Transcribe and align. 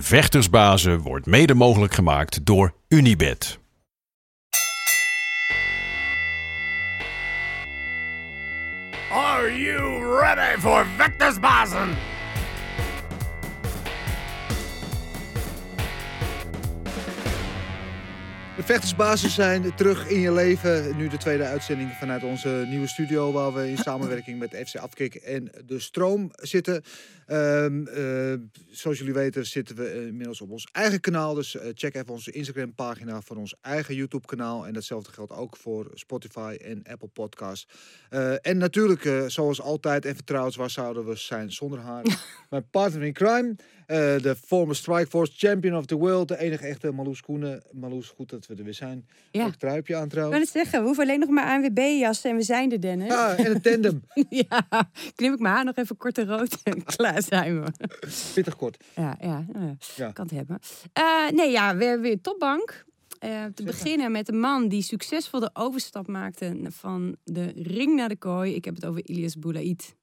Vechtersbazen 0.00 0.98
wordt 1.00 1.26
mede 1.26 1.54
mogelijk 1.54 1.94
gemaakt 1.94 2.46
door 2.46 2.74
Unibed. 2.88 3.58
Are 9.12 9.58
you 9.58 10.18
ready 10.20 10.60
for 10.60 10.86
Vectorsbazen? 10.96 11.88
De 18.56 18.62
vechtersbasis 18.62 19.34
zijn 19.34 19.74
terug 19.74 20.08
in 20.08 20.20
je 20.20 20.32
leven. 20.32 20.96
Nu 20.96 21.08
de 21.08 21.16
tweede 21.16 21.44
uitzending 21.44 21.90
vanuit 21.90 22.22
onze 22.22 22.64
nieuwe 22.68 22.86
studio... 22.86 23.32
waar 23.32 23.52
we 23.52 23.70
in 23.70 23.76
samenwerking 23.76 24.38
met 24.38 24.62
FC 24.66 24.76
Afkik 24.76 25.14
en 25.14 25.50
De 25.66 25.78
Stroom 25.80 26.30
zitten. 26.32 26.82
Ehm, 27.26 27.86
eh, 27.86 28.34
zoals 28.70 28.98
jullie 28.98 29.12
weten 29.14 29.46
zitten 29.46 29.76
we 29.76 30.06
inmiddels 30.06 30.40
op 30.40 30.50
ons 30.50 30.68
eigen 30.72 31.00
kanaal. 31.00 31.34
Dus 31.34 31.56
eh, 31.56 31.70
check 31.74 31.94
even 31.94 32.12
onze 32.12 32.30
Instagram 32.30 32.74
pagina 32.74 33.20
van 33.20 33.36
ons 33.36 33.54
eigen 33.60 33.94
YouTube 33.94 34.26
kanaal. 34.26 34.66
En 34.66 34.72
datzelfde 34.72 35.12
geldt 35.12 35.32
ook 35.32 35.56
voor 35.56 35.90
Spotify 35.94 36.56
en 36.60 36.82
Apple 36.90 37.08
Podcasts. 37.08 37.66
Eh, 38.10 38.46
en 38.46 38.58
natuurlijk, 38.58 39.04
eh, 39.04 39.24
zoals 39.26 39.60
altijd 39.60 40.04
en 40.04 40.14
vertrouwd, 40.14 40.54
waar 40.54 40.70
zouden 40.70 41.06
we 41.06 41.16
zijn 41.16 41.52
zonder 41.52 41.78
haar? 41.78 42.02
Mijn 42.50 42.70
partner 42.70 43.02
in 43.02 43.12
crime, 43.12 43.56
eh, 43.86 43.96
de 43.96 44.36
former 44.46 44.76
Strikeforce 44.76 45.32
Champion 45.36 45.76
of 45.76 45.86
the 45.86 45.96
World. 45.96 46.28
De 46.28 46.38
enige 46.38 46.66
echte 46.66 46.92
Marloes 46.92 47.20
Koenen. 47.20 47.62
Marloes, 47.72 48.08
goed 48.08 48.30
dat 48.30 48.46
we 48.46 48.54
er 48.54 48.64
weer 48.64 48.74
zijn. 48.74 49.06
Ja. 49.30 49.44
Ook 49.44 49.54
truipje 49.54 49.96
aan 49.96 50.04
Ik 50.04 50.12
wou 50.12 50.28
trouwens. 50.28 50.52
het 50.52 50.62
zeggen, 50.62 50.80
we 50.80 50.86
hoeven 50.86 51.04
alleen 51.04 51.20
nog 51.20 51.28
maar 51.28 51.44
ANWB-jassen 51.44 52.30
en 52.30 52.36
we 52.36 52.42
zijn 52.42 52.72
er, 52.72 52.80
Dennis. 52.80 53.08
Ja, 53.08 53.36
en 53.36 53.54
een 53.54 53.60
tandem. 53.60 54.02
Ja, 54.28 54.66
knip 55.14 55.32
ik 55.32 55.38
mijn 55.38 55.54
haar 55.54 55.64
nog 55.64 55.76
even 55.76 55.96
kort 55.96 56.18
en 56.18 56.26
rood 56.26 56.58
en 56.62 56.84
klaar 56.96 57.13
zijn 57.28 57.62
we. 57.62 57.72
Pittig 58.34 58.56
kort. 58.56 58.84
Ja, 58.94 59.16
ja, 59.20 59.44
nou 59.52 59.76
ja, 59.96 60.12
kan 60.12 60.26
het 60.26 60.34
hebben. 60.34 60.58
Eh, 60.92 61.30
nee, 61.30 61.50
ja, 61.50 61.76
weer, 61.76 62.00
weer 62.00 62.20
topbank. 62.20 62.84
Eh, 63.18 63.44
te 63.54 63.62
beginnen 63.62 64.12
met 64.12 64.28
een 64.28 64.40
man 64.40 64.68
die 64.68 64.82
succesvol 64.82 65.40
de 65.40 65.50
overstap 65.52 66.06
maakte 66.06 66.60
van 66.68 67.16
de 67.24 67.52
ring 67.56 67.94
naar 67.94 68.08
de 68.08 68.16
kooi. 68.16 68.54
Ik 68.54 68.64
heb 68.64 68.74
het 68.74 68.86
over 68.86 69.08
Ilias 69.08 69.38
Boulaid. 69.38 69.94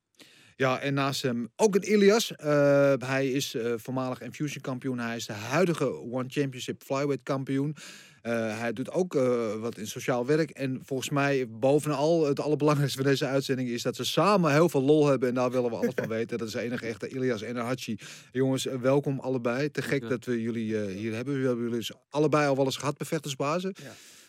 Ja, 0.55 0.79
en 0.79 0.93
naast 0.93 1.21
hem 1.21 1.49
ook 1.55 1.75
een 1.75 1.91
Ilias. 1.91 2.35
Eh, 2.35 2.93
hij 2.97 3.31
is 3.31 3.55
eh, 3.55 3.73
voormalig 3.75 4.21
Infusion 4.21 4.61
kampioen. 4.61 4.99
Hij 4.99 5.15
is 5.15 5.25
de 5.25 5.33
huidige 5.33 5.85
One 5.91 6.25
Championship 6.27 6.83
Flyweight 6.83 7.23
kampioen. 7.23 7.75
Eh, 8.21 8.59
hij 8.59 8.73
doet 8.73 8.91
ook 8.91 9.15
eh, 9.15 9.53
wat 9.55 9.77
in 9.77 9.87
sociaal 9.87 10.25
werk. 10.25 10.49
En 10.49 10.79
volgens 10.83 11.09
mij 11.09 11.47
bovenal 11.49 12.25
het 12.25 12.39
allerbelangrijkste 12.39 13.01
van 13.01 13.09
deze 13.09 13.25
uitzending 13.25 13.69
is 13.69 13.81
dat 13.81 13.95
ze 13.95 14.05
samen 14.05 14.51
heel 14.51 14.69
veel 14.69 14.81
lol 14.81 15.07
hebben. 15.07 15.29
En 15.29 15.35
daar 15.35 15.51
willen 15.51 15.69
we 15.69 15.75
alles 15.75 15.93
van 15.95 16.07
weten. 16.17 16.37
Dat 16.37 16.47
is 16.47 16.53
de 16.53 16.59
enige 16.59 16.85
echte 16.85 17.07
Ilias 17.07 17.41
en 17.41 17.55
Hachi. 17.55 17.97
Jongens, 18.31 18.67
eh, 18.67 18.75
welkom 18.75 19.19
allebei. 19.19 19.71
Te 19.71 19.81
gek 19.81 20.09
dat 20.09 20.25
we 20.25 20.41
jullie 20.41 20.89
hier 20.89 21.13
hebben. 21.13 21.41
We 21.41 21.47
hebben 21.47 21.63
jullie 21.63 21.77
dus 21.77 21.91
allebei 22.09 22.47
al 22.47 22.55
wel 22.55 22.65
eens 22.65 22.77
gehad 22.77 22.97
bij 22.97 23.07
Vechtersbazen. 23.07 23.75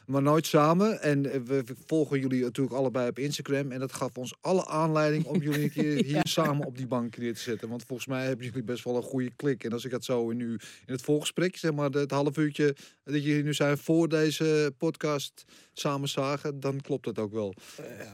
Maar 0.06 0.22
nooit 0.22 0.46
samen. 0.46 1.02
En 1.02 1.32
eh, 1.32 1.40
we 1.40 1.64
volgen 1.86 2.20
jullie 2.20 2.42
natuurlijk 2.42 2.76
allebei 2.76 3.08
op 3.08 3.18
Instagram. 3.18 3.72
En 3.72 3.78
dat 3.80 3.92
gaf 3.92 4.16
ons 4.16 4.34
alle 4.40 4.66
aanleiding 4.66 5.24
om 5.24 5.42
jullie 5.42 5.62
een 5.62 5.70
keer 5.72 6.04
hier 6.12 6.20
samen 6.22 6.66
op 6.66 6.76
die 6.76 6.86
bank 6.86 7.16
neer 7.18 7.34
te 7.34 7.40
zetten. 7.40 7.68
Want 7.68 7.84
volgens 7.86 8.08
mij 8.08 8.26
hebben 8.26 8.46
jullie 8.46 8.62
best 8.62 8.84
wel 8.84 8.96
een 8.96 9.02
goede 9.02 9.30
klik. 9.36 9.64
En 9.64 9.72
als 9.72 9.84
ik 9.84 9.90
dat 9.90 10.04
zo 10.04 10.30
in, 10.30 10.40
u, 10.40 10.50
in 10.86 10.92
het 10.92 11.02
voorgesprek, 11.02 11.56
zeg 11.56 11.72
maar 11.72 11.90
het 11.90 12.10
half 12.10 12.36
uurtje 12.36 12.76
dat 13.04 13.24
jullie 13.24 13.42
nu 13.42 13.54
zijn 13.54 13.78
voor 13.78 14.08
deze 14.08 14.74
podcast 14.78 15.44
samen 15.72 16.08
zagen, 16.08 16.60
dan 16.60 16.80
klopt 16.80 17.04
dat 17.04 17.18
ook 17.18 17.32
wel. 17.32 17.54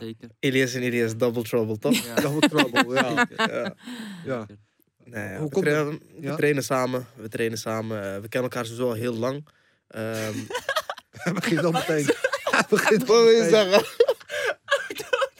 Zeker. 0.00 0.28
Ilias 0.40 0.74
en 0.74 0.82
Ilias 0.82 1.16
Double 1.16 1.42
Trouble, 1.42 1.78
toch? 1.78 2.04
Ja. 2.04 2.14
Double 2.14 2.48
trouble, 2.48 2.94
ja. 2.94 3.26
ja. 3.36 3.74
ja. 4.24 4.46
Nee, 5.04 5.28
ja, 5.28 5.36
Hoe 5.38 5.44
we, 5.48 5.52
komt 5.52 5.64
trainen, 5.64 5.92
het? 5.92 6.02
we 6.16 6.22
Ja? 6.26 6.36
trainen 6.36 6.64
samen. 6.64 7.06
We 7.16 7.28
trainen 7.28 7.58
samen. 7.58 7.98
eh, 8.14 8.20
we 8.20 8.28
kennen 8.28 8.50
elkaar 8.50 8.64
sowieso 8.66 8.88
al 8.88 8.94
heel 8.94 9.14
lang. 9.14 9.48
Ehm 9.88 10.34
Hij 11.22 11.32
begint 11.32 11.64
al 11.64 11.72
meteen. 11.72 12.06
Hij 12.50 12.64
begint 12.68 13.06
wat 13.06 13.24
meteen. 13.24 13.48
zeggen? 13.50 13.84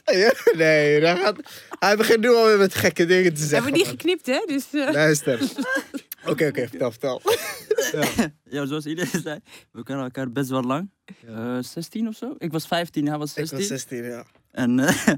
Ja, 0.05 0.33
nee, 0.55 1.01
hij, 1.01 1.15
gaat, 1.17 1.35
hij 1.79 1.97
begint 1.97 2.19
nu 2.19 2.29
alweer 2.29 2.57
met 2.57 2.73
gekke 2.75 3.05
dingen 3.05 3.33
te 3.33 3.39
zeggen. 3.39 3.55
Hebben 3.55 3.71
we 3.71 3.77
niet 3.77 3.87
geknipt, 3.87 4.25
hè? 4.25 4.43
Dus, 4.45 4.65
eh, 4.71 4.91
Luister. 4.91 5.39
Oké, 6.25 6.47
oké, 6.47 6.67
vertel, 6.67 6.91
vertel. 6.91 7.21
Ja, 8.43 8.65
zoals 8.65 8.85
iedereen 8.85 9.21
zei, 9.21 9.39
we 9.71 9.83
kennen 9.83 10.05
elkaar 10.05 10.31
best 10.31 10.49
wel 10.49 10.63
lang. 10.63 10.91
Eh 11.27 11.57
16 11.61 12.07
of 12.07 12.15
zo. 12.15 12.35
Ik 12.37 12.51
was 12.51 12.67
15, 12.67 13.07
hij 13.07 13.17
was 13.17 13.29
Ik 13.29 13.35
16. 13.35 13.57
was 13.57 13.67
16, 13.67 14.03
ja. 14.03 14.25
En 14.51 14.79
eh, 14.79 15.13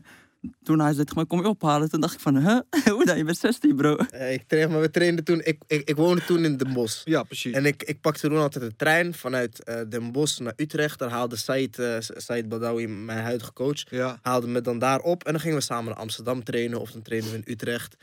toen 0.64 0.80
hij 0.80 0.94
zei, 0.94 1.06
"Maar 1.16 1.26
kom 1.26 1.42
je 1.42 1.48
ophalen? 1.48 1.90
Toen 1.90 2.02
dacht 2.02 2.14
ik 2.14 2.20
van, 2.20 2.38
huh? 2.38 2.60
Hoe 2.96 3.06
dan? 3.06 3.18
Je 3.18 3.24
bent 3.24 3.38
16, 3.38 3.76
bro. 3.76 3.98
Ik 4.30 4.44
train, 4.48 4.72
maar 4.72 4.82
we 4.82 4.90
trainden 4.92 5.24
toen... 5.24 5.42
Ik, 5.44 5.58
ik, 5.68 5.90
ik 5.90 5.96
woonde 5.96 6.26
toen 6.26 6.46
in 6.46 6.58
Den 6.58 6.74
Bosch. 6.74 7.02
Ja, 7.06 7.24
precies. 7.24 7.54
En 7.54 7.66
ik, 7.66 7.84
ik 7.84 8.02
pakte 8.02 8.28
toen 8.28 8.38
altijd 8.38 8.64
de 8.70 8.76
trein 8.76 9.14
vanuit 9.14 9.64
eh, 9.64 9.82
Den 9.90 10.12
Bosch 10.12 10.40
naar 10.40 10.54
Utrecht. 10.56 11.00
Daar 11.00 11.10
haalde 11.10 11.36
Said, 11.36 11.78
Said 12.00 12.50
Badawi, 12.50 12.88
mijn 12.88 13.20
huidige 13.20 13.54
coach, 13.54 13.90
Ja. 13.90 14.20
haalde 14.22 14.48
me 14.48 14.62
dan 14.62 14.80
daar 14.80 15.00
op. 15.00 15.24
En 15.24 15.32
dan 15.32 15.42
gingen 15.42 15.58
we 15.58 15.64
samen 15.64 15.86
naar 15.86 16.00
Amsterdam 16.02 16.44
trainen 16.44 16.80
of 16.80 16.92
dan 16.92 17.02
trainen 17.02 17.30
we 17.32 17.36
in 17.36 17.44
Utrecht. 17.46 17.96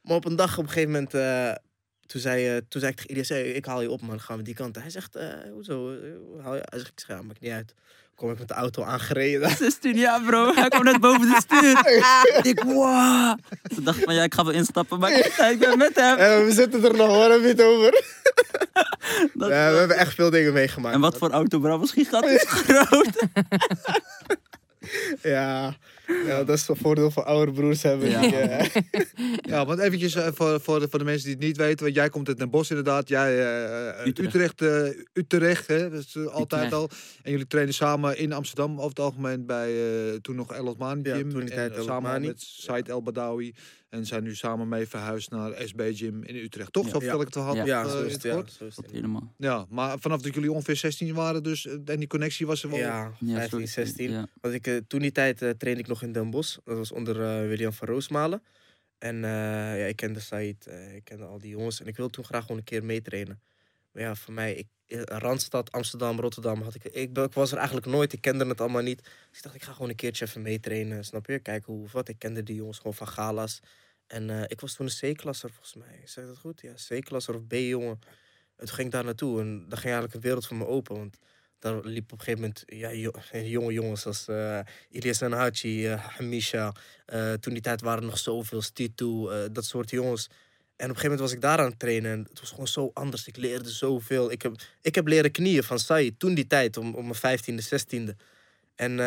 Maar 0.00 0.16
op 0.16 0.24
een 0.24 0.36
dag 0.36 0.58
op 0.58 0.64
een 0.64 0.70
gegeven 0.70 0.90
moment, 0.92 1.14
eh, 1.14 1.52
toen, 2.06 2.20
zei, 2.20 2.46
eh, 2.48 2.56
toen 2.68 2.80
zei 2.80 2.92
ik 2.92 2.96
tegen 2.98 3.10
Ilias, 3.10 3.28
hey, 3.28 3.50
ik 3.50 3.64
haal 3.64 3.82
je 3.82 3.90
op 3.90 4.00
man, 4.00 4.08
dan 4.10 4.20
gaan 4.20 4.36
we 4.36 4.42
die 4.42 4.54
kant. 4.54 4.76
Hij 4.80 4.90
zegt, 4.90 5.16
eh, 5.16 5.28
hoezo? 5.52 5.74
Hoe 6.18 6.40
haal 6.40 6.54
je? 6.54 6.62
Hij 6.64 6.78
zegt, 6.78 6.90
ik 7.00 7.04
ja, 7.08 7.22
maakt 7.22 7.40
niet 7.40 7.52
uit. 7.52 7.74
Kom 8.16 8.30
ik 8.30 8.38
met 8.38 8.48
de 8.48 8.54
auto 8.54 8.82
aangereden. 8.82 9.50
16 9.56 9.96
jaar, 9.96 10.20
bro. 10.22 10.54
Hij 10.54 10.68
kwam 10.68 10.84
net 10.84 11.00
boven 11.00 11.20
de 11.28 11.36
stuur. 11.40 12.02
ik, 12.52 12.62
wow. 12.62 13.38
Toen 13.74 13.84
dacht 13.84 13.98
ik 13.98 14.04
van, 14.04 14.14
ja, 14.14 14.22
ik 14.22 14.34
ga 14.34 14.44
wel 14.44 14.52
instappen. 14.54 14.98
Maar 14.98 15.12
ik, 15.50 15.56
ben 15.58 15.78
met 15.78 15.94
hem. 15.94 16.16
En 16.18 16.44
we 16.44 16.52
zitten 16.52 16.84
er 16.84 16.94
nog, 16.96 17.28
heb 17.28 17.40
je 17.40 17.46
het 17.46 17.62
over? 17.62 17.90
Dat- 19.34 19.48
Ja, 19.50 19.70
we 19.72 19.76
hebben 19.78 19.96
echt 19.96 20.14
veel 20.14 20.30
dingen 20.30 20.52
meegemaakt. 20.52 20.94
En 20.94 21.00
wat 21.00 21.18
voor 21.18 21.30
auto, 21.30 21.58
bro? 21.58 21.78
Was 21.78 21.90
gigantisch 21.92 22.44
groot. 22.66 23.26
Ja, 25.22 25.74
ja, 26.26 26.44
dat 26.44 26.56
is 26.56 26.66
het 26.66 26.78
voordeel 26.78 27.10
van 27.10 27.24
oudere 27.24 27.52
broers 27.52 27.82
hebben. 27.82 28.08
Ja. 28.10 28.20
Ja, 29.40 29.66
want 29.66 29.78
eventjes 29.80 30.14
eh, 30.14 30.28
voor, 30.34 30.60
voor, 30.60 30.80
de, 30.80 30.88
voor 30.88 30.98
de 30.98 31.04
mensen 31.04 31.24
die 31.26 31.34
het 31.36 31.44
niet 31.44 31.56
weten. 31.56 31.84
Want 31.84 31.94
jij 31.96 32.08
komt 32.08 32.28
uit 32.28 32.38
Den 32.38 32.50
Bosch 32.50 32.70
inderdaad. 32.70 33.08
Jij 33.08 33.38
eh, 33.38 33.88
eh, 34.00 34.06
Utrecht. 34.06 34.34
Utrecht. 34.34 34.62
eh, 34.62 35.00
Utrecht, 35.12 35.66
hè, 35.66 35.90
dat 35.90 36.00
is 36.00 36.16
altijd 36.28 36.64
Utrecht. 36.64 36.72
al. 36.72 36.88
En 37.22 37.30
jullie 37.30 37.46
trainen 37.46 37.74
samen 37.74 38.18
in 38.18 38.32
Amsterdam 38.32 38.72
over 38.76 38.88
het 38.88 38.98
algemeen 38.98 39.46
bij 39.46 39.70
eh, 40.10 40.14
toen 40.20 40.36
nog 40.36 40.52
El 40.52 40.66
Osmani 40.66 41.00
Ja, 41.08 41.16
Gym. 41.16 41.30
toen 41.30 41.44
die 41.44 41.54
en, 41.54 41.84
samen 41.84 42.20
met 42.20 42.40
Said 42.40 42.88
El 42.88 43.02
Badawi. 43.02 43.54
En 43.96 44.06
zijn 44.06 44.22
nu 44.22 44.34
samen 44.34 44.68
mee 44.68 44.86
verhuisd 44.86 45.30
naar 45.30 45.52
SB 45.64 45.80
Gym 45.94 46.22
in 46.22 46.36
Utrecht. 46.36 46.72
Toch? 46.72 46.84
Ja. 46.84 46.90
Zo 46.90 46.98
vertel 46.98 47.20
ik 47.20 47.26
het 47.26 47.34
wel 47.34 47.54
Ja. 47.54 47.64
ja, 47.64 47.82
eh, 47.82 47.90
zo 47.90 47.98
in 47.98 48.06
is 48.06 48.12
het 48.12 48.22
het, 48.22 48.32
ja. 48.32 48.38
kort? 48.38 48.52
Zo 48.52 48.64
is 48.64 48.76
het, 48.76 48.90
Helemaal. 48.90 49.34
Ja, 49.36 49.66
maar 49.68 49.98
vanaf 49.98 50.20
dat 50.22 50.34
jullie 50.34 50.52
ongeveer 50.52 50.76
16 50.76 51.14
waren 51.14 51.42
dus, 51.42 51.66
eh, 51.66 51.72
en 51.72 51.98
die 51.98 52.06
connectie 52.06 52.46
was 52.46 52.62
er 52.62 52.70
wel. 52.70 52.78
Ja, 52.78 53.12
Ja, 53.20 53.34
15, 53.34 53.48
sorry. 53.48 53.66
16. 53.66 54.10
Ja. 54.10 54.26
Want 54.40 54.54
ik, 54.54 54.66
eh, 54.66 54.76
toen 54.86 55.00
die 55.00 55.12
tijd 55.12 55.42
eh, 55.42 55.50
trainde 55.50 55.80
ik 55.80 55.88
nog 55.88 56.02
in 56.02 56.12
Den 56.12 56.30
Bosch. 56.30 56.58
Dat 56.64 56.76
was 56.76 56.92
onder 56.92 57.48
William 57.48 57.72
van 57.72 57.88
Roosmalen. 57.88 58.42
En 58.98 59.24
eh, 59.24 59.80
ja, 59.80 59.86
ik 59.86 59.96
kende 59.96 60.20
Said, 60.20 60.66
eh, 60.66 60.94
ik 60.94 61.04
kende 61.04 61.24
al 61.24 61.38
die 61.38 61.50
jongens. 61.50 61.80
En 61.80 61.86
ik 61.86 61.96
wilde 61.96 62.12
toen 62.12 62.24
graag 62.24 62.42
gewoon 62.42 62.56
een 62.56 62.64
keer 62.64 62.84
meetrainen. 62.84 63.40
Maar 63.92 64.02
ja, 64.02 64.14
voor 64.14 64.34
mij, 64.34 64.54
ik, 64.54 64.66
Randstad, 65.04 65.72
Amsterdam, 65.72 66.20
Rotterdam, 66.20 66.62
had 66.62 66.74
ik, 66.74 66.84
ik, 66.84 67.18
ik 67.18 67.32
was 67.32 67.50
er 67.50 67.56
eigenlijk 67.56 67.86
nooit. 67.86 68.12
Ik 68.12 68.20
kende 68.20 68.46
het 68.46 68.60
allemaal 68.60 68.82
niet. 68.82 69.02
Dus 69.02 69.36
ik 69.36 69.42
dacht, 69.42 69.54
ik 69.54 69.62
ga 69.62 69.72
gewoon 69.72 69.88
een 69.88 69.96
keertje 69.96 70.24
even 70.24 70.42
meetrainen. 70.42 71.04
Snap 71.04 71.26
je? 71.26 71.38
Kijken 71.38 71.72
hoe 71.72 71.82
of 71.82 71.92
wat. 71.92 72.08
Ik 72.08 72.18
kende 72.18 72.42
die 72.42 72.56
jongens 72.56 72.76
gewoon 72.76 72.94
van 72.94 73.08
galas. 73.08 73.60
En 74.06 74.30
eh, 74.30 74.42
ik 74.46 74.60
was 74.60 74.74
toen 74.74 74.90
een 74.98 75.14
C-klasser 75.14 75.50
volgens 75.50 75.74
mij. 75.74 76.00
Zeg 76.04 76.26
dat 76.26 76.38
goed? 76.38 76.60
Ja, 76.60 76.72
C-klasser 76.88 77.34
of 77.34 77.46
B-jongen. 77.46 77.98
En 78.56 78.66
toen 78.66 78.74
ging 78.74 78.90
daar 78.90 79.04
naartoe. 79.04 79.40
En 79.40 79.58
daar 79.58 79.78
ging 79.78 79.92
eigenlijk 79.92 80.14
een 80.14 80.20
wereld 80.20 80.46
voor 80.46 80.56
me 80.56 80.66
open. 80.66 80.96
Want 80.96 81.18
daar 81.58 81.80
liep 81.84 82.12
op 82.12 82.18
een 82.18 82.24
gegeven 82.24 82.40
moment 82.40 82.62
ja, 82.66 82.92
jo- 82.92 83.20
jonge 83.58 83.72
jongens 83.72 84.06
als 84.06 84.28
eh 84.28 84.60
Ilias 84.90 85.20
Hachi, 85.20 85.86
eh 85.86 86.04
Hamisha. 86.04 86.72
Toen 87.40 87.52
die 87.52 87.62
tijd 87.62 87.80
waren 87.80 88.02
er 88.02 88.08
nog 88.08 88.18
zoveel, 88.18 88.62
Stitu, 88.62 89.28
dat 89.52 89.64
soort 89.64 89.90
jongens. 89.90 90.26
En 90.26 90.90
op 90.90 90.96
een 90.96 91.00
gegeven 91.00 91.02
moment 91.02 91.20
was 91.20 91.32
ik 91.32 91.40
daar 91.40 91.58
aan 91.58 91.70
het 91.70 91.78
trainen 91.78 92.12
en 92.12 92.26
het 92.28 92.40
was 92.40 92.50
gewoon 92.50 92.66
zo 92.68 92.90
anders. 92.94 93.26
Ik 93.26 93.36
leerde 93.36 93.70
zoveel. 93.70 94.30
Ik 94.30 94.42
heb, 94.42 94.54
ik 94.80 94.94
heb 94.94 95.06
leren 95.06 95.30
knieën 95.30 95.62
van 95.62 95.78
Sai 95.78 96.16
toen 96.16 96.34
die 96.34 96.46
tijd, 96.46 96.76
om, 96.76 96.94
om 96.94 97.02
mijn 97.02 97.14
vijftiende, 97.14 97.62
zestiende. 97.62 98.16
En 98.74 98.98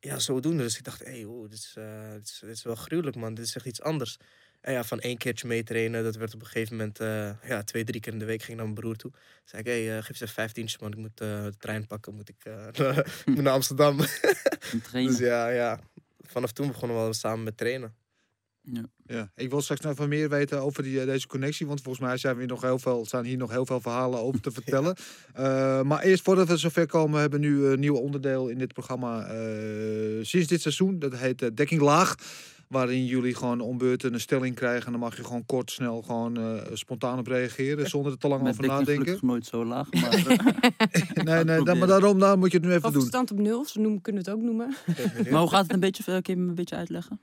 ja, 0.00 0.18
zodoende. 0.18 0.62
Dus 0.62 0.78
ik 0.78 0.84
dacht, 0.84 1.04
hé, 1.04 1.10
hey, 1.10 1.48
dit, 1.48 1.58
is, 1.58 1.74
eh, 1.76 2.12
dit, 2.12 2.26
is, 2.28 2.38
dit 2.40 2.50
is 2.50 2.62
wel 2.62 2.74
gruwelijk, 2.74 3.16
man. 3.16 3.34
Dit 3.34 3.44
is 3.44 3.56
echt 3.56 3.66
iets 3.66 3.82
anders. 3.82 4.16
En 4.60 4.72
ja, 4.72 4.84
van 4.84 5.00
één 5.00 5.16
keertje 5.16 5.46
meetrainen, 5.46 6.04
dat 6.04 6.16
werd 6.16 6.34
op 6.34 6.40
een 6.40 6.46
gegeven 6.46 6.76
moment 6.76 7.00
eh, 7.00 7.30
ja, 7.48 7.62
twee, 7.62 7.84
drie 7.84 8.00
keer 8.00 8.12
in 8.12 8.18
de 8.18 8.24
week. 8.24 8.42
Ging 8.42 8.50
ik 8.50 8.56
naar 8.56 8.64
mijn 8.64 8.80
broer 8.80 8.96
toe. 8.96 9.12
Zei 9.44 9.62
ik, 9.62 9.68
hé, 9.68 9.84
hey, 9.84 9.96
eh, 9.96 10.04
geef 10.04 10.16
ze 10.16 10.22
even 10.22 10.34
vijftientje, 10.34 10.78
man. 10.80 10.92
Ik 10.92 10.98
moet 10.98 11.16
de 11.16 11.52
trein 11.58 11.86
pakken, 11.86 12.14
moet 12.14 12.28
ik, 12.28 12.44
moet 13.26 13.42
naar 13.42 13.52
Amsterdam. 13.52 13.98
Dus 14.92 15.18
ja, 15.18 15.48
ja, 15.48 15.80
vanaf 16.20 16.52
toen 16.52 16.66
begonnen 16.66 16.96
we 16.96 17.02
al 17.02 17.12
samen 17.12 17.44
met 17.44 17.56
trainen. 17.56 17.94
Ja, 19.06 19.30
ik 19.36 19.50
wil 19.50 19.60
straks 19.60 19.80
nog 19.80 19.92
even 19.92 20.08
meer 20.08 20.28
weten 20.28 20.62
over 20.62 20.82
die, 20.82 21.00
eh, 21.00 21.06
deze 21.06 21.26
connectie. 21.26 21.66
Want 21.66 21.82
volgens 21.82 22.04
mij 22.06 22.16
zijn, 22.16 22.34
we 22.34 22.40
hier 22.40 22.48
nog 22.48 22.62
heel 22.62 22.78
veel, 22.78 23.04
staan 23.06 23.24
hier 23.24 23.36
nog 23.36 23.50
heel 23.50 23.66
veel 23.66 23.80
verhalen 23.80 24.20
over 24.20 24.40
te 24.40 24.50
vertellen. 24.60 24.96
Eh, 25.34 25.82
maar 25.82 26.02
eerst 26.02 26.22
voordat 26.22 26.48
we 26.48 26.56
zover 26.56 26.86
komen, 26.86 27.14
we 27.14 27.20
hebben 27.20 27.40
nu 27.40 27.64
een 27.66 27.80
nieuw 27.80 27.96
onderdeel 27.96 28.48
in 28.48 28.58
dit 28.58 28.72
programma. 28.72 29.24
eh, 29.26 30.18
sinds 30.24 30.46
dit 30.46 30.60
seizoen. 30.60 30.98
Dat 30.98 31.14
heet 31.16 31.56
Dekking 31.56 31.80
Laag. 31.80 32.14
Waarin 32.68 33.06
jullie 33.06 33.34
gewoon 33.34 33.60
om 33.60 33.78
beurten 33.78 34.14
een 34.14 34.20
stelling 34.20 34.54
krijgen. 34.54 34.84
En 34.86 34.90
dan 34.92 35.00
mag 35.00 35.16
je 35.16 35.24
gewoon 35.24 35.46
kort, 35.46 35.70
snel, 35.70 36.02
gewoon 36.02 36.36
eh, 36.36 36.62
spontaan 36.72 37.18
op 37.18 37.26
reageren. 37.26 37.88
Zonder 37.88 38.12
er 38.12 38.18
te 38.18 38.28
lang 38.28 38.42
Met 38.42 38.52
over 38.52 38.66
nadenken. 38.66 38.94
gelukkig 38.94 39.22
nooit 39.22 39.46
zo 39.46 39.64
laag. 39.64 39.88
Maar, 40.00 40.34
Nee, 41.24 41.44
nee, 41.44 41.62
dan, 41.64 41.78
maar 41.78 41.88
daarom 41.88 42.18
dan 42.18 42.38
moet 42.38 42.52
je 42.52 42.56
het 42.58 42.66
nu 42.66 42.72
even 42.72 42.88
Of 42.88 42.92
doen. 42.94 43.02
stand 43.02 43.30
op 43.30 43.38
nul, 43.38 43.64
zo 43.64 43.80
noemen, 43.80 44.00
kunnen 44.00 44.24
we 44.24 44.30
het 44.30 44.38
ook 44.38 44.44
noemen. 44.44 44.74
maar 45.30 45.40
hoe 45.40 45.48
gaat 45.50 45.62
het 45.62 45.72
een 45.72 45.80
beetje? 45.80 46.02
Kun 46.22 46.34
je 46.34 46.36
me 46.36 46.48
een 46.48 46.54
beetje 46.54 46.76
uitleggen? 46.76 47.20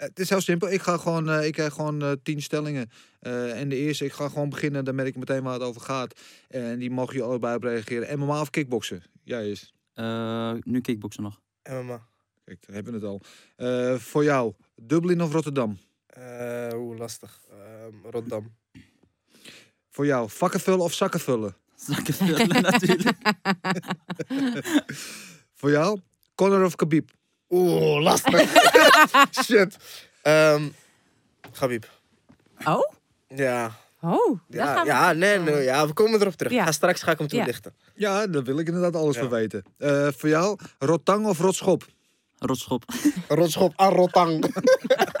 Het 0.00 0.18
is 0.18 0.28
heel 0.28 0.40
simpel. 0.40 0.70
Ik 0.70 0.82
ga 0.82 0.96
gewoon, 0.96 1.30
eh, 1.30 1.46
ik 1.46 1.52
krijg 1.52 1.72
gewoon 1.72 2.02
eh, 2.02 2.12
tien 2.22 2.42
stellingen. 2.42 2.90
Eh, 3.20 3.60
en 3.60 3.68
de 3.68 3.76
eerste, 3.76 4.04
ik 4.04 4.12
ga 4.12 4.28
gewoon 4.28 4.48
beginnen. 4.48 4.84
Dan 4.84 4.94
merk 4.94 5.08
ik 5.08 5.16
meteen 5.16 5.42
waar 5.42 5.52
het 5.52 5.62
over 5.62 5.80
gaat. 5.80 6.20
En 6.48 6.78
die 6.78 6.90
mogen 6.90 7.16
je 7.16 7.22
allebei 7.22 7.56
op 7.56 7.62
reageren. 7.62 8.18
MMA 8.18 8.40
of 8.40 8.50
kickboksen? 8.50 9.02
Jij 9.24 9.50
is. 9.50 9.74
Eh, 9.94 10.52
nu 10.62 10.80
kickboksen 10.80 11.22
nog. 11.22 11.40
MMA. 11.70 12.06
Kijk, 12.44 12.66
dan 12.66 12.74
hebben 12.74 12.92
we 12.92 12.98
het 12.98 13.08
al. 13.08 13.20
Eh, 13.56 13.98
voor 13.98 14.24
jou, 14.24 14.54
Dublin 14.74 15.22
of 15.22 15.32
Rotterdam? 15.32 15.78
Eh 16.06 16.68
Oeh, 16.74 16.98
lastig. 16.98 17.40
Ehm, 17.50 17.94
Rotterdam. 18.02 18.54
Voor 19.90 20.06
jou, 20.06 20.30
vakken 20.30 20.60
vullen 20.60 20.80
of 20.80 20.92
zakken 20.92 21.20
vullen? 21.20 21.56
Zakken 21.88 22.14
vullen 22.14 22.62
natuurlijk. 22.62 23.18
Voor 25.60 25.70
jou, 25.70 26.00
Conor 26.34 26.64
of 26.64 26.76
Khabib? 26.76 27.10
Oeh, 27.50 28.02
lastig. 28.02 28.48
Shit. 29.44 29.76
Ehm 30.22 30.68
Gabib. 31.52 31.86
Oh? 32.64 32.92
Ja. 33.28 33.72
Oh, 34.00 34.38
Ja, 34.48 34.74
gaan 34.74 34.84
we. 34.84 34.90
ja, 34.90 35.12
nee, 35.12 35.38
nee, 35.38 35.62
ja, 35.62 35.86
we 35.86 35.92
komen 35.92 36.20
erop 36.20 36.34
terug. 36.34 36.52
Ja. 36.52 36.64
Ga 36.64 36.72
straks 36.72 37.02
ga 37.02 37.10
ik 37.10 37.18
hem 37.18 37.28
toelichten. 37.28 37.74
Ja, 37.94 38.26
daar 38.26 38.42
wil 38.42 38.58
ik 38.58 38.66
inderdaad 38.66 38.96
alles 38.96 39.14
Ja. 39.14 39.20
van 39.20 39.30
weten. 39.30 39.64
Eh, 39.78 40.08
voor 40.16 40.28
jou, 40.28 40.58
Rotang 40.78 41.26
of 41.26 41.38
Rotschop? 41.38 41.86
Rotschop. 42.38 42.84
Rotschop 43.28 43.72
aan 43.76 43.92
Rotang. 43.92 44.54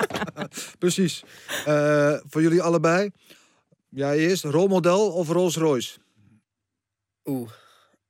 Precies. 0.78 1.22
Eh, 1.66 2.14
voor 2.28 2.42
jullie 2.42 2.62
allebei, 2.62 3.10
jij 3.88 4.18
eerst, 4.18 4.44
rolmodel 4.44 5.12
of 5.12 5.28
Rolls 5.28 5.56
Royce? 5.56 5.98
Oeh. 7.24 7.50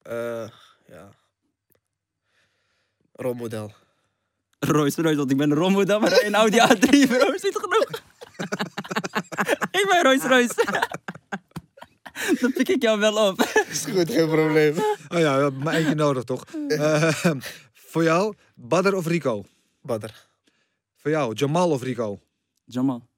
eh 0.03 0.49
ja. 0.87 1.09
Rolmodel. 3.13 3.73
Royce, 4.61 5.03
Royce, 5.03 5.17
want 5.17 5.31
ik 5.31 5.37
ben 5.37 5.51
een 5.51 5.57
rolmodel, 5.57 6.01
maar 6.01 6.23
een 6.25 6.35
Audi 6.35 6.59
A3, 6.59 6.89
bro, 7.09 7.33
is 7.33 7.43
niet 7.43 7.57
genoeg. 7.63 7.89
ik 9.71 9.87
ben 9.91 10.03
Royce, 10.03 10.29
Royce. 10.29 10.55
Dan 12.41 12.53
pik 12.53 12.69
ik 12.69 12.83
jou 12.83 12.99
wel 13.01 13.29
op. 13.29 13.41
Is 13.71 13.85
goed, 13.85 14.11
geen 14.11 14.29
probleem. 14.29 14.75
Oh 15.09 15.19
ja, 15.19 15.37
we 15.37 15.43
hebben 15.43 15.63
maar 15.63 15.75
eentje 15.75 15.95
nodig 15.95 16.25
toch? 16.25 16.45
Eh, 16.69 17.11
voor 17.73 18.03
jou, 18.03 18.35
Badr 18.55 18.95
of 18.95 19.07
Rico? 19.07 19.45
Badr. 19.83 20.11
Voor 20.97 21.11
jou, 21.11 21.35
Jamal 21.35 21.71
of 21.71 21.83
Rico? 21.83 22.21
Jamal, 22.65 23.09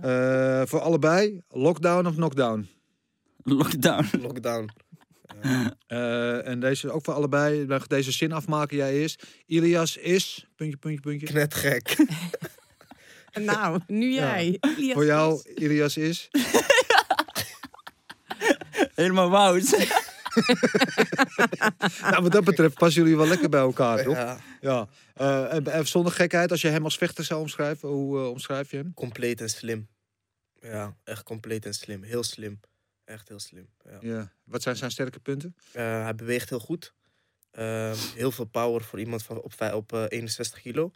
Eh, 0.00 0.62
voor 0.64 0.80
allebei, 0.80 1.42
lockdown 1.48 2.06
of 2.06 2.14
knockdown? 2.14 2.68
lockdown. 3.42 4.04
Lockdown. 4.20 4.70
Eh, 5.86 6.46
en 6.46 6.60
deze 6.60 6.90
ook 6.90 7.04
voor 7.04 7.14
allebei. 7.14 7.66
Deze 7.86 8.12
zin 8.12 8.32
afmaken, 8.32 8.76
jij 8.76 8.92
eerst. 8.92 9.26
Ilias 9.46 9.96
is, 9.96 10.46
puntje, 10.56 10.76
puntje, 10.76 11.00
puntje. 11.00 11.26
Knetgek. 11.26 11.96
Nou, 13.40 13.80
nu 13.86 14.12
jij. 14.12 14.58
Ilias 14.76 14.94
Voor 14.94 15.04
jou, 15.04 15.40
is- 15.44 15.54
Ilias 15.62 15.96
is. 15.96 16.28
Helemaal 18.94 19.30
woud. 19.30 19.70
nou, 22.10 22.22
wat 22.22 22.32
dat 22.32 22.44
betreft 22.44 22.74
passen 22.74 23.02
jullie 23.02 23.16
wel 23.16 23.26
lekker 23.26 23.48
bij 23.48 23.60
elkaar, 23.60 24.02
toch? 24.02 24.16
Ja. 24.16 24.38
Ja. 24.60 24.88
Eh, 25.14 25.54
en, 25.54 25.66
en 25.66 25.86
zonder 25.86 26.12
gekheid, 26.12 26.50
als 26.50 26.60
je 26.60 26.68
hem 26.68 26.84
als 26.84 26.96
vechter 26.96 27.24
zou 27.24 27.40
omschrijven, 27.40 27.88
hoe 27.88 28.18
eh, 28.18 28.28
omschrijf 28.30 28.70
je 28.70 28.76
hem? 28.76 28.94
Compleet 28.94 29.40
en 29.40 29.50
slim. 29.50 29.88
Ja, 30.60 30.96
echt 31.04 31.22
compleet 31.22 31.66
en 31.66 31.74
slim. 31.74 32.02
Heel 32.02 32.22
slim. 32.22 32.60
Echt 33.10 33.28
heel 33.28 33.38
slim. 33.38 33.68
Ja. 33.84 33.98
Ja. 34.00 34.32
Wat 34.44 34.62
zijn 34.62 34.76
zijn 34.76 34.90
sterke 34.90 35.20
punten? 35.20 35.56
Eh, 35.72 36.02
hij 36.02 36.14
beweegt 36.14 36.48
heel 36.48 36.60
goed. 36.60 36.94
Ehm, 37.50 37.96
heel 38.14 38.30
veel 38.30 38.44
power 38.44 38.82
voor 38.82 38.98
iemand 38.98 39.22
van 39.22 39.42
op, 39.42 39.54
op 39.72 39.92
eh, 39.92 40.04
61 40.08 40.60
kilo. 40.60 40.90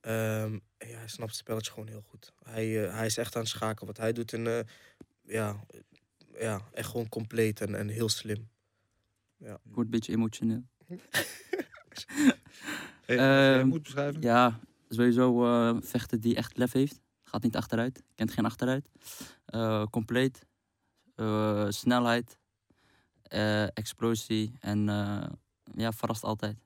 Ehm, 0.00 0.52
ja, 0.78 0.98
hij 0.98 1.08
snapt 1.08 1.30
het 1.30 1.38
spelletje 1.40 1.72
gewoon 1.72 1.88
heel 1.88 2.04
goed. 2.08 2.32
Hij, 2.42 2.84
eh, 2.84 2.94
hij 2.94 3.06
is 3.06 3.16
echt 3.16 3.34
aan 3.34 3.40
het 3.42 3.50
schaken. 3.50 3.86
Wat 3.86 3.96
hij 3.96 4.12
doet, 4.12 4.32
in, 4.32 4.46
eh, 4.46 4.60
ja, 5.22 5.64
eh, 5.68 6.40
ja, 6.40 6.60
echt 6.72 6.88
gewoon 6.88 7.08
compleet 7.08 7.60
en, 7.60 7.74
en 7.74 7.88
heel 7.88 8.08
slim. 8.08 8.48
Ik 9.38 9.56
word 9.62 9.84
een 9.84 9.90
beetje 9.90 10.12
emotioneel. 10.12 10.64
Hey, 13.04 13.18
Ehm, 13.18 13.58
je 13.58 13.64
moet 13.64 13.82
beschrijven? 13.82 14.20
Ja, 14.22 14.60
sowieso 14.88 15.44
eh 15.44 15.76
vechten 15.80 16.20
die 16.20 16.36
echt 16.36 16.56
lef 16.56 16.72
heeft. 16.72 17.00
Gaat 17.22 17.42
niet 17.42 17.56
achteruit. 17.56 18.02
Kent 18.14 18.32
geen 18.32 18.44
achteruit. 18.44 18.88
Eh, 19.44 19.86
compleet. 19.86 20.46
Eh, 21.20 21.66
snelheid. 21.68 22.38
eh, 23.22 23.62
explosie. 23.76 24.52
En 24.60 24.88
eh, 24.88 25.26
ja, 25.74 25.92
verrast 25.92 26.24
altijd. 26.24 26.56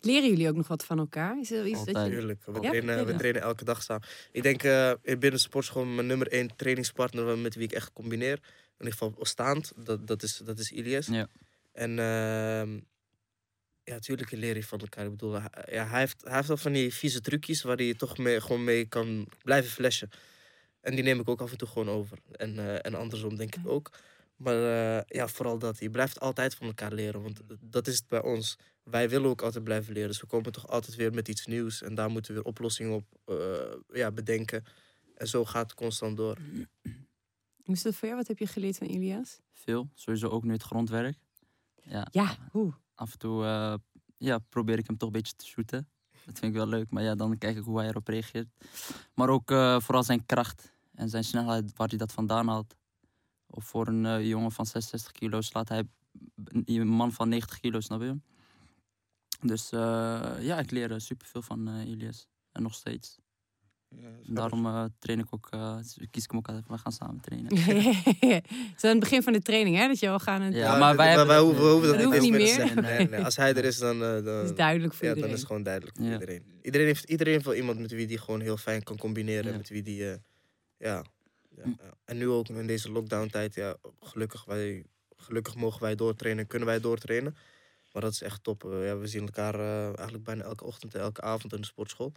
Leren 0.00 0.28
jullie 0.28 0.48
ook 0.48 0.56
nog 0.56 0.68
wat 0.68 0.84
van 0.84 0.98
elkaar? 0.98 1.38
Is 1.40 1.50
er 1.50 1.66
iets 1.66 1.84
dat 1.84 2.04
je... 2.04 2.10
Tuurlijk. 2.10 2.44
We, 2.44 2.52
Ja? 2.52 2.60
trainen, 2.60 3.06
we 3.06 3.14
trainen 3.16 3.42
elke 3.42 3.64
dag 3.64 3.82
samen. 3.82 4.08
Ik 4.32 4.42
denk 4.42 4.62
eh, 4.62 4.92
binnen 5.02 5.30
de 5.30 5.38
sportschool 5.38 5.84
mijn 5.84 6.06
nummer 6.06 6.28
één 6.28 6.56
trainingspartner 6.56 7.38
met 7.38 7.54
wie 7.54 7.64
ik 7.64 7.72
echt 7.72 7.92
combineer. 7.92 8.32
In 8.78 8.84
ieder 8.86 8.92
geval 8.92 9.14
staand. 9.24 9.72
Dat, 9.76 10.06
dat, 10.06 10.22
is, 10.22 10.36
dat 10.36 10.58
is 10.58 10.70
Ilias. 10.72 11.06
Ja. 11.06 11.26
En 11.72 11.90
ehm, 11.98 12.72
ja, 13.84 13.92
natuurlijk 13.94 14.30
leer 14.30 14.56
je 14.56 14.64
van 14.64 14.80
elkaar. 14.80 15.04
Ik 15.04 15.10
bedoel, 15.10 15.32
hij, 15.40 15.50
ja, 15.70 15.86
hij, 15.86 15.98
heeft, 16.00 16.22
hij 16.24 16.34
heeft 16.34 16.48
wel 16.48 16.56
van 16.56 16.72
die 16.72 16.94
vieze 16.94 17.20
trucjes 17.20 17.62
waar 17.62 17.76
hij 17.76 17.94
toch 17.94 18.18
mee, 18.18 18.40
gewoon 18.40 18.64
mee 18.64 18.86
kan 18.86 19.28
blijven 19.42 19.70
flashen. 19.70 20.10
En 20.86 20.94
die 20.94 21.04
neem 21.04 21.20
ik 21.20 21.28
ook 21.28 21.40
af 21.40 21.50
en 21.50 21.58
toe 21.58 21.68
gewoon 21.68 21.88
over. 21.88 22.18
En, 22.32 22.58
eh, 22.58 22.86
en 22.86 22.94
andersom 22.94 23.36
denk 23.36 23.54
ik 23.56 23.68
ook. 23.68 23.90
Maar 24.36 24.54
eh, 24.54 25.02
ja, 25.06 25.28
vooral 25.28 25.58
dat. 25.58 25.78
Je 25.78 25.90
blijft 25.90 26.20
altijd 26.20 26.54
van 26.54 26.66
elkaar 26.66 26.92
leren. 26.92 27.22
Want 27.22 27.40
dat 27.60 27.86
is 27.86 27.96
het 27.96 28.08
bij 28.08 28.22
ons. 28.22 28.58
Wij 28.82 29.08
willen 29.08 29.30
ook 29.30 29.42
altijd 29.42 29.64
blijven 29.64 29.92
leren. 29.92 30.08
Dus 30.08 30.20
we 30.20 30.26
komen 30.26 30.52
toch 30.52 30.68
altijd 30.68 30.96
weer 30.96 31.12
met 31.12 31.28
iets 31.28 31.46
nieuws. 31.46 31.82
En 31.82 31.94
daar 31.94 32.10
moeten 32.10 32.34
we 32.34 32.38
weer 32.38 32.48
oplossingen 32.48 32.92
op 32.94 33.04
eh, 33.24 33.96
ja, 33.98 34.10
bedenken. 34.10 34.64
En 35.14 35.28
zo 35.28 35.44
gaat 35.44 35.62
het 35.62 35.74
constant 35.74 36.16
door. 36.16 36.38
Hoe 37.64 37.74
is 37.76 37.82
dat 37.82 37.94
voor 37.94 38.08
jou? 38.08 38.18
Wat 38.20 38.28
heb 38.28 38.38
je 38.38 38.46
geleerd 38.46 38.76
van 38.76 38.86
Ilias? 38.86 39.40
Veel. 39.52 39.90
Sowieso 39.94 40.28
ook 40.28 40.44
nu 40.44 40.52
het 40.52 40.62
grondwerk. 40.62 41.18
Ja, 41.82 42.06
Ja, 42.10 42.36
hoe? 42.50 42.72
af 42.94 43.12
en 43.12 43.18
toe 43.18 43.44
eh, 43.44 43.74
ja, 44.18 44.38
probeer 44.38 44.78
ik 44.78 44.86
hem 44.86 44.96
toch 44.96 45.08
een 45.08 45.14
beetje 45.14 45.36
te 45.36 45.46
shooten. 45.46 45.88
Dat 46.24 46.38
vind 46.38 46.52
ik 46.52 46.58
wel 46.58 46.68
leuk, 46.68 46.90
maar 46.90 47.02
ja, 47.02 47.14
dan 47.14 47.38
kijk 47.38 47.56
ik 47.56 47.64
hoe 47.64 47.78
hij 47.78 47.88
erop 47.88 48.08
reageert. 48.08 48.48
Maar 49.14 49.28
ook 49.28 49.50
eh, 49.50 49.80
vooral 49.80 50.02
zijn 50.02 50.26
kracht 50.26 50.74
en 50.96 51.08
zijn 51.08 51.24
snelheid, 51.24 51.72
waar 51.76 51.88
hij 51.88 51.98
dat 51.98 52.12
vandaan 52.12 52.48
haalt. 52.48 52.74
Of 53.46 53.64
voor 53.64 53.86
een 53.88 54.06
eh, 54.06 54.28
jongen 54.28 54.52
van 54.52 54.66
66 54.66 55.12
kilo 55.12 55.40
slaat 55.40 55.68
hij 55.68 55.82
een 56.64 56.88
man 56.88 57.12
van 57.12 57.28
90 57.28 57.60
kilo, 57.60 57.80
snap 57.80 58.00
je? 58.00 58.16
Dus 59.40 59.72
eh, 59.72 59.80
ja, 60.40 60.58
ik 60.58 60.70
leer 60.70 61.00
superveel 61.00 61.42
van 61.42 61.68
eh 61.68 61.88
Ilias. 61.88 62.26
En 62.52 62.62
nog 62.62 62.74
steeds. 62.74 63.18
Ja, 63.88 64.08
daarom 64.34 64.66
eh, 64.66 64.84
train 64.98 65.18
ik 65.18 65.26
ook, 65.30 65.48
eh, 65.50 65.76
kies 66.10 66.24
ik 66.24 66.30
hem 66.30 66.38
ook 66.38 66.46
altijd, 66.48 66.64
we 66.68 66.78
gaan 66.78 66.92
samen 66.92 67.20
trainen. 67.20 67.56
Het 67.56 68.44
is 68.76 68.84
aan 68.84 68.90
het 68.90 69.00
begin 69.00 69.22
van 69.22 69.32
de 69.32 69.40
training, 69.40 69.76
hè? 69.76 69.86
Dat 69.86 69.98
je 69.98 70.08
al 70.08 70.18
gaan... 70.18 70.42
Het, 70.42 70.54
Ja, 70.54 70.60
Ja, 70.60 70.78
maar 70.78 70.96
wij 70.96 71.38
hoeven, 71.38 71.64
we 71.64 71.70
hoeven 71.70 71.88
dat, 71.88 71.98
Dat 71.98 71.98
niet 71.98 72.04
hoeft 72.04 72.14
eens 72.14 72.24
niet 72.24 72.32
meer 72.32 72.46
zeggen. 72.54 72.82
Nee, 72.82 73.08
nee. 73.08 73.24
Als 73.24 73.36
hij 73.36 73.54
er 73.54 73.64
is, 73.64 73.78
dan, 73.78 74.02
eh, 74.02 74.24
dan, 74.24 74.44
is 74.44 74.54
duidelijk 74.54 74.94
voor 74.94 75.06
ja, 75.06 75.14
dan 75.14 75.16
iedereen. 75.16 75.34
is 75.34 75.38
het 75.38 75.46
gewoon 75.46 75.62
duidelijk 75.62 75.96
voor 75.96 76.06
Ja. 76.06 76.12
iedereen. 76.12 76.42
Iedereen 76.62 76.86
heeft, 76.86 77.04
iedereen 77.04 77.32
heeft 77.32 77.44
wel 77.44 77.54
iemand 77.54 77.78
met 77.78 77.90
wie 77.90 78.06
die 78.06 78.18
gewoon 78.18 78.40
heel 78.40 78.56
fijn 78.56 78.82
kan 78.82 78.96
combineren. 78.98 79.56
Met 79.56 79.68
wie 79.68 79.82
die, 79.82 80.10
eh, 80.10 80.16
ja, 80.76 81.04
ja, 81.56 81.62
Hm. 81.62 81.68
ja. 81.68 81.94
En 82.04 82.16
nu 82.16 82.28
ook 82.28 82.48
in 82.48 82.66
deze 82.66 82.90
lockdown 82.90 83.28
tijd, 83.28 83.54
ja, 83.54 83.76
gelukkig, 84.00 84.44
wij, 84.44 84.84
gelukkig 85.16 85.54
mogen 85.54 85.80
wij 85.80 85.94
doortrainen, 85.94 86.46
kunnen 86.46 86.68
wij 86.68 86.80
doortrainen. 86.80 87.36
Maar 87.92 88.02
dat 88.02 88.12
is 88.12 88.22
echt 88.22 88.42
top. 88.42 88.64
Eh, 88.64 88.86
ja, 88.86 88.96
we 88.98 89.06
zien 89.06 89.22
elkaar 89.22 89.54
eh, 89.54 89.84
eigenlijk 89.84 90.24
bijna 90.24 90.42
elke 90.42 90.64
ochtend 90.64 90.94
en 90.94 91.00
elke 91.00 91.20
avond 91.20 91.52
in 91.52 91.60
de 91.60 91.66
sportschool. 91.66 92.12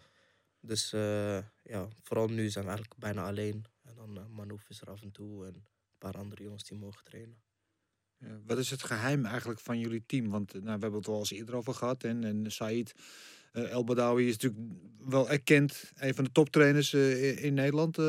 Dus 0.59 0.93
eh, 0.93 1.37
ja, 1.63 1.87
vooral 2.03 2.27
nu 2.27 2.49
zijn 2.49 2.65
we 2.65 2.69
eigenlijk 2.69 2.99
bijna 2.99 3.25
alleen. 3.25 3.65
En 3.83 3.95
dan 3.95 4.17
uh, 4.17 4.25
Manouf 4.25 4.69
is 4.69 4.81
er 4.81 4.89
af 4.89 5.01
en 5.01 5.11
toe 5.11 5.45
en 5.45 5.53
een 5.53 5.63
paar 5.97 6.17
andere 6.17 6.43
jongens 6.43 6.63
die 6.63 6.77
mogen 6.77 7.03
trainen. 7.03 7.41
Ja, 8.17 8.39
wat 8.45 8.57
is 8.57 8.69
het 8.69 8.83
geheim 8.83 9.25
eigenlijk 9.25 9.59
van 9.59 9.79
jullie 9.79 10.03
team? 10.05 10.29
Want 10.29 10.53
nou, 10.53 10.63
we 10.63 10.69
hebben 10.69 10.93
het 10.93 11.07
al 11.07 11.19
eens 11.19 11.31
eerder 11.31 11.55
over 11.55 11.73
gehad. 11.73 12.03
En, 12.03 12.23
en 12.23 12.51
Said 12.51 12.93
Eh, 13.51 13.71
El 13.71 13.83
Badawi 13.83 14.27
is 14.27 14.37
natuurlijk 14.37 14.61
wel 15.09 15.29
erkend. 15.29 15.91
Een 15.95 16.13
van 16.13 16.23
de 16.23 16.31
toptrainers 16.31 16.93
eh, 16.93 17.43
in, 17.43 17.53
Nederland 17.53 17.97
eh, 17.97 18.05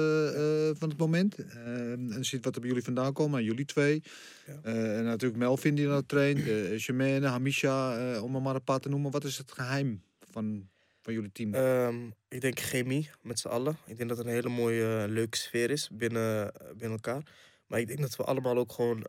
van 0.73 0.89
het 0.89 0.99
moment. 0.99 1.35
Eh, 1.35 1.93
en 1.93 2.25
ziet 2.25 2.45
wat 2.45 2.55
er 2.55 2.61
bij 2.61 2.69
jullie 2.69 2.85
vandaan 2.85 3.13
komt. 3.13 3.31
Maar 3.31 3.43
jullie 3.43 3.65
twee. 3.65 4.03
Ja. 4.47 4.61
En 4.63 5.05
natuurlijk 5.05 5.41
Melvin 5.41 5.75
die 5.75 5.87
dat 5.87 6.09
traint. 6.09 6.39
Uh, 6.39 6.79
Jermaine, 6.79 7.27
Hamisha. 7.27 8.21
om 8.21 8.35
er 8.35 8.43
maar 8.43 8.55
een 8.55 8.65
paar 8.65 8.81
te 8.81 8.89
noemen. 8.89 9.11
Wat 9.11 9.25
is 9.25 9.39
het 9.39 9.53
geheim 9.53 10.03
van, 10.31 10.69
van 11.01 11.13
jullie 11.13 11.33
team? 11.33 11.55
Ehm, 11.55 11.97
ik 12.29 12.41
denk 12.41 12.61
chemie 12.61 13.11
met 13.23 13.39
z'n 13.39 13.49
allen. 13.49 13.77
Ik 13.87 13.97
denk 13.97 14.09
dat 14.09 14.19
het 14.19 14.27
een 14.27 14.33
hele 14.33 14.49
mooie, 14.49 15.07
leuke 15.09 15.37
sfeer 15.37 15.71
is 15.71 15.89
binnen, 15.93 16.53
binnen 16.71 16.91
elkaar. 16.91 17.23
Maar 17.67 17.81
ik 17.81 17.87
denk 17.87 18.01
dat 18.01 18.17
we 18.17 18.25
allemaal 18.25 18.57
ook 18.57 18.73
gewoon. 18.73 19.07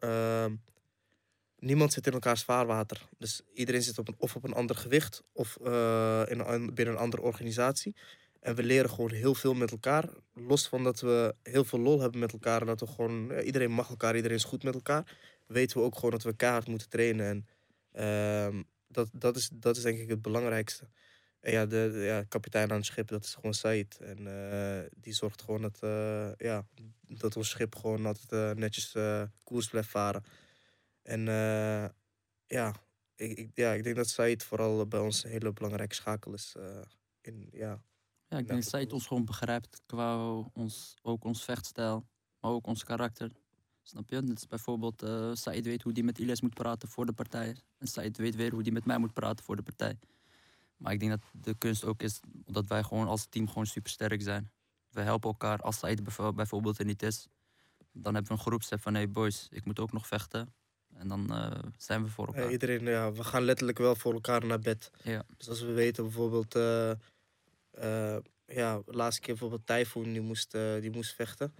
Niemand 1.62 1.94
zit 1.94 2.08
in 2.08 2.14
elkaars 2.14 2.44
vaarwater. 2.44 3.08
Dus 3.18 3.42
iedereen 3.54 3.82
zit 3.82 3.98
op 3.98 4.08
een, 4.08 4.16
of 4.18 4.36
op 4.36 4.44
een 4.44 4.54
ander 4.54 4.76
gewicht 4.76 5.24
of 5.34 5.58
eh, 5.64 6.22
in 6.28 6.40
een, 6.40 6.74
binnen 6.74 6.94
een 6.94 7.00
andere 7.00 7.22
organisatie. 7.22 7.96
En 8.40 8.56
we 8.56 8.64
leren 8.64 8.90
gewoon 8.90 9.12
heel 9.12 9.36
veel 9.36 9.54
met 9.54 9.72
elkaar. 9.72 10.10
Los 10.34 10.68
van 10.68 10.84
dat 10.84 11.00
we 11.00 11.36
heel 11.44 11.64
veel 11.64 11.80
lol 11.80 12.00
hebben 12.00 12.20
met 12.20 12.32
elkaar. 12.34 12.62
En 12.62 12.68
dat 12.68 12.80
we 12.80 12.88
gewoon. 12.88 13.28
ja, 13.28 13.42
iedereen 13.42 13.72
mag 13.72 13.90
elkaar, 13.90 14.16
iedereen 14.16 14.38
is 14.38 14.44
goed 14.44 14.64
met 14.64 14.74
elkaar. 14.74 15.18
Weten 15.48 15.78
we 15.78 15.84
ook 15.84 15.96
gewoon 15.96 16.12
dat 16.12 16.24
we 16.24 16.36
keihard 16.36 16.68
moeten 16.68 16.90
trainen. 16.90 17.26
En 17.26 17.46
ehm, 17.92 18.62
dat, 18.88 19.10
dat, 19.12 19.36
is, 19.36 19.50
dat 19.54 19.78
is 19.78 19.84
denk 19.84 20.00
ik 20.00 20.10
het 20.10 20.22
belangrijkste. 20.22 20.88
En 21.40 21.52
ja, 21.52 21.66
de, 21.66 22.02
ja, 22.06 22.24
kapitein 22.24 22.72
aan 22.72 22.78
het 22.78 22.86
schip, 22.86 23.08
dat 23.08 23.24
is 23.24 23.34
gewoon 23.34 23.54
Said. 23.54 23.98
En 24.00 24.28
eh, 24.28 24.90
die 24.96 25.14
zorgt 25.14 25.42
gewoon 25.42 25.62
dat, 25.62 25.78
eh, 25.82 26.30
ja, 26.38 26.66
dat 27.08 27.36
ons 27.36 27.50
schip 27.50 27.76
gewoon 27.76 28.06
altijd 28.06 28.32
eh, 28.32 28.52
netjes 28.60 28.96
eh, 28.96 29.24
koers 29.44 29.68
blijft 29.68 29.90
varen. 29.90 30.24
En 31.02 31.28
eh, 31.28 31.90
ja, 32.46 32.76
ik, 33.16 33.38
ik, 33.38 33.52
ja, 33.54 33.72
ik 33.72 33.84
denk 33.84 33.96
dat 33.96 34.10
Said 34.10 34.44
vooral 34.44 34.88
bij 34.88 35.00
ons 35.00 35.24
een 35.24 35.30
hele 35.30 35.54
belangrijke 35.54 35.96
schakel 35.96 36.34
is. 36.34 36.56
eh, 36.58 36.82
in, 37.22 37.50
ja. 37.52 37.84
Ja, 38.28 38.38
ik 38.38 38.48
denk 38.48 38.64
dat 38.64 38.72
het 38.82 38.94
ons 38.94 39.08
gewoon 39.08 39.26
begrijpt 39.26 39.82
qua 39.86 40.36
ons, 40.54 40.96
ook 41.02 41.24
ons 41.24 41.44
vechtstijl, 41.44 42.08
maar 42.40 42.52
ook 42.52 42.68
ons 42.68 42.84
karakter. 42.84 43.32
Snap 43.82 44.10
je? 44.10 44.22
Net 44.22 44.36
als 44.36 44.48
bijvoorbeeld, 44.48 45.02
eh 45.04 45.32
Said 45.34 45.66
weet 45.66 45.84
hoe 45.84 45.94
die 45.94 46.04
met 46.04 46.20
Ilyes 46.20 46.42
moet 46.42 46.54
praten 46.54 46.90
voor 46.90 47.06
de 47.06 47.14
partij. 47.14 47.56
En 47.78 47.88
Said 47.88 48.18
weet 48.18 48.36
weer 48.36 48.52
hoe 48.52 48.64
die 48.64 48.72
met 48.72 48.86
mij 48.86 48.98
moet 48.98 49.14
praten 49.14 49.46
voor 49.46 49.56
de 49.56 49.62
partij. 49.64 50.00
Maar 50.78 50.94
ik 50.94 51.00
denk 51.00 51.12
dat 51.12 51.44
de 51.44 51.56
kunst 51.58 51.84
ook 51.84 52.02
is 52.02 52.20
dat 52.32 52.68
wij 52.68 52.84
gewoon 52.84 53.08
als 53.08 53.26
team 53.30 53.48
gewoon 53.48 53.66
super 53.66 53.92
sterk 53.92 54.22
zijn. 54.22 54.52
We 54.90 55.02
helpen 55.02 55.30
elkaar. 55.30 55.60
Als 55.62 55.78
Said 55.78 56.04
bijvo- 56.04 56.34
bijvoorbeeld 56.34 56.80
er 56.80 56.86
niet 56.86 57.04
is, 57.04 57.28
dan 57.92 58.14
hebben 58.14 58.32
we 58.32 58.38
een 58.38 58.46
groepstek 58.46 58.80
van 58.80 58.94
hey 58.94 59.10
boys, 59.12 59.48
ik 59.52 59.66
moet 59.66 59.80
ook 59.80 59.92
nog 59.92 60.08
vechten. 60.08 60.54
En 61.02 61.08
dan 61.08 61.34
eh, 61.34 61.52
zijn 61.78 62.04
we 62.04 62.10
voor 62.10 62.28
Ja, 62.28 62.34
elkaar. 62.36 62.52
iedereen, 62.52 62.86
ja, 62.86 63.12
we 63.12 63.24
gaan 63.24 63.44
letterlijk 63.44 63.78
wel 63.78 63.96
voor 63.96 64.14
elkaar 64.14 64.46
naar 64.46 64.60
bed. 64.60 64.92
Ja. 65.04 65.24
Dus 65.38 65.50
als 65.50 65.62
we 65.62 65.72
weten 65.72 66.04
bijvoorbeeld, 66.04 66.56
eh, 66.56 66.92
eh, 67.72 68.18
ja, 68.46 68.82
de 68.86 68.94
laatste 68.94 69.22
keer 69.22 69.30
bijvoorbeeld 69.34 69.68
Typhoon, 69.68 70.12
die 70.12 70.22
moest, 70.22 70.52
die 70.52 70.92
moest 70.92 71.14
vechten. 71.14 71.54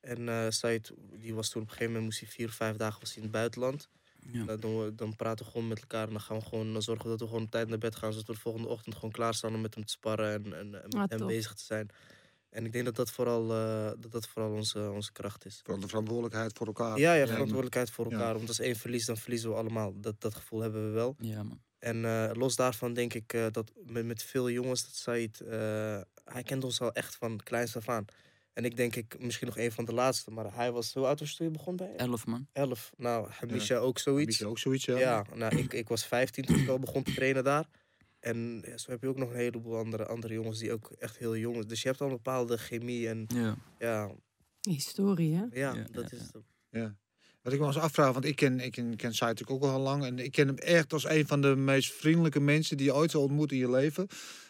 En 0.00 0.28
eh 0.28 0.46
Said, 0.48 0.92
die 1.12 1.34
was 1.34 1.48
toen 1.48 1.62
op 1.62 1.68
een 1.68 1.72
gegeven 1.74 1.92
moment, 1.92 2.04
moest 2.12 2.20
hij 2.20 2.28
vier, 2.36 2.50
vijf 2.50 2.76
dagen 2.76 3.00
was 3.00 3.16
in 3.16 3.22
het 3.22 3.30
buitenland. 3.30 3.88
Ja. 4.32 4.44
Dan, 4.44 4.60
doen 4.60 4.84
we, 4.84 4.94
dan 4.94 5.16
praten 5.16 5.44
we 5.44 5.50
gewoon 5.50 5.68
met 5.68 5.80
elkaar 5.80 6.06
en 6.06 6.12
dan 6.12 6.20
gaan 6.20 6.38
we 6.38 6.44
gewoon 6.44 6.72
dan 6.72 6.82
zorgen 6.82 7.08
dat 7.10 7.20
we 7.20 7.26
gewoon 7.26 7.42
op 7.42 7.50
tijd 7.50 7.68
naar 7.68 7.78
bed 7.78 7.96
gaan. 7.96 8.12
Zodat 8.12 8.26
we 8.26 8.32
de 8.32 8.38
volgende 8.38 8.68
ochtend 8.68 8.94
gewoon 8.94 9.10
klaarstaan 9.10 9.54
om 9.54 9.60
met 9.60 9.74
hem 9.74 9.84
te 9.84 9.92
sparren 9.92 10.32
en, 10.44 10.58
en, 10.58 10.82
en 10.82 10.90
Ah, 10.90 11.04
hem 11.08 11.26
bezig 11.26 11.54
te 11.54 11.64
zijn. 11.64 11.88
En 12.50 12.64
ik 12.64 12.72
denk 12.72 12.84
dat 12.84 12.96
dat 12.96 13.10
vooral, 13.10 13.52
eh, 13.52 13.90
dat 13.98 14.12
dat 14.12 14.26
vooral 14.28 14.52
onze, 14.52 14.90
onze 14.90 15.12
kracht 15.12 15.44
is. 15.44 15.60
Vooral 15.64 15.80
de 15.82 15.88
verantwoordelijkheid 15.88 16.52
voor 16.56 16.66
elkaar. 16.66 16.98
Ja, 16.98 17.14
ja, 17.14 17.26
verantwoordelijkheid 17.26 17.90
voor 17.90 18.06
Ja. 18.10 18.12
elkaar. 18.12 18.34
Want 18.34 18.48
als 18.48 18.58
één 18.58 18.76
verliest, 18.76 19.06
dan 19.06 19.16
verliezen 19.16 19.50
we 19.50 19.56
allemaal. 19.56 20.00
Dat, 20.00 20.20
dat 20.20 20.34
gevoel 20.34 20.60
hebben 20.60 20.86
we 20.86 20.90
wel. 20.94 21.14
ja, 21.18 21.42
man. 21.42 21.64
En 21.78 22.04
eh, 22.04 22.30
los 22.32 22.56
daarvan 22.56 22.92
denk 22.94 23.14
ik 23.14 23.32
eh, 23.32 23.46
dat 23.50 23.72
met, 23.84 24.04
met 24.06 24.22
veel 24.22 24.50
jongens, 24.50 24.82
dat 24.82 24.94
Said, 24.94 25.40
eh, 25.40 26.00
hij 26.24 26.42
kent 26.42 26.64
ons 26.64 26.80
al 26.80 26.92
echt 26.92 27.14
van 27.16 27.40
kleins 27.42 27.76
af 27.76 27.88
aan. 27.88 28.04
En 28.52 28.64
ik 28.64 28.76
denk 28.76 28.96
ik 28.96 29.18
misschien 29.18 29.46
nog 29.46 29.58
een 29.58 29.72
van 29.72 29.84
de 29.84 29.92
laatste, 29.92 30.30
maar 30.30 30.54
hij 30.54 30.72
was, 30.72 30.94
hoe 30.94 31.06
oud 31.06 31.20
was 31.20 31.30
je 31.30 31.36
toen 31.36 31.46
je 31.46 31.52
begon 31.52 31.76
bij? 31.76 31.94
Elf 31.96 32.26
man. 32.26 32.46
Elf. 32.52 32.92
Nou, 32.96 33.30
Hamisha 33.30 33.76
ook 33.76 33.98
zoiets. 33.98 34.40
Is 34.40 34.46
ook 34.46 34.58
zoiets, 34.58 34.84
ja. 34.84 34.98
Ja, 34.98 35.24
nou, 35.34 35.56
ik, 35.56 35.72
ik 35.72 35.88
was 35.88 36.06
15 36.06 36.44
toen 36.44 36.58
ik 36.58 36.68
al 36.68 36.78
begon 36.78 37.02
te 37.02 37.14
trainen 37.14 37.44
daar. 37.44 37.66
En 38.26 38.62
ja, 38.66 38.78
zo 38.78 38.90
heb 38.90 39.02
je 39.02 39.08
ook 39.08 39.18
nog 39.18 39.30
een 39.30 39.36
heleboel 39.36 39.76
andere, 39.76 40.06
andere 40.06 40.34
jongens 40.34 40.58
die 40.58 40.72
ook 40.72 40.90
echt 40.98 41.18
heel 41.18 41.36
jong 41.36 41.54
zijn. 41.54 41.68
Dus 41.68 41.82
je 41.82 41.88
hebt 41.88 42.00
al 42.00 42.06
een 42.06 42.12
bepaalde 42.12 42.56
chemie 42.58 43.08
en 43.08 43.26
Ja. 43.34 43.56
ja, 43.78 44.14
Historie, 44.60 45.34
hè? 45.34 45.44
ja, 45.50 45.74
Ja, 45.74 45.86
dat 45.92 46.10
ja, 46.10 46.16
is 46.16 46.22
het. 46.32 46.42
Ja. 46.70 46.96
Wat 47.42 47.52
ik 47.52 47.60
me 47.60 47.66
eens 47.66 47.78
afvraag, 47.78 48.12
want 48.12 48.24
ik 48.24 48.36
ken, 48.36 48.60
ik 48.60 48.72
ken, 48.72 48.96
ken 48.96 49.14
Said 49.14 49.38
natuurlijk 49.38 49.64
ook 49.64 49.70
al 49.70 49.80
lang. 49.80 50.04
En 50.04 50.18
ik 50.18 50.32
ken 50.32 50.46
hem 50.46 50.56
echt 50.56 50.92
als 50.92 51.08
een 51.08 51.26
van 51.26 51.40
de 51.40 51.56
meest 51.56 51.92
vriendelijke 51.92 52.40
mensen 52.40 52.76
die 52.76 52.86
je 52.86 52.94
ooit 52.94 53.10
zal 53.10 53.22
ontmoeten 53.22 53.56
in 53.56 53.62
je 53.62 53.70
leven. 53.70 54.06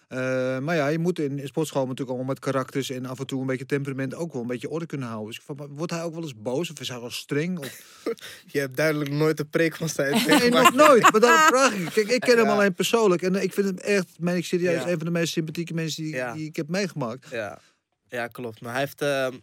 Eh, 0.06 0.58
maar 0.58 0.76
ja, 0.76 0.86
je 0.86 0.98
moet 0.98 1.18
in, 1.18 1.38
in 1.38 1.46
sportschool 1.46 1.82
natuurlijk 1.82 2.08
allemaal 2.08 2.26
met 2.28 2.38
karakters 2.38 2.90
en 2.90 3.06
af 3.06 3.18
en 3.18 3.26
toe 3.26 3.40
een 3.40 3.46
beetje 3.46 3.66
temperament 3.66 4.14
ook 4.14 4.32
wel 4.32 4.42
een 4.42 4.48
beetje 4.48 4.68
orde 4.70 4.86
kunnen 4.86 5.08
houden. 5.08 5.28
Dus 5.28 5.36
ik 5.38 5.42
van, 5.56 5.68
wordt 5.74 5.92
hij 5.92 6.02
ook 6.02 6.14
wel 6.14 6.22
eens 6.22 6.36
boos 6.36 6.70
of 6.70 6.80
is 6.80 6.88
hij 6.88 7.00
wel 7.00 7.10
streng? 7.10 7.58
Of... 7.58 8.02
Je 8.52 8.58
hebt 8.58 8.76
duidelijk 8.76 9.10
nooit 9.10 9.40
een 9.40 9.48
preek 9.48 9.76
van 9.76 9.88
Said 9.88 10.26
Nee, 10.38 10.50
nog 10.50 10.72
nooit. 10.74 11.02
Maar 11.12 11.20
daarom 11.20 11.46
vraag 11.58 11.74
ik. 11.74 11.92
Kijk, 11.92 12.08
ik 12.08 12.20
ken 12.20 12.38
hem 12.38 12.48
alleen 12.48 12.74
persoonlijk. 12.74 13.22
En 13.22 13.34
ik 13.34 13.52
vind 13.52 13.66
hem 13.66 13.78
echt, 13.78 14.18
meen 14.18 14.36
ik 14.36 14.44
serieus, 14.44 14.82
Ja. 14.82 14.88
een 14.90 14.96
van 14.96 15.06
de 15.06 15.10
meest 15.12 15.32
sympathieke 15.32 15.74
mensen 15.74 16.02
die, 16.02 16.14
Ja. 16.14 16.32
die 16.32 16.46
ik 16.46 16.56
heb 16.56 16.68
meegemaakt. 16.68 17.28
Ja, 17.30 17.58
ja 18.08 18.26
klopt. 18.26 18.60
Maar 18.60 18.72
hij 18.72 18.80
heeft, 18.80 19.00
ehm, 19.02 19.36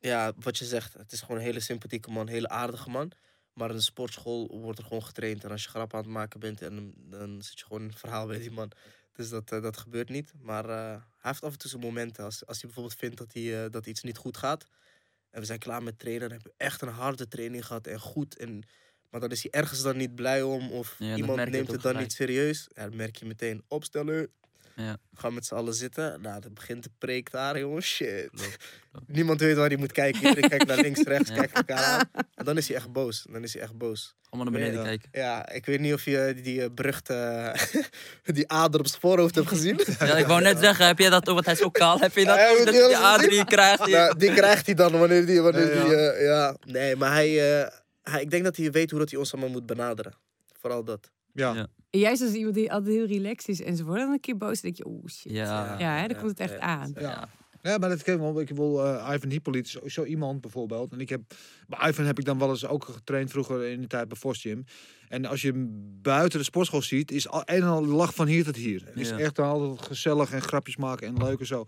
ja, 0.00 0.32
wat 0.40 0.58
je 0.58 0.64
zegt, 0.64 0.92
het 0.94 1.12
is 1.12 1.20
gewoon 1.20 1.36
een 1.36 1.42
hele 1.42 1.60
sympathieke 1.60 2.10
man, 2.10 2.22
een 2.26 2.32
hele 2.32 2.48
aardige 2.48 2.90
man. 2.90 3.12
Maar 3.52 3.70
in 3.70 3.76
de 3.76 3.82
sportschool 3.82 4.58
wordt 4.60 4.78
er 4.78 4.84
gewoon 4.84 5.04
getraind. 5.04 5.44
En 5.44 5.50
als 5.50 5.62
je 5.62 5.68
grap 5.68 5.94
aan 5.94 6.00
het 6.00 6.08
maken 6.10 6.40
bent, 6.40 6.62
en, 6.62 6.92
dan 6.96 7.42
zit 7.42 7.58
je 7.58 7.64
gewoon 7.64 7.82
in 7.82 7.88
een 7.88 7.94
verhaal 7.96 8.26
bij 8.26 8.38
die 8.38 8.50
man. 8.50 8.70
Dus 9.16 9.28
dat, 9.28 9.52
eh, 9.52 9.62
dat 9.62 9.76
gebeurt 9.76 10.08
niet. 10.08 10.32
Maar 10.40 10.64
eh, 10.68 10.76
hij 10.90 11.30
heeft 11.30 11.42
af 11.42 11.52
en 11.52 11.58
toe 11.58 11.70
zijn 11.70 11.82
momenten. 11.82 12.24
Als, 12.24 12.46
als 12.46 12.56
hij 12.60 12.70
bijvoorbeeld 12.70 12.98
vindt 12.98 13.16
dat, 13.16 13.32
hij, 13.32 13.64
eh, 13.64 13.70
dat 13.70 13.86
iets 13.86 14.02
niet 14.02 14.16
goed 14.16 14.36
gaat. 14.36 14.64
En 15.30 15.40
we 15.40 15.46
zijn 15.46 15.58
klaar 15.58 15.82
met 15.82 15.98
trainen. 15.98 16.28
Dan 16.28 16.30
hebben 16.38 16.52
we 16.56 16.64
echt 16.64 16.82
een 16.82 16.88
harde 16.88 17.28
training 17.28 17.66
gehad 17.66 17.86
en 17.86 18.00
goed. 18.00 18.36
En, 18.36 18.62
maar 19.10 19.20
dan 19.20 19.30
is 19.30 19.42
hij 19.42 19.52
ergens 19.52 19.82
dan 19.82 19.96
niet 19.96 20.14
blij 20.14 20.42
om. 20.42 20.70
Of 20.70 20.94
Ja, 20.98 21.16
iemand 21.16 21.38
neemt 21.38 21.54
het 21.54 21.66
dan 21.66 21.80
gelijk. 21.80 21.98
niet 21.98 22.12
serieus. 22.12 22.68
Ja, 22.74 22.82
dan 22.88 22.96
merk 22.96 23.16
je 23.16 23.26
meteen 23.26 23.62
opstellen. 23.68 24.28
Ja. 24.78 24.96
We 25.10 25.20
gaan 25.20 25.34
met 25.34 25.46
z'n 25.46 25.54
allen 25.54 25.74
zitten. 25.74 26.20
Nou, 26.20 26.40
dan 26.40 26.54
begint 26.54 26.82
de 26.82 26.90
preek 26.98 27.30
daar, 27.30 27.58
jongens. 27.58 27.86
Shit. 27.86 28.28
Klopt, 28.30 28.56
klopt. 28.92 29.08
Niemand 29.08 29.40
weet 29.40 29.56
waar 29.56 29.68
hij 29.68 29.76
moet 29.76 29.92
kijken. 29.92 30.20
Iedereen 30.28 30.48
kijkt 30.48 30.66
naar 30.66 30.76
links, 30.80 31.02
rechts, 31.14 31.30
kijkt 31.32 31.52
elkaar 31.56 31.78
aan. 31.84 32.24
En 32.34 32.44
dan 32.44 32.56
is 32.56 32.68
hij 32.68 32.76
echt 32.76 32.92
boos. 32.92 33.26
Dan 33.30 33.42
is 33.42 33.52
hij 33.52 33.62
echt 33.62 33.76
boos. 33.76 34.14
Allemaal 34.30 34.52
naar 34.52 34.60
beneden 34.60 34.84
kijken. 34.84 35.08
Ja, 35.12 35.48
ik 35.48 35.66
weet 35.66 35.80
niet 35.80 35.92
of 35.92 36.04
je 36.04 36.30
die, 36.34 36.42
die 36.42 36.62
eh, 36.62 36.68
beruchte... 36.74 37.54
die 38.24 38.48
ader 38.48 38.80
op 38.80 38.86
zijn 38.86 39.00
voorhoofd 39.00 39.34
hebt 39.34 39.48
gezien. 39.48 39.80
Ja, 39.98 40.16
ik 40.16 40.26
wou 40.26 40.40
net 40.42 40.58
zeggen, 40.58 40.86
heb 40.86 40.98
je 40.98 41.10
dat 41.10 41.28
ook, 41.28 41.34
want 41.34 41.44
hij 41.46 41.54
is 41.54 41.62
ook 41.62 41.74
kaal, 41.74 41.98
heb 41.98 42.16
je 42.16 42.24
dat 42.24 42.36
Ja, 42.36 42.48
je 42.48 42.64
die 42.70 42.96
ader 42.96 43.28
die 43.28 43.44
krijgt? 43.44 43.84
die- 43.84 43.94
Nou, 43.94 44.16
die 44.18 44.32
krijgt 44.34 44.66
hij 44.66 44.74
dan 44.74 44.98
wanneer 44.98 45.26
die... 45.26 45.40
Wanneer 45.40 45.74
Ja, 45.76 45.84
die 45.84 45.94
eh, 45.96 46.24
ja. 46.26 46.56
Nee, 46.64 46.96
maar 46.96 47.12
hij, 47.12 47.60
eh, 47.62 47.68
hij... 48.02 48.20
Ik 48.22 48.30
denk 48.30 48.44
dat 48.44 48.56
hij 48.56 48.70
weet 48.70 48.90
hoe 48.90 48.98
dat 49.00 49.10
hij 49.10 49.18
ons 49.18 49.32
allemaal 49.32 49.50
moet 49.50 49.66
benaderen. 49.66 50.14
Vooral 50.60 50.84
dat. 50.84 51.10
Ja. 51.36 51.54
Ja. 51.54 51.66
En 51.90 51.98
juist 51.98 52.22
als 52.22 52.32
iemand 52.32 52.54
die 52.54 52.72
altijd 52.72 52.94
heel 52.94 53.06
relaxed 53.06 53.48
is 53.48 53.62
en 53.62 53.76
ze 53.76 53.84
worden 53.84 54.04
dan 54.04 54.12
een 54.12 54.20
keer 54.20 54.36
boos, 54.36 54.60
dan 54.60 54.70
denk 54.70 54.76
je, 54.76 54.86
oeh 54.86 55.06
shit. 55.08 55.32
Ja. 55.32 55.78
Ja, 55.78 55.96
hè, 56.00 56.08
dan 56.08 56.16
komt 56.16 56.30
het 56.30 56.40
echt 56.40 56.58
aan. 56.58 56.92
Ja. 56.98 57.28
Ja, 57.62 57.78
maar 57.78 57.88
dat 57.88 58.02
ken 58.02 58.14
ik 58.14 58.20
wel. 58.20 58.40
Ik 58.40 58.48
wil 58.50 58.84
eh, 58.84 59.10
Ivan 59.14 59.30
Hippolyt, 59.30 59.78
is 59.82 59.92
zo 59.94 60.04
iemand 60.04 60.40
bijvoorbeeld. 60.40 60.92
En 60.92 61.00
ik 61.00 61.08
heb, 61.08 61.20
bij 61.66 61.88
Ivan 61.88 62.04
heb 62.04 62.18
ik 62.18 62.24
dan 62.24 62.38
wel 62.38 62.48
eens 62.48 62.66
ook 62.66 62.84
getraind 62.84 63.30
vroeger 63.30 63.64
in 63.64 63.80
de 63.80 63.86
tijd 63.86 64.08
bij 64.08 64.16
Vos 64.16 64.40
Gym. 64.40 64.64
En 65.08 65.24
als 65.24 65.42
je 65.42 65.50
hem 65.50 65.68
buiten 66.02 66.38
de 66.38 66.44
sportschool 66.44 66.82
ziet, 66.82 67.10
is 67.10 67.28
al 67.28 67.42
een 67.44 67.54
en 67.62 67.62
al 67.62 67.84
lach 67.86 68.14
van 68.14 68.26
hier 68.26 68.44
tot 68.44 68.56
hier. 68.56 68.82
Het 68.86 68.96
is 68.96 69.08
Ja. 69.08 69.18
echt 69.18 69.38
altijd 69.38 69.86
gezellig 69.86 70.32
en 70.32 70.42
grapjes 70.42 70.76
maken 70.76 71.06
en 71.06 71.16
leuk 71.24 71.40
en 71.40 71.46
zo. 71.46 71.64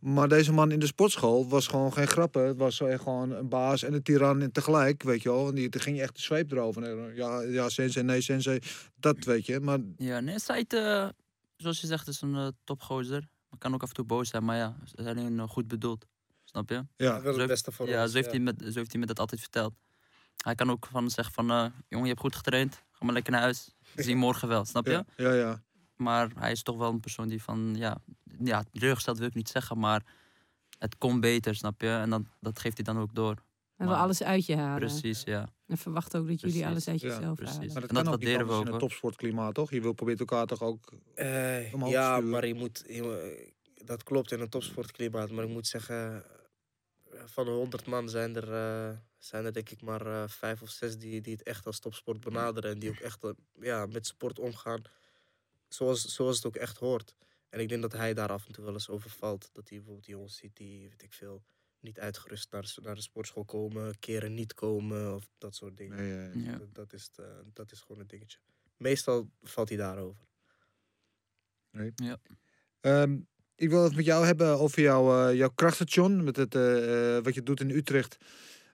Maar 0.00 0.28
deze 0.28 0.52
man 0.52 0.70
in 0.70 0.78
de 0.78 0.86
sportschool 0.86 1.48
was 1.48 1.66
gewoon 1.66 1.92
geen 1.92 2.06
grappen. 2.06 2.46
Het 2.46 2.56
was 2.56 2.80
echt 2.80 3.02
gewoon 3.02 3.30
een 3.30 3.48
baas 3.48 3.82
en 3.82 3.92
een 3.92 4.02
tiran 4.02 4.50
tegelijk, 4.52 5.02
weet 5.02 5.22
je 5.22 5.28
wel. 5.28 5.48
En 5.48 5.54
die, 5.54 5.80
ging 5.80 5.96
je 5.96 6.02
echt 6.02 6.14
de 6.14 6.22
zweep 6.22 6.52
erover. 6.52 6.82
En, 6.82 7.14
Ja, 7.14 7.40
ja, 7.40 7.68
sensei, 7.68 8.04
nee, 8.04 8.20
sensei. 8.20 8.58
Dat 8.96 9.24
weet 9.24 9.46
je. 9.46 9.60
Maar 9.60 9.78
Ja, 9.96 10.20
nee, 10.20 10.38
Said, 10.38 10.72
eh, 10.72 11.08
zoals 11.56 11.80
je 11.80 11.86
zegt, 11.86 12.08
is 12.08 12.20
een 12.20 12.34
eh, 12.34 12.48
topgozer. 12.64 13.28
Maar 13.48 13.58
kan 13.58 13.74
ook 13.74 13.82
af 13.82 13.88
en 13.88 13.94
toe 13.94 14.04
boos 14.04 14.28
zijn, 14.28 14.44
maar 14.44 14.56
ja, 14.56 14.76
ze 14.84 15.02
zijn 15.02 15.18
alleen 15.18 15.40
eh, 15.40 15.48
goed 15.48 15.68
bedoeld. 15.68 16.06
Snap 16.44 16.68
je? 16.68 16.86
ja, 16.96 17.20
Zo 17.20 17.38
het 17.38 17.46
beste 17.46 17.72
voor 17.72 17.88
ja, 17.88 18.02
ons. 18.02 18.10
zo 18.10 18.16
heeft, 18.16 18.30
Hij 18.30 18.40
met, 18.40 18.60
zo 18.60 18.78
heeft 18.78 18.90
hij 18.92 19.00
me 19.00 19.06
dat 19.06 19.18
altijd 19.18 19.40
verteld. 19.40 19.74
Hij 20.36 20.54
kan 20.54 20.70
ook 20.70 20.86
van 20.90 21.10
zeggen 21.10 21.34
van, 21.34 21.50
eh, 21.50 21.66
jongen, 21.88 22.04
je 22.04 22.10
hebt 22.10 22.20
goed 22.20 22.36
getraind, 22.36 22.74
ga 22.92 23.04
maar 23.04 23.14
lekker 23.14 23.32
naar 23.32 23.40
huis. 23.40 23.74
We 23.94 24.02
zien 24.02 24.18
morgen 24.18 24.48
wel, 24.48 24.64
snap 24.64 24.86
je? 24.86 24.92
ja, 24.92 25.04
ja, 25.16 25.32
ja. 25.32 25.62
Maar 26.00 26.30
hij 26.38 26.52
is 26.52 26.62
toch 26.62 26.76
wel 26.76 26.90
een 26.90 27.00
persoon 27.00 27.28
die 27.28 27.42
van, 27.42 27.74
ja, 27.76 27.96
ja 28.38 28.62
teleurgesteld 28.72 29.18
wil 29.18 29.26
ik 29.26 29.34
niet 29.34 29.48
zeggen, 29.48 29.78
maar 29.78 30.04
het 30.78 30.98
kon 30.98 31.20
beter, 31.20 31.54
snap 31.54 31.80
je? 31.80 31.88
En 31.88 32.10
dan, 32.10 32.28
dat 32.40 32.58
geeft 32.58 32.76
hij 32.76 32.84
dan 32.94 32.98
ook 33.02 33.14
door. 33.14 33.36
En 33.76 33.86
wil 33.86 33.96
alles 33.96 34.22
uit 34.22 34.46
je 34.46 34.56
halen. 34.56 34.78
Precies, 34.88 35.22
ja. 35.22 35.48
En 35.66 35.78
verwacht 35.78 36.16
ook 36.16 36.28
dat 36.28 36.40
jullie 36.40 36.66
alles 36.66 36.88
uit 36.88 37.00
Ja, 37.00 37.08
jezelf 37.08 37.36
precies. 37.36 37.54
halen. 37.56 37.72
Maar 37.72 37.80
dat, 37.80 37.88
En 37.90 37.94
dat 37.94 38.04
kan 38.04 38.12
ook 38.14 38.18
niet 38.20 38.28
waarderen 38.28 38.46
we 38.46 38.52
ook, 38.52 38.60
in 38.60 38.66
een 38.66 38.70
hoor. 38.72 38.80
topsportklimaat, 38.88 39.54
toch? 39.54 39.70
Je 39.70 39.80
wil 39.80 39.92
probeert 39.92 40.20
elkaar 40.20 40.46
toch 40.46 40.62
ook... 40.62 40.92
Eh, 41.14 41.74
Omhoog 41.74 41.90
ja, 41.90 42.20
maar 42.20 42.46
je 42.46 42.54
moet, 42.54 42.84
je- 42.86 43.52
dat 43.84 44.02
klopt 44.02 44.32
in 44.32 44.40
een 44.40 44.48
topsportklimaat. 44.48 45.30
Maar 45.30 45.44
ik 45.44 45.50
moet 45.50 45.66
zeggen, 45.66 46.24
van 47.24 47.44
de 47.44 47.50
100 47.50 47.86
man 47.86 48.08
zijn 48.08 48.36
er, 48.36 48.52
eh, 48.52 48.96
zijn 49.18 49.44
er 49.44 49.52
denk 49.52 49.70
ik 49.70 49.82
maar 49.82 50.06
eh, 50.06 50.22
vijf 50.28 50.62
of 50.62 50.70
zes 50.70 50.98
die, 50.98 51.20
die 51.20 51.32
het 51.32 51.42
echt 51.42 51.66
als 51.66 51.78
topsport 51.78 52.20
benaderen. 52.20 52.70
En 52.70 52.78
die 52.78 52.90
ook 52.90 52.96
echt 53.00 53.24
ja, 53.60 53.86
met 53.86 54.06
sport 54.06 54.38
omgaan 54.38 54.82
zoals, 55.74 56.14
zoals 56.14 56.36
het 56.36 56.46
ook 56.46 56.56
echt 56.56 56.78
hoort. 56.78 57.14
En 57.48 57.60
ik 57.60 57.68
denk 57.68 57.82
dat 57.82 57.92
hij 57.92 58.14
daar 58.14 58.28
af 58.28 58.46
en 58.46 58.52
toe 58.52 58.64
wel 58.64 58.72
eens 58.72 58.88
over 58.88 59.10
valt. 59.10 59.50
Dat 59.52 59.68
hij 59.68 59.78
bijvoorbeeld 59.78 60.06
jongens 60.06 60.36
ziet 60.36 60.56
die, 60.56 60.88
weet 60.88 61.02
ik 61.02 61.12
veel, 61.12 61.42
niet 61.80 61.98
uitgerust 61.98 62.52
naar 62.52 62.62
de, 62.62 62.80
naar 62.82 62.94
de 62.94 63.00
sportschool 63.00 63.44
komen, 63.44 63.98
keren 63.98 64.34
niet 64.34 64.54
komen 64.54 65.14
of 65.14 65.28
dat 65.38 65.54
soort 65.54 65.76
dingen. 65.76 65.96
Nee, 65.96 66.44
Ja. 66.44 66.58
Dat, 66.58 66.74
dat, 66.74 66.92
is 66.92 67.04
het, 67.04 67.18
eh, 67.18 67.38
dat 67.52 67.72
is 67.72 67.80
gewoon 67.80 68.00
een 68.00 68.06
dingetje. 68.06 68.38
Meestal 68.76 69.30
valt 69.42 69.68
hij 69.68 69.78
daarover. 69.78 70.28
Ehm, 72.80 73.18
ik 73.54 73.68
wil 73.68 73.84
het 73.84 73.96
met 73.96 74.04
jou 74.04 74.26
hebben 74.26 74.58
over 74.58 74.82
jouw, 74.82 75.28
eh, 75.28 75.36
jouw 75.36 75.50
krachtstation. 75.50 76.24
Met 76.24 76.36
het, 76.36 76.54
eh, 76.54 77.18
wat 77.18 77.34
je 77.34 77.42
doet 77.42 77.60
in 77.60 77.70
Utrecht. 77.70 78.16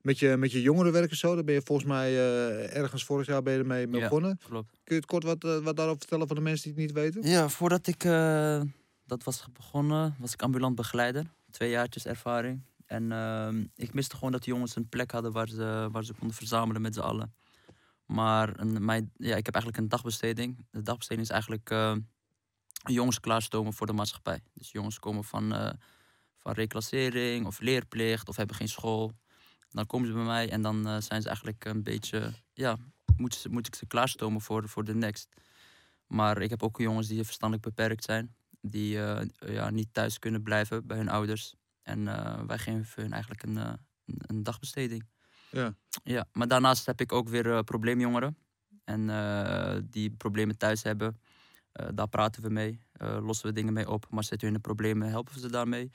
Met 0.06 0.18
je, 0.18 0.36
met 0.36 0.52
je 0.52 0.62
jongerenwerk 0.62 1.10
en 1.10 1.16
zo. 1.16 1.34
Daar 1.34 1.44
ben 1.44 1.54
je 1.54 1.62
volgens 1.64 1.88
mij 1.88 2.08
eh, 2.08 2.76
ergens 2.76 3.04
vorig 3.04 3.26
jaar 3.26 3.42
ben 3.42 3.52
je 3.52 3.58
ermee 3.58 3.86
mee 3.86 4.00
Ja. 4.00 4.08
begonnen. 4.08 4.38
Klopt. 4.48 4.70
Kun 4.70 4.94
je 4.94 5.00
het 5.00 5.06
kort 5.06 5.24
wat, 5.24 5.44
eh, 5.44 5.58
wat 5.58 5.76
daarover 5.76 6.00
vertellen 6.00 6.26
voor 6.26 6.36
de 6.36 6.42
mensen 6.42 6.74
die 6.74 6.84
het 6.84 6.94
niet 6.94 7.02
weten? 7.04 7.30
Ja, 7.30 7.48
voordat 7.48 7.86
ik 7.86 8.04
eh, 8.04 8.60
dat 9.06 9.22
was 9.24 9.46
begonnen, 9.52 10.16
was 10.18 10.32
ik 10.32 10.42
ambulant 10.42 10.74
begeleider. 10.74 11.26
Twee 11.50 11.70
jaartjes 11.70 12.06
ervaring. 12.06 12.62
En 12.86 13.12
ehm, 13.12 13.64
ik 13.76 13.94
miste 13.94 14.14
gewoon 14.14 14.32
dat 14.32 14.44
de 14.44 14.50
jongens 14.50 14.76
een 14.76 14.88
plek 14.88 15.10
hadden 15.10 15.32
waar 15.32 15.48
ze, 15.48 15.88
waar 15.92 16.04
ze 16.04 16.12
konden 16.14 16.36
verzamelen 16.36 16.82
met 16.82 16.94
z'n 16.94 17.00
allen. 17.00 17.34
Maar 18.04 18.60
een, 18.60 18.84
mijn, 18.84 19.12
ja, 19.16 19.36
ik 19.36 19.44
heb 19.46 19.54
eigenlijk 19.54 19.82
een 19.82 19.88
dagbesteding. 19.88 20.66
De 20.70 20.82
dagbesteding 20.82 21.26
is 21.26 21.32
eigenlijk 21.32 21.70
eh, 21.70 21.96
jongens 22.84 23.20
klaarstomen 23.20 23.72
voor 23.72 23.86
de 23.86 23.92
maatschappij. 23.92 24.40
Dus 24.54 24.72
jongens 24.72 24.98
komen 24.98 25.24
van, 25.24 25.54
eh, 25.54 25.70
van 26.38 26.52
reclassering 26.52 27.46
of 27.46 27.60
leerplicht 27.60 28.28
of 28.28 28.36
hebben 28.36 28.56
geen 28.56 28.68
school. 28.68 29.12
Dan 29.76 29.86
komen 29.86 30.06
ze 30.06 30.12
bij 30.12 30.24
mij 30.24 30.50
en 30.50 30.62
dan 30.62 30.86
eh, 30.86 30.96
zijn 31.00 31.22
ze 31.22 31.26
eigenlijk 31.28 31.64
een 31.64 31.82
beetje, 31.82 32.32
ja, 32.52 32.76
moet, 33.16 33.34
ze, 33.34 33.48
moet 33.48 33.66
ik 33.66 33.74
ze 33.74 33.86
klaarstomen 33.86 34.40
voor, 34.40 34.68
voor 34.68 34.84
de 34.84 34.94
next. 34.94 35.28
Maar 36.06 36.42
ik 36.42 36.50
heb 36.50 36.62
ook 36.62 36.78
jongens 36.78 37.08
die 37.08 37.24
verstandelijk 37.24 37.66
beperkt 37.68 38.04
zijn. 38.04 38.34
Die 38.60 39.02
eh, 39.02 39.26
ja, 39.38 39.70
niet 39.70 39.88
thuis 39.92 40.18
kunnen 40.18 40.42
blijven 40.42 40.86
bij 40.86 40.96
hun 40.96 41.08
ouders. 41.08 41.54
En 41.82 42.08
eh, 42.08 42.42
wij 42.46 42.58
geven 42.58 43.02
hun 43.02 43.12
eigenlijk 43.12 43.42
een, 43.42 43.56
een, 44.06 44.42
dagbesteding. 44.42 45.08
Ja. 45.50 45.74
Ja, 46.04 46.26
maar 46.32 46.48
daarnaast 46.48 46.86
heb 46.86 47.00
ik 47.00 47.12
ook 47.12 47.28
weer 47.28 47.64
probleemjongeren. 47.64 48.36
En 48.84 49.06
die 49.90 50.10
problemen 50.10 50.56
thuis 50.56 50.82
hebben. 50.82 51.20
Daar 51.94 52.08
praten 52.08 52.42
we 52.42 52.48
mee. 52.48 52.80
lossen 52.98 53.46
we 53.46 53.52
dingen 53.52 53.72
mee 53.72 53.90
op. 53.90 54.06
Maar 54.10 54.24
zitten 54.24 54.48
hun 54.48 54.56
in 54.56 54.62
de 54.62 54.68
problemen, 54.68 55.08
helpen 55.08 55.34
we 55.34 55.40
ze 55.40 55.50
daarmee. 55.50 55.90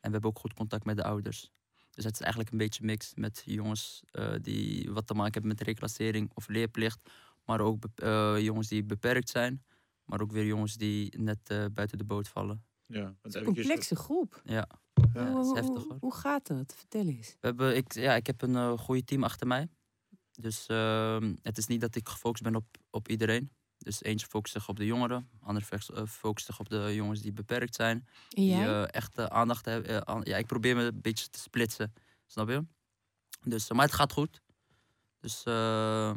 we 0.00 0.10
hebben 0.10 0.30
ook 0.30 0.38
goed 0.38 0.54
contact 0.54 0.84
met 0.84 0.96
de 0.96 1.04
ouders. 1.04 1.50
Dus 1.96 2.04
het 2.04 2.14
is 2.14 2.20
eigenlijk 2.20 2.50
een 2.52 2.58
beetje 2.58 2.84
mix 2.84 3.12
met 3.14 3.42
jongens 3.44 4.02
eh, 4.10 4.34
die 4.40 4.90
wat 4.92 5.06
te 5.06 5.14
maken 5.14 5.32
hebben 5.32 5.50
met 5.50 5.60
reclassering 5.66 6.30
of 6.34 6.48
leerplicht. 6.48 7.10
Maar 7.44 7.60
ook 7.60 7.84
eh, 7.94 8.38
jongens 8.38 8.68
die 8.68 8.84
beperkt 8.84 9.28
zijn. 9.28 9.64
Maar 10.04 10.20
ook 10.20 10.32
weer 10.32 10.46
jongens 10.46 10.74
die 10.76 11.18
net 11.18 11.38
eh, 11.50 11.64
buiten 11.72 11.98
de 11.98 12.04
boot 12.04 12.28
vallen. 12.28 12.64
Ja, 12.86 13.00
want 13.02 13.34
Een 13.34 13.40
eventjes- 13.40 13.66
complexe 13.66 13.96
groep. 13.96 14.40
Ja, 14.44 14.68
Ja. 15.14 15.30
hoe, 15.32 15.40
is 15.40 15.60
heftig 15.60 15.82
hoe- 15.82 15.86
hoor. 15.88 15.96
hoe 16.00 16.14
gaat 16.14 16.46
dat? 16.46 16.74
Vertel 16.76 17.06
eens. 17.06 17.28
We 17.40 17.46
hebben, 17.46 17.76
ik, 17.76 17.92
ja, 17.92 18.14
ik 18.14 18.26
heb 18.26 18.42
een 18.42 18.50
uh, 18.54 18.78
goede 18.78 19.04
team 19.04 19.22
achter 19.24 19.46
mij. 19.46 19.68
Dus 20.32 20.66
ehm, 20.66 21.34
het 21.42 21.58
is 21.58 21.66
niet 21.66 21.80
dat 21.80 21.94
ik 21.94 22.08
gefocust 22.08 22.42
ben 22.42 22.54
op, 22.56 22.64
op 22.90 23.08
iedereen. 23.08 23.50
Dus 23.86 24.02
eentje 24.02 24.26
focust 24.26 24.52
zich 24.54 24.68
op 24.68 24.76
de 24.76 24.86
jongeren. 24.86 25.28
Ander 25.42 25.62
focust- 25.62 25.88
eh, 25.88 26.06
focust 26.06 26.46
zich 26.46 26.58
op 26.60 26.68
de 26.68 26.94
jongens 26.94 27.20
die 27.20 27.32
beperkt 27.32 27.74
zijn. 27.74 28.06
Die 28.28 28.52
eh, 28.54 28.92
echt 28.94 29.18
eh, 29.18 29.24
aandacht 29.24 29.64
hebben. 29.64 30.06
aan- 30.06 30.20
ja, 30.24 30.36
ik 30.36 30.46
probeer 30.46 30.76
me 30.76 30.82
een 30.82 31.00
beetje 31.00 31.28
te 31.30 31.38
splitsen. 31.38 31.92
Snap 32.26 32.48
je? 32.48 32.64
Dus, 33.44 33.70
maar 33.70 33.84
het 33.84 33.94
gaat 33.94 34.12
goed. 34.12 34.40
Dus 35.20 35.42
eh, 35.44 36.14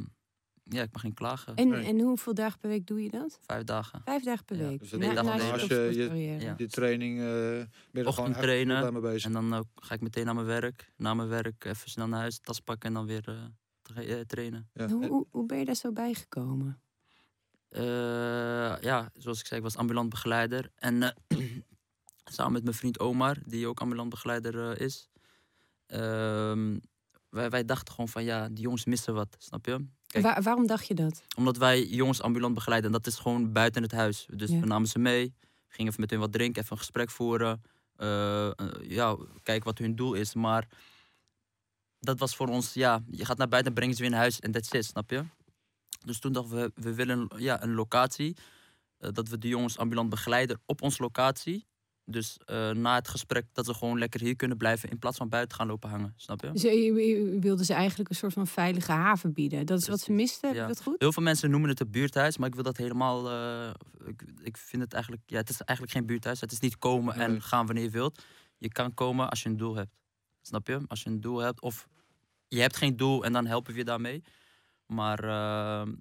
ja, 0.63 0.81
ik 0.81 0.91
mag 0.91 1.03
niet 1.03 1.13
klagen. 1.13 1.55
en, 1.55 1.67
nee. 1.67 1.85
en 1.85 1.99
hoeveel 1.99 2.33
dagen 2.33 2.59
per 2.59 2.69
week 2.69 2.87
doe 2.87 3.03
je 3.03 3.09
dat? 3.09 3.39
Vijf 3.41 3.63
dagen. 3.63 4.01
Vijf 4.05 4.23
dagen 4.23 4.45
per 4.45 4.57
Ja, 4.57 4.67
week. 4.67 4.79
dus 4.79 4.91
Na- 4.91 4.99
één 5.05 5.15
dag 5.15 5.51
Als 5.51 5.61
je- 5.63 5.89
je-. 5.93 6.37
Ja. 6.39 6.53
Die 6.53 6.67
training, 6.67 7.19
gewoon 7.19 8.05
Ochtend 8.05 8.35
trainen 8.35 9.01
bezig. 9.01 9.23
En 9.23 9.31
dan 9.49 9.65
ga 9.75 9.93
ik 9.93 10.01
meteen 10.01 10.25
naar 10.25 10.35
mijn 10.35 10.47
werk. 10.47 10.91
Na 10.97 11.13
mijn 11.13 11.27
werk 11.29 11.65
even 11.65 11.89
snel 11.89 12.07
naar 12.07 12.19
huis, 12.19 12.39
tas 12.39 12.59
pakken 12.59 12.87
en 12.89 12.93
dan 12.95 13.05
weer 13.05 13.21
tra- 13.81 14.23
trainen. 14.27 14.69
Ja. 14.73 14.87
Hoe, 14.87 15.07
hoe, 15.07 15.27
hoe 15.29 15.45
ben 15.45 15.57
je 15.57 15.65
daar 15.65 15.75
zo 15.75 15.91
bijgekomen? 15.91 16.81
Eh, 17.69 18.81
ja, 18.81 19.09
zoals 19.17 19.39
ik 19.39 19.45
zei, 19.45 19.59
ik 19.59 19.65
was 19.65 19.75
ambulant 19.77 20.09
begeleider. 20.09 20.71
En 20.75 21.03
eh, 21.03 21.37
samen 22.35 22.53
met 22.53 22.63
mijn 22.63 22.75
vriend 22.75 22.99
Omar, 22.99 23.37
die 23.45 23.67
ook 23.67 23.79
ambulant 23.79 24.09
begeleider 24.09 24.71
eh, 24.71 24.85
is. 24.85 25.09
ehm, 25.85 26.77
wij, 27.29 27.49
wij 27.49 27.65
dachten 27.65 27.93
gewoon 27.93 28.09
van 28.09 28.23
ja, 28.23 28.47
die 28.49 28.61
jongens 28.63 28.85
missen 28.85 29.13
wat, 29.13 29.35
snap 29.39 29.65
je? 29.65 29.85
Kijk. 30.07 30.23
Waar- 30.23 30.41
waarom 30.41 30.67
dacht 30.67 30.87
je 30.87 30.93
dat? 30.93 31.23
Omdat 31.37 31.57
wij 31.57 31.85
jongens 31.85 32.21
ambulant 32.21 32.53
begeleiden. 32.53 32.91
En 32.91 32.97
dat 32.97 33.07
is 33.07 33.19
gewoon 33.19 33.51
buiten 33.51 33.81
het 33.81 33.91
huis. 33.91 34.25
Dus 34.35 34.49
Ja. 34.49 34.59
we 34.59 34.65
namen 34.65 34.87
ze 34.87 34.99
mee. 34.99 35.33
Gingen 35.67 35.87
even 35.91 36.01
met 36.01 36.09
hun 36.09 36.19
wat 36.19 36.31
drinken, 36.31 36.61
even 36.61 36.71
een 36.73 36.77
gesprek 36.81 37.09
voeren. 37.09 37.61
ja, 38.87 39.17
kijken 39.43 39.63
wat 39.65 39.77
hun 39.77 39.95
doel 39.95 40.13
is. 40.13 40.33
Maar 40.33 40.67
dat 41.99 42.19
was 42.19 42.35
voor 42.35 42.47
ons, 42.47 42.73
ja, 42.73 43.03
je 43.11 43.25
gaat 43.25 43.37
naar 43.37 43.47
buiten, 43.47 43.73
brengen 43.73 43.95
ze 43.95 44.01
weer 44.01 44.09
naar 44.11 44.19
huis 44.19 44.39
en 44.39 44.51
that's 44.51 44.71
it, 44.71 44.85
snap 44.85 45.09
je? 45.09 45.23
Dus 46.05 46.19
toen 46.19 46.31
dachten 46.33 46.55
we, 46.57 46.71
we 46.75 46.93
willen 46.93 47.29
ja, 47.37 47.63
een 47.63 47.73
locatie. 47.73 48.37
eh, 48.97 49.09
dat 49.13 49.27
we 49.29 49.37
de 49.37 49.47
jongens 49.47 49.77
ambulant 49.77 50.09
begeleiden 50.09 50.61
op 50.65 50.81
onze 50.81 51.01
locatie. 51.01 51.67
Dus 52.05 52.37
eh, 52.45 52.69
na 52.71 52.95
het 52.95 53.07
gesprek 53.07 53.45
dat 53.53 53.65
ze 53.65 53.73
gewoon 53.73 53.97
lekker 53.99 54.21
hier 54.21 54.35
kunnen 54.35 54.57
blijven 54.57 54.89
in 54.89 54.99
plaats 54.99 55.17
van 55.17 55.29
buiten 55.29 55.57
gaan 55.57 55.67
lopen 55.67 55.89
hangen, 55.89 56.13
snap 56.17 56.41
je? 56.41 56.51
Dus 56.51 56.61
je, 56.61 57.37
wilde 57.41 57.65
ze 57.65 57.73
eigenlijk 57.73 58.09
een 58.09 58.15
soort 58.15 58.33
van 58.33 58.47
veilige 58.47 58.91
haven 58.91 59.33
bieden. 59.33 59.65
Dat 59.65 59.79
is 59.81 59.87
wat 59.87 59.99
ze 59.99 60.11
misten, 60.11 60.47
heb 60.49 60.57
ja. 60.57 60.61
ik 60.61 60.67
dat 60.67 60.81
goed? 60.81 60.95
Heel 60.99 61.11
veel 61.13 61.23
mensen 61.23 61.49
noemen 61.49 61.69
het 61.69 61.79
een 61.79 61.91
buurthuis, 61.91 62.37
maar 62.37 62.47
ik 62.47 62.53
wil 62.55 62.63
dat 62.63 62.77
helemaal. 62.77 63.29
eh, 63.29 63.73
ik, 64.05 64.23
ik 64.43 64.57
vind 64.57 64.81
het 64.81 64.93
eigenlijk. 64.93 65.23
Ja, 65.25 65.37
het 65.37 65.49
is 65.49 65.61
eigenlijk 65.61 65.97
geen 65.97 66.05
buurthuis. 66.07 66.41
Het 66.41 66.51
is 66.51 66.59
niet 66.59 66.77
komen 66.77 67.17
Nee. 67.17 67.27
en 67.27 67.41
gaan 67.41 67.65
wanneer 67.65 67.83
je 67.83 67.89
wilt. 67.89 68.23
Je 68.57 68.69
kan 68.71 68.93
komen 68.93 69.29
als 69.29 69.43
je 69.43 69.49
een 69.49 69.57
doel 69.57 69.75
hebt. 69.75 69.91
Snap 70.41 70.67
je? 70.67 70.79
Als 70.87 71.03
je 71.03 71.09
een 71.09 71.21
doel 71.21 71.37
hebt. 71.39 71.61
Of 71.61 71.87
je 72.47 72.61
hebt 72.61 72.77
geen 72.77 72.95
doel 72.97 73.23
en 73.23 73.33
dan 73.33 73.45
helpen 73.45 73.71
we 73.73 73.77
je 73.77 73.85
daarmee. 73.85 74.23
Maar 74.89 75.23
eh, 75.23 75.91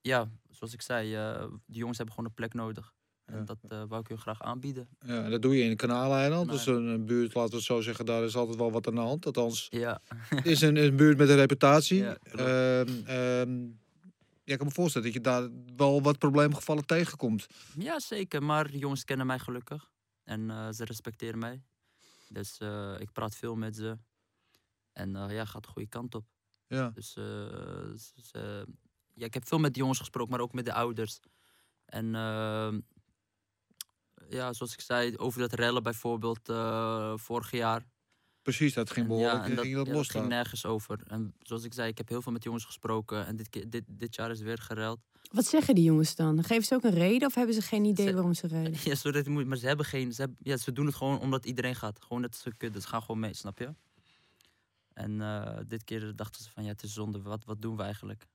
ja, 0.00 0.28
zoals 0.50 0.72
ik 0.72 0.82
zei, 0.82 1.14
eh 1.14 1.44
die 1.66 1.78
jongens 1.78 1.96
hebben 1.96 2.14
gewoon 2.14 2.30
een 2.30 2.36
plek 2.36 2.54
nodig. 2.54 2.92
En 3.24 3.38
Ja. 3.38 3.44
dat 3.44 3.58
eh, 3.68 3.82
wou 3.88 4.00
ik 4.00 4.08
hun 4.08 4.18
graag 4.18 4.40
aanbieden. 4.42 4.88
Ja, 4.98 5.28
dat 5.28 5.42
doe 5.42 5.56
je 5.56 5.62
in 5.62 5.68
de 5.70 5.76
Kanaaleiland. 5.76 6.50
Dus 6.50 6.66
een, 6.66 6.86
een 6.86 7.04
buurt, 7.04 7.34
laten 7.34 7.50
we 7.50 7.56
het 7.56 7.64
zo 7.64 7.80
zeggen, 7.80 8.06
daar 8.06 8.22
is 8.24 8.36
altijd 8.36 8.58
wel 8.58 8.72
wat 8.72 8.86
aan 8.86 8.94
de 8.94 9.00
hand. 9.00 9.26
Althans, 9.26 9.66
Ja, 9.70 10.00
het 10.28 10.46
is 10.54 10.60
een, 10.60 10.76
een 10.76 10.96
buurt 10.96 11.18
met 11.18 11.28
een 11.28 11.36
reputatie. 11.36 11.98
Ja. 11.98 12.16
Ehm, 12.22 12.88
ehm, 13.06 13.60
ja, 14.44 14.52
ik 14.52 14.58
kan 14.58 14.66
me 14.66 14.72
voorstellen 14.72 15.06
dat 15.06 15.16
je 15.16 15.22
daar 15.22 15.48
wel 15.76 16.02
wat 16.02 16.18
probleemgevallen 16.18 16.86
tegenkomt. 16.86 17.46
ja 17.78 18.00
zeker. 18.00 18.42
Maar 18.42 18.70
die 18.70 18.78
jongens 18.80 19.04
kennen 19.04 19.26
mij 19.26 19.38
gelukkig. 19.38 19.90
En 20.24 20.50
eh, 20.50 20.68
ze 20.70 20.84
respecteren 20.84 21.38
mij. 21.38 21.62
Dus 22.28 22.58
ik 22.98 23.12
praat 23.12 23.34
veel 23.36 23.54
met 23.54 23.76
ze. 23.76 23.98
En 24.92 25.10
ja, 25.28 25.44
gaat 25.44 25.62
de 25.62 25.68
goede 25.68 25.88
kant 25.88 26.14
op. 26.14 26.24
Ja, 26.72 26.90
Dus 26.94 27.16
eh, 27.16 27.24
ze- 27.96 28.22
ze- 28.22 28.66
ja, 29.14 29.24
ik 29.26 29.34
heb 29.34 29.46
veel 29.48 29.58
met 29.58 29.74
de 29.74 29.80
jongens 29.80 29.98
gesproken, 29.98 30.30
maar 30.30 30.40
ook 30.40 30.52
met 30.52 30.64
de 30.64 30.72
ouders. 30.72 31.20
En 31.84 32.14
ehm, 32.14 32.80
ja, 34.28 34.52
zoals 34.52 34.72
ik 34.72 34.80
zei, 34.80 35.16
over 35.16 35.40
dat 35.40 35.52
rellen 35.52 35.82
bijvoorbeeld 35.82 36.48
eh, 36.48 37.12
vorig 37.16 37.50
jaar. 37.50 37.84
precies. 38.42 38.74
Dat 38.74 38.90
ging 38.90 39.06
En 39.06 39.12
behoorlijk. 39.12 39.38
en 39.38 39.44
ging 39.44 39.56
dat 39.56 39.66
ja, 39.66 39.74
dat 39.74 39.88
los 39.88 40.08
ging 40.08 40.26
nergens 40.28 40.64
over. 40.66 41.00
En 41.06 41.34
zoals 41.38 41.64
ik 41.64 41.72
zei, 41.74 41.88
ik 41.88 41.98
heb 41.98 42.08
heel 42.08 42.22
veel 42.22 42.32
met 42.32 42.42
jongens 42.44 42.64
gesproken. 42.64 43.26
En 43.26 43.36
dit, 43.36 43.48
keer- 43.48 43.70
dit, 43.70 43.84
dit 43.88 44.14
jaar 44.14 44.30
is 44.30 44.40
weer 44.40 44.58
gereld. 44.58 44.98
Wat 45.30 45.44
zeggen 45.46 45.74
die 45.74 45.84
jongens 45.84 46.14
dan? 46.14 46.44
Geven 46.44 46.64
ze 46.64 46.74
ook 46.74 46.84
een 46.84 46.94
reden 46.94 47.28
of 47.28 47.34
hebben 47.34 47.54
ze 47.54 47.62
geen 47.62 47.84
idee 47.84 48.06
Ze- 48.06 48.14
waarom 48.14 48.34
ze 48.34 48.46
rijden? 48.56 48.74
Ja, 48.84 48.94
sorry 48.94 49.22
dat 49.22 49.44
maar 49.46 49.56
ze 49.56 49.66
hebben 49.66 49.86
geen. 49.86 50.12
Ze, 50.12 50.20
hebben, 50.20 50.38
ja, 50.42 50.56
ze 50.56 50.72
doen 50.72 50.86
het 50.86 50.94
gewoon 50.94 51.18
omdat 51.20 51.44
iedereen 51.46 51.74
gaat. 51.76 52.02
Gewoon 52.02 52.20
net 52.22 52.36
ze 52.36 52.56
kudde. 52.56 52.80
Ze 52.80 52.88
gaan 52.88 53.00
gewoon 53.00 53.20
mee, 53.20 53.34
snap 53.34 53.58
je? 53.58 53.74
En 54.94 55.20
eh, 55.20 55.58
dit 55.66 55.84
keer 55.84 56.16
dachten 56.16 56.42
ze 56.42 56.50
van 56.50 56.62
ja, 56.62 56.68
het 56.68 56.82
is 56.82 56.92
zonde. 56.92 57.22
Wat, 57.22 57.44
wat 57.44 57.62
doen 57.62 57.76
we 57.76 57.82
eigenlijk? 57.82 58.26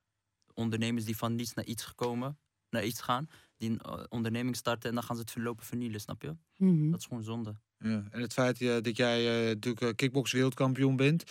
Ondernemers 0.53 1.05
die 1.05 1.17
van 1.17 1.35
niets 1.35 1.53
naar 1.53 1.65
iets 1.65 1.83
gekomen, 1.83 2.37
naar 2.69 2.85
iets 2.85 3.01
gaan, 3.01 3.29
die 3.57 3.69
een 3.69 3.79
eh, 3.79 4.03
onderneming 4.09 4.55
starten 4.55 4.89
en 4.89 4.95
dan 4.95 5.03
gaan 5.03 5.15
ze 5.15 5.21
het 5.21 5.31
verlopen 5.31 5.65
vernielen, 5.65 6.01
snap 6.01 6.21
je? 6.21 6.35
Mhm. 6.57 6.89
Dat 6.89 6.99
is 6.99 7.05
gewoon 7.05 7.23
zonde. 7.23 7.55
Ja. 7.79 8.03
En 8.09 8.21
het 8.21 8.33
feit 8.33 8.61
eh, 8.61 8.81
dat 8.81 8.97
jij 8.97 9.49
eh, 9.49 9.55
natuurlijk 9.55 9.97
kickbox 9.97 10.31
wereldkampioen 10.31 10.95
bent. 10.95 11.23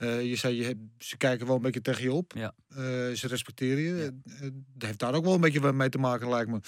Eh, 0.00 0.28
je 0.28 0.36
zei, 0.36 0.56
je 0.56 0.64
hebt, 0.64 0.80
ze 0.98 1.16
kijken 1.16 1.46
wel 1.46 1.56
een 1.56 1.62
beetje 1.62 1.80
tegen 1.80 2.02
je 2.02 2.12
op. 2.12 2.32
Ja. 2.36 2.54
Eh, 2.68 2.76
ze 3.14 3.26
respecteren 3.26 3.82
je. 3.82 4.20
Eh, 4.24 4.40
dat 4.74 4.86
heeft 4.86 4.98
daar 4.98 5.14
ook 5.14 5.24
wel 5.24 5.34
een 5.34 5.40
beetje 5.40 5.72
mee 5.72 5.88
te 5.88 5.98
maken, 5.98 6.28
lijkt 6.28 6.50
me. 6.50 6.60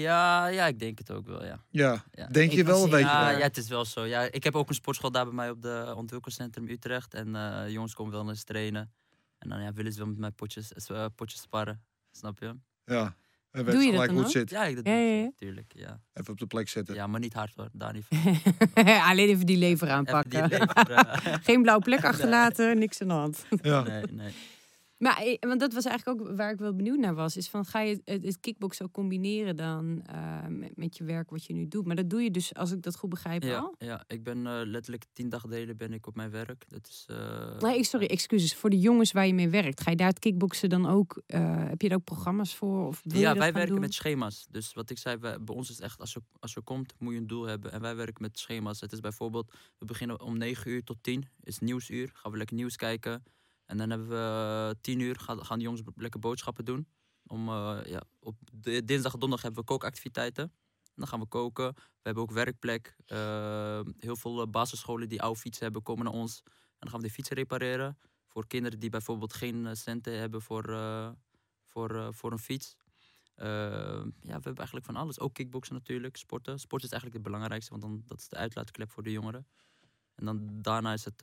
Ja, 0.00 0.46
ja, 0.46 0.66
ik 0.66 0.78
denk 0.78 0.98
het 0.98 1.10
ook 1.10 1.26
wel, 1.26 1.44
ja. 1.44 1.64
Ja, 1.70 2.04
Ja. 2.12 2.26
denk 2.26 2.52
je 2.52 2.64
wel 2.64 2.84
een 2.84 2.90
beetje. 2.90 3.06
Ja, 3.06 3.30
ja, 3.30 3.38
het 3.38 3.56
is 3.56 3.68
wel 3.68 3.84
zo. 3.84 4.04
Ja, 4.04 4.22
ik 4.30 4.44
heb 4.44 4.54
ook 4.54 4.68
een 4.68 4.74
sportschool 4.74 5.10
daar 5.10 5.24
bij 5.24 5.34
mij 5.34 5.50
op 5.50 5.62
de 5.62 5.92
ontwikkelcentrum 5.96 6.68
Utrecht. 6.68 7.14
En 7.14 7.30
jongens 7.70 7.94
komen 7.94 8.12
wel 8.12 8.28
eens 8.28 8.44
trainen. 8.44 8.92
En 9.38 9.48
dan 9.48 9.62
ja, 9.62 9.72
willen 9.72 9.92
ze 9.92 9.98
wel 9.98 10.08
met 10.08 10.18
mij 10.18 10.30
potjes, 10.30 10.72
potjes 11.14 11.40
sparren. 11.40 11.84
Snap 12.10 12.38
je? 12.38 12.54
ja. 12.84 13.16
En 13.56 13.64
Doe 13.64 13.74
weet 13.74 13.84
je 13.84 13.90
dat 13.92 14.00
gelijk 14.00 14.06
dan 14.06 14.16
hoe 14.16 14.22
het 14.24 14.32
zit. 14.32 14.50
Ja, 14.50 14.64
ik, 14.64 14.76
dat 14.76 14.86
Ja, 14.86 14.92
doe 14.92 15.00
ik 15.02 15.08
ja, 15.10 15.16
ja. 15.16 15.22
natuurlijk. 15.24 15.72
Ja. 15.76 16.00
Even 16.14 16.32
op 16.32 16.38
de 16.38 16.46
plek 16.46 16.68
zetten. 16.68 16.94
ja, 16.94 17.06
maar 17.06 17.20
niet 17.20 17.32
hard 17.32 17.52
hoor. 17.56 17.68
Daar 17.72 17.92
niet 17.92 18.04
van. 18.08 18.38
Alleen 19.10 19.28
even 19.28 19.46
die 19.46 19.56
lever 19.56 19.88
Even 19.88 20.04
die 20.04 20.14
aanpakken. 20.14 20.48
lever, 20.48 20.68
eh, 20.70 21.34
Geen 21.46 21.62
blauwe 21.62 21.82
plek 21.82 22.04
achterlaten, 22.10 22.78
niks 22.78 23.00
aan 23.02 23.08
de 23.08 23.14
hand. 23.14 23.46
Ja. 23.62 23.82
nee, 23.82 24.02
nee. 24.10 24.32
Maar 24.98 25.16
eh, 25.16 25.36
want 25.40 25.60
dat 25.60 25.72
was 25.72 25.84
eigenlijk 25.84 26.20
ook 26.20 26.36
waar 26.36 26.50
ik 26.52 26.58
wel 26.58 26.74
benieuwd 26.74 26.98
naar 26.98 27.14
was. 27.14 27.36
Is 27.36 27.48
van 27.48 27.64
ga 27.64 27.80
je 27.80 28.00
het, 28.04 28.24
het 28.24 28.40
kickbox 28.40 28.82
ook 28.82 28.92
combineren 28.92 29.56
dan 29.56 30.02
eh, 30.06 30.46
met, 30.48 30.76
met 30.76 30.96
je 30.96 31.04
werk 31.04 31.30
wat 31.30 31.44
je 31.44 31.52
nu 31.52 31.68
doet? 31.68 31.86
Maar 31.86 31.96
dat 31.96 32.10
doe 32.10 32.22
je 32.22 32.30
dus, 32.30 32.54
als 32.54 32.70
ik 32.72 32.82
dat 32.82 32.96
goed 32.96 33.10
begrijp, 33.10 33.42
Ja, 33.42 33.58
al. 33.58 33.74
ja, 33.78 34.04
ik 34.06 34.22
ben 34.22 34.46
eh, 34.46 34.60
letterlijk 34.64 35.04
tien 35.12 35.28
dagdelen 35.28 35.76
ben 35.76 35.92
ik 35.92 36.06
op 36.06 36.16
mijn 36.16 36.30
werk. 36.30 36.64
Dat 36.68 36.86
is, 36.88 37.06
Nee, 37.60 37.84
sorry, 37.84 38.06
excuses. 38.06 38.54
Voor 38.54 38.70
de 38.70 38.78
jongens 38.78 39.12
waar 39.12 39.26
je 39.26 39.34
mee 39.34 39.48
werkt, 39.48 39.80
ga 39.80 39.90
je 39.90 39.96
daar 39.96 40.08
het 40.08 40.18
kickboksen 40.18 40.68
dan 40.68 40.86
ook? 40.86 41.22
heb 41.26 41.82
je 41.82 41.88
daar 41.88 41.98
ook 41.98 42.04
programma's 42.04 42.54
voor? 42.54 42.86
Of 42.86 43.00
Ja, 43.02 43.34
wij 43.36 43.52
werken 43.52 43.70
doen? 43.72 43.80
met 43.80 43.94
schema's. 43.94 44.46
Dus 44.50 44.72
wat 44.72 44.90
ik 44.90 44.98
zei, 44.98 45.16
wij- 45.16 45.40
bij 45.42 45.54
ons 45.54 45.70
is 45.70 45.80
echt, 45.80 46.00
als 46.00 46.12
je, 46.12 46.20
als 46.40 46.52
je 46.52 46.60
komt, 46.60 46.94
moet 46.98 47.12
je 47.12 47.18
een 47.18 47.26
doel 47.26 47.44
hebben. 47.44 47.72
En 47.72 47.80
wij 47.80 47.96
werken 47.96 48.22
met 48.22 48.38
schema's. 48.38 48.80
Het 48.80 48.92
is 48.92 49.00
bijvoorbeeld, 49.00 49.52
we 49.78 49.84
beginnen 49.84 50.20
om 50.20 50.38
9 50.38 50.70
uur 50.70 50.84
tot 50.84 50.96
10, 51.00 51.28
is 51.42 51.58
nieuwsuur. 51.58 52.10
Gaan 52.14 52.32
we 52.32 52.38
lekker 52.38 52.56
nieuws 52.56 52.76
kijken. 52.76 53.22
En 53.66 53.76
dan 53.76 53.90
hebben 53.90 54.08
we 54.08 54.70
eh, 54.74 54.80
10 54.80 55.00
uur, 55.00 55.16
gaan, 55.20 55.58
de 55.58 55.64
jongens 55.64 55.82
lekker 55.94 56.20
boodschappen 56.20 56.64
doen. 56.64 56.88
Om, 57.26 57.48
eh, 57.48 57.78
ja, 57.84 58.02
op 58.18 58.36
dinsdag 58.84 59.12
en 59.12 59.18
donderdag 59.18 59.42
hebben 59.42 59.60
we 59.60 59.68
kookactiviteiten. 59.68 60.44
En 60.44 61.02
dan 61.02 61.06
gaan 61.06 61.20
we 61.20 61.26
koken. 61.26 61.74
We 61.74 62.02
hebben 62.02 62.22
ook 62.22 62.30
werkplek. 62.30 62.96
Eh, 63.06 63.80
heel 63.98 64.16
veel 64.16 64.50
basisscholen 64.50 65.08
die 65.08 65.22
oude 65.22 65.38
fietsen 65.38 65.64
hebben, 65.64 65.82
komen 65.82 66.04
naar 66.04 66.14
ons. 66.14 66.42
En 66.44 66.52
dan 66.78 66.90
gaan 66.90 67.00
we 67.00 67.06
die 67.06 67.14
fietsen 67.14 67.36
repareren. 67.36 67.98
Voor 68.26 68.46
kinderen 68.46 68.80
die 68.80 68.90
bijvoorbeeld 68.90 69.34
geen 69.34 69.76
centen 69.76 70.18
hebben 70.18 70.42
voor, 70.42 70.64
voor, 71.62 72.14
voor 72.14 72.32
een 72.32 72.38
fiets. 72.38 72.76
Ja, 73.36 74.04
we 74.20 74.30
hebben 74.30 74.56
eigenlijk 74.56 74.86
van 74.86 74.96
alles. 74.96 75.20
Ook 75.20 75.34
kickboksen 75.34 75.74
natuurlijk, 75.74 76.16
sporten. 76.16 76.58
Sport 76.58 76.82
is 76.82 76.90
eigenlijk 76.90 77.22
het 77.22 77.32
belangrijkste, 77.32 77.70
want 77.70 77.82
dan, 77.82 78.02
dat 78.06 78.18
is 78.18 78.28
de 78.28 78.36
uitlaatklep 78.36 78.90
voor 78.90 79.02
de 79.02 79.12
jongeren. 79.12 79.46
En 80.14 80.24
dan 80.24 80.62
daarna 80.62 80.92
is 80.92 81.04
het 81.04 81.22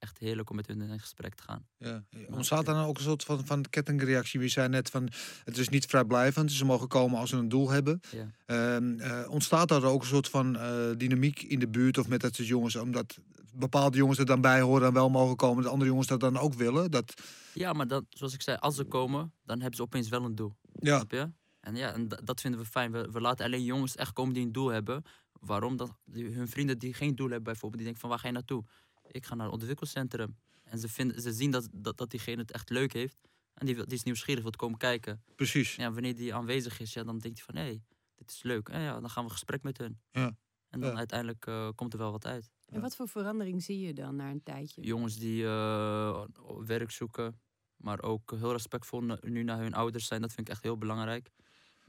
echt 0.00 0.18
heerlijk 0.18 0.50
om 0.50 0.56
met 0.56 0.66
hun 0.66 0.80
in 0.80 1.00
gesprek 1.00 1.34
te 1.34 1.42
gaan. 1.42 1.66
Ja. 1.76 2.04
Ontstaat 2.30 2.64
dan 2.66 2.84
ook 2.84 2.96
een 2.96 3.02
soort 3.02 3.24
van, 3.24 3.46
van 3.46 3.62
kettingreactie? 3.70 4.40
Je 4.40 4.48
zei 4.48 4.68
net 4.68 4.90
van 4.90 5.08
het 5.44 5.58
is 5.58 5.68
niet 5.68 5.86
vrijblijvend, 5.86 6.52
ze 6.52 6.64
mogen 6.64 6.88
komen 6.88 7.18
als 7.18 7.30
ze 7.30 7.36
een 7.36 7.48
doel 7.48 7.70
hebben. 7.70 8.00
Ja. 8.10 8.30
Ehm, 8.46 8.98
eh, 9.00 9.30
ontstaat 9.30 9.70
er 9.70 9.84
ook 9.84 10.00
een 10.00 10.06
soort 10.08 10.28
van 10.28 10.56
eh, 10.58 10.90
dynamiek 10.96 11.42
in 11.42 11.58
de 11.58 11.68
buurt 11.68 11.98
of 11.98 12.08
met 12.08 12.20
dat 12.20 12.34
soort 12.34 12.48
jongens, 12.48 12.76
omdat 12.76 13.18
bepaalde 13.54 13.96
jongens 13.96 14.18
er 14.18 14.26
dan 14.26 14.40
bij 14.40 14.60
horen 14.60 14.86
en 14.88 14.92
wel 14.94 15.10
mogen 15.10 15.36
komen, 15.36 15.62
de 15.62 15.68
andere 15.68 15.90
jongens 15.90 16.08
dat 16.08 16.20
dan 16.20 16.36
ook 16.38 16.54
willen? 16.54 16.90
Dat, 16.90 17.14
Ja, 17.54 17.72
maar 17.72 17.86
dan, 17.88 18.06
zoals 18.08 18.34
ik 18.34 18.42
zei, 18.42 18.56
als 18.60 18.76
ze 18.76 18.84
komen, 18.84 19.32
dan 19.44 19.56
hebben 19.58 19.76
ze 19.76 19.82
opeens 19.82 20.08
wel 20.08 20.24
een 20.24 20.34
doel. 20.34 20.56
ja, 20.80 20.96
Snap 20.96 21.10
je? 21.10 21.30
En 21.60 21.76
ja, 21.76 21.92
en 21.92 22.08
da- 22.08 22.20
dat 22.24 22.40
vinden 22.40 22.60
we 22.60 22.66
fijn. 22.66 22.92
We, 22.92 23.08
we 23.12 23.20
laten 23.20 23.44
alleen 23.44 23.64
jongens 23.64 23.96
echt 23.96 24.12
komen 24.12 24.34
die 24.34 24.44
een 24.44 24.52
doel 24.52 24.68
hebben. 24.68 25.02
Waarom? 25.40 25.76
Dat 25.76 25.90
die, 26.04 26.28
hun 26.28 26.48
vrienden 26.48 26.78
die 26.78 26.94
geen 26.94 27.14
doel 27.14 27.26
hebben 27.26 27.44
bijvoorbeeld, 27.44 27.82
die 27.82 27.82
denken 27.84 28.00
van 28.00 28.10
waar 28.10 28.18
ga 28.18 28.26
je 28.26 28.32
naartoe? 28.32 28.64
Ik 29.10 29.26
ga 29.26 29.34
naar 29.34 29.44
het 29.46 29.54
ontwikkelcentrum. 29.54 30.36
En 30.64 30.78
ze, 30.78 30.88
vinden, 30.88 31.20
ze 31.22 31.32
zien 31.32 31.50
dat, 31.50 31.68
dat, 31.72 31.96
dat 31.96 32.10
diegene 32.10 32.40
het 32.40 32.50
echt 32.52 32.70
leuk 32.70 32.92
heeft. 32.92 33.18
En 33.54 33.66
die, 33.66 33.74
wil- 33.74 33.84
die 33.84 33.96
is 33.96 34.02
nieuwsgierig, 34.02 34.42
wil 34.42 34.50
komen 34.52 34.78
kijken. 34.78 35.22
precies. 35.36 35.74
Ja, 35.74 35.92
wanneer 35.92 36.14
die 36.16 36.34
aanwezig 36.34 36.80
is, 36.80 36.92
ja, 36.92 37.02
dan 37.04 37.18
denkt 37.18 37.36
hij 37.38 37.46
van 37.46 37.56
hé, 37.56 37.68
hey, 37.68 37.82
dit 38.14 38.30
is 38.30 38.42
leuk. 38.42 38.68
En 38.68 38.80
ja, 38.80 39.00
dan 39.00 39.10
gaan 39.10 39.24
we 39.24 39.30
gesprek 39.30 39.62
met 39.62 39.78
hun. 39.78 40.00
Ja. 40.10 40.36
En 40.68 40.80
dan 40.80 40.90
Ja. 40.90 40.96
uiteindelijk 40.96 41.46
eh, 41.46 41.68
komt 41.74 41.92
er 41.92 41.98
wel 41.98 42.10
wat 42.10 42.26
uit. 42.26 42.50
En 42.66 42.80
wat 42.80 42.96
voor 42.96 43.08
verandering 43.08 43.62
zie 43.62 43.80
je 43.80 43.92
dan 43.94 44.16
na 44.16 44.30
een 44.30 44.42
tijdje? 44.42 44.82
Jongens 44.82 45.16
die 45.16 45.44
eh, 45.46 46.24
werk 46.66 46.90
zoeken, 46.90 47.40
maar 47.76 48.02
ook 48.02 48.30
heel 48.36 48.52
respectvol 48.52 49.00
nu 49.20 49.42
naar 49.42 49.58
hun 49.58 49.74
ouders 49.74 50.06
zijn, 50.06 50.20
dat 50.20 50.32
vind 50.32 50.46
ik 50.48 50.52
echt 50.54 50.62
heel 50.62 50.78
belangrijk. 50.78 51.30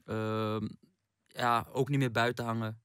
Ehm, 0.06 0.68
ja, 1.28 1.68
ook 1.72 1.90
niet 1.90 2.00
meer 2.00 2.12
buiten 2.12 2.46
hangen. 2.46 2.82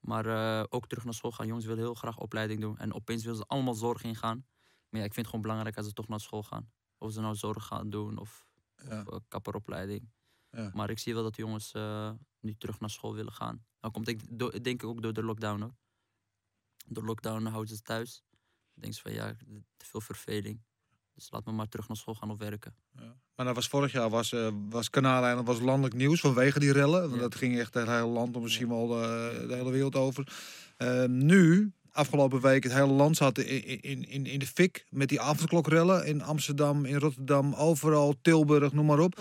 Maar 0.00 0.26
eh, 0.26 0.64
ook 0.68 0.86
terug 0.86 1.04
naar 1.04 1.14
school 1.14 1.32
gaan. 1.32 1.46
Jongens 1.46 1.66
willen 1.66 1.82
heel 1.82 1.94
graag 1.94 2.18
opleiding 2.18 2.60
doen. 2.60 2.78
En 2.78 2.94
opeens 2.94 3.22
willen 3.22 3.38
ze 3.38 3.44
allemaal 3.46 3.74
zorg 3.74 4.02
ingaan. 4.02 4.46
Maar 4.88 5.00
ja, 5.00 5.06
ik 5.06 5.14
vind 5.14 5.16
het 5.16 5.26
gewoon 5.26 5.42
belangrijk 5.42 5.76
als 5.76 5.86
ze 5.86 5.92
toch 5.92 6.08
naar 6.08 6.20
school 6.20 6.42
gaan. 6.42 6.72
Of 6.98 7.12
ze 7.12 7.20
nou 7.20 7.34
zorg 7.34 7.66
gaan 7.66 7.90
doen 7.90 8.18
of, 8.18 8.46
Ja. 8.74 9.00
of 9.02 9.12
eh, 9.14 9.18
kapperopleiding. 9.28 10.10
Ja. 10.50 10.70
Maar 10.74 10.90
ik 10.90 10.98
zie 10.98 11.14
wel 11.14 11.22
dat 11.22 11.34
de 11.34 11.42
jongens 11.42 11.72
eh, 11.72 12.12
nu 12.40 12.54
terug 12.54 12.80
naar 12.80 12.90
school 12.90 13.14
willen 13.14 13.32
gaan. 13.32 13.66
Dat 13.80 13.92
komt 13.92 14.08
ik, 14.08 14.38
do- 14.38 14.50
denk 14.50 14.82
ik 14.82 14.88
ook 14.88 15.02
door 15.02 15.12
de 15.12 15.22
lockdown 15.22 15.60
hoor. 15.60 15.76
Door 16.86 17.04
lockdown 17.04 17.44
houden 17.44 17.76
ze 17.76 17.82
thuis. 17.82 18.22
Dan 18.30 18.40
denken 18.74 18.94
ze 18.94 19.00
van 19.02 19.12
ja, 19.12 19.34
te 19.76 19.84
veel 19.86 20.00
verveling. 20.00 20.64
Dus 21.18 21.30
laat 21.30 21.44
me 21.46 21.52
maar 21.52 21.68
terug 21.68 21.88
naar 21.88 21.96
school 21.96 22.14
gaan 22.14 22.30
of 22.30 22.38
werken. 22.38 22.74
Maar 23.34 23.46
dat 23.46 23.54
was 23.54 23.68
vorig 23.68 23.92
jaar 23.92 24.10
was, 24.10 24.32
eh 24.32 24.48
was 24.68 24.90
Kanaaleiland 24.90 25.46
was 25.46 25.60
landelijk 25.60 25.94
nieuws 25.94 26.20
vanwege 26.20 26.58
die 26.58 26.72
rellen. 26.72 27.00
Want 27.00 27.14
Ja. 27.14 27.20
dat 27.20 27.34
ging 27.34 27.58
echt 27.58 27.74
het 27.74 27.86
hele 27.88 28.06
land, 28.06 28.36
of 28.36 28.42
misschien 28.42 28.68
wel 28.68 28.86
de, 28.86 29.44
de 29.48 29.54
hele 29.54 29.70
wereld 29.70 29.94
over. 29.96 30.32
Ehm, 30.76 31.26
nu, 31.26 31.72
afgelopen 31.90 32.40
week, 32.40 32.62
het 32.62 32.72
hele 32.72 32.86
land 32.92 33.16
zat 33.16 33.38
in, 33.38 33.82
in, 33.82 34.08
in, 34.08 34.26
in 34.26 34.38
de 34.38 34.46
fik 34.46 34.84
met 34.90 35.08
die 35.08 35.20
avondklokrellen. 35.20 36.06
In 36.06 36.22
Amsterdam, 36.22 36.84
in 36.84 36.96
Rotterdam, 36.96 37.54
overal, 37.54 38.14
Tilburg, 38.22 38.72
noem 38.72 38.86
maar 38.86 38.98
op. 39.00 39.18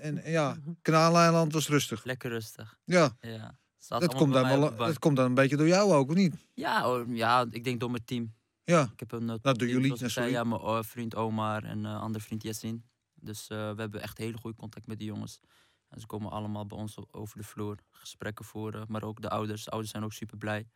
En 0.00 0.20
ja, 0.24 0.56
Kanaaleiland 0.82 1.52
was 1.52 1.68
rustig. 1.68 2.04
Lekker 2.04 2.30
rustig. 2.30 2.78
Ja, 2.84 3.16
Ja. 3.20 3.58
Dat 3.88 4.14
komt, 4.14 4.32
dan 4.32 4.48
wel, 4.60 4.76
dat 4.76 4.98
komt 4.98 5.16
dan 5.16 5.24
een 5.26 5.34
beetje 5.34 5.56
door 5.56 5.66
jou 5.66 5.92
ook, 5.92 6.08
of 6.08 6.14
niet? 6.14 6.34
Ja, 6.54 7.04
ja, 7.08 7.46
ik 7.50 7.64
denk 7.64 7.80
door 7.80 7.90
mijn 7.90 8.04
team. 8.04 8.34
Ja, 8.68 8.90
Ik 8.92 9.00
heb 9.00 9.12
een 9.12 9.30
eh, 9.30 9.36
door 9.42 9.54
team, 9.54 9.70
jullie, 9.70 9.86
zoals 9.86 10.00
ja, 10.00 10.08
zei, 10.08 10.30
sorry. 10.30 10.32
ja, 10.32 10.44
mijn 10.44 10.60
eh, 10.60 10.82
vriend 10.82 11.14
Omar 11.14 11.64
en 11.64 11.84
een 11.84 12.00
andere 12.00 12.24
vriend 12.24 12.42
Yassin. 12.42 12.84
Dus 13.14 13.48
eh, 13.48 13.72
we 13.72 13.80
hebben 13.80 14.02
echt 14.02 14.18
hele 14.18 14.38
goede 14.38 14.56
contact 14.56 14.86
met 14.86 14.98
die 14.98 15.06
jongens. 15.06 15.40
En 15.88 16.00
ze 16.00 16.06
komen 16.06 16.30
allemaal 16.30 16.66
bij 16.66 16.78
ons 16.78 17.12
over 17.12 17.38
de 17.38 17.44
vloer, 17.44 17.76
gesprekken 17.90 18.44
voeren. 18.44 18.86
Maar 18.88 19.02
ook 19.02 19.20
de 19.20 19.28
ouders. 19.28 19.64
De 19.64 19.70
ouders 19.70 19.92
zijn 19.92 20.04
ook 20.04 20.12
super 20.12 20.38
blij. 20.38 20.66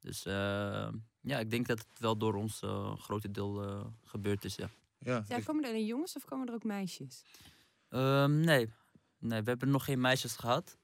Dus 0.00 0.26
eh, 0.26 0.88
ja, 1.20 1.38
ik 1.38 1.50
denk 1.50 1.66
dat 1.66 1.78
het 1.78 1.98
wel 1.98 2.16
door 2.16 2.34
ons 2.34 2.62
eh 2.62 2.96
grote 2.96 3.30
deel 3.30 3.62
eh, 3.62 3.86
gebeurd 4.04 4.44
is, 4.44 4.54
ja. 4.54 4.70
ja. 4.98 5.24
Ja, 5.28 5.40
komen 5.40 5.64
er 5.64 5.70
alleen 5.70 5.86
jongens 5.86 6.16
of 6.16 6.24
komen 6.24 6.48
er 6.48 6.54
ook 6.54 6.64
meisjes? 6.64 7.22
Ehm, 7.88 8.40
nee. 8.40 8.72
nee, 9.18 9.42
we 9.42 9.48
hebben 9.48 9.70
nog 9.70 9.84
geen 9.84 10.00
meisjes 10.00 10.36
gehad. 10.36 10.78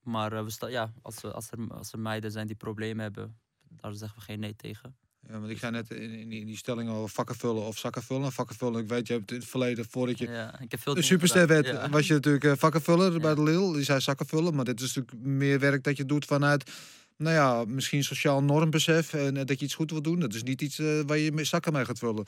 Maar 0.00 0.32
eh, 0.32 0.42
we 0.42 0.50
sta, 0.50 0.66
ja, 0.66 0.92
als, 1.02 1.22
er, 1.22 1.32
als, 1.32 1.50
er, 1.50 1.72
als 1.72 1.92
er 1.92 1.98
meiden 1.98 2.30
zijn 2.30 2.46
die 2.46 2.56
problemen 2.56 3.02
hebben, 3.02 3.38
daar 3.62 3.94
zeggen 3.94 4.18
we 4.18 4.24
geen 4.24 4.40
nee 4.40 4.56
tegen. 4.56 4.96
Ja, 5.28 5.38
want 5.38 5.50
ik 5.50 5.58
zei 5.58 5.72
net 5.72 5.90
in, 5.90 6.10
in 6.10 6.28
die, 6.28 6.40
in 6.40 6.46
die 6.46 6.56
stelling 6.56 6.90
over 6.90 7.08
vakken 7.08 7.34
vullen 7.36 7.62
of 7.62 7.78
zakken 7.78 8.02
vullen. 8.02 8.32
Vakken 8.32 8.56
vullen, 8.56 8.82
ik 8.82 8.88
weet, 8.88 9.06
je 9.06 9.12
hebt 9.12 9.30
in 9.30 9.36
het 9.38 9.46
verleden, 9.46 9.86
voordat 9.90 10.18
je 10.18 10.26
Ja, 10.28 10.60
ik 10.60 10.70
heb 10.70 10.80
veel 10.80 10.92
dingen 10.94 11.08
superster 11.08 11.46
werd, 11.46 11.66
Ja. 11.66 11.88
was 11.90 12.06
je 12.06 12.12
natuurlijk 12.12 12.44
eh, 12.44 12.52
vakkenvuller 12.56 13.12
Ja. 13.12 13.18
bij 13.18 13.34
de 13.34 13.42
Lil. 13.42 13.72
Die 13.72 13.84
zei 13.84 14.00
zakken 14.00 14.26
vullen, 14.26 14.54
maar 14.54 14.64
dit 14.64 14.80
is 14.80 14.94
natuurlijk 14.94 15.26
meer 15.26 15.58
werk 15.60 15.84
dat 15.84 15.96
je 15.96 16.04
doet 16.04 16.24
vanuit, 16.24 16.70
nou 17.16 17.34
ja, 17.34 17.64
misschien 17.64 18.04
sociaal 18.04 18.42
normbesef 18.42 19.12
en 19.14 19.36
eh, 19.36 19.44
dat 19.44 19.58
je 19.58 19.64
iets 19.64 19.74
goed 19.74 19.90
wil 19.90 20.02
doen. 20.02 20.20
Dat 20.20 20.34
is 20.34 20.42
niet 20.42 20.62
iets 20.62 20.78
eh, 20.78 21.00
waar 21.06 21.18
je 21.18 21.32
met 21.32 21.46
zakken 21.46 21.72
mee 21.72 21.84
gaat 21.84 21.98
vullen. 21.98 22.24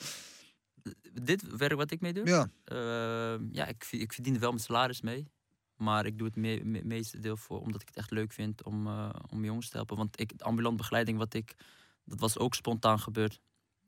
Dit 1.21 1.57
werk 1.57 1.73
wat 1.75 1.91
ik 1.91 2.01
mee 2.01 2.13
doe, 2.13 2.25
Ja, 2.27 2.49
Ehm, 2.63 3.43
ja, 3.51 3.67
ik, 3.67 3.87
ik 3.91 4.13
verdien 4.13 4.33
er 4.33 4.39
wel 4.39 4.49
mijn 4.51 4.61
salaris 4.63 5.01
mee. 5.01 5.27
Maar 5.75 6.05
ik 6.05 6.17
doe 6.17 6.27
het 6.27 6.35
me, 6.35 6.61
me- 6.63 6.81
meeste 6.83 7.19
deel 7.19 7.37
voor 7.37 7.59
omdat 7.61 7.81
ik 7.81 7.87
het 7.87 7.97
echt 7.97 8.11
leuk 8.11 8.31
vind 8.31 8.63
om, 8.63 8.87
eh, 8.87 9.09
om 9.29 9.45
jongens 9.45 9.69
te 9.69 9.75
helpen. 9.77 9.97
Want 9.97 10.19
ik, 10.19 10.31
ambulant 10.37 10.77
begeleiding 10.77 11.17
wat 11.17 11.33
ik, 11.33 11.55
dat 12.09 12.19
was 12.19 12.37
ook 12.37 12.53
spontaan 12.55 12.99
gebeurd. 12.99 13.39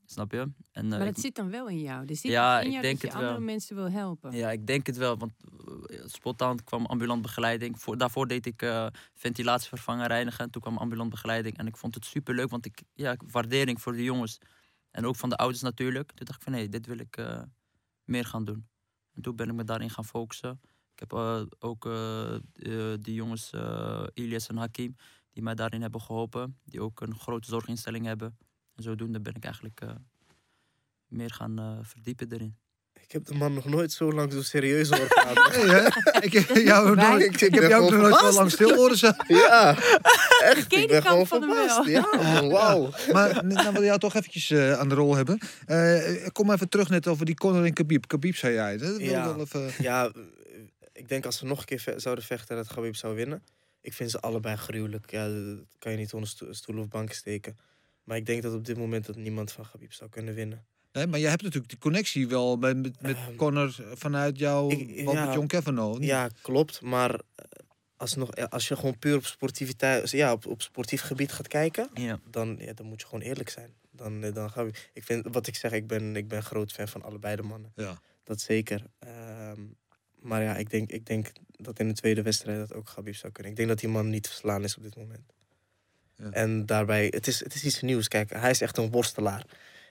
Snap 0.05 0.31
je? 0.31 0.37
En, 0.71 0.83
eh, 0.83 0.89
Maar 0.89 0.99
ik- 0.99 1.05
dat 1.13 1.19
zit 1.19 1.35
dan 1.35 1.49
wel 1.49 1.67
in 1.69 1.79
jou. 1.79 2.01
Er 2.05 2.15
zit 2.15 2.31
Ja, 2.31 2.59
in 2.59 2.71
ik 2.71 2.81
denk 2.81 2.83
dat 2.93 3.01
je 3.01 3.07
het 3.07 3.15
wel. 3.17 3.25
andere 3.27 3.45
mensen 3.45 3.75
wil 3.75 3.89
helpen. 3.89 4.31
ja, 4.31 4.51
ik 4.51 4.67
denk 4.67 4.85
het 4.87 4.97
wel. 4.97 5.17
Want 5.17 5.31
eh, 5.85 5.99
spontaan 6.05 6.63
kwam 6.63 6.85
ambulant 6.85 7.21
begeleiding. 7.21 7.79
Voor, 7.81 7.97
daarvoor 7.97 8.27
deed 8.27 8.45
ik 8.45 8.61
eh, 8.61 8.87
ventilatie 9.13 9.67
vervangen, 9.69 10.07
reinigen. 10.07 10.49
Toen 10.49 10.61
kwam 10.61 10.77
ambulant 10.77 11.09
begeleiding. 11.09 11.57
En 11.57 11.67
ik 11.67 11.77
vond 11.77 11.95
het 11.95 12.05
super 12.05 12.35
leuk, 12.35 12.49
want 12.49 12.65
ik, 12.65 12.81
ja, 12.93 13.15
waardering 13.31 13.81
voor 13.81 13.91
de 13.93 14.03
jongens. 14.03 14.37
En 14.91 15.05
ook 15.05 15.15
van 15.15 15.29
de 15.29 15.35
ouders 15.37 15.61
natuurlijk. 15.61 16.11
Toen 16.11 16.25
dacht 16.25 16.37
ik 16.37 16.43
van 16.43 16.53
nee, 16.53 16.69
dit 16.69 16.85
wil 16.85 16.97
ik 16.99 17.17
meer 18.03 18.25
gaan 18.25 18.45
doen. 18.45 18.67
En 19.13 19.21
toen 19.21 19.35
ben 19.35 19.49
ik 19.49 19.53
me 19.55 19.63
daarin 19.63 19.89
gaan 19.89 20.05
focussen. 20.05 20.59
Ik 20.93 20.99
heb 20.99 21.13
ook 21.59 21.89
die 23.03 23.13
jongens, 23.13 23.51
Ilias 24.13 24.47
en 24.47 24.57
Hakim, 24.57 24.95
die 25.33 25.43
mij 25.43 25.55
daarin 25.55 25.81
hebben 25.81 26.01
geholpen. 26.01 26.57
Die 26.65 26.81
ook 26.81 27.01
een 27.01 27.15
grote 27.19 27.47
zorginstelling 27.49 28.05
hebben. 28.05 28.37
En 28.75 28.83
zodoende 28.83 29.21
ben 29.21 29.33
ik 29.35 29.43
eigenlijk 29.43 29.81
eh, 29.81 29.89
meer 31.07 31.31
gaan 31.31 31.59
eh, 31.59 31.77
verdiepen 31.81 32.31
erin. 32.31 32.55
Ik 33.01 33.11
heb 33.11 33.25
de 33.25 33.33
man 33.33 33.53
nog 33.53 33.65
nooit 33.65 33.91
zo 33.91 34.11
lang 34.11 34.31
zo 34.33 34.41
serieus 34.41 34.89
horen 34.89 35.07
praten. 35.33 35.69
hè? 35.69 35.85
ik, 36.21 36.33
heb 36.33 36.49
jou 36.57 36.95
nooit, 36.95 37.21
Ik- 37.25 37.27
ik, 37.33 37.41
ik 37.41 37.51
heb 37.53 37.59
ben 37.59 37.69
jou 37.69 37.83
ook 37.83 37.91
nog 37.91 38.01
nooit 38.01 38.15
zo 38.19 38.31
lang 38.31 38.51
stil 38.51 38.75
horen 38.75 38.97
zijn. 38.97 39.15
ja, 39.27 39.69
echt. 39.77 39.87
Ken 40.41 40.59
Ik 40.61 40.69
die 40.69 40.87
ben 40.87 41.01
gewoon 41.01 41.17
kant 41.17 41.27
van 41.27 41.41
verbaasd. 41.43 41.85
Ja, 41.87 42.47
wauw. 42.47 42.89
Maar 43.11 43.33
nou 43.45 43.55
willen 43.63 43.73
we 43.79 43.85
jou 43.85 43.99
toch 43.99 44.15
eventjes 44.15 44.49
eh, 44.49 44.79
aan 44.79 44.89
de 44.89 44.95
rol 44.95 45.15
hebben. 45.15 45.39
Eh, 45.65 46.27
kom 46.31 46.51
even 46.51 46.69
terug 46.69 46.89
net 46.89 47.07
over 47.07 47.25
die 47.25 47.35
Conor 47.35 47.65
en 47.65 47.73
Khabib. 47.73 48.07
Khabib 48.07 48.35
zei 48.35 48.53
jij. 48.53 48.77
Dat 48.77 48.87
wil 48.89 48.99
ik 48.99 49.05
Ja. 49.05 49.25
wel 49.25 49.39
even... 49.39 49.69
Ja, 49.79 50.11
ik 50.93 51.09
denk 51.09 51.25
als 51.25 51.37
ze 51.37 51.45
nog 51.45 51.59
een 51.59 51.65
keer 51.65 51.79
ve- 51.79 51.99
zouden 51.99 52.23
vechten 52.23 52.55
dat 52.55 52.67
Khabib 52.67 52.95
zou 52.95 53.15
winnen. 53.15 53.43
Ik 53.81 53.93
vind 53.93 54.11
ze 54.11 54.19
allebei 54.19 54.55
gruwelijk. 54.55 55.11
Ja, 55.11 55.27
dat 55.27 55.57
kan 55.79 55.91
je 55.91 55.97
niet 55.97 56.13
onder 56.13 56.29
sto- 56.29 56.53
stoel 56.53 56.77
of 56.79 56.87
bank 56.87 57.11
steken. 57.11 57.57
Maar 58.03 58.17
ik 58.17 58.25
denk 58.25 58.41
dat 58.41 58.53
op 58.53 58.65
dit 58.65 58.77
moment 58.77 59.05
dat 59.05 59.15
niemand 59.15 59.51
van 59.51 59.65
Khabib 59.69 59.93
zou 59.93 60.09
kunnen 60.09 60.33
winnen. 60.33 60.65
Nee, 60.91 61.07
maar 61.07 61.19
jij 61.19 61.29
hebt 61.29 61.41
natuurlijk 61.41 61.69
die 61.69 61.79
connectie 61.79 62.27
wel 62.27 62.57
met, 62.57 62.77
met, 62.81 63.01
met 63.01 63.15
Ehm, 63.15 63.35
Conor 63.35 63.75
vanuit 63.93 64.37
jouw 64.37 64.69
ik- 64.69 65.05
wat 65.05 65.13
ja. 65.13 65.25
met 65.25 65.33
John 65.33 65.47
Kavanaugh. 65.47 65.99
niet? 65.99 66.07
Ja, 66.09 66.29
klopt. 66.41 66.81
Maar 66.81 67.13
eh, 67.13 67.45
alsnog, 67.97 68.31
eh, 68.31 68.45
als 68.45 68.67
je 68.67 68.75
gewoon 68.75 68.97
puur 68.99 69.15
op 69.15 69.25
sportiviteit, 69.25 70.09
ja, 70.11 70.31
op, 70.31 70.45
op 70.45 70.61
sportief 70.61 71.01
gebied 71.01 71.31
gaat 71.31 71.47
kijken, 71.47 71.89
Ja. 71.93 72.19
dan, 72.29 72.55
ja, 72.59 72.73
dan 72.73 72.85
moet 72.85 73.01
je 73.01 73.07
gewoon 73.07 73.23
eerlijk 73.23 73.49
zijn. 73.49 73.73
Dan, 73.91 74.23
eh, 74.23 74.33
dan 74.33 74.49
gaan 74.51 74.65
we. 74.65 74.71
Ik 74.93 75.03
vind 75.03 75.25
wat 75.31 75.47
ik 75.47 75.55
zeg, 75.55 75.71
ik 75.71 75.87
ben, 75.87 76.15
ik 76.15 76.27
ben 76.27 76.43
groot 76.43 76.71
fan 76.71 76.87
van 76.87 77.01
allebei 77.01 77.35
de 77.35 77.41
mannen. 77.43 77.71
Ja. 77.75 78.01
Dat 78.23 78.41
zeker. 78.41 78.83
Ehm, 78.99 79.61
maar 80.21 80.43
ja, 80.43 80.55
ik 80.55 80.69
denk, 80.69 80.91
ik 80.91 81.05
denk 81.05 81.31
dat 81.51 81.79
in 81.79 81.87
de 81.87 81.93
tweede 81.93 82.21
wedstrijd 82.21 82.57
dat 82.57 82.73
ook 82.73 82.85
Khabib 82.85 83.15
zou 83.15 83.31
kunnen. 83.31 83.51
Ik 83.51 83.57
denk 83.57 83.69
dat 83.69 83.79
die 83.79 83.89
man 83.89 84.09
niet 84.09 84.27
verslaan 84.27 84.63
is 84.63 84.77
op 84.77 84.83
dit 84.83 84.95
moment. 84.95 85.33
Ja. 86.15 86.31
En 86.31 86.65
daarbij, 86.65 87.07
het 87.09 87.27
is, 87.27 87.39
het 87.39 87.53
is 87.53 87.63
iets 87.63 87.81
nieuws. 87.81 88.07
Kijk, 88.07 88.29
hij 88.29 88.49
is 88.49 88.61
echt 88.61 88.77
een 88.77 88.91
worstelaar. 88.91 89.45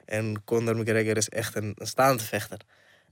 En 0.04 0.44
Conor 0.44 0.76
McGregor 0.76 1.16
is 1.16 1.28
echt 1.28 1.54
een, 1.54 1.74
een 1.78 1.86
staande 1.86 2.22
vechter. 2.22 2.60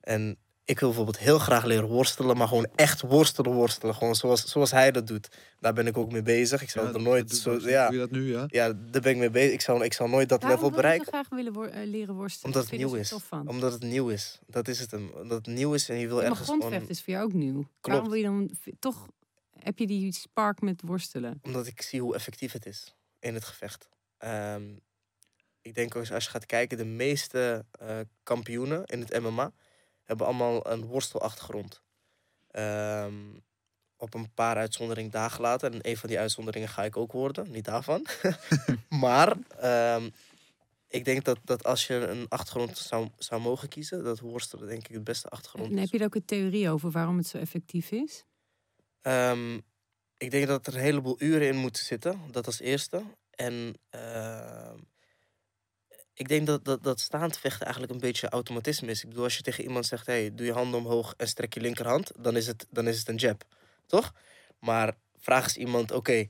En 0.01 0.37
ik 0.69 0.79
wil 0.79 0.89
bijvoorbeeld 0.89 1.19
heel 1.19 1.39
graag 1.39 1.65
leren 1.65 1.89
worstelen, 1.89 2.37
maar 2.37 2.49
gewoon 2.49 2.67
echt 2.75 3.01
worstelen, 3.01 3.53
worstelen. 3.53 3.95
Gewoon 3.95 4.15
zoals, 4.15 4.45
zoals 4.45 4.71
hij 4.71 4.91
dat 4.91 5.07
doet. 5.07 5.29
Daar 5.61 5.73
ben 5.73 5.87
ik 5.87 5.97
ook 5.97 6.13
mee 6.13 6.23
bezig. 6.23 6.63
Ik 6.63 6.71
zou 6.71 6.87
Ja, 6.89 6.93
er 6.95 7.03
nooit 7.03 7.29
dat 7.29 7.39
zo. 7.39 7.59
doe 7.59 7.71
Ja, 7.71 7.91
je 7.91 7.99
dat 7.99 8.11
nu, 8.11 8.33
ja? 8.33 8.45
ja, 8.47 8.73
daar 8.73 9.03
ben 9.03 9.13
ik 9.13 9.17
mee 9.17 9.31
bezig. 9.31 9.53
Ik 9.53 9.61
zou, 9.61 9.85
ik 9.85 9.93
zou 9.93 10.11
nooit 10.11 10.29
dat 10.29 10.43
Waarom 10.43 10.61
level 10.63 10.71
wil 10.71 10.79
je 10.79 10.85
zo 10.85 10.97
bereiken. 10.99 11.13
graag 11.13 11.29
willen 11.39 11.53
wor- 11.53 11.69
eh, 11.69 11.87
leren 11.87 12.15
worstelen? 12.15 12.55
Omdat 12.55 12.71
het 12.71 12.81
nieuw 12.81 12.95
is. 12.95 13.09
zo 13.09 13.17
tof 13.17 13.27
van? 13.27 13.49
Omdat 13.49 13.73
het 13.73 13.83
nieuw 13.83 14.09
is. 14.09 14.39
Dat 14.47 14.69
is 14.69 14.81
het 14.81 14.91
hem. 14.91 15.11
Omdat 15.15 15.47
het 15.47 15.55
nieuw 15.57 15.75
is 15.75 15.89
en 15.89 15.97
je 15.99 16.07
wil 16.07 16.17
maar 16.17 16.25
ergens... 16.25 16.47
grondvechten 16.49 16.83
on- 16.83 16.89
is 16.89 17.03
voor 17.03 17.13
jou 17.13 17.25
ook 17.25 17.33
nieuw. 17.33 17.65
Waarom 17.81 18.05
wil 18.09 18.15
je 18.17 18.23
dan 18.23 18.51
toch... 18.79 19.07
Heb 19.59 19.79
je 19.79 19.87
die 19.87 20.13
spark 20.13 20.61
met 20.61 20.83
worstelen? 20.85 21.41
Omdat 21.43 21.67
ik 21.67 21.83
zie 21.83 22.01
hoe 22.01 22.15
effectief 22.15 22.53
het 22.53 22.67
is 22.67 22.95
in 23.21 23.35
het 23.35 23.45
gevecht. 23.45 23.89
Ehm, 24.19 24.63
ik 25.63 25.75
denk 25.75 25.97
als, 25.97 26.13
als 26.13 26.25
je 26.25 26.31
gaat 26.31 26.47
kijken, 26.47 26.79
de 26.79 26.85
meeste 26.85 27.65
eh, 27.81 27.97
kampioenen 28.23 28.85
in 28.85 29.01
het 29.01 29.21
MMA 29.21 29.53
hebben 30.09 30.27
allemaal 30.27 30.71
een 30.71 30.85
worstelachtergrond. 30.85 31.83
Ehm, 32.51 33.15
op 33.97 34.15
een 34.15 34.35
paar 34.35 34.57
uitzonderingen 34.57 35.11
dagen 35.11 35.41
later. 35.41 35.73
En 35.73 35.79
een 35.83 35.97
van 35.97 36.09
die 36.09 36.19
uitzonderingen 36.19 36.69
ga 36.69 36.85
ik 36.85 36.97
ook 36.97 37.13
worden, 37.13 37.51
niet 37.51 37.65
daarvan. 37.65 38.07
maar 39.05 39.37
ehm, 39.59 40.09
ik 40.89 41.05
denk 41.05 41.25
dat, 41.25 41.39
dat 41.45 41.65
als 41.65 41.87
je 41.87 41.95
een 41.95 42.29
achtergrond 42.29 42.79
zou, 42.79 43.09
zou 43.19 43.41
mogen 43.41 43.69
kiezen, 43.69 44.05
dat 44.05 44.21
worstelen 44.21 44.69
denk 44.69 44.89
ik 44.89 44.95
het 44.95 45.05
beste 45.05 45.29
achtergrond 45.29 45.71
En 45.71 45.79
heb 45.79 45.91
je 45.91 45.99
daar 45.99 46.07
ook 46.07 46.15
een 46.15 46.25
theorie 46.25 46.71
over 46.71 46.91
waarom 46.91 47.17
het 47.17 47.27
zo 47.27 47.39
effectief 47.39 47.91
is? 47.91 48.25
Ehm, 49.01 49.55
ik 50.17 50.31
denk 50.31 50.47
dat 50.47 50.67
er 50.67 50.75
een 50.75 50.81
heleboel 50.81 51.17
uren 51.23 51.49
in 51.49 51.57
moeten 51.57 51.85
zitten. 51.85 52.21
Dat 52.31 52.47
als 52.47 52.61
eerste. 52.61 53.03
En 53.31 53.75
ik 56.19 56.29
denk 56.29 56.47
dat, 56.47 56.65
dat, 56.65 56.83
dat 56.83 57.01
staand 57.01 57.39
vechten 57.39 57.65
eigenlijk 57.65 57.93
een 57.95 58.01
beetje 58.01 58.29
automatisme 58.29 58.91
is. 58.91 59.03
Ik 59.03 59.09
bedoel, 59.09 59.25
als 59.25 59.37
je 59.37 59.43
tegen 59.43 59.65
iemand 59.65 59.87
zegt: 59.87 60.07
hey, 60.07 60.35
doe 60.35 60.47
je 60.47 60.53
handen 60.53 60.81
omhoog 60.81 61.15
en 61.17 61.29
strek 61.29 61.55
je 61.55 61.61
linkerhand, 61.61 62.13
dan 62.19 62.37
is 62.37 62.47
het, 62.47 62.67
dan 62.71 62.87
is 62.89 62.99
het 62.99 63.09
een 63.09 63.17
jab. 63.17 63.45
Toch? 63.87 64.13
Maar 64.59 64.95
vraag 65.19 65.45
eens 65.45 65.57
iemand: 65.57 65.93
oké, 65.93 66.29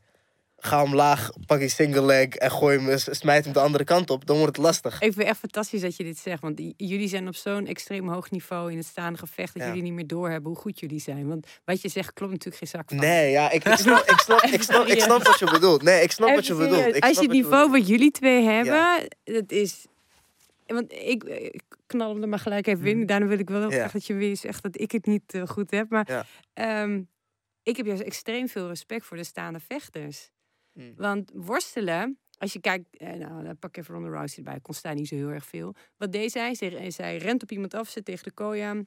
ga 0.61 0.83
omlaag, 0.83 1.31
pak 1.47 1.61
je 1.61 1.68
single 1.68 2.03
leg 2.03 2.27
en 2.29 2.51
gooi 2.51 2.79
hem, 2.79 2.99
smijt 2.99 3.44
hem 3.44 3.53
de 3.53 3.61
andere 3.61 3.85
kant 3.85 4.11
op, 4.11 4.27
dan 4.27 4.37
wordt 4.37 4.57
het 4.57 4.64
lastig. 4.64 4.94
Ik 4.94 5.01
vind 5.01 5.14
het 5.14 5.27
echt 5.27 5.38
fantastisch 5.38 5.81
dat 5.81 5.97
je 5.97 6.05
dit 6.05 6.18
zegt. 6.18 6.42
Want 6.42 6.61
jullie 6.77 7.09
zijn 7.09 7.29
op 7.29 7.35
zo'n 7.35 7.66
extreem 7.66 8.09
hoog 8.09 8.31
niveau 8.31 8.71
in 8.71 8.77
het 8.77 8.87
staande 8.87 9.18
gevecht... 9.18 9.55
dat 9.55 9.62
Ja. 9.62 9.68
jullie 9.68 9.83
niet 9.83 9.92
meer 9.92 10.07
doorhebben 10.07 10.53
hoe 10.53 10.61
goed 10.61 10.81
jullie 10.81 11.01
zijn. 11.01 11.29
Want 11.29 11.47
wat 11.64 11.83
je 11.83 11.88
zegt 11.88 12.12
klopt 12.12 12.33
natuurlijk 12.33 12.59
geen 12.59 12.68
zak 12.68 12.88
van. 12.88 12.99
Nee, 12.99 13.31
ja, 13.31 13.51
ik, 13.51 13.64
ik, 13.64 13.77
snap, 13.77 14.05
ik, 14.07 14.18
snap, 14.18 14.42
ik, 14.42 14.62
snap, 14.62 14.87
ik 14.87 15.01
snap 15.09 15.23
wat 15.23 15.38
je 15.38 15.51
bedoelt. 15.51 15.83
Nee, 15.83 16.03
ik 16.03 16.11
snap 16.11 16.35
wat 16.35 16.47
je 16.47 16.55
bedoelt. 16.55 16.94
Ik 16.94 17.05
Als 17.05 17.16
je 17.16 17.23
het 17.23 17.33
niveau 17.33 17.71
wat 17.71 17.88
jullie 17.88 18.11
twee 18.11 18.44
hebben, 18.44 19.09
dat 19.25 19.53
is... 19.53 19.87
Want 20.66 20.92
ik, 20.92 21.25
ik 21.25 21.62
knal 21.87 22.12
hem 22.12 22.23
er 22.23 22.29
maar 22.29 22.38
gelijk 22.38 22.66
even 22.66 22.87
in. 22.87 23.07
Daarna 23.07 23.27
wil 23.27 23.38
ik 23.38 23.49
wel. 23.49 23.71
Ja. 23.71 23.77
graag 23.77 23.92
dat 23.92 24.07
je 24.07 24.14
weer 24.14 24.37
zegt 24.37 24.62
dat 24.62 24.81
ik 24.81 24.92
het 24.92 25.07
niet 25.07 25.35
eh, 25.35 25.47
goed 25.47 25.71
heb. 25.71 25.90
Maar 25.90 26.27
ehm, 26.55 27.03
ik 27.62 27.77
heb 27.77 27.87
juist 27.87 28.03
extreem 28.03 28.49
veel 28.49 28.68
respect 28.68 29.05
voor 29.05 29.16
de 29.16 29.25
staande 29.25 29.61
vechters. 29.61 30.31
Mm. 30.79 30.93
Want 30.97 31.31
worstelen, 31.35 32.19
als 32.38 32.53
je 32.53 32.61
kijkt, 32.61 32.97
eh, 32.97 33.12
nou, 33.12 33.45
dan 33.45 33.59
pak 33.59 33.71
ik 33.71 33.77
even 33.77 33.95
Ronda 33.95 34.11
Rousey 34.11 34.38
erbij, 34.45 34.61
kon 34.61 34.75
staan 34.75 34.97
niet 34.97 35.09
zo 35.09 35.14
heel 35.14 35.29
erg 35.29 35.47
veel. 35.47 35.75
Wat 35.97 36.12
deed 36.12 36.33
zij? 36.33 36.55
Zij, 36.55 36.91
zij 36.91 37.17
rent 37.17 37.43
op 37.43 37.51
iemand 37.51 37.75
af, 37.75 37.88
zit 37.88 38.05
tegen 38.05 38.25
de 38.25 38.33
kooi 38.33 38.61
aan, 38.61 38.87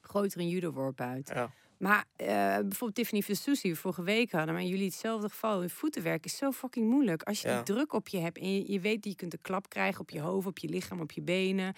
gooit 0.00 0.34
er 0.34 0.40
een 0.40 0.48
judo-worp 0.48 1.00
uit. 1.00 1.30
Ja. 1.34 1.50
Maar 1.82 2.04
eh, 2.16 2.26
bijvoorbeeld 2.58 2.94
Tiffany 2.94 3.22
we 3.62 3.76
vorige 3.76 4.02
week 4.02 4.30
hadden, 4.32 4.54
maar 4.54 4.62
jullie 4.62 4.84
hetzelfde 4.84 5.28
geval. 5.28 5.60
Hun 5.60 5.70
voetenwerk 5.70 6.24
is 6.24 6.36
zo 6.36 6.50
fucking 6.50 6.90
moeilijk. 6.90 7.22
Als 7.22 7.40
je 7.40 7.48
Ja. 7.48 7.54
die 7.62 7.74
druk 7.74 7.92
op 7.92 8.08
je 8.08 8.18
hebt 8.18 8.38
en 8.38 8.54
je, 8.54 8.72
je 8.72 8.80
weet 8.80 9.02
dat 9.02 9.12
je 9.12 9.18
kunt 9.18 9.32
een 9.32 9.40
klap 9.40 9.68
krijgen 9.68 10.00
op 10.00 10.10
je 10.10 10.20
hoofd, 10.20 10.46
op 10.46 10.58
je 10.58 10.68
lichaam, 10.68 11.00
op 11.00 11.12
je 11.12 11.22
benen. 11.22 11.74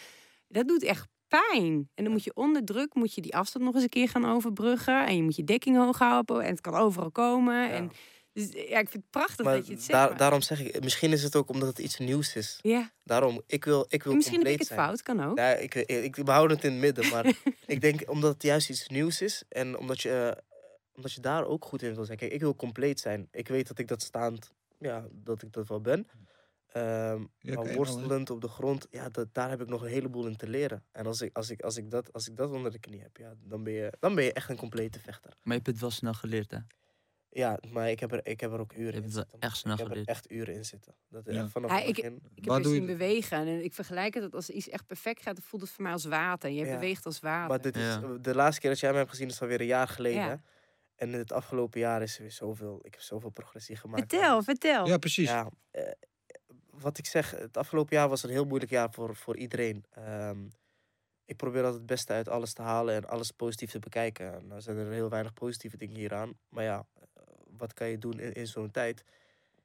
Dat 0.48 0.68
doet 0.68 0.82
echt 0.82 1.08
pijn. 1.28 1.88
En 1.94 2.04
dan 2.04 2.12
moet 2.12 2.24
je 2.24 2.34
onder 2.34 2.64
druk 2.64 2.94
moet 2.94 3.14
je 3.14 3.20
die 3.20 3.36
afstand 3.36 3.64
nog 3.64 3.74
eens 3.74 3.82
een 3.82 3.88
keer 3.88 4.08
gaan 4.08 4.24
overbruggen. 4.24 5.06
En 5.06 5.16
je 5.16 5.22
moet 5.22 5.36
je 5.36 5.44
dekking 5.44 5.76
hoog 5.76 5.98
houden. 5.98 6.40
En 6.42 6.50
het 6.50 6.60
kan 6.60 6.74
overal 6.74 7.10
komen. 7.10 7.54
Ja. 7.54 7.68
En, 7.68 7.90
dus 8.34 8.48
ja, 8.52 8.78
ik 8.78 8.88
vind 8.88 8.92
het 9.02 9.10
prachtig 9.10 9.44
Maar 9.44 9.54
dat 9.56 9.66
je 9.66 9.72
het 9.72 9.82
zegt. 9.82 9.92
daar, 9.98 10.08
maar- 10.08 10.18
daarom 10.18 10.40
zeg 10.42 10.60
ik, 10.60 10.80
misschien 10.82 11.12
is 11.12 11.22
het 11.22 11.36
ook 11.36 11.48
omdat 11.48 11.68
het 11.68 11.78
iets 11.78 11.98
nieuws 11.98 12.36
is. 12.36 12.58
ja, 12.62 12.92
Daarom, 13.04 13.42
ik 13.46 13.64
wil, 13.64 13.84
ik 13.88 14.02
wil 14.02 14.12
en 14.12 14.18
misschien 14.18 14.38
heb 14.38 14.48
ik 14.48 14.56
compleet 14.56 14.58
het 14.58 14.66
zijn. 14.66 14.80
fout, 14.80 15.02
kan 15.02 15.20
ook. 15.30 15.38
Ja, 15.38 15.50
ik, 15.54 15.74
ik, 15.74 16.16
ik 16.16 16.24
behoud 16.24 16.50
het 16.50 16.64
in 16.64 16.70
het 16.72 16.80
midden, 16.80 17.08
maar 17.10 17.26
ik 17.74 17.80
denk 17.80 18.10
omdat 18.10 18.32
het 18.32 18.42
juist 18.42 18.70
iets 18.70 18.88
nieuws 18.88 19.20
is 19.20 19.42
en 19.48 19.78
omdat 19.78 20.00
je, 20.00 20.10
eh, 20.36 20.42
omdat 20.94 21.12
je 21.12 21.20
daar 21.20 21.44
ook 21.46 21.64
goed 21.64 21.82
in 21.82 21.94
wil 21.94 22.04
zijn. 22.04 22.18
Kijk, 22.18 22.32
ik 22.32 22.40
wil 22.40 22.56
compleet 22.56 23.00
zijn. 23.00 23.28
Ik 23.30 23.48
weet 23.48 23.68
dat 23.68 23.78
ik 23.78 23.88
dat 23.88 24.02
staand, 24.02 24.52
ja, 24.78 25.06
dat 25.12 25.42
ik 25.42 25.52
dat 25.52 25.68
wel 25.68 25.80
ben. 25.80 26.06
Ehm, 26.72 27.24
Ja, 27.38 27.54
maar 27.54 27.64
hè? 27.64 27.74
worstelend 27.74 28.30
op 28.30 28.40
de 28.40 28.48
grond, 28.48 28.86
ja, 28.90 29.08
dat, 29.08 29.26
daar 29.34 29.50
heb 29.50 29.60
ik 29.60 29.68
nog 29.68 29.82
een 29.82 29.88
heleboel 29.88 30.26
in 30.26 30.36
te 30.36 30.48
leren. 30.48 30.84
En 30.92 31.06
als 31.06 31.20
ik, 31.20 31.36
als 31.36 31.50
ik, 31.50 31.62
als 31.62 31.76
ik, 31.76 31.90
dat, 31.90 32.12
als 32.12 32.28
ik 32.28 32.36
dat 32.36 32.50
onder 32.50 32.70
de 32.70 32.78
knie 32.78 33.00
heb, 33.00 33.16
ja, 33.16 33.34
dan, 33.42 33.62
ben 33.64 33.72
je, 33.72 33.92
dan 34.00 34.14
ben 34.14 34.24
je 34.24 34.32
echt 34.32 34.48
een 34.48 34.56
complete 34.56 35.00
vechter. 35.00 35.30
Maar 35.30 35.52
je 35.56 35.62
hebt 35.62 35.66
het 35.66 35.80
wel 35.80 35.90
snel 35.90 36.12
geleerd, 36.14 36.50
hè? 36.50 36.58
Ja, 37.36 37.58
maar 37.70 37.90
ik 37.90 38.00
heb 38.00 38.12
er, 38.12 38.26
ik 38.26 38.40
heb 38.40 38.52
er 38.52 38.60
ook 38.60 38.72
uren 38.76 39.02
in 39.02 39.10
zitten. 39.10 39.38
echt 39.40 39.64
ik 39.66 39.78
heb 39.78 39.90
er 39.90 40.04
echt 40.04 40.30
uren 40.30 40.54
in 40.54 40.64
zitten. 40.64 40.94
Dat 41.08 41.22
Ja. 41.26 41.42
echt 41.42 41.50
vanaf 41.50 41.70
Ja, 41.70 41.76
het 41.76 41.88
ik- 41.88 41.94
begin. 41.94 42.14
Ik 42.34 42.44
heb 42.44 42.54
je 42.56 42.62
doe 42.62 42.72
je 42.72 42.78
zien 42.78 42.86
bewegen. 42.86 43.38
En 43.46 43.64
ik 43.64 43.74
vergelijk 43.74 44.14
het 44.14 44.22
dat 44.22 44.34
als 44.34 44.50
iets 44.50 44.68
echt 44.68 44.86
perfect 44.86 45.22
gaat, 45.22 45.34
dan 45.36 45.44
voelt 45.44 45.62
het 45.62 45.70
voor 45.70 45.82
mij 45.82 45.92
als 45.92 46.04
water. 46.04 46.50
Je 46.50 46.64
Ja. 46.64 46.74
beweegt 46.74 47.06
als 47.06 47.20
water. 47.20 47.48
Maar 47.48 47.60
dit 47.60 47.76
is, 47.76 47.98
de 48.20 48.34
laatste 48.34 48.60
keer 48.60 48.70
dat 48.70 48.78
jij 48.80 48.90
mij 48.90 48.98
hebt 48.98 49.10
gezien 49.10 49.28
is 49.28 49.40
alweer 49.40 49.60
een 49.60 49.66
jaar 49.66 49.88
geleden. 49.88 50.44
En 50.94 51.12
in 51.12 51.18
het 51.18 51.32
afgelopen 51.32 51.80
jaar 51.80 52.02
is 52.02 52.16
er 52.16 52.22
weer 52.22 52.32
zoveel, 52.32 52.78
ik 52.82 52.92
heb 52.92 53.00
zoveel 53.02 53.30
progressie 53.30 53.76
gemaakt. 53.76 54.10
vertel, 54.12 54.36
Dus, 54.36 54.44
vertel. 54.44 54.86
Ja, 54.86 54.96
precies. 54.98 55.28
Ja, 55.28 55.50
eh, 55.70 55.90
wat 56.70 56.98
ik 56.98 57.06
zeg, 57.06 57.30
het 57.30 57.56
afgelopen 57.56 57.96
jaar 57.96 58.08
was 58.08 58.22
een 58.22 58.30
heel 58.30 58.44
moeilijk 58.44 58.70
jaar 58.70 58.92
voor, 58.92 59.16
voor 59.16 59.36
iedereen. 59.36 59.84
Ehm, 59.90 60.38
ik 61.24 61.36
probeer 61.36 61.60
altijd 61.60 61.78
het 61.78 61.86
beste 61.86 62.12
uit 62.12 62.28
alles 62.28 62.52
te 62.52 62.62
halen 62.62 62.94
en 62.94 63.08
alles 63.08 63.30
positief 63.30 63.70
te 63.70 63.78
bekijken. 63.78 64.46
Nou 64.46 64.60
zijn 64.60 64.76
er 64.76 64.92
heel 64.92 65.08
weinig 65.08 65.32
positieve 65.32 65.76
dingen 65.76 65.96
hieraan. 65.96 66.32
Maar 66.48 66.64
ja, 66.64 66.86
wat 67.56 67.74
kan 67.74 67.88
je 67.88 67.98
doen 67.98 68.20
in, 68.20 68.32
in 68.32 68.46
zo'n 68.46 68.70
tijd? 68.70 69.04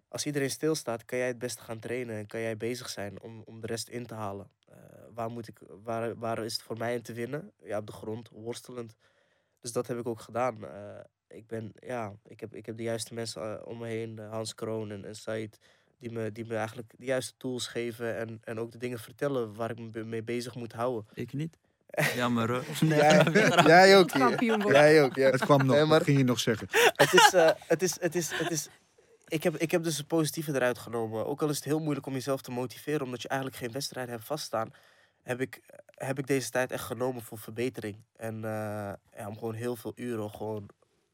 Als 0.08 0.26
iedereen 0.26 0.50
stilstaat, 0.50 1.06
kan 1.06 1.18
jij 1.18 1.28
het 1.28 1.40
beste 1.40 1.62
gaan 1.62 1.80
trainen 1.80 2.16
en 2.16 2.28
kan 2.28 2.40
jij 2.40 2.58
bezig 2.58 2.90
zijn 2.90 3.22
om, 3.22 3.42
om 3.46 3.62
de 3.62 3.68
rest 3.68 3.88
in 3.88 4.06
te 4.06 4.14
halen. 4.14 4.50
Eh, 4.68 4.76
waar, 5.14 5.30
moet 5.30 5.48
ik, 5.48 5.60
waar, 5.84 6.18
waar 6.18 6.46
is 6.46 6.54
het 6.54 6.62
voor 6.62 6.78
mij 6.78 6.94
in 6.94 7.02
te 7.02 7.14
winnen? 7.14 7.52
Ja, 7.64 7.78
op 7.78 7.86
de 7.86 7.92
grond, 7.92 8.30
worstelend. 8.30 8.96
Dus 9.62 9.72
dat 9.72 9.88
heb 9.88 9.98
ik 9.98 10.08
ook 10.08 10.20
gedaan. 10.20 10.66
Eh, 10.66 11.00
ik, 11.28 11.48
ben, 11.48 11.72
ja, 11.80 12.14
ik, 12.28 12.40
heb, 12.40 12.56
ik 12.56 12.66
heb 12.66 12.78
de 12.78 12.84
juiste 12.84 13.14
mensen 13.14 13.60
eh, 13.60 13.68
om 13.68 13.78
me 13.78 13.88
heen, 13.88 14.18
Hans 14.20 14.56
Kroon 14.56 14.92
en, 14.92 15.06
en 15.06 15.16
Said, 15.16 15.60
die 15.98 16.12
me, 16.12 16.32
die 16.32 16.46
me 16.46 16.56
eigenlijk 16.56 16.94
de 16.98 17.06
juiste 17.06 17.34
tools 17.38 17.68
geven 17.68 18.18
en, 18.18 18.40
en 18.44 18.60
ook 18.60 18.72
de 18.72 18.78
dingen 18.78 19.00
vertellen 19.00 19.54
waar 19.54 19.72
ik 19.72 19.80
me 19.80 20.04
mee 20.04 20.24
bezig 20.24 20.56
moet 20.56 20.74
houden. 20.74 21.06
Ik 21.14 21.34
niet. 21.34 21.58
Jammer 22.16 22.50
hoor. 22.52 22.64
Jij, 22.90 23.24
jij 23.66 23.98
ook. 23.98 24.12
hier. 24.40 24.68
Jij 24.72 25.04
ook, 25.04 25.16
ja. 25.16 25.30
Het 25.30 25.42
kwam 25.46 25.58
nog, 25.66 25.76
Nee, 25.76 25.86
maar- 25.86 25.98
wat 25.98 26.04
ging 26.04 26.18
je 26.18 26.24
nog 26.24 26.40
zeggen? 26.40 26.68
het 26.96 27.14
is, 27.14 27.34
eh, 27.34 27.50
het 27.68 27.82
is, 27.82 28.00
het 28.02 28.16
is, 28.16 28.32
het 28.32 28.52
is. 28.52 28.68
Ik 29.28 29.44
heb, 29.44 29.56
ik 29.58 29.72
heb 29.72 29.84
dus 29.84 29.98
het 29.98 30.08
positieve 30.08 30.54
eruit 30.56 30.78
genomen. 30.78 31.26
Ook 31.26 31.42
al 31.42 31.50
is 31.50 31.56
het 31.56 31.66
heel 31.66 31.80
moeilijk 31.80 32.06
om 32.06 32.14
jezelf 32.14 32.42
te 32.42 32.52
motiveren, 32.52 33.02
omdat 33.02 33.22
je 33.22 33.28
eigenlijk 33.28 33.62
geen 33.62 33.72
wedstrijden 33.72 34.14
hebt 34.14 34.26
vaststaan, 34.26 34.74
heb 35.24 35.42
ik, 35.42 35.62
heb 35.96 36.20
ik 36.20 36.28
deze 36.28 36.50
tijd 36.50 36.72
echt 36.72 36.84
genomen 36.84 37.22
voor 37.22 37.38
verbetering. 37.38 37.98
En 38.16 38.36
eh, 38.36 38.94
ja, 39.18 39.28
om 39.28 39.38
gewoon 39.38 39.54
heel 39.54 39.76
veel 39.76 39.92
uren 39.96 40.30
gewoon 40.30 40.70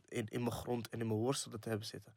in, 0.09 0.25
in 0.29 0.39
mijn 0.39 0.51
grond 0.55 0.89
en 0.89 0.99
in 0.99 1.07
mijn 1.07 1.19
worstelen 1.19 1.59
te 1.59 1.69
hebben 1.69 1.87
zitten. 1.87 2.13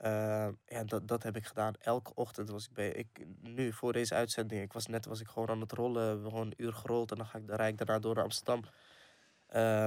Eh, 0.00 0.48
ja, 0.66 0.84
dat, 0.84 1.08
dat 1.08 1.22
heb 1.22 1.36
ik 1.36 1.46
gedaan. 1.46 1.74
Elke 1.78 2.14
ochtend 2.14 2.50
was 2.50 2.64
ik 2.64 2.72
bij. 2.72 2.90
Ik, 2.92 3.26
nu 3.42 3.72
voor 3.72 3.92
deze 3.92 4.14
uitzending, 4.14 4.62
ik 4.62 4.72
was 4.72 4.86
net 4.86 5.06
was 5.06 5.20
ik 5.20 5.28
gewoon 5.28 5.48
aan 5.48 5.60
het 5.60 5.72
rollen. 5.72 6.22
Gewoon 6.22 6.46
een 6.46 6.54
uur 6.62 6.72
gerold 6.72 7.10
en 7.10 7.16
dan 7.16 7.26
ga 7.26 7.38
ik, 7.38 7.46
dan 7.46 7.56
rijd 7.56 7.72
ik 7.72 7.78
daarna 7.78 7.98
door 7.98 8.14
naar 8.14 8.24
Amsterdam. 8.24 8.62
Eh, 9.46 9.86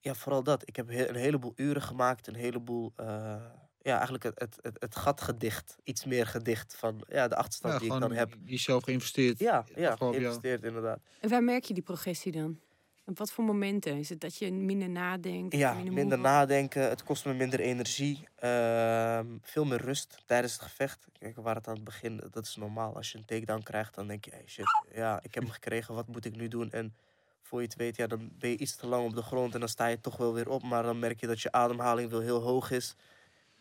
ja, 0.00 0.14
vooral 0.14 0.42
dat. 0.42 0.62
Ik 0.68 0.76
heb 0.76 0.88
he- 0.88 1.08
een 1.08 1.14
heleboel 1.14 1.52
uren 1.56 1.82
gemaakt, 1.82 2.26
een 2.26 2.34
heleboel. 2.34 2.92
eh, 2.96 3.36
ja, 3.78 3.94
eigenlijk 3.94 4.22
het, 4.24 4.38
het, 4.40 4.58
het, 4.62 4.76
het 4.80 4.96
gat 4.96 5.20
gedicht. 5.20 5.76
Iets 5.84 6.04
meer 6.04 6.26
gedicht 6.26 6.76
van 6.76 7.04
ja, 7.08 7.28
de 7.28 7.36
achterstand 7.36 7.72
Ja, 7.74 7.80
die 7.80 7.94
ik 7.94 8.00
dan 8.00 8.12
heb. 8.12 8.34
jezelf 8.44 8.84
geïnvesteerd. 8.84 9.38
Ja, 9.38 9.64
ja 9.74 9.96
geïnvesteerd 9.96 10.62
inderdaad. 10.64 11.00
En 11.20 11.28
waar 11.28 11.42
merk 11.44 11.64
je 11.64 11.74
die 11.74 11.82
progressie 11.82 12.32
dan? 12.32 12.60
Op 13.08 13.18
wat 13.18 13.30
voor 13.32 13.44
momenten? 13.44 13.98
Is 13.98 14.08
het 14.08 14.20
dat 14.20 14.36
je 14.36 14.52
minder 14.52 14.88
nadenkt? 14.88 15.54
Ja, 15.56 15.74
minder, 15.74 16.18
nadenken. 16.18 16.88
Het 16.88 17.02
kost 17.02 17.24
me 17.24 17.34
minder 17.34 17.60
energie. 17.60 18.28
ehm, 18.34 19.26
veel 19.42 19.64
meer 19.64 19.80
rust 19.80 20.22
tijdens 20.26 20.52
het 20.52 20.62
gevecht. 20.62 21.06
Kijk, 21.18 21.36
we 21.36 21.42
waren 21.42 21.58
het 21.58 21.68
aan 21.68 21.74
het 21.74 21.84
begin. 21.84 22.20
Dat 22.30 22.46
is 22.46 22.56
normaal. 22.56 22.96
Als 22.96 23.12
je 23.12 23.18
een 23.18 23.24
takedown 23.24 23.62
krijgt, 23.62 23.94
dan 23.94 24.06
denk 24.06 24.24
je... 24.24 24.30
Hey, 24.30 24.42
shit, 24.46 24.66
ja, 24.94 25.18
ik 25.22 25.34
heb 25.34 25.42
hem 25.42 25.52
gekregen. 25.52 25.94
Wat 25.94 26.08
moet 26.08 26.24
ik 26.24 26.36
nu 26.36 26.48
doen? 26.48 26.70
En 26.70 26.94
voor 27.42 27.60
je 27.60 27.66
het 27.66 27.76
weet, 27.76 27.96
ja, 27.96 28.06
dan 28.06 28.30
ben 28.38 28.50
je 28.50 28.56
iets 28.56 28.76
te 28.76 28.86
lang 28.86 29.04
op 29.04 29.14
de 29.14 29.22
grond. 29.22 29.54
En 29.54 29.60
dan 29.60 29.68
sta 29.68 29.86
je 29.86 30.00
toch 30.00 30.16
wel 30.16 30.34
weer 30.34 30.48
op. 30.48 30.62
Maar 30.62 30.82
dan 30.82 30.98
merk 30.98 31.20
je 31.20 31.26
dat 31.26 31.40
je 31.40 31.52
ademhaling 31.52 32.10
wel 32.10 32.20
heel 32.20 32.40
hoog 32.40 32.70
is. 32.70 32.94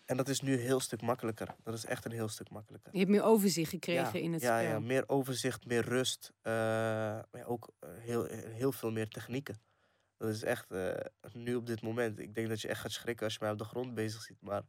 En 0.07 0.17
dat 0.17 0.27
is 0.27 0.41
nu 0.41 0.53
een 0.53 0.59
heel 0.59 0.79
stuk 0.79 1.01
makkelijker. 1.01 1.55
Dat 1.63 1.73
is 1.73 1.85
echt 1.85 2.05
een 2.05 2.11
heel 2.11 2.27
stuk 2.27 2.49
makkelijker. 2.49 2.91
Je 2.93 2.99
hebt 2.99 3.11
meer 3.11 3.23
overzicht 3.23 3.69
gekregen 3.69 4.19
ja, 4.19 4.25
in 4.25 4.33
het 4.33 4.41
ja, 4.41 4.59
spel. 4.59 4.71
Ja, 4.71 4.79
meer 4.79 5.03
overzicht, 5.07 5.65
meer 5.65 5.81
rust. 5.81 6.33
eh, 6.41 6.53
maar 6.53 7.27
ja, 7.31 7.43
ook 7.43 7.69
eh, 7.79 7.89
heel, 7.93 8.25
heel 8.29 8.71
veel 8.71 8.91
meer 8.91 9.07
technieken. 9.07 9.61
Dat 10.17 10.29
is 10.29 10.43
echt 10.43 10.71
eh, 10.71 10.93
nu 11.33 11.55
op 11.55 11.65
dit 11.65 11.81
moment. 11.81 12.19
Ik 12.19 12.35
denk 12.35 12.49
dat 12.49 12.61
je 12.61 12.67
echt 12.67 12.81
gaat 12.81 12.91
schrikken 12.91 13.25
als 13.25 13.33
je 13.33 13.39
mij 13.41 13.51
op 13.51 13.57
de 13.57 13.63
grond 13.63 13.93
bezig 13.93 14.21
ziet. 14.21 14.41
Maar 14.41 14.63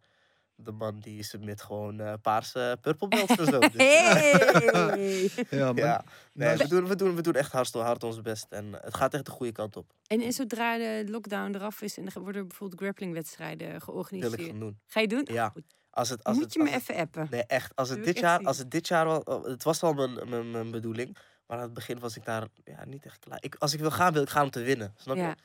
de 0.61 0.73
man 0.73 0.99
die 1.01 1.23
submit 1.23 1.63
gewoon 1.63 2.01
eh 2.01 2.13
paarse 2.23 2.79
purple 2.81 3.09
belts 3.09 3.37
en 3.37 3.47
zo. 3.47 3.59
Dus, 3.59 3.73
Hey! 3.77 5.31
Ja, 5.59 5.73
maar 5.73 5.83
ja, 5.85 6.05
nee, 6.33 6.57
we, 6.57 6.69
doen, 6.69 6.87
we, 6.87 6.95
doen, 6.97 7.15
we 7.15 7.23
doen 7.23 7.35
echt 7.35 7.53
hard, 7.53 7.73
hard 7.73 8.05
ons 8.05 8.21
best. 8.21 8.47
En 8.51 8.73
het 8.73 8.97
gaat 8.97 9.15
echt 9.15 9.25
de 9.25 9.31
goede 9.31 9.53
kant 9.53 9.77
op. 9.77 9.93
En, 10.07 10.21
en 10.21 10.33
zodra 10.33 10.77
de 10.79 11.05
lockdown 11.09 11.55
eraf 11.55 11.83
is 11.83 11.97
en 11.99 12.07
er 12.07 12.21
worden 12.21 12.49
bijvoorbeeld 12.49 12.81
grapplingwedstrijden 12.81 13.67
Wil 13.67 13.77
ik 13.77 13.83
georganiseerd. 13.83 14.41
gaan 14.51 14.59
doen. 14.59 14.79
Ga 14.87 15.01
je 15.01 15.09
doen? 15.09 15.27
Ja. 15.33 15.53
Als 15.91 16.09
het, 16.09 16.25
als 16.25 16.35
Moet 16.37 16.45
het, 16.45 16.53
je 16.55 16.63
me 16.63 16.71
het- 16.71 16.81
even 16.81 16.95
appen? 16.95 17.27
Nee, 17.31 17.45
echt. 17.47 17.77
Als 17.77 17.89
het, 17.89 18.05
dit 18.05 18.19
jaar, 18.19 18.41
als 18.45 18.59
het 18.59 18.71
dit 18.71 18.89
jaar 18.89 19.07
wel... 19.07 19.21
oh, 19.21 19.45
Het 19.45 19.63
was 19.63 19.83
al 19.83 19.93
mijn, 19.93 20.29
mijn, 20.29 20.51
mijn 20.51 20.71
bedoeling. 20.71 21.17
Maar 21.47 21.57
aan 21.57 21.63
het 21.63 21.73
begin 21.75 21.99
was 21.99 22.17
ik 22.17 22.25
daar 22.25 22.47
ja, 22.65 22.85
niet 22.85 23.05
echt 23.05 23.19
klaar. 23.19 23.39
Ik, 23.41 23.55
als 23.59 23.73
ik 23.75 23.81
wil 23.81 23.91
gaan, 23.91 24.13
wil 24.13 24.23
ik 24.23 24.29
gaan 24.29 24.45
om 24.45 24.51
te 24.51 24.61
winnen. 24.63 24.95
Snap 24.97 25.17
je? 25.17 25.23
Ja. 25.23 25.37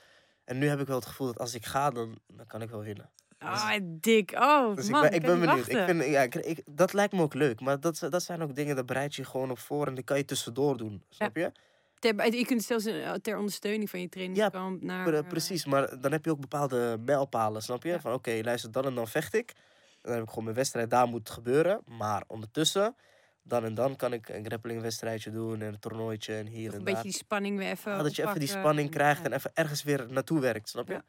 En 0.44 0.58
nu 0.58 0.68
heb 0.68 0.80
ik 0.80 0.88
wel 0.88 0.96
het 0.96 1.06
gevoel 1.06 1.28
dat 1.28 1.40
als 1.40 1.54
ik 1.54 1.66
ga, 1.66 1.90
dan, 1.90 2.18
dan 2.28 2.46
kan 2.48 2.62
ik 2.62 2.70
wel 2.70 2.82
winnen. 2.82 3.10
Oh, 3.44 3.72
dik. 3.84 4.32
Oh, 4.36 4.76
Dus 4.76 4.90
man, 4.90 5.04
ik 5.06 5.22
ben, 5.22 5.42
ik 5.42 5.46
benieuwd. 5.46 5.70
Ik 5.70 5.78
vind, 5.78 6.06
ja, 6.06 6.22
ik, 6.22 6.36
ik- 6.36 6.62
dat 6.66 6.94
lijkt 6.94 7.14
me 7.14 7.22
ook 7.22 7.34
leuk. 7.34 7.60
Maar 7.62 7.80
dat, 7.80 8.08
dat 8.10 8.24
zijn 8.24 8.42
ook 8.42 8.56
dingen, 8.56 8.76
daar 8.76 8.86
bereid 8.86 9.16
je 9.16 9.26
gewoon 9.26 9.52
op 9.52 9.60
voor. 9.60 9.88
En 9.88 9.94
die 9.96 10.04
kan 10.04 10.18
je 10.18 10.26
tussendoor 10.26 10.78
doen. 10.78 11.04
Snap 11.10 11.36
je? 11.36 11.52
Ter, 12.00 12.36
je 12.36 12.46
kunt 12.46 12.64
zelfs 12.64 12.86
eh, 12.86 13.12
ter 13.12 13.38
ondersteuning 13.38 13.90
van 13.90 14.02
je 14.02 14.10
trainingskamp 14.10 14.82
naar... 14.84 15.04
Pre- 15.04 15.18
eh, 15.18 15.28
precies, 15.28 15.66
maar 15.66 16.00
dan 16.02 16.12
heb 16.12 16.26
je 16.26 16.32
ook 16.32 16.40
bepaalde 16.40 16.98
mijlpalen, 17.06 17.62
snap 17.62 17.84
je? 17.84 17.90
Ja. 17.90 18.00
Van 18.00 18.14
oké, 18.14 18.40
luister, 18.44 18.72
dan 18.72 18.86
en 18.86 18.96
dan 18.96 19.08
vecht 19.08 19.34
ik. 19.34 19.54
Dan 20.02 20.14
heb 20.14 20.24
ik 20.24 20.30
gewoon 20.30 20.44
mijn 20.44 20.56
wedstrijd, 20.56 20.90
daar 20.90 21.08
moet 21.08 21.30
gebeuren. 21.30 21.82
Maar 21.86 22.24
ondertussen, 22.28 22.96
dan 23.44 23.64
en 23.66 23.74
dan 23.74 23.96
kan 23.96 24.14
ik 24.14 24.30
een 24.30 24.46
grapplingwedstrijdje 24.46 25.32
doen 25.32 25.62
en 25.62 25.68
een 25.68 25.80
toernooitje 25.80 26.36
en 26.36 26.48
hier 26.48 26.58
en 26.70 26.78
een 26.80 26.84
daar. 26.84 26.94
beetje 26.94 27.02
die 27.10 27.12
spanning 27.14 27.58
weer 27.58 27.70
even 27.70 27.92
Ja, 27.92 28.04
dat 28.04 28.16
je 28.16 28.22
even 28.24 28.40
die 28.40 28.48
spanning 28.48 28.90
krijgt 28.90 29.20
ja. 29.20 29.26
en 29.26 29.34
even 29.34 29.52
ergens 29.54 29.84
weer 29.84 30.06
naartoe 30.10 30.40
werkt, 30.40 30.70
snap 30.70 30.88
je? 30.88 30.94
Ja. 30.94 31.04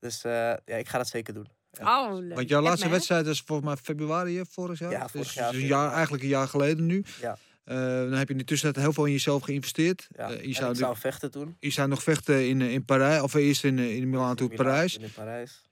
Dus 0.00 0.24
eh, 0.24 0.32
ja, 0.64 0.76
ik 0.76 0.88
ga 0.88 0.98
dat 0.98 1.08
zeker 1.08 1.34
doen. 1.34 1.46
Oh, 1.80 2.18
leuk. 2.18 2.34
Want 2.34 2.48
jouw 2.48 2.60
laatste 2.60 2.88
wedstrijd 2.88 3.26
is 3.26 3.40
volgens 3.40 3.68
mij 3.68 3.76
februari 3.76 4.42
vorig 4.50 4.78
jaar. 4.78 4.90
Ja, 4.90 5.08
vorig 5.08 5.26
dus, 5.26 5.34
jaar, 5.34 5.52
dus 5.52 5.60
een 5.60 5.66
jaar, 5.66 5.92
eigenlijk 5.92 6.22
een 6.22 6.28
jaar 6.28 6.48
geleden 6.48 6.86
nu. 6.86 7.04
Ja. 7.20 7.38
Eh, 7.64 7.76
dan 7.76 8.12
heb 8.12 8.26
je 8.26 8.32
in 8.32 8.38
de 8.38 8.44
tussentijd 8.44 8.84
heel 8.84 8.94
veel 8.94 9.04
in 9.04 9.12
jezelf 9.12 9.42
geïnvesteerd. 9.42 10.08
Ja. 10.16 10.30
Eh, 10.30 10.40
En 10.40 10.48
je, 10.48 10.54
zou, 10.54 10.66
ik 10.66 10.72
nu- 10.72 10.80
zou 10.82 10.96
vechten 10.96 11.30
toen. 11.30 11.56
je 11.60 11.70
zou 11.70 11.88
nog 11.88 12.02
vechten 12.02 12.48
in, 12.48 12.60
eh, 12.60 12.72
in 12.72 12.84
Parijs, 12.84 13.22
of 13.22 13.34
eerst 13.34 13.64
in, 13.64 13.78
in 13.78 14.10
Milaan, 14.10 14.36
toen 14.36 14.48
Parijs. 14.48 14.96
In 14.96 15.12
Parijs. 15.12 15.64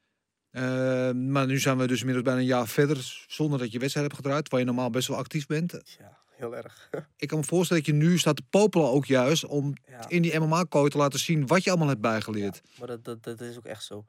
Maar 1.15 1.47
nu 1.47 1.59
zijn 1.59 1.79
we 1.79 1.87
dus 1.87 1.99
inmiddels 1.99 2.25
bijna 2.27 2.41
een 2.41 2.47
jaar 2.47 2.69
verder 2.69 3.25
zonder 3.27 3.59
dat 3.59 3.73
je 3.73 3.79
wedstrijd 3.79 4.07
hebt 4.07 4.21
gedraaid. 4.21 4.49
Waar 4.49 4.61
je 4.61 4.67
normaal 4.67 4.91
best 4.91 5.09
wel 5.09 5.17
actief 5.17 5.47
bent. 5.47 5.73
Ja, 5.99 6.19
heel 6.37 6.57
erg. 6.57 6.89
Ik 7.17 7.29
kan 7.29 7.39
me 7.39 7.45
voorstellen 7.45 7.83
dat 7.83 7.95
je 7.95 7.99
nu 7.99 8.19
staat 8.19 8.37
te 8.37 8.43
popelen 8.51 8.89
ook 8.89 9.05
juist 9.07 9.45
om 9.47 9.75
ja. 9.89 10.09
in 10.09 10.23
die 10.23 10.39
MMA-kooi 10.39 10.91
te 10.91 10.99
laten 10.99 11.19
zien 11.19 11.47
wat 11.47 11.65
je 11.65 11.71
allemaal 11.71 11.89
hebt 11.89 12.01
bijgeleerd. 12.01 12.61
Maar 12.79 12.89
dat, 12.89 13.05
dat, 13.05 13.23
dat 13.23 13.41
is 13.41 13.57
ook 13.57 13.67
echt 13.67 13.85
zo. 13.85 14.05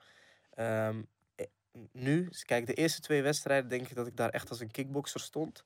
Ehm, 0.53 0.67
eh, 0.67 0.95
nu, 1.91 2.27
dus 2.27 2.45
kijk, 2.45 2.65
de 2.65 2.73
eerste 2.73 3.01
twee 3.01 3.21
wedstrijden 3.21 3.69
denk 3.69 3.89
ik 3.89 3.95
dat 3.95 4.07
ik 4.07 4.17
daar 4.17 4.29
echt 4.29 4.49
als 4.49 4.59
een 4.59 4.71
kickboxer 4.71 5.19
stond. 5.19 5.63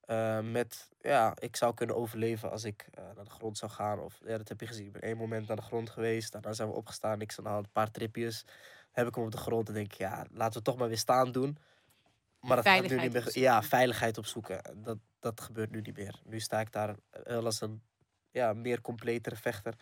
Eh, 0.00 0.40
met, 0.40 0.88
ja, 1.00 1.32
ik 1.38 1.56
zou 1.56 1.74
kunnen 1.74 1.96
overleven 1.96 2.50
als 2.50 2.64
ik 2.64 2.86
eh, 2.90 3.04
naar 3.14 3.24
de 3.24 3.30
grond 3.30 3.58
zou 3.58 3.70
gaan. 3.70 4.00
Of, 4.00 4.20
ja, 4.24 4.36
dat 4.36 4.48
heb 4.48 4.60
je 4.60 4.66
gezien. 4.66 4.86
Ik 4.86 4.92
ben 4.92 5.02
één 5.02 5.16
moment 5.16 5.46
naar 5.46 5.56
de 5.56 5.62
grond 5.62 5.90
geweest. 5.90 6.32
Daarna 6.32 6.52
zijn 6.52 6.68
we 6.68 6.74
opgestaan. 6.74 7.20
Ik 7.20 7.34
aan 7.42 7.56
een 7.56 7.70
paar 7.72 7.90
tripjes. 7.90 8.44
Heb 8.92 9.06
ik 9.06 9.14
hem 9.14 9.24
op 9.24 9.30
de 9.30 9.36
grond 9.36 9.68
en 9.68 9.74
denk 9.74 9.92
ik, 9.92 9.98
ja, 9.98 10.26
laten 10.30 10.58
we 10.58 10.64
toch 10.64 10.76
maar 10.76 10.88
weer 10.88 10.98
staan 10.98 11.32
doen. 11.32 11.58
Maar 12.40 12.56
dat 12.56 12.66
gaat 12.66 12.88
nu 12.88 13.00
niet 13.00 13.12
meer. 13.12 13.38
Ja, 13.38 13.62
veiligheid 13.62 14.18
opzoeken. 14.18 14.62
Dat, 14.82 14.98
dat 15.20 15.40
gebeurt 15.40 15.70
nu 15.70 15.80
niet 15.80 15.96
meer. 15.96 16.20
Nu 16.24 16.40
sta 16.40 16.60
ik 16.60 16.72
daar 16.72 16.96
wel 17.24 17.44
als 17.44 17.60
een 17.60 17.82
ja, 18.30 18.52
meer 18.52 18.80
completere 18.80 19.36
vechter. 19.36 19.74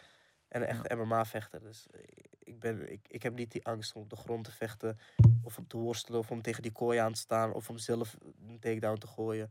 En 0.53 0.62
een 0.62 0.69
echte 0.69 0.95
MMA-vechter. 0.95 1.61
Dus 1.61 1.87
eh, 1.91 2.01
ik, 2.38 2.61
ben, 2.61 2.93
ik, 2.93 3.01
ik 3.09 3.23
heb 3.23 3.35
niet 3.35 3.53
die 3.53 3.67
angst 3.67 3.95
om 3.95 4.03
op 4.03 4.11
de 4.11 4.17
grond 4.17 4.45
te 4.45 4.53
vechten. 4.53 4.99
Of 5.43 5.59
om 5.59 5.67
te 5.67 5.77
worstelen. 5.77 6.21
Of 6.21 6.31
om 6.31 6.43
tegen 6.43 6.62
die 6.62 6.73
kooi 6.73 6.99
aan 6.99 7.12
te 7.12 7.21
staan. 7.21 7.53
Of 7.53 7.69
om 7.69 7.79
zelf 7.79 8.17
een 8.49 8.59
takedown 8.61 8.99
te 8.99 9.07
gooien. 9.07 9.51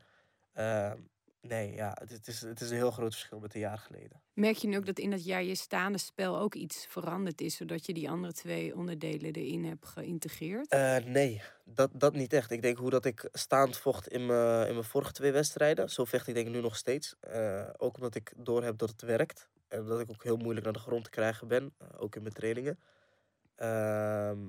Ehm, 0.53 0.97
nee, 1.41 1.73
ja, 1.73 1.97
het, 1.99 2.11
het 2.11 2.27
is, 2.27 2.41
het 2.41 2.61
is 2.61 2.69
een 2.69 2.75
heel 2.75 2.91
groot 2.91 3.13
verschil 3.13 3.39
met 3.39 3.53
een 3.53 3.59
jaar 3.59 3.77
geleden. 3.77 4.21
Merk 4.33 4.55
je 4.55 4.67
nu 4.67 4.77
ook 4.77 4.85
dat 4.85 4.99
in 4.99 5.09
dat 5.09 5.25
jaar 5.25 5.43
je 5.43 5.55
staande 5.55 5.97
spel 5.97 6.39
ook 6.39 6.55
iets 6.55 6.85
veranderd 6.89 7.41
is, 7.41 7.55
zodat 7.55 7.85
je 7.85 7.93
die 7.93 8.09
andere 8.09 8.33
twee 8.33 8.75
onderdelen 8.75 9.33
erin 9.33 9.65
hebt 9.65 9.85
geïntegreerd? 9.85 10.67
Eh, 10.67 10.97
nee, 10.97 11.41
dat, 11.65 11.89
dat 11.93 12.13
niet 12.13 12.33
echt. 12.33 12.51
Ik 12.51 12.61
denk 12.61 12.77
hoe 12.77 12.89
dat 12.89 13.05
ik 13.05 13.29
staand 13.31 13.77
vocht 13.77 14.07
in 14.07 14.25
mijn, 14.25 14.67
in 14.67 14.73
mijn 14.73 14.85
vorige 14.85 15.11
twee 15.11 15.31
wedstrijden. 15.31 15.89
Zo 15.89 16.05
vecht 16.05 16.27
ik 16.27 16.33
denk 16.33 16.47
ik 16.47 16.53
nu 16.53 16.61
nog 16.61 16.75
steeds. 16.75 17.15
Eh, 17.19 17.69
ook 17.77 17.95
omdat 17.95 18.15
ik 18.15 18.33
doorheb 18.37 18.77
dat 18.77 18.89
het 18.89 19.01
werkt. 19.01 19.49
En 19.71 19.85
dat 19.85 19.99
ik 19.99 20.09
ook 20.09 20.23
heel 20.23 20.37
moeilijk 20.37 20.63
naar 20.65 20.73
de 20.73 20.79
grond 20.79 21.03
te 21.03 21.09
krijgen 21.09 21.47
ben. 21.47 21.73
eh, 21.77 21.87
ook 21.97 22.15
in 22.15 22.21
mijn 22.21 22.33
trainingen. 22.33 22.79
Ehm, 23.55 24.39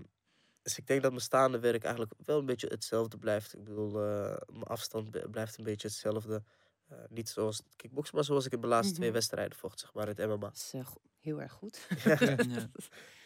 dus 0.63 0.79
ik 0.79 0.87
denk 0.87 1.03
dat 1.03 1.11
mijn 1.11 1.23
staande 1.23 1.59
werk 1.59 1.83
eigenlijk 1.85 2.13
wel 2.25 2.39
een 2.39 2.47
beetje 2.47 2.67
hetzelfde 2.67 3.19
blijft. 3.19 3.55
Ik 3.55 3.65
bedoel, 3.65 3.89
eh, 4.05 4.37
mijn 4.53 4.63
afstand 4.65 5.31
blijft 5.31 5.59
een 5.59 5.65
beetje 5.65 5.89
hetzelfde. 5.89 6.43
Eh, 6.89 6.99
niet 7.09 7.29
zoals 7.29 7.57
het 7.57 7.67
kickboksen, 7.77 8.15
maar 8.15 8.25
zoals 8.25 8.47
ik 8.47 8.53
in 8.53 8.59
mijn 8.59 8.71
laatste 8.71 8.95
twee 8.95 9.07
Mhm. 9.09 9.15
wedstrijden 9.17 9.59
vocht, 9.59 9.81
zeg 9.81 9.95
maar, 9.95 10.03
in 10.09 10.09
het 10.17 10.19
MMA. 10.29 10.37
Dat 10.37 10.55
is 10.55 10.73
heel 11.21 11.41
erg 11.41 11.53
goed. 11.53 11.87
Ja. 12.49 12.69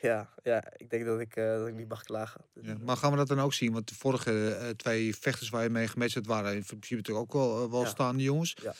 ja, 0.00 0.34
ja, 0.42 0.72
ik 0.76 0.90
denk 0.90 1.04
dat 1.04 1.20
ik, 1.20 1.36
eh, 1.36 1.56
dat 1.56 1.66
ik 1.68 1.74
niet 1.74 1.88
mag 1.88 2.02
klagen. 2.02 2.44
Ja, 2.62 2.76
maar 2.80 2.96
gaan 2.96 3.10
we 3.10 3.16
dat 3.16 3.28
dan 3.28 3.40
ook 3.40 3.54
zien? 3.54 3.72
Want 3.72 3.88
de 3.88 3.94
vorige 3.94 4.54
eh, 4.54 4.68
twee 4.68 5.16
vechters 5.16 5.48
waar 5.50 5.62
je 5.62 5.68
mee 5.70 5.88
gematcht 5.88 6.14
hebt, 6.14 6.26
waren 6.26 6.54
in 6.54 6.64
principe 6.64 6.94
natuurlijk 6.96 7.26
ook 7.26 7.32
wel, 7.32 7.70
wel 7.70 7.82
Ja. 7.82 7.88
staande 7.88 8.22
jongens. 8.22 8.56
Ja. 8.62 8.74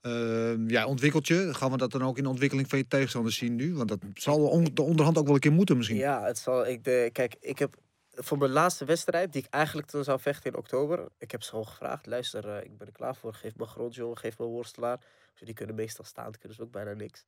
Ehm, 0.00 0.68
ja, 0.68 0.86
ontwikkelt 0.86 1.26
je. 1.26 1.54
Gaan 1.54 1.70
we 1.70 1.76
dat 1.76 1.90
dan 1.90 2.04
ook 2.04 2.16
in 2.16 2.22
de 2.22 2.28
ontwikkeling 2.28 2.68
van 2.68 2.78
je 2.78 2.86
tegenstander 2.86 3.32
zien 3.32 3.54
nu? 3.54 3.74
Want 3.74 3.88
dat 3.88 3.98
zal 4.14 4.64
de 4.74 4.82
onderhand 4.82 5.18
ook 5.18 5.24
wel 5.24 5.34
een 5.34 5.40
keer 5.40 5.52
moeten 5.52 5.76
misschien. 5.76 5.96
Ja, 5.96 6.24
het 6.24 6.38
zal. 6.38 6.66
Ik 6.66 6.84
de, 6.84 7.10
kijk, 7.12 7.36
ik 7.40 7.58
heb 7.58 7.76
voor 8.10 8.38
mijn 8.38 8.50
laatste 8.50 8.84
wedstrijd, 8.84 9.32
die 9.32 9.42
ik 9.42 9.48
eigenlijk 9.50 9.88
toen 9.88 10.04
zou 10.04 10.20
vechten 10.20 10.52
in 10.52 10.58
oktober, 10.58 11.08
ik 11.18 11.30
heb 11.30 11.42
ze 11.42 11.50
gewoon 11.50 11.66
gevraagd: 11.66 12.06
luister, 12.06 12.48
eh, 12.48 12.64
ik 12.64 12.78
ben 12.78 12.86
er 12.86 12.92
klaar 12.92 13.16
voor. 13.16 13.34
Geef 13.34 13.56
me 13.56 13.62
een 13.62 13.68
grond, 13.68 13.94
jongen, 13.94 14.18
geef 14.18 14.38
me 14.38 14.44
worstelaar. 14.44 15.00
Dus 15.34 15.46
die 15.46 15.54
kunnen 15.54 15.74
meestal 15.74 16.04
staan, 16.04 16.32
kunnen 16.38 16.56
ze 16.56 16.62
ook 16.62 16.70
bijna 16.70 16.92
niks. 16.92 17.24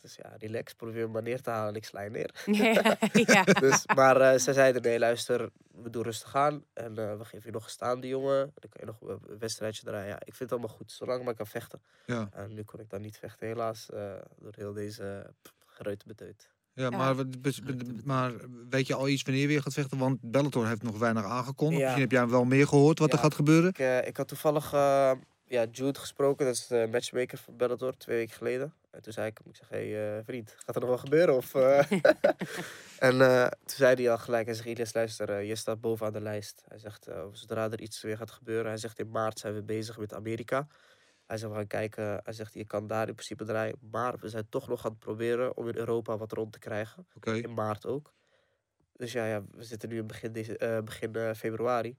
Dus 0.00 0.14
ja, 0.14 0.32
relax, 0.38 0.72
probeer 0.74 1.10
maar 1.10 1.22
neer 1.22 1.40
te 1.40 1.50
halen 1.50 1.68
en 1.68 1.74
ik 1.74 1.84
sla 1.84 2.00
je 2.00 2.10
neer. 2.10 2.30
ja, 2.62 2.96
ja. 3.12 3.44
Dus, 3.66 3.86
maar 3.94 4.20
eh 4.20 4.38
zij 4.38 4.52
zeiden: 4.52 4.82
nee, 4.82 4.98
luister, 4.98 5.50
we 5.82 5.90
doen 5.90 6.02
rustig 6.02 6.36
aan. 6.36 6.64
En 6.72 6.98
eh, 6.98 7.16
we 7.16 7.24
geven 7.24 7.46
je 7.46 7.52
nog 7.52 7.64
een 7.64 7.70
staande 7.70 8.08
jongen. 8.08 8.52
Dan 8.54 8.70
kan 8.70 8.80
je 8.80 8.86
nog 8.86 9.00
een- 9.00 9.38
wedstrijdje 9.38 9.82
draaien. 9.84 10.08
Ja, 10.08 10.14
ik 10.18 10.34
vind 10.34 10.38
het 10.38 10.52
allemaal 10.52 10.76
goed, 10.76 10.92
zolang 10.92 11.24
maar 11.24 11.34
kan 11.34 11.46
vechten. 11.46 11.82
Ja. 12.06 12.28
En 12.32 12.54
nu 12.54 12.62
kon 12.62 12.80
ik 12.80 12.90
dan 12.90 13.00
niet 13.00 13.18
vechten, 13.18 13.46
helaas, 13.46 13.90
eh, 13.90 14.12
door 14.38 14.52
heel 14.56 14.72
deze 14.72 15.32
beteut. 16.06 16.48
Ja, 16.72 16.90
maar, 16.90 17.14
maar 18.04 18.32
weet 18.68 18.86
je 18.86 18.94
al 18.94 19.08
iets 19.08 19.22
wanneer 19.22 19.42
je 19.42 19.48
weer 19.48 19.62
gaat 19.62 19.72
vechten? 19.72 19.98
Want 19.98 20.18
Bellator 20.20 20.66
heeft 20.66 20.82
nog 20.82 20.98
weinig 20.98 21.24
aangekondigd. 21.24 21.80
Ja. 21.80 21.84
Misschien 21.86 22.02
heb 22.10 22.12
jij 22.20 22.28
wel 22.28 22.44
meer 22.44 22.66
gehoord 22.68 22.98
wat 22.98 23.12
er 23.12 23.18
gaat 23.18 23.34
gebeuren. 23.34 23.68
Ik, 23.70 23.78
eh, 23.78 24.06
ik 24.06 24.16
had 24.16 24.28
toevallig 24.28 24.72
eh, 24.72 25.12
ja, 25.44 25.64
Jude 25.70 25.98
gesproken, 25.98 26.46
dat 26.46 26.54
is 26.54 26.66
de 26.66 26.88
matchmaker 26.90 27.38
van 27.38 27.56
Bellator, 27.56 27.96
twee 27.96 28.16
weken 28.16 28.34
geleden. 28.34 28.74
En 28.90 29.02
toen 29.02 29.12
zei 29.12 29.26
ik 29.26 29.38
hem, 29.38 29.48
ik 29.48 29.56
zeg, 29.56 29.68
hé 29.68 29.90
hey, 29.90 30.18
eh, 30.18 30.24
vriend, 30.24 30.54
gaat 30.56 30.74
er 30.74 30.80
nog 30.80 30.90
wel 30.90 30.98
gebeuren? 30.98 31.36
Of, 31.36 31.54
eh? 31.54 31.90
en 33.08 33.20
eh, 33.20 33.46
toen 33.46 33.76
zei 33.76 33.94
hij 33.94 34.10
al 34.10 34.18
gelijk, 34.18 34.46
hij 34.46 34.54
zegt, 34.54 34.68
Ilias, 34.68 34.94
luister, 34.94 35.42
je 35.42 35.54
staat 35.54 35.80
bovenaan 35.80 36.12
de 36.12 36.20
lijst. 36.20 36.64
Hij 36.68 36.78
zegt, 36.78 37.06
eh, 37.06 37.24
zodra 37.32 37.70
er 37.70 37.80
iets 37.80 38.02
weer 38.02 38.16
gaat 38.16 38.30
gebeuren, 38.30 38.66
hij 38.66 38.76
zegt, 38.76 38.98
in 38.98 39.10
maart 39.10 39.38
zijn 39.38 39.54
we 39.54 39.62
bezig 39.62 39.98
met 39.98 40.14
Amerika. 40.14 40.66
Hij 41.26 41.36
zegt, 41.36 41.50
we 41.50 41.58
gaan 41.58 41.66
kijken, 41.66 42.20
hij 42.24 42.32
zegt, 42.32 42.54
je 42.54 42.64
kan 42.64 42.86
daar 42.86 43.08
in 43.08 43.14
principe 43.14 43.44
draaien. 43.44 43.76
Maar 43.90 44.18
we 44.18 44.28
zijn 44.28 44.48
toch 44.48 44.68
nog 44.68 44.84
aan 44.84 44.90
het 44.90 45.00
proberen 45.00 45.56
om 45.56 45.68
in 45.68 45.76
Europa 45.76 46.16
wat 46.16 46.32
rond 46.32 46.52
te 46.52 46.58
krijgen. 46.58 47.06
Oké. 47.14 47.32
In 47.32 47.54
maart 47.54 47.86
ook. 47.86 48.12
Dus 48.96 49.12
ja, 49.12 49.26
ja 49.26 49.42
we 49.50 49.64
zitten 49.64 49.88
nu 49.88 49.98
in 49.98 50.06
begin, 50.06 50.32
deze, 50.32 50.58
eh, 50.58 50.78
begin 50.80 51.34
februari. 51.34 51.96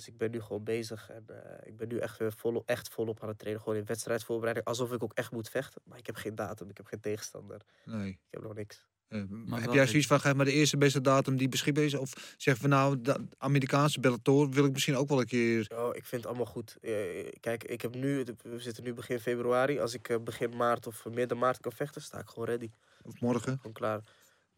Dus 0.00 0.08
ik 0.08 0.18
ben 0.18 0.30
nu 0.30 0.40
gewoon 0.40 0.64
bezig. 0.64 1.10
En 1.10 1.24
eh, 1.26 1.68
ik 1.68 1.76
ben 1.76 1.88
nu 1.88 1.98
echt 1.98 2.18
weer 2.18 2.32
volop, 2.32 2.68
echt 2.68 2.88
volop 2.88 3.22
aan 3.22 3.28
het 3.28 3.38
trainen. 3.38 3.62
Gewoon 3.62 3.78
in 3.78 3.84
wedstrijdvoorbereiding. 3.84 4.66
Alsof 4.66 4.92
ik 4.92 5.02
ook 5.02 5.14
echt 5.14 5.32
moet 5.32 5.48
vechten. 5.48 5.82
Maar 5.84 5.98
ik 5.98 6.06
heb 6.06 6.16
geen 6.16 6.34
datum. 6.34 6.68
Ik 6.68 6.76
heb 6.76 6.86
geen 6.86 7.00
tegenstander. 7.00 7.60
Nee. 7.84 8.08
Ik 8.08 8.18
heb 8.30 8.42
nog 8.42 8.54
niks. 8.54 8.86
Eh, 9.08 9.18
heb 9.18 9.64
wel 9.64 9.74
jij 9.74 9.86
zoiets 9.86 10.06
van, 10.06 10.20
geef 10.20 10.34
maar 10.34 10.44
de 10.44 10.52
eerste 10.52 10.76
beste 10.76 11.00
datum 11.00 11.36
die 11.36 11.48
beschikbaar 11.48 11.84
is? 11.84 11.94
Of 11.94 12.34
zeggen 12.36 12.62
we 12.62 12.68
nou, 12.68 13.00
de 13.00 13.26
Amerikaanse 13.38 14.00
Bellator 14.00 14.50
wil 14.50 14.64
ik 14.64 14.72
misschien 14.72 14.96
ook 14.96 15.08
wel 15.08 15.20
een 15.20 15.26
keer... 15.26 15.70
Oh, 15.74 15.96
ik 15.96 16.04
vind 16.04 16.22
het 16.22 16.26
allemaal 16.26 16.52
goed. 16.52 16.78
Eh, 16.80 16.92
kijk, 17.40 17.64
ik 17.64 17.82
heb 17.82 17.94
nu, 17.94 18.24
we 18.42 18.58
zitten 18.58 18.84
nu 18.84 18.94
begin 18.94 19.20
februari. 19.20 19.78
Als 19.78 19.94
ik 19.94 20.18
begin 20.24 20.56
maart 20.56 20.86
of 20.86 21.04
midden 21.04 21.38
maart 21.38 21.60
kan 21.60 21.72
vechten, 21.72 22.02
sta 22.02 22.18
ik 22.18 22.28
gewoon 22.28 22.48
ready. 22.48 22.70
Of 23.02 23.20
morgen? 23.20 23.56
Gewoon 23.56 23.72
klaar. 23.72 24.00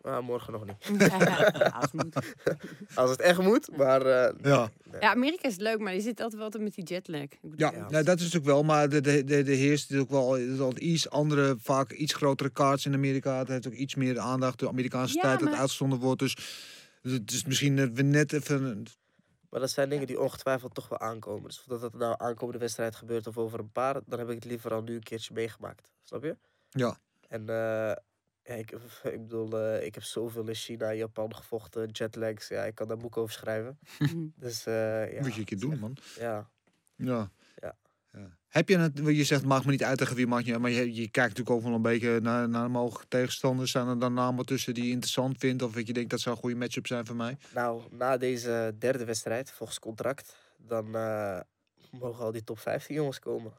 Maar 0.03 0.22
morgen 0.24 0.53
nog 0.53 0.64
niet. 0.66 1.00
Ja, 1.11 1.72
als 1.74 1.84
het 1.84 1.92
moet. 1.92 2.16
Als 2.94 3.11
het 3.11 3.20
echt 3.20 3.38
moet, 3.42 3.76
maar... 3.76 4.07
eh, 4.07 4.34
Ja. 4.42 4.70
nee. 4.90 5.00
Ja, 5.00 5.11
Amerika 5.11 5.48
is 5.48 5.57
leuk, 5.57 5.78
maar 5.78 5.94
je 5.94 6.00
zit 6.00 6.20
altijd 6.20 6.32
wel 6.34 6.42
altijd 6.44 6.62
met 6.62 6.74
die 6.74 6.84
jetlag. 6.84 7.20
Ik 7.22 7.38
bedoel, 7.42 7.59
Ja, 7.59 7.72
Ja. 7.72 7.88
nou, 7.90 8.05
dat 8.05 8.16
is 8.16 8.22
natuurlijk 8.22 8.44
wel, 8.53 8.62
maar 8.62 8.88
de, 8.88 9.00
de, 9.00 9.24
de, 9.24 9.42
de 9.42 9.53
heerst 9.55 9.90
is 9.90 9.98
ook 9.98 10.11
wel 10.11 10.36
is 10.36 10.59
al 10.61 10.72
iets 10.78 11.11
andere, 11.11 11.57
vaak 11.61 11.92
iets 11.92 12.14
grotere 12.14 12.50
kaarts 12.50 12.86
in 12.86 12.94
Amerika. 12.94 13.38
Het 13.38 13.48
heeft 13.48 13.66
ook 13.66 13.72
iets 13.72 13.94
meer 13.94 14.18
aandacht. 14.18 14.59
De 14.59 14.68
Amerikaanse 14.68 15.14
Ja, 15.14 15.20
tijd 15.22 15.40
dat 15.40 15.48
maar- 15.50 15.59
uitgezonden 15.59 15.98
wordt. 15.98 16.18
Dus 16.18 16.36
het 17.03 17.30
is 17.30 17.44
misschien 17.44 17.76
dat 17.76 17.90
we 17.92 18.03
net 18.03 18.32
even. 18.32 18.84
Maar 19.50 19.61
dat 19.61 19.70
zijn 19.70 19.88
dingen 19.88 20.07
die 20.07 20.20
ongetwijfeld 20.20 20.74
toch 20.74 20.88
wel 20.88 20.98
aankomen. 20.98 21.42
Dus 21.48 21.59
of 21.59 21.64
dat 21.64 21.80
het 21.82 21.94
nou 21.94 22.14
aankomende 22.18 22.59
wedstrijd 22.59 22.94
gebeurt 22.94 23.26
of 23.26 23.38
over 23.38 23.59
een 23.59 23.72
paar, 23.72 24.00
dan 24.07 24.18
heb 24.18 24.28
ik 24.28 24.34
het 24.34 24.44
liever 24.44 24.72
al 24.72 24.82
nu 24.82 24.94
een 24.94 25.03
keertje 25.03 25.34
meegemaakt. 25.34 25.90
Snap 26.03 26.22
je? 26.24 26.36
Ja. 26.70 26.98
En 27.28 27.48
eh, 27.48 27.92
Ja, 28.45 28.55
ik, 28.55 28.70
ik 29.16 29.20
bedoel, 29.22 29.59
eh, 29.59 29.86
ik 29.86 29.95
heb 29.95 30.05
zoveel 30.05 30.49
in 30.49 30.55
China, 30.55 30.95
Japan 30.95 31.34
gevochten, 31.34 31.88
jetlags. 31.90 32.49
Ja, 32.49 32.64
ik 32.64 32.74
kan 32.74 32.88
daar 32.88 32.97
boek 32.97 33.16
over 33.16 33.32
schrijven. 33.32 33.78
Dus 34.36 34.66
eh 34.66 35.12
ja. 35.12 35.20
Moet 35.20 35.34
je 35.34 35.40
een 35.40 35.47
keer 35.47 35.61
doen, 35.61 35.78
man. 35.78 35.97
Ja, 36.18 36.51
Ja. 36.97 37.30
Ja. 37.57 37.76
ja. 38.12 38.36
Heb 38.49 38.68
je 38.68 38.78
het, 38.78 38.99
je 39.05 39.24
zegt, 39.24 39.45
mag 39.45 39.64
me 39.64 39.70
niet 39.70 39.84
uitleggen 39.84 40.16
wie 40.16 40.26
mag 40.26 40.45
je, 40.45 40.59
maar 40.59 40.70
je, 40.70 40.95
je 40.95 41.11
kijkt 41.11 41.38
natuurlijk 41.38 41.51
ook 41.51 41.62
wel 41.62 41.74
een 41.74 41.82
beetje 41.82 42.20
naar, 42.20 42.49
naar 42.49 42.64
de 42.64 42.70
mogelijke 42.70 43.09
tegenstanders. 43.09 43.70
Zijn 43.70 43.88
er 43.88 43.99
dan 43.99 44.14
namen 44.14 44.47
tussen 44.47 44.74
die 44.74 44.84
je 44.84 44.90
interessant 44.90 45.38
vindt 45.38 45.62
of 45.62 45.72
dat 45.72 45.86
je 45.86 45.93
denkt 45.93 46.11
dat 46.11 46.20
zou 46.20 46.34
een 46.34 46.40
goede 46.40 46.57
matchup 46.57 46.86
zijn 46.86 47.07
voor 47.07 47.16
mij? 47.16 47.36
nou, 47.55 47.82
na 47.90 48.16
deze 48.16 48.74
derde 48.78 49.05
wedstrijd, 49.05 49.51
volgens 49.51 49.78
contract, 49.78 50.36
dan 50.57 50.97
eh, 50.97 51.40
mogen 51.90 52.24
al 52.24 52.32
die 52.32 52.45
top 52.45 52.59
15 52.59 52.95
jongens 52.95 53.18
komen. 53.18 53.53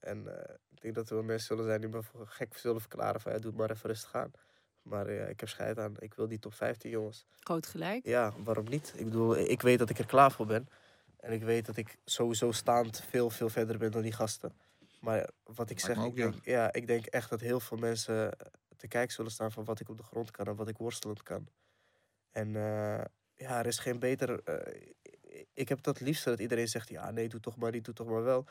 En 0.00 0.26
eh, 0.26 0.54
ik 0.78 0.84
denk 0.84 0.94
dat 0.94 1.08
er 1.08 1.14
wel 1.14 1.24
mensen 1.24 1.46
zullen 1.46 1.64
zijn 1.64 1.80
die 1.80 1.90
me 1.90 2.02
voor 2.02 2.26
gek 2.26 2.56
zullen 2.56 2.80
verklaren 2.80 3.20
van, 3.20 3.32
ja, 3.32 3.38
doe 3.38 3.52
maar 3.52 3.70
even 3.70 3.88
rustig 3.88 4.14
aan. 4.14 4.30
Maar 4.82 5.06
eh, 5.06 5.28
ik 5.28 5.40
heb 5.40 5.48
scheid 5.48 5.78
aan. 5.78 5.94
Ik 5.98 6.14
wil 6.14 6.28
die 6.28 6.38
top 6.38 6.54
15 6.54 6.90
jongens. 6.90 7.26
Groot 7.40 7.66
gelijk. 7.66 8.04
Ja, 8.04 8.32
waarom 8.44 8.68
niet? 8.68 8.92
Ik 8.96 9.04
bedoel, 9.04 9.36
ik 9.36 9.62
weet 9.62 9.78
dat 9.78 9.90
ik 9.90 9.98
er 9.98 10.06
klaar 10.06 10.32
voor 10.32 10.46
ben. 10.46 10.68
En 11.16 11.32
ik 11.32 11.42
weet 11.42 11.66
dat 11.66 11.76
ik 11.76 11.96
sowieso 12.04 12.52
staand 12.52 13.02
veel, 13.10 13.30
veel 13.30 13.48
verder 13.48 13.78
ben 13.78 13.90
dan 13.90 14.02
die 14.02 14.12
gasten. 14.12 14.52
Maar 15.00 15.28
wat 15.44 15.70
ik 15.70 15.80
zeg, 15.80 15.96
ik 15.96 16.16
ja. 16.16 16.30
denk, 16.30 16.44
ja, 16.44 16.72
ik 16.72 16.86
denk 16.86 17.06
echt 17.06 17.30
dat 17.30 17.40
heel 17.40 17.60
veel 17.60 17.76
mensen 17.76 18.36
te 18.76 18.88
kijken 18.88 19.14
zullen 19.14 19.30
staan 19.30 19.52
van 19.52 19.64
wat 19.64 19.80
ik 19.80 19.88
op 19.88 19.96
de 19.96 20.02
grond 20.02 20.30
kan 20.30 20.46
en 20.46 20.56
wat 20.56 20.68
ik 20.68 20.76
worstelend 20.76 21.22
kan. 21.22 21.48
En 22.30 22.56
eh, 22.56 23.04
ja, 23.34 23.58
er 23.58 23.66
is 23.66 23.78
geen 23.78 23.98
beter. 23.98 24.40
eh, 24.44 24.92
ik 25.54 25.68
heb 25.68 25.82
dat 25.82 26.00
liefst 26.00 26.24
dat 26.24 26.40
iedereen 26.40 26.68
zegt: 26.68 26.88
ja, 26.88 27.10
nee, 27.10 27.28
doe 27.28 27.40
toch 27.40 27.56
maar 27.56 27.70
niet, 27.70 27.84
doe 27.84 27.94
toch 27.94 28.06
maar 28.06 28.22
wel. 28.22 28.44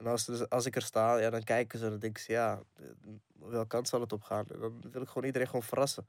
En 0.00 0.06
als, 0.06 0.24
dus- 0.24 0.48
als 0.48 0.66
ik 0.66 0.76
er 0.76 0.82
sta, 0.82 1.16
ja, 1.16 1.30
dan 1.30 1.42
kijken 1.44 1.78
ze 1.78 1.84
en 1.84 1.90
dan 1.90 2.00
denken 2.00 2.22
ze: 2.22 2.32
ja, 2.32 2.62
eh, 2.74 2.84
welke 3.32 3.66
kant 3.68 3.88
zal 3.88 4.00
het 4.00 4.12
op 4.12 4.22
gaan? 4.22 4.46
En 4.48 4.60
dan 4.60 4.84
wil 4.90 5.02
ik 5.02 5.08
gewoon 5.08 5.24
iedereen 5.24 5.46
gewoon 5.46 5.62
verrassen. 5.62 6.06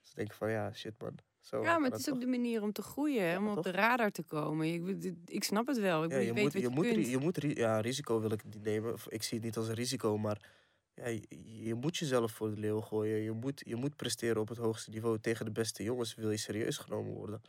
Dus 0.00 0.10
ik 0.10 0.16
denk 0.16 0.32
van 0.32 0.50
ja, 0.50 0.72
shit 0.72 0.94
man. 1.02 1.14
Zo, 1.40 1.62
Ja, 1.62 1.78
maar 1.78 1.90
het 1.90 1.98
is 1.98 2.04
toch? 2.04 2.14
ook 2.14 2.20
de 2.20 2.26
manier 2.26 2.62
om 2.62 2.72
te 2.72 2.82
groeien, 2.82 3.38
om 3.38 3.48
op 3.48 3.54
toch? 3.54 3.64
de 3.64 3.70
radar 3.70 4.10
te 4.10 4.22
komen. 4.22 4.66
Ik, 4.72 5.12
ik 5.26 5.44
snap 5.44 5.66
het 5.66 5.78
wel. 5.78 6.04
Ik 6.04 6.10
Ja, 6.10 6.16
je 6.18 6.32
weet 6.32 6.42
moet, 6.42 6.52
je, 6.52 6.60
je, 6.60 6.68
moet, 6.68 6.84
ri- 6.84 6.92
kunt. 6.94 7.08
je 7.08 7.18
moet, 7.18 7.36
ri- 7.36 7.56
ja, 7.56 7.80
risico 7.80 8.20
wil 8.20 8.32
ik 8.32 8.44
niet 8.44 8.62
nemen. 8.62 8.94
Ik 9.08 9.22
zie 9.22 9.36
het 9.36 9.46
niet 9.46 9.56
als 9.56 9.68
een 9.68 9.74
risico, 9.74 10.18
maar 10.18 10.50
ja, 10.94 11.06
je, 11.06 11.22
je 11.64 11.74
moet 11.74 11.96
jezelf 11.96 12.32
voor 12.32 12.50
de 12.54 12.60
leeuw 12.60 12.80
gooien. 12.80 13.16
Je 13.22 13.32
moet, 13.32 13.62
je 13.66 13.76
moet 13.76 13.96
presteren 13.96 14.40
op 14.40 14.48
het 14.48 14.58
hoogste 14.58 14.90
niveau 14.90 15.18
tegen 15.20 15.44
de 15.44 15.50
beste 15.50 15.82
jongens, 15.82 16.14
wil 16.14 16.30
je 16.30 16.36
serieus 16.36 16.76
genomen 16.76 17.12
worden. 17.12 17.42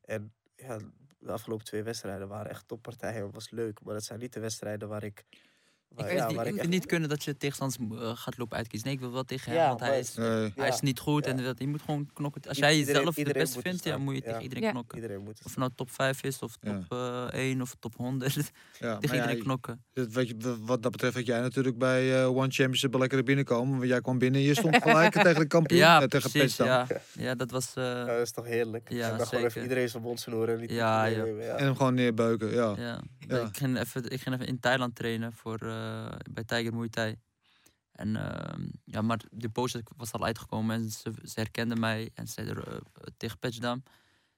En 0.00 0.32
ja, 0.56 0.78
de 1.24 1.32
afgelopen 1.32 1.64
twee 1.64 1.82
wedstrijden 1.82 2.28
waren 2.28 2.50
echt 2.50 2.68
toppartijen. 2.68 3.24
Het 3.24 3.34
was 3.34 3.50
leuk, 3.50 3.82
maar 3.82 3.94
dat 3.94 4.04
zijn 4.04 4.18
niet 4.18 4.32
de 4.32 4.40
wedstrijden 4.40 4.88
waar 4.88 5.04
ik. 5.04 5.24
Ik 5.96 6.12
ja, 6.12 6.26
vind 6.28 6.40
ik 6.40 6.46
niet, 6.52 6.58
echt- 6.60 6.68
niet 6.68 6.86
kunnen 6.86 7.08
dat 7.08 7.24
je 7.24 7.36
tegenstanders 7.36 8.00
eh, 8.02 8.10
gaat 8.16 8.38
lopen 8.38 8.56
uitkiezen. 8.56 8.86
Nee, 8.88 8.96
ik 8.96 9.02
wil 9.02 9.12
wel 9.12 9.24
tegen 9.24 9.50
hem, 9.52 9.60
Ja, 9.60 9.68
want 9.68 9.80
hij 9.80 9.98
is, 9.98 10.14
Nee. 10.14 10.26
hij 10.28 10.52
Ja. 10.56 10.66
is 10.66 10.80
niet 10.80 10.98
goed. 10.98 11.26
En 11.26 11.36
Ja. 11.38 11.42
dat, 11.44 11.58
je 11.58 11.68
moet 11.68 11.82
gewoon 11.82 12.10
knokken. 12.12 12.42
Als 12.48 12.58
jij 12.58 12.76
iedereen- 12.76 12.94
jezelf 13.04 13.14
de 13.14 13.32
beste 13.32 13.60
vindt, 13.60 13.84
ja, 13.84 13.98
moet 13.98 14.14
je 14.14 14.20
Ja. 14.20 14.26
tegen 14.26 14.42
iedereen 14.42 14.62
Ja. 14.64 14.70
knokken. 14.70 14.96
Iedereen 14.98 15.22
moet 15.22 15.38
Of 15.44 15.50
het 15.50 15.56
nou 15.56 15.70
top 15.74 15.90
5 15.90 16.22
is, 16.22 16.38
of 16.38 16.56
Ja. 16.60 16.72
top 16.88 16.98
eh 16.98 17.40
1 17.40 17.60
of 17.62 17.76
top 17.80 17.96
100. 17.96 18.34
Ja, 18.80 18.96
tegen 18.98 19.14
iedereen 19.16 19.36
ja, 19.36 19.42
knokken. 19.42 19.82
dat 19.92 20.12
weet 20.12 20.28
je, 20.28 20.56
wat 20.60 20.82
dat 20.82 20.92
betreft 20.92 21.14
had 21.14 21.26
jij 21.26 21.40
natuurlijk 21.40 21.78
bij 21.78 22.20
eh, 22.22 22.28
One 22.28 22.50
Championship 22.50 22.90
wel 22.90 23.00
lekker 23.00 23.18
er 23.18 23.24
binnenkomen. 23.24 23.76
Want 23.78 23.88
jij 23.90 24.00
kwam 24.00 24.18
binnen 24.18 24.40
en 24.40 24.46
je 24.46 24.54
stond 24.54 24.76
gelijk 24.82 25.12
tegen 25.22 25.40
de 25.40 25.46
kampioen. 25.46 25.78
Ja, 25.80 26.00
eh, 26.02 26.06
tegen 26.08 26.30
precies. 26.30 26.56
Ja. 26.56 26.86
ja, 27.18 27.34
dat 27.34 27.50
was... 27.50 27.74
eh, 27.74 27.84
Ja, 27.84 28.04
dat 28.04 28.20
is 28.20 28.32
toch 28.32 28.44
heerlijk? 28.46 28.90
Ja, 28.90 29.16
dan 29.16 29.26
gewoon 29.26 29.44
even 29.44 29.62
iedereen 29.62 29.88
zijn 29.88 30.02
mond 30.02 30.20
snoeren 30.20 30.60
en 30.60 30.74
Ja, 30.74 31.04
ja. 31.04 31.24
ja. 31.24 31.54
En 31.56 31.64
hem 31.64 31.76
gewoon 31.76 31.94
neerbeuken, 31.94 32.50
ja. 32.50 32.74
Ja. 32.76 33.00
Ja. 33.28 33.38
Ik, 33.40 33.56
ging 33.56 33.78
even, 33.78 34.10
ik 34.10 34.20
ging 34.20 34.34
even 34.34 34.46
in 34.46 34.60
Thailand 34.60 34.94
trainen 34.94 35.32
voor, 35.32 35.58
eh, 35.62 35.83
bij 36.30 36.44
Tiger 36.44 36.74
Muay 36.74 36.88
Thai. 36.88 37.16
En, 37.92 38.16
ehm, 38.16 38.66
ja, 38.84 39.02
maar 39.02 39.20
de 39.30 39.48
post 39.48 39.78
was 39.96 40.12
al 40.12 40.24
uitgekomen 40.24 40.76
en 40.76 40.90
ze, 40.90 41.12
ze 41.22 41.32
herkenden 41.40 41.80
mij. 41.80 42.10
En 42.14 42.28
zeiden 42.28 42.64
eh, 42.66 42.76
tegen 43.16 43.38
Patchdam, 43.38 43.82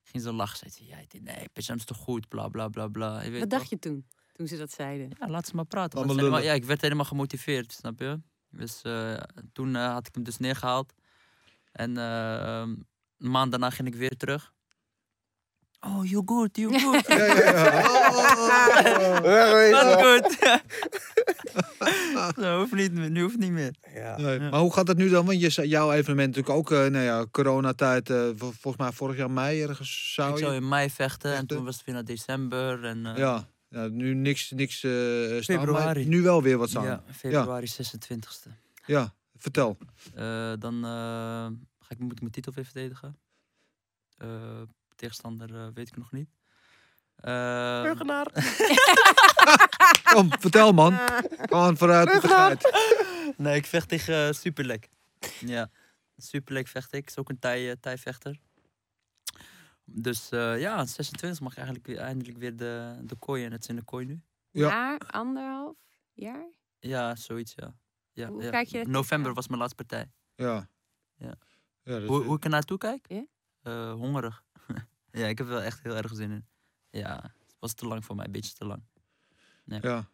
ging 0.03 0.23
ze 0.23 0.33
lachen. 0.33 0.59
Zei 0.59 0.71
ze, 0.71 0.87
ja, 0.87 1.21
nee, 1.21 1.49
Patchdam 1.53 1.77
is 1.77 1.85
toch 1.85 1.97
goed, 1.97 2.29
bla 2.29 2.49
bla 2.49 2.69
bla 2.69 2.89
bla. 2.89 3.23
Je 3.23 3.31
weet 3.31 3.41
Wat 3.41 3.51
toch? 3.51 3.59
dacht 3.59 3.71
je 3.71 3.79
toen, 3.79 4.07
toen 4.33 4.47
ze 4.47 4.57
dat 4.57 4.71
zeiden? 4.73 5.11
Ja, 5.21 5.29
laat 5.29 5.47
ze 5.47 5.55
maar 5.57 5.65
praten. 5.65 5.99
Want 5.99 6.11
ze 6.11 6.17
helemaal- 6.17 6.39
lullen. 6.39 6.55
ja, 6.55 6.61
ik 6.61 6.65
werd 6.69 6.81
helemaal 6.81 7.05
gemotiveerd, 7.05 7.73
snap 7.73 7.99
je? 7.99 8.21
Dus 8.51 8.83
eh, 8.83 9.23
toen 9.53 9.77
eh, 9.77 9.93
had 9.93 10.07
ik 10.07 10.15
hem 10.15 10.25
dus 10.25 10.37
neergehaald. 10.39 10.93
En 11.73 11.97
eh, 11.97 12.63
een 13.19 13.31
maand 13.31 13.51
daarna 13.51 13.71
ging 13.71 13.89
ik 13.89 13.95
weer 13.95 14.17
terug. 14.17 14.55
Oh, 15.87 16.05
you 16.05 16.23
good, 16.27 16.57
you 16.57 16.81
good. 16.81 17.07
Ja, 17.07 17.25
ja, 17.25 17.35
ja. 17.35 17.85
Oh. 17.87 19.71
Wat 19.73 20.03
goed. 20.05 20.37
Zo, 22.45 22.59
hoeft 22.59 22.73
niet 22.75 22.93
meer. 22.93 23.11
Nu 23.11 23.23
hoeft 23.23 23.39
niet 23.39 23.51
meer. 23.53 23.75
Ja. 23.95 24.17
Nee, 24.17 24.39
Maar 24.39 24.61
hoe 24.61 24.73
gaat 24.73 24.89
het 24.89 24.97
nu 24.97 25.09
dan? 25.09 25.27
Want 25.27 25.41
je, 25.55 25.69
jouw 25.69 25.93
evenement 25.93 26.37
natuurlijk 26.37 26.57
ook, 26.59 26.71
eh, 26.71 26.79
nou 26.79 27.05
ja, 27.05 27.27
coronatijd, 27.31 28.11
eh, 28.11 28.17
vol- 28.37 28.53
volgens 28.61 28.77
mij 28.77 28.93
vorig 28.93 29.17
jaar 29.17 29.31
mei 29.31 29.63
ergens 29.63 30.15
zou 30.15 30.31
ik 30.31 30.39
je... 30.39 30.43
zou 30.45 30.55
in 30.57 30.69
mei 30.69 30.91
vechten 30.91 31.35
en 31.35 31.47
toen 31.47 31.65
was 31.65 31.77
het 31.77 31.85
weer 31.85 31.95
naar 31.95 32.05
december. 32.05 32.85
En, 32.85 33.07
eh, 33.07 33.17
Ja, 33.17 33.49
ja, 33.69 33.87
nu 33.87 34.15
niks, 34.15 34.51
niks 34.51 34.85
eh 34.85 34.91
staan, 34.91 35.57
maar 35.57 35.67
Februari. 35.67 36.07
nu 36.07 36.23
wel 36.23 36.43
weer 36.43 36.59
wat 36.59 36.69
staan. 36.71 36.85
ja, 36.85 37.03
februari 37.13 37.67
26e. 37.83 38.51
Ja, 38.87 39.15
vertel. 39.37 39.79
Eh, 40.15 40.53
dan 40.59 40.75
eh, 40.85 40.91
ga 41.81 41.89
ik, 41.89 41.99
moet 41.99 42.13
ik 42.13 42.21
mijn 42.21 42.33
titel 42.33 42.53
weer 42.55 42.65
verdedigen. 42.65 43.17
Eh, 44.97 45.09
tegenstander 45.09 45.55
eh, 45.55 45.69
weet 45.75 45.89
ik 45.89 45.97
nog 45.97 46.13
niet. 46.13 46.29
Eh, 47.17 47.83
Burgenaar. 47.83 48.27
Kom, 50.15 50.31
vertel 50.39 50.73
man. 50.73 50.93
Gewoon 51.51 51.77
vooruit 51.77 52.11
geit. 52.11 52.73
nee, 53.37 53.57
ik 53.57 53.67
vecht 53.67 53.89
tegen 53.89 54.27
uh, 54.27 54.33
Superlek. 54.33 54.89
Ja, 55.41 55.71
Superlek 56.17 56.69
vecht 56.69 56.93
ik. 56.93 57.07
Is 57.07 57.19
ook 57.19 57.29
een 57.29 57.39
Thai, 57.39 57.71
eh, 57.71 57.77
Thai-vechter. 57.81 58.41
Dus 59.85 60.31
eh, 60.31 60.61
ja, 60.61 60.75
aan 60.75 60.87
26 60.87 61.41
mag 61.41 61.51
ik 61.51 61.57
eigenlijk 61.57 61.87
weer, 61.87 61.99
eindelijk 61.99 62.39
weer 62.39 62.57
de, 62.57 62.99
de 63.03 63.17
kooi 63.17 63.45
in. 63.45 63.53
Het 63.53 63.63
is 63.63 63.69
in 63.69 63.77
de 63.77 63.83
kooi 63.83 64.07
nu. 64.07 64.21
Ja. 64.51 64.69
Jaar, 64.69 64.99
anderhalf 65.11 65.77
jaar? 66.13 66.51
Ja, 66.79 67.17
zoiets, 67.17 67.53
ja. 67.57 67.75
ja, 68.13 68.29
Hoe 68.29 68.43
ja. 68.43 68.51
kijk 68.51 68.69
je 68.69 68.79
er 68.79 68.89
November 68.89 69.35
was 69.35 69.47
mijn 69.47 69.61
laatste 69.61 69.85
partij. 69.85 70.11
Ja. 70.35 70.69
Ja. 71.15 71.35
ja 71.83 71.99
dat, 71.99 72.09
Hoe, 72.09 72.23
hoe 72.23 72.37
ik 72.37 72.45
er 72.45 72.51
naartoe 72.51 72.79
kijk? 72.79 73.07
Ja? 73.09 73.25
Eh, 73.63 73.93
hongerig. 73.93 74.45
Ja, 75.17 75.27
ik 75.27 75.39
heb 75.39 75.47
wel 75.47 75.63
echt 75.63 75.83
heel 75.83 75.97
erg 75.97 76.15
zin 76.15 76.31
in. 76.31 76.47
Ja, 76.91 77.23
het 77.23 77.57
was 77.59 77.75
te 77.75 77.87
lang 77.87 78.05
voor 78.05 78.17
mij, 78.17 78.25
een 78.25 78.33
beetje 78.33 78.55
te 78.55 78.65
lang. 78.65 78.83
Ja. 79.65 80.09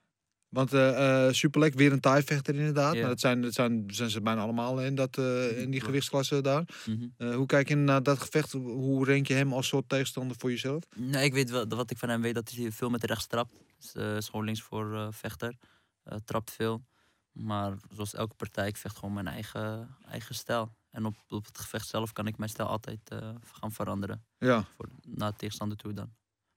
Want 0.49 0.73
eh 0.73 1.27
eh 1.27 1.33
Superlek, 1.33 1.75
weer 1.75 1.93
een 1.93 2.01
Thai-vechter 2.01 2.55
inderdaad. 2.55 2.95
Ja. 2.95 3.01
Maar 3.01 3.09
dat 3.09 3.21
zijn, 3.21 3.43
dat 3.43 3.53
zijn, 3.53 3.85
zijn 3.87 4.11
ze 4.11 4.21
bijna 4.21 4.41
allemaal 4.41 4.81
in, 4.81 4.95
dat, 4.95 5.19
eh, 5.19 5.61
in 5.61 5.71
die 5.71 5.81
gewichtsklasse 5.81 6.41
daar. 6.41 6.65
Mhm. 6.87 7.33
Hoe 7.33 7.47
kijk 7.47 7.69
je 7.69 7.77
naar 7.77 8.03
dat 8.03 8.19
gevecht? 8.19 8.53
Hoe 8.53 9.07
rank 9.07 9.27
je 9.27 9.35
hem 9.35 9.53
als 9.53 9.67
soort 9.67 9.89
tegenstander 9.89 10.37
voor 10.39 10.51
jezelf? 10.51 10.83
Nee, 10.97 11.25
ik 11.25 11.33
weet 11.33 11.51
wel, 11.51 11.67
wat 11.67 11.91
ik 11.91 11.99
van 11.99 12.09
hem 12.09 12.23
weet, 12.23 12.35
dat 12.35 12.51
hij 12.51 12.73
veel 12.73 12.91
met 12.91 13.05
rechts 13.05 13.27
trapt. 13.27 13.55
Dus, 13.79 13.95
is 13.95 14.29
gewoon 14.29 14.45
links 14.45 14.63
voor 14.63 15.09
vechter. 15.15 15.57
Trapt 16.25 16.51
veel. 16.51 16.85
Maar 17.33 17.77
zoals 17.91 18.15
elke 18.15 18.35
partij, 18.35 18.69
ik 18.69 18.77
vecht 18.77 18.97
gewoon 18.97 19.15
mijn 19.15 19.29
eigen, 19.29 19.97
eigen 20.09 20.35
stijl. 20.35 20.73
En 20.93 21.05
op, 21.05 21.15
op 21.29 21.47
het 21.47 21.59
gevecht 21.59 21.89
zelf 21.89 22.13
kan 22.13 22.27
ik 22.27 22.39
mijn 22.39 22.51
stijl 22.51 22.69
altijd 22.69 23.01
eh, 23.05 23.31
gaan 23.53 23.73
veranderen. 23.73 24.25
Ja. 24.39 24.65
Voor, 24.77 24.89
naar 25.09 25.31
de 25.31 25.37
tegenstander 25.37 25.77
toe 25.77 25.93
dan. 25.93 26.13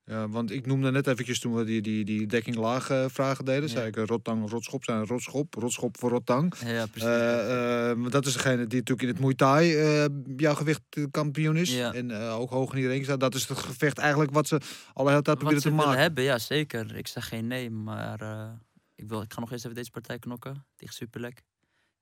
Ja, 0.07 0.29
want 0.29 0.51
ik 0.51 0.65
noemde 0.65 0.91
net 0.91 1.07
eventjes 1.07 1.39
toen 1.39 1.55
we 1.55 1.63
die, 1.63 1.81
die, 1.81 2.05
die 2.05 2.25
dekking 2.27 2.55
laag 2.55 2.89
eh, 2.89 3.05
vragen 3.07 3.45
deden. 3.45 3.61
Ja. 3.63 3.67
Zei 3.67 3.87
ik 3.87 3.97
eh, 3.97 4.05
rotang, 4.05 4.49
rotschop 4.49 4.83
zijn 4.83 5.05
rotschop. 5.05 5.53
Rotschop 5.53 5.97
voor 5.99 6.09
rotang. 6.09 6.53
Ja, 6.65 6.85
precies. 6.85 7.09
Eh, 7.09 7.89
eh, 7.91 7.97
maar 7.97 8.09
dat 8.09 8.25
is 8.25 8.33
degene 8.33 8.67
die 8.67 8.79
natuurlijk 8.79 9.01
in 9.01 9.07
het 9.07 9.19
Muay 9.19 9.33
Thai 9.33 9.75
eh, 9.75 10.05
jouw 10.37 10.53
gewicht 10.55 10.81
eh, 10.89 11.03
kampioen 11.11 11.57
is. 11.57 11.75
Ja. 11.75 11.93
En 11.93 12.11
eh, 12.11 12.39
ook 12.39 12.49
hoog 12.49 12.73
in 12.73 12.79
die 12.79 12.87
ring 12.87 13.03
staat. 13.03 13.19
Dat 13.19 13.35
is 13.35 13.47
het 13.47 13.57
gevecht 13.57 13.97
eigenlijk 13.97 14.31
wat 14.31 14.47
ze 14.47 14.61
al 14.93 15.03
de 15.03 15.09
hele 15.09 15.21
tijd 15.21 15.25
Wat 15.25 15.37
proberen 15.37 15.61
te 15.61 15.71
maken. 15.71 15.99
hebben, 16.01 16.23
ja 16.23 16.37
zeker. 16.39 16.95
Ik 16.95 17.07
zeg 17.07 17.27
geen 17.27 17.47
nee, 17.47 17.69
maar 17.69 18.21
eh, 18.21 18.51
ik, 18.95 19.07
wil, 19.09 19.21
ik 19.21 19.33
ga 19.33 19.39
nog 19.39 19.51
eens 19.51 19.63
even 19.63 19.75
deze 19.75 19.91
partij 19.91 20.19
knokken 20.19 20.65
tegen 20.75 20.93
Superlek. 20.95 21.43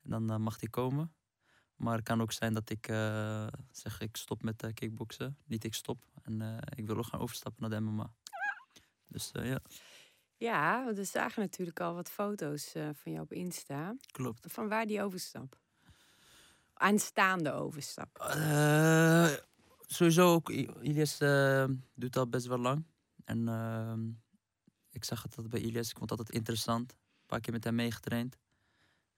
En 0.04 0.10
dan 0.10 0.30
eh, 0.32 0.38
mag 0.38 0.58
die 0.58 0.70
komen. 0.70 1.14
Maar 1.76 1.96
het 1.96 2.04
kan 2.04 2.22
ook 2.22 2.32
zijn 2.32 2.54
dat 2.54 2.70
ik 2.70 2.88
eh, 2.88 3.48
zeg 3.72 4.00
ik 4.00 4.16
stop 4.18 4.44
met 4.44 4.64
eh, 4.64 4.74
kickboksen. 4.74 5.38
Niet 5.46 5.64
ik 5.64 5.74
stop. 5.74 6.06
En 6.22 6.42
eh, 6.42 6.58
ik 6.76 6.86
wil 6.86 6.98
ook 6.98 7.06
gaan 7.06 7.20
overstappen 7.20 7.62
naar 7.62 7.80
de 7.80 7.86
MMA. 7.86 8.14
Dus 9.08 9.30
ja, 9.34 9.60
Ja, 10.38 10.84
want 10.84 10.98
we 10.98 11.04
zagen 11.04 11.42
natuurlijk 11.42 11.80
al 11.80 11.94
wat 11.94 12.10
foto's 12.10 12.72
van 12.72 13.12
jou 13.12 13.20
op 13.20 13.34
Insta. 13.34 13.96
klopt. 14.12 14.52
Van 14.52 14.68
waar 14.68 14.86
die 14.86 15.02
overstap? 15.02 15.60
Aanstaande 16.74 17.52
overstap. 17.52 18.18
Sowieso 19.88 20.34
ook, 20.34 20.50
Ilias 20.50 21.18
doet 21.94 22.18
al 22.18 22.28
best 22.28 22.46
wel 22.46 22.58
lang. 22.58 22.86
En 23.26 23.48
ehm, 23.48 24.10
ik 24.90 25.04
zag 25.04 25.24
het 25.24 25.36
altijd 25.36 25.54
bij 25.54 25.62
Ilias, 25.62 25.90
ik 25.90 25.98
vond 25.98 26.10
het 26.10 26.20
altijd 26.20 26.38
interessant. 26.38 26.92
Een 26.92 27.26
paar 27.26 27.40
keer 27.40 27.54
met 27.54 27.64
hem 27.64 27.76
meegetraind. 27.76 28.38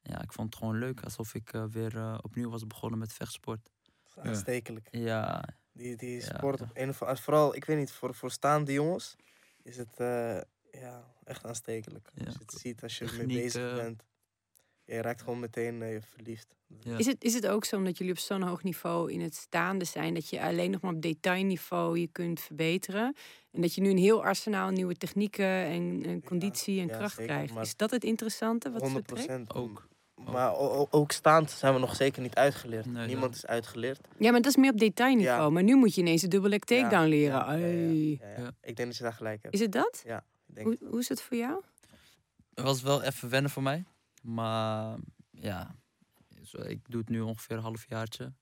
Ja, 0.08 0.22
ik 0.22 0.34
vond 0.34 0.50
het 0.50 0.64
gewoon 0.64 0.78
leuk, 0.78 1.04
alsof 1.04 1.34
ik 1.34 1.54
eh, 1.54 1.64
weer 1.70 1.98
eh, 1.98 2.18
opnieuw 2.22 2.50
was 2.50 2.68
begonnen 2.68 3.00
met 3.00 3.14
vechtsport. 3.14 3.70
Aanstekelijk. 4.16 4.88
Ja, 4.92 5.44
Die, 5.72 5.96
die 5.96 6.22
sport 6.22 6.60
ja. 6.60 6.66
op 6.66 6.72
een 6.74 6.90
of 6.90 7.02
andere... 7.02 7.22
Vooral, 7.22 7.56
ik 7.56 7.66
weet 7.66 7.78
niet, 7.78 7.92
voor, 7.92 8.14
voor 8.14 8.32
staande 8.32 8.74
jongens 8.74 9.16
is 9.66 9.78
het 9.78 10.00
eh, 10.00 10.38
ja, 10.72 11.04
echt 11.24 11.46
aanstekelijk. 11.46 12.10
Ja, 12.14 12.26
Als 12.26 12.34
je 12.34 12.40
het 12.40 12.54
ziet, 12.54 12.84
als 12.84 12.98
je 12.98 13.06
ermee 13.06 13.26
bezig 13.28 13.70
eh, 13.70 13.76
bent. 13.76 14.04
Je 14.86 15.02
raakt 15.02 15.22
gewoon 15.22 15.40
meteen 15.40 15.82
eh, 15.82 16.02
verliefd. 16.02 16.56
Ja. 16.80 16.98
Is 16.98 17.06
het, 17.06 17.24
is 17.24 17.34
het 17.34 17.48
ook 17.48 17.66
zo 17.66 17.76
omdat 17.76 17.98
jullie 17.98 18.14
op 18.14 18.20
zo'n 18.20 18.42
hoog 18.42 18.64
niveau 18.64 19.12
in 19.12 19.22
het 19.22 19.36
staande 19.36 19.86
zijn, 19.86 20.14
dat 20.14 20.30
je 20.30 20.42
alleen 20.42 20.72
nog 20.72 20.82
maar 20.82 20.94
op 20.94 21.02
detailniveau 21.02 22.00
je 22.00 22.08
kunt 22.08 22.40
verbeteren? 22.40 23.16
En 23.52 23.62
dat 23.62 23.76
je 23.76 23.82
nu 23.82 23.90
een 23.90 23.98
heel 23.98 24.24
arsenaal 24.24 24.70
nieuwe 24.70 24.96
technieken 24.96 25.46
en, 25.46 26.04
en 26.06 26.24
conditie 26.24 26.82
en 26.82 26.88
ja, 26.88 26.98
kracht 26.98 27.16
zeker, 27.16 27.34
krijgt. 27.34 27.58
Is 27.58 27.76
dat 27.76 27.92
het 27.92 28.04
interessante 28.04 28.72
wat 28.72 28.80
ze 28.80 28.86
100 28.86 29.08
trekt? 29.08 29.54
Ook. 29.54 29.88
Maar 30.16 30.54
o- 30.54 30.70
o- 30.70 30.88
ook 30.90 31.12
staand 31.12 31.52
zijn 31.52 31.74
we 31.74 31.80
nog 31.80 31.96
zeker 31.96 32.22
niet 32.22 32.36
uitgeleerd. 32.36 32.86
Nee, 32.86 33.08
Niemand 33.08 33.36
is 33.36 33.46
uitgeleerd. 33.46 34.08
Ja, 34.20 34.32
maar 34.32 34.42
dat 34.42 34.52
is 34.52 34.58
meer 34.58 34.72
op 34.72 34.78
detailniveau. 34.80 35.42
Ja. 35.42 35.50
Maar 35.50 35.64
nu 35.64 35.76
moet 35.76 35.96
je 35.96 36.02
ineens 36.02 36.22
een 36.22 36.30
dubbele 36.30 36.60
takedown 36.60 36.94
Ja, 37.04 37.08
leren. 37.08 37.38
ja, 37.38 37.54
ja, 37.54 37.66
ja, 37.66 37.66
Ai. 37.88 38.18
ja, 38.22 38.28
ja. 38.28 38.40
Ja. 38.40 38.52
Ik 38.62 38.76
denk 38.76 38.88
dat 38.88 38.98
je 38.98 39.04
daar 39.04 39.14
gelijk 39.14 39.42
hebt. 39.42 39.54
Is 39.54 39.60
het 39.60 39.72
dat? 39.72 40.04
Ja, 40.06 40.24
ik 40.48 40.56
denk 40.56 40.68
Hoe, 40.68 40.90
hoe 40.90 41.00
is 41.00 41.10
het 41.10 41.22
voor 41.22 41.38
jou? 41.38 41.62
Het 42.54 42.64
was 42.66 42.82
wel 42.82 43.02
even 43.04 43.30
wennen 43.30 43.52
voor 43.52 43.64
mij. 43.64 43.86
Maar 44.22 44.98
ja, 45.32 45.76
zo, 46.44 46.58
ik 46.62 46.80
doe 46.90 47.00
het 47.00 47.10
nu 47.10 47.22
ongeveer 47.22 47.56
een 47.58 47.64
halfjaartje. 47.64 48.34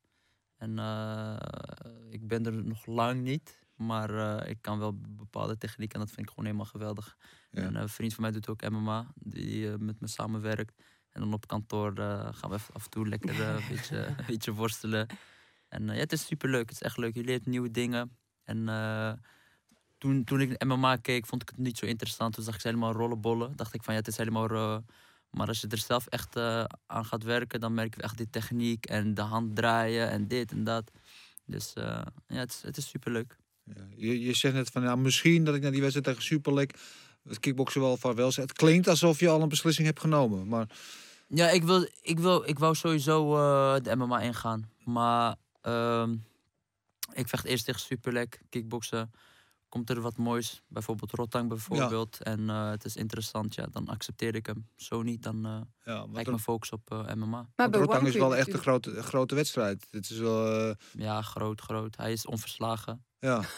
En 0.57 0.79
eh, 0.79 1.35
ik 2.09 2.27
ben 2.27 2.45
er 2.45 2.63
nog 2.63 2.85
lang 2.85 3.21
niet. 3.21 3.61
Maar 3.75 4.39
eh, 4.39 4.49
ik 4.49 4.57
kan 4.61 4.79
wel 4.79 4.93
bepaalde 5.09 5.57
technieken 5.57 5.99
en 5.99 6.05
dat 6.05 6.15
vind 6.15 6.21
ik 6.27 6.29
gewoon 6.29 6.45
helemaal 6.45 6.65
geweldig. 6.71 7.17
Ja. 7.51 7.61
En 7.61 7.75
eh, 7.75 7.81
een 7.81 7.89
vriend 7.89 8.13
van 8.13 8.23
mij 8.23 8.31
doet 8.31 8.49
ook 8.49 8.69
MMA, 8.69 9.07
die 9.15 9.67
met 9.77 9.99
me 10.01 10.07
samenwerkt. 10.07 10.81
En 11.13 11.21
dan 11.21 11.33
op 11.33 11.47
kantoor 11.47 11.93
eh, 11.93 12.29
gaan 12.31 12.49
we 12.49 12.55
af 12.55 12.83
en 12.83 12.89
toe 12.89 13.07
lekker 13.07 13.41
eh, 13.41 13.55
een, 13.55 13.63
beetje, 13.75 13.97
een 13.97 14.25
beetje 14.27 14.53
worstelen. 14.53 15.07
En 15.67 15.89
eh, 15.89 15.95
ja, 15.95 16.01
het 16.01 16.11
is 16.11 16.25
superleuk, 16.25 16.69
het 16.69 16.71
is 16.71 16.81
echt 16.81 16.97
leuk. 16.97 17.15
Je 17.15 17.23
leert 17.23 17.45
nieuwe 17.45 17.71
dingen. 17.71 18.17
En 18.43 18.69
eh, 18.69 19.13
toen, 19.97 20.23
toen 20.23 20.41
ik 20.41 20.63
MMA 20.65 20.95
keek, 20.95 21.25
vond 21.25 21.41
ik 21.41 21.49
het 21.49 21.57
niet 21.57 21.77
zo 21.77 21.85
interessant. 21.85 22.33
Toen 22.33 22.43
zag 22.43 22.55
ik 22.55 22.61
ze 22.61 22.67
helemaal 22.67 22.93
rollenbollen. 22.93 23.55
Dacht 23.55 23.73
ik 23.73 23.83
van 23.83 23.93
ja, 23.93 23.99
het 23.99 24.09
is 24.09 24.17
helemaal... 24.17 24.49
eh, 24.49 24.77
maar 25.29 25.47
als 25.47 25.61
je 25.61 25.67
er 25.67 25.77
zelf 25.77 26.07
echt 26.07 26.35
eh, 26.35 26.63
aan 26.85 27.05
gaat 27.05 27.23
werken, 27.23 27.59
dan 27.59 27.73
merk 27.73 27.95
je 27.95 28.01
echt 28.01 28.17
die 28.17 28.29
techniek 28.29 28.85
en 28.85 29.13
de 29.13 29.21
hand 29.21 29.55
draaien 29.55 30.09
en 30.09 30.27
dit 30.27 30.51
en 30.51 30.63
dat. 30.63 30.91
Dus 31.45 31.73
eh, 31.73 32.01
ja, 32.27 32.37
het 32.39 32.49
is, 32.49 32.61
het 32.61 32.77
is 32.77 32.87
superleuk. 32.89 33.37
Ja, 33.63 33.87
je, 33.95 34.21
je 34.21 34.33
zegt 34.33 34.53
net 34.53 34.69
van, 34.69 34.83
nou, 34.83 34.97
misschien 34.97 35.43
dat 35.43 35.55
ik 35.55 35.61
naar 35.61 35.71
die 35.71 35.79
wedstrijd 35.79 36.05
tegen 36.07 36.23
Superleague 36.23 36.79
het 37.23 37.39
kickboksen 37.39 37.81
wel 37.81 37.97
vaarwel 37.97 38.31
zeg. 38.31 38.43
Het 38.45 38.53
klinkt 38.53 38.87
alsof 38.87 39.19
je 39.19 39.29
al 39.29 39.41
een 39.41 39.49
beslissing 39.49 39.87
hebt 39.87 39.99
genomen. 39.99 40.47
Maar 40.47 40.67
Ja, 41.35 41.49
ik, 41.49 41.63
wil, 41.63 41.87
ik, 42.01 42.19
wil, 42.19 42.43
ik 42.49 42.59
wou 42.59 42.75
sowieso 42.75 43.35
eh, 43.37 43.81
de 43.81 43.95
MMA 43.95 44.19
ingaan. 44.21 44.69
Maar 44.83 45.35
ehm, 45.61 46.15
ik 47.13 47.27
vecht 47.27 47.45
eerst 47.45 47.65
tegen 47.65 47.81
Superlek, 47.81 48.41
kickboksen. 48.49 49.11
Komt 49.69 49.89
er 49.89 50.01
wat 50.01 50.17
moois, 50.17 50.61
bijvoorbeeld 50.67 51.11
Rotang 51.11 51.49
bijvoorbeeld. 51.49 52.21
En 52.23 52.49
eh, 52.49 52.69
het 52.69 52.85
is 52.85 52.95
interessant, 52.95 53.55
ja, 53.55 53.65
dan 53.71 53.87
accepteer 53.87 54.35
ik 54.35 54.45
hem. 54.45 54.67
Zo 54.75 55.01
niet, 55.01 55.23
dan 55.23 55.45
eh 55.45 55.61
ja, 55.83 56.05
ik 56.19 56.31
me 56.31 56.39
focussen 56.39 56.77
op 56.77 56.91
eh, 56.91 57.13
MMA. 57.15 57.25
Maar 57.27 57.47
want 57.55 57.71
bij 57.71 57.79
Rotang 57.79 57.99
One 58.01 58.09
is 58.09 58.15
wel 58.15 58.35
echt 58.35 58.53
een 58.53 58.59
grote, 58.59 59.03
grote 59.03 59.35
wedstrijd. 59.35 59.87
Dit 59.89 60.09
is 60.09 60.17
wel, 60.17 60.69
eh, 60.69 60.75
Ja, 60.91 61.21
groot, 61.21 61.61
groot. 61.61 61.97
Hij 61.97 62.11
is 62.11 62.25
onverslagen. 62.25 63.05
ja. 63.19 63.41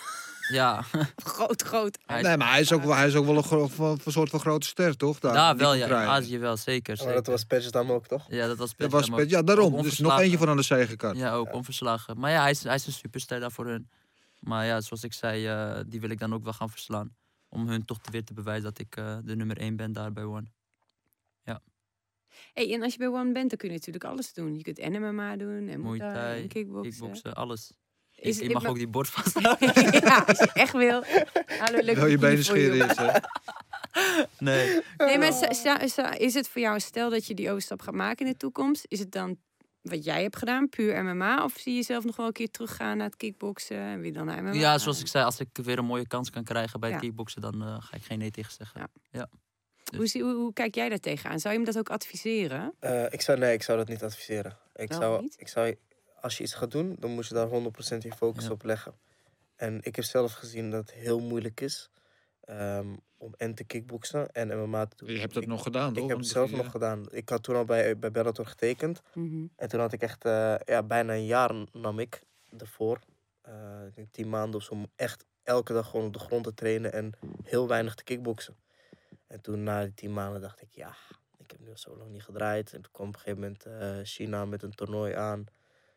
Ja, 0.48 0.82
Groot, 1.16 1.62
groot. 1.62 1.98
hij 2.06 2.20
is- 2.22 2.26
Nee, 2.28 2.38
maar 2.38 2.52
hij 2.52 2.60
is 2.62 2.72
ook, 2.74 2.84
wel- 2.84 2.96
hij 2.96 3.08
is 3.08 3.16
ook 3.16 3.26
wel 3.26 3.38
een, 3.38 3.44
gro- 3.44 3.68
van- 3.68 4.00
een 4.06 4.12
soort 4.12 4.30
van 4.30 4.40
grote 4.40 4.68
ster, 4.68 4.98
toch? 4.98 5.20
Daar, 5.20 5.34
daar 5.34 5.54
die 5.54 5.62
wel, 5.64 5.74
ja. 5.74 5.86
In. 5.86 6.08
Azië 6.08 6.38
wel, 6.40 6.58
zeker. 6.58 7.02
Maar 7.04 7.14
dat 7.14 7.28
was 7.28 7.44
Petjesdam 7.44 7.92
ook, 7.92 8.08
toch? 8.08 8.26
Ja, 8.30 8.48
dat 8.48 8.58
was 8.58 8.76
Dat 8.76 8.92
was, 8.92 9.10
ja, 9.30 9.42
daarom. 9.42 9.82
Dus 9.82 10.00
nog 10.00 10.20
eentje 10.20 10.38
van 10.38 10.50
aan 10.50 10.58
de 10.58 10.64
zegenkant. 10.64 11.18
Ja, 11.18 11.34
ook 11.34 11.54
onverslagen. 11.54 12.20
Maar 12.20 12.32
ja, 12.32 12.42
hij 12.42 12.52
is, 12.52 12.64
hij 12.64 12.76
is 12.76 12.88
een 12.88 12.94
superster 12.94 13.40
daar 13.40 13.52
voor 13.52 13.66
hun. 13.68 13.90
Maar 14.40 14.66
ja, 14.66 14.82
zoals 14.82 15.04
ik 15.04 15.14
zei, 15.14 15.48
eh, 15.48 15.80
die 15.88 16.00
wil 16.00 16.10
ik 16.10 16.20
dan 16.20 16.34
ook 16.34 16.44
wel 16.44 16.54
gaan 16.54 16.70
verslaan. 16.70 17.16
Om 17.50 17.68
hun 17.68 17.86
toch 17.86 18.00
weer 18.12 18.24
te 18.24 18.34
bewijzen 18.34 18.64
dat 18.64 18.80
ik 18.80 18.96
eh, 18.96 19.18
de 19.24 19.36
nummer 19.36 19.58
1 19.58 19.76
ben 19.76 19.94
daar 19.94 20.12
bij 20.14 20.24
One. 20.24 20.46
Hey, 22.54 22.74
en 22.74 22.84
als 22.84 22.92
je 22.92 22.98
bij 22.98 23.08
One 23.08 23.32
bent, 23.32 23.50
dan 23.50 23.58
kun 23.58 23.68
je 23.70 23.76
natuurlijk 23.76 24.04
alles 24.04 24.34
doen. 24.34 24.56
Je 24.56 24.62
kunt 24.62 24.80
en 24.80 25.02
MMA 25.02 25.36
doen, 25.38 25.68
en 25.68 25.82
Muay 25.82 25.98
Muay 25.98 25.98
Thai, 26.00 26.14
Thai, 26.14 26.42
en 26.42 26.48
kickboksen. 26.48 26.92
Kickboksen, 26.92 27.34
alles. 27.34 27.72
Is- 28.16 28.38
ik, 28.38 28.44
ik 28.44 28.48
ik 28.50 28.54
mag 28.54 28.66
ook 28.66 28.76
die 28.78 28.88
bord 28.88 29.08
vast. 29.16 29.40
ja, 29.40 30.24
als 30.28 30.38
je 30.40 30.50
echt 30.54 30.74
wil. 30.74 31.04
Hallo, 31.60 31.80
leuk 31.82 31.96
Wel 31.96 32.06
je 32.08 32.18
benen 32.18 32.38
je. 32.38 32.44
scheren 32.44 32.90
is, 32.90 32.98
hè? 33.02 33.12
nee. 34.40 34.82
Nee, 34.98 35.18
maar 35.18 36.18
is 36.20 36.34
het 36.34 36.48
voor 36.48 36.62
jou, 36.62 36.80
stel 36.80 37.10
dat 37.10 37.26
je 37.26 37.34
die 37.34 37.50
overstap 37.50 37.82
gaat 37.82 37.94
maken 37.94 38.26
in 38.26 38.32
de 38.32 38.38
toekomst, 38.38 38.86
is 38.88 39.00
het 39.00 39.12
dan 39.12 39.38
wat 39.82 40.04
jij 40.04 40.22
hebt 40.22 40.36
gedaan, 40.36 40.70
puur 40.70 41.04
MMA? 41.04 41.44
Of 41.44 41.54
zie 41.58 41.72
je 41.72 41.78
jezelf 41.78 42.04
nog 42.04 42.16
wel 42.16 42.26
een 42.26 42.32
keer 42.32 42.50
teruggaan 42.52 42.98
naar 42.98 43.06
het 43.08 43.16
kickboksen 43.16 43.78
en 43.78 44.00
weer 44.00 44.14
dan 44.14 44.26
naar 44.26 44.44
MMA? 44.44 44.54
Ja, 44.54 44.78
zoals 44.78 45.00
ik 45.00 45.08
zei, 45.08 45.24
als 45.26 45.40
ik 45.40 45.48
weer 45.54 45.78
een 45.78 45.86
mooie 45.86 46.08
kans 46.08 46.30
kan 46.30 46.44
krijgen 46.44 46.80
bij 46.80 46.90
het 46.92 47.02
Ja. 47.02 47.06
kickboksen, 47.08 47.42
dan 47.42 47.62
eh, 47.64 47.76
ga 47.80 47.96
ik 47.98 48.04
geen 48.04 48.20
nee 48.20 48.32
tegen 48.32 48.52
zeggen. 48.54 48.90
Ja. 49.12 49.30
Hoe, 49.98 50.08
zie- 50.08 50.22
hoe, 50.24 50.34
hoe 50.34 50.54
kijk 50.54 50.76
jij 50.76 50.90
daar 50.90 50.98
tegenaan? 51.00 51.40
Zou 51.40 51.54
je 51.54 51.60
hem 51.60 51.70
dat 51.74 51.78
ook 51.78 51.90
adviseren? 51.90 52.74
Eh, 52.80 53.04
ik 53.10 53.22
zou, 53.22 53.38
nee, 53.40 53.54
ik 53.54 53.64
zou 53.64 53.78
dat 53.78 53.88
niet 53.88 54.04
adviseren. 54.04 54.58
Ik 54.76 54.90
Wel 54.90 55.00
zou, 55.00 55.22
niet? 55.22 55.36
ik 55.38 55.48
zou, 55.48 55.76
als 56.26 56.38
je 56.38 56.44
iets 56.44 56.54
gaat 56.54 56.72
doen, 56.72 56.96
dan 57.00 57.12
moet 57.12 57.28
je 57.28 57.34
daar 57.34 57.48
100% 57.48 58.04
je 58.04 58.12
focus 58.12 58.46
Ja. 58.46 58.52
op 58.52 58.64
leggen. 58.64 58.94
En 59.56 59.80
ik 59.84 59.96
heb 59.96 60.06
zelf 60.06 60.34
gezien 60.34 60.72
dat 60.72 60.82
het 60.82 60.92
heel 60.94 61.20
moeilijk 61.20 61.62
is 61.62 61.90
ehm, 62.42 62.88
om 63.18 63.34
en 63.38 63.56
te 63.56 63.64
kickboksen 63.64 64.32
en 64.32 64.48
MMA 64.60 64.86
te 64.86 64.96
doen. 64.96 65.12
Je 65.12 65.20
hebt 65.20 65.34
dat 65.34 65.44
Ik- 65.44 65.50
nog 65.50 65.64
gedaan, 65.64 65.94
toch? 65.94 66.04
Ik 66.04 66.10
heb 66.10 66.18
het 66.18 66.28
zelf 66.28 66.52
nog 66.52 66.72
gedaan. 66.72 67.06
Ik 67.12 67.30
had 67.30 67.44
toen 67.44 67.56
al 67.56 67.66
bij, 67.66 68.00
bij 68.00 68.12
Bellator 68.12 68.46
getekend. 68.46 69.02
Mhm. 69.14 69.46
En 69.56 69.68
toen 69.70 69.80
had 69.80 69.94
ik 69.94 70.02
echt 70.02 70.26
eh, 70.26 70.56
ja, 70.66 70.84
bijna 70.84 71.14
een 71.14 71.26
jaar 71.26 71.52
nam 71.72 72.00
ik 72.00 72.22
ervoor. 72.58 73.00
eh, 73.42 73.86
ik 73.88 73.96
denk 73.96 74.08
tien 74.12 74.30
maanden 74.30 74.56
of 74.60 74.64
zo. 74.66 74.74
Om 74.74 74.88
echt 74.96 75.26
elke 75.44 75.74
dag 75.74 75.90
gewoon 75.90 76.06
op 76.06 76.14
de 76.14 76.20
grond 76.20 76.44
te 76.44 76.54
trainen 76.54 76.94
en 76.94 77.12
heel 77.44 77.68
weinig 77.68 77.96
te 77.96 78.04
kickboksen. 78.04 78.56
En 79.28 79.42
toen 79.42 79.64
na 79.64 79.84
die 79.84 79.94
tien 79.94 80.14
maanden 80.14 80.42
dacht 80.42 80.62
ik, 80.62 80.68
ja, 80.72 80.96
ik 81.38 81.52
heb 81.52 81.60
nu 81.60 81.70
al 81.70 81.78
zo 81.78 81.98
lang 81.98 82.12
niet 82.12 82.24
gedraaid. 82.24 82.74
En 82.74 82.82
toen 82.82 82.92
kwam 82.92 83.08
op 83.08 83.14
een 83.14 83.20
gegeven 83.20 83.40
moment 83.42 83.66
eh, 83.66 83.98
China 84.04 84.46
met 84.46 84.64
een 84.64 84.76
toernooi 84.76 85.14
aan. 85.14 85.46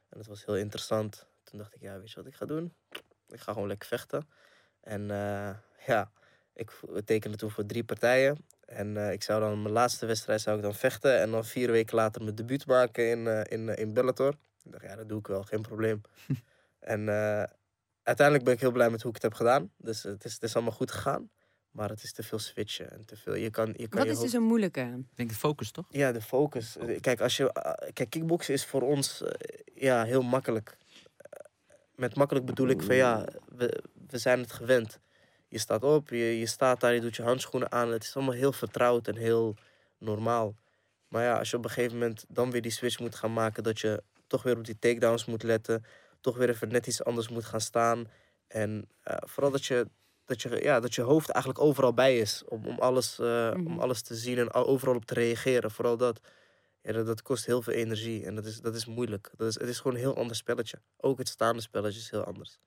En 0.08 0.18
dat 0.18 0.26
was 0.26 0.44
heel 0.44 0.56
interessant. 0.56 1.26
Toen 1.44 1.58
dacht 1.58 1.74
ik, 1.74 1.80
ja, 1.80 1.98
weet 1.98 2.10
je 2.10 2.16
wat 2.16 2.26
ik 2.26 2.34
ga 2.34 2.46
doen? 2.46 2.74
Ik 3.28 3.40
ga 3.40 3.52
gewoon 3.52 3.68
lekker 3.68 3.88
vechten. 3.88 4.28
En 4.80 5.10
eh, 5.10 5.50
ja, 5.86 6.10
ik 6.52 6.70
tekende 7.04 7.36
toen 7.36 7.50
voor 7.50 7.66
drie 7.66 7.84
partijen. 7.84 8.36
En 8.66 8.96
eh, 8.96 9.12
ik 9.12 9.22
zou 9.22 9.40
dan 9.40 9.62
mijn 9.62 9.74
laatste 9.74 10.06
wedstrijd 10.06 10.40
zou 10.40 10.56
ik 10.56 10.62
dan 10.62 10.74
vechten. 10.74 11.20
En 11.20 11.30
dan 11.30 11.44
vier 11.44 11.70
weken 11.70 11.96
later 11.96 12.22
mijn 12.22 12.34
debuut 12.34 12.66
maken 12.66 13.10
in, 13.10 13.26
eh, 13.26 13.40
in, 13.44 13.76
in 13.76 13.92
Bellator. 13.92 14.34
Ik 14.62 14.72
dacht, 14.72 14.84
ja, 14.84 14.96
dat 14.96 15.08
doe 15.08 15.18
ik 15.18 15.26
wel, 15.26 15.42
geen 15.42 15.62
probleem. 15.62 16.00
en 16.78 17.08
uiteindelijk 18.02 18.44
ben 18.44 18.54
ik 18.54 18.60
heel 18.60 18.72
blij 18.72 18.90
met 18.90 19.02
hoe 19.02 19.08
ik 19.08 19.22
het 19.22 19.30
heb 19.30 19.34
gedaan. 19.34 19.72
Dus 19.76 20.02
het 20.02 20.24
is, 20.24 20.32
het 20.34 20.42
is 20.42 20.54
allemaal 20.54 20.72
goed 20.72 20.90
gegaan. 20.90 21.30
Maar 21.78 21.88
het 21.88 22.02
is 22.02 22.12
te 22.12 22.22
veel 22.22 22.38
switchen 22.38 22.90
en 22.90 23.04
te 23.04 23.16
veel. 23.16 23.34
Je 23.34 23.50
kan, 23.50 23.74
je 23.76 23.88
kan 23.88 23.98
Wat 23.98 24.02
je 24.02 24.08
is 24.12 24.18
hoofd- 24.18 24.30
dus 24.32 24.40
een 24.40 24.46
moeilijke? 24.46 24.80
Ik 24.80 25.16
denk 25.16 25.28
de 25.28 25.34
focus, 25.34 25.70
toch? 25.70 25.86
ja, 25.90 26.12
de 26.12 26.20
focus. 26.20 26.76
Kijk, 27.00 27.20
als 27.20 27.36
je, 27.36 27.52
eh, 27.52 27.92
kijk, 27.92 28.10
kickboksen 28.10 28.54
is 28.54 28.64
voor 28.64 28.82
ons 28.82 29.22
eh, 29.22 29.32
ja, 29.74 30.04
heel 30.04 30.22
makkelijk. 30.22 30.76
Eh, 31.16 31.40
Met 31.94 32.14
makkelijk 32.16 32.46
bedoel 32.46 32.68
ik 32.68 32.82
van 32.82 32.94
ja, 32.94 33.24
we, 33.56 33.82
we 34.08 34.18
zijn 34.18 34.40
het 34.40 34.52
gewend. 34.52 34.98
Je 35.48 35.58
staat 35.58 35.82
op, 35.84 36.08
je, 36.08 36.38
je 36.38 36.46
staat 36.46 36.80
daar, 36.80 36.94
je 36.94 37.00
doet 37.00 37.16
je 37.16 37.22
handschoenen 37.22 37.72
aan. 37.72 37.88
Het 37.92 38.02
is 38.04 38.16
allemaal 38.16 38.34
heel 38.34 38.52
vertrouwd 38.52 39.08
en 39.08 39.16
heel 39.16 39.54
normaal. 39.98 40.54
Maar 41.08 41.22
ja, 41.24 41.38
als 41.38 41.50
je 41.50 41.56
op 41.56 41.64
een 41.64 41.70
gegeven 41.70 41.98
moment 41.98 42.24
dan 42.28 42.50
weer 42.50 42.62
die 42.62 42.70
switch 42.72 42.98
moet 42.98 43.14
gaan 43.14 43.32
maken, 43.32 43.62
dat 43.62 43.80
je 43.80 44.02
toch 44.26 44.42
weer 44.42 44.56
op 44.58 44.64
die 44.64 44.78
takedowns 44.78 45.24
moet 45.24 45.42
letten, 45.42 45.84
toch 46.20 46.36
weer 46.36 46.48
even 46.48 46.68
net 46.68 46.86
iets 46.86 47.04
anders 47.04 47.28
moet 47.28 47.44
gaan 47.44 47.60
staan. 47.60 48.06
En 48.46 48.88
eh, 49.02 49.16
vooral 49.20 49.50
dat 49.52 49.64
je, 49.64 49.88
dat, 50.28 50.42
je, 50.42 50.62
ja, 50.62 50.80
dat 50.80 50.94
je 50.94 51.02
hoofd 51.02 51.28
eigenlijk 51.28 51.64
overal 51.64 51.94
bij 51.94 52.18
is 52.18 52.44
om, 52.44 52.66
om, 52.66 52.78
alles, 52.78 53.18
eh, 53.18 53.52
Mhm. 53.52 53.66
om 53.66 53.80
alles 53.80 54.02
te 54.02 54.14
zien 54.16 54.38
en 54.38 54.50
al- 54.52 54.66
overal 54.66 54.94
op 54.94 55.04
te 55.04 55.14
reageren. 55.14 55.70
Vooral 55.70 55.96
dat. 55.96 56.20
Ja, 56.82 56.92
dat, 56.92 57.06
dat 57.06 57.22
kost 57.22 57.46
heel 57.46 57.62
veel 57.62 57.72
energie 57.72 58.24
en 58.24 58.34
dat 58.34 58.46
is, 58.46 58.60
dat 58.60 58.74
is 58.74 58.86
moeilijk. 58.86 59.30
Dat 59.36 59.48
is, 59.48 59.54
het 59.54 59.68
is 59.68 59.76
gewoon 59.76 59.92
een 59.92 60.00
heel 60.02 60.16
ander 60.16 60.36
spelletje. 60.36 60.82
Ook 60.96 61.18
het 61.18 61.28
staande 61.28 61.60
spelletje 61.62 61.98
is 62.00 62.10
heel 62.10 62.24
anders. 62.24 62.58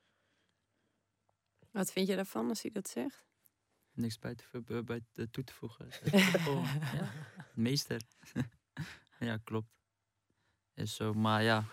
Wat 1.71 1.91
vind 1.91 2.07
je 2.07 2.15
daarvan 2.15 2.49
als 2.49 2.61
hij 2.61 2.71
dat 2.71 2.89
zegt? 2.89 3.25
Niks 3.93 4.19
bij, 4.19 4.35
te, 4.35 4.83
bij- 4.83 5.03
te- 5.11 5.29
toe 5.29 5.43
te 5.43 5.53
voegen. 5.53 5.87
Gewoon, 5.91 6.63
ja, 6.99 7.11
meester. 7.55 8.01
ja, 9.19 9.37
klopt. 9.43 9.69
Is 10.73 10.95
zo, 10.95 11.13
maar 11.13 11.43
ja, 11.43 11.63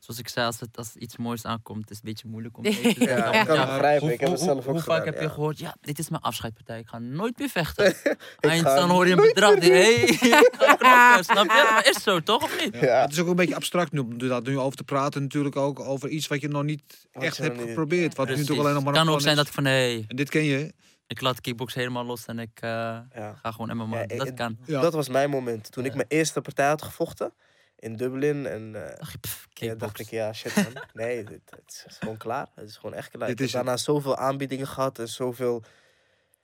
zoals 0.00 0.20
ik 0.20 0.28
zei, 0.28 0.46
als, 0.46 0.60
het, 0.60 0.76
als 0.76 0.96
iets 0.96 1.16
moois 1.16 1.44
aankomt, 1.44 1.90
is 1.90 1.96
het 1.96 2.04
een 2.06 2.10
beetje 2.12 2.28
moeilijk 2.28 2.56
om 2.56 2.62
te 2.64 2.72
zeggen. 2.72 3.06
Ja, 3.06 3.32
ik 3.40 3.46
kan 3.46 3.58
het 3.58 3.68
begrijpen. 3.68 4.10
Ik 4.12 4.20
heb 4.20 4.28
hoe, 4.28 4.36
het 4.38 4.46
zelf 4.46 4.58
ook 4.58 4.64
hoe 4.64 4.80
gedaan. 4.80 4.96
vaak 4.96 5.04
heb 5.04 5.14
je 5.16 5.22
ja. 5.22 5.28
gehoord, 5.28 5.58
ja, 5.58 5.74
dit 5.80 5.98
is 5.98 6.08
mijn 6.08 6.22
afscheidpartij, 6.22 6.78
ik 6.78 6.88
ga 6.88 6.98
nooit 6.98 7.38
meer 7.38 7.48
vechten. 7.48 7.94
En 8.40 8.62
dan 8.64 8.90
hoor 8.90 9.06
je 9.06 9.12
een 9.12 9.20
bedrag, 9.20 9.58
die, 9.58 9.72
hey, 9.72 10.06
snap 11.22 11.44
je? 11.50 11.66
Maar 11.70 11.86
is 11.88 12.02
zo, 12.02 12.20
toch, 12.20 12.42
of 12.42 12.60
niet? 12.64 12.74
Ja. 12.74 12.84
Ja. 12.86 13.00
Het 13.00 13.12
is 13.12 13.18
ook 13.18 13.26
een 13.28 13.36
beetje 13.36 13.54
abstract 13.54 13.92
nu, 13.92 13.98
om 13.98 14.18
daar 14.18 14.42
nu 14.42 14.58
over 14.58 14.76
te 14.76 14.84
praten. 14.84 15.22
Natuurlijk 15.22 15.56
ook 15.56 15.80
over 15.80 16.08
iets 16.08 16.26
wat 16.26 16.40
je 16.40 16.48
nog 16.48 16.62
niet 16.62 17.08
Wat 17.12 17.22
echt 17.22 17.36
hebt 17.36 17.56
niet- 17.56 17.66
geprobeerd. 17.68 18.16
Wat 18.16 18.28
nu 18.28 18.44
toch 18.44 18.58
alleen 18.58 18.74
nog 18.74 18.84
maar 18.84 18.92
Het 18.94 19.02
kan 19.04 19.12
ook 19.14 19.20
zijn 19.20 19.36
dat 19.36 19.46
ik 19.46 19.52
van, 19.52 19.64
hé, 19.64 20.04
En 20.08 20.16
dit 20.16 20.28
ken 20.30 20.44
je. 20.44 20.72
ik 21.06 21.20
laat 21.20 21.40
kickbox 21.40 21.74
helemaal 21.74 22.04
los 22.04 22.26
en 22.26 22.38
ik 22.38 22.50
eh, 22.60 22.70
Ja. 22.70 23.34
ga 23.42 23.50
gewoon 23.52 23.76
MMA. 23.76 23.98
Ja, 23.98 24.06
dat 24.06 24.34
kan. 24.34 24.56
Ja. 24.66 24.80
Dat 24.80 24.92
was 24.92 25.08
mijn 25.08 25.30
moment. 25.30 25.72
Toen 25.72 25.84
ik 25.84 25.90
Ja. 25.90 25.96
mijn 25.96 26.08
eerste 26.08 26.40
partij 26.40 26.66
had 26.68 26.82
gevochten 26.82 27.32
in 27.80 27.96
Dublin. 27.96 28.46
En 28.46 28.88
eh, 28.88 29.06
pff, 29.20 29.42
ja, 29.42 29.48
kickbox. 29.52 29.80
dacht 29.80 29.98
ik, 29.98 30.10
ja, 30.10 30.32
shit 30.32 30.54
man. 30.54 30.84
Nee, 30.92 31.24
dit, 31.24 31.40
het 31.50 31.84
is 31.88 31.98
gewoon 31.98 32.16
klaar. 32.16 32.48
Het 32.54 32.68
is 32.68 32.76
gewoon 32.76 32.94
echt 32.94 33.10
klaar. 33.10 33.28
Dit 33.28 33.40
ik 33.40 33.46
is 33.46 33.52
heb 33.52 33.62
daarna 33.62 33.78
zoveel 33.78 34.16
aanbiedingen 34.16 34.66
gehad 34.66 34.98
en 34.98 35.08
zoveel 35.08 35.62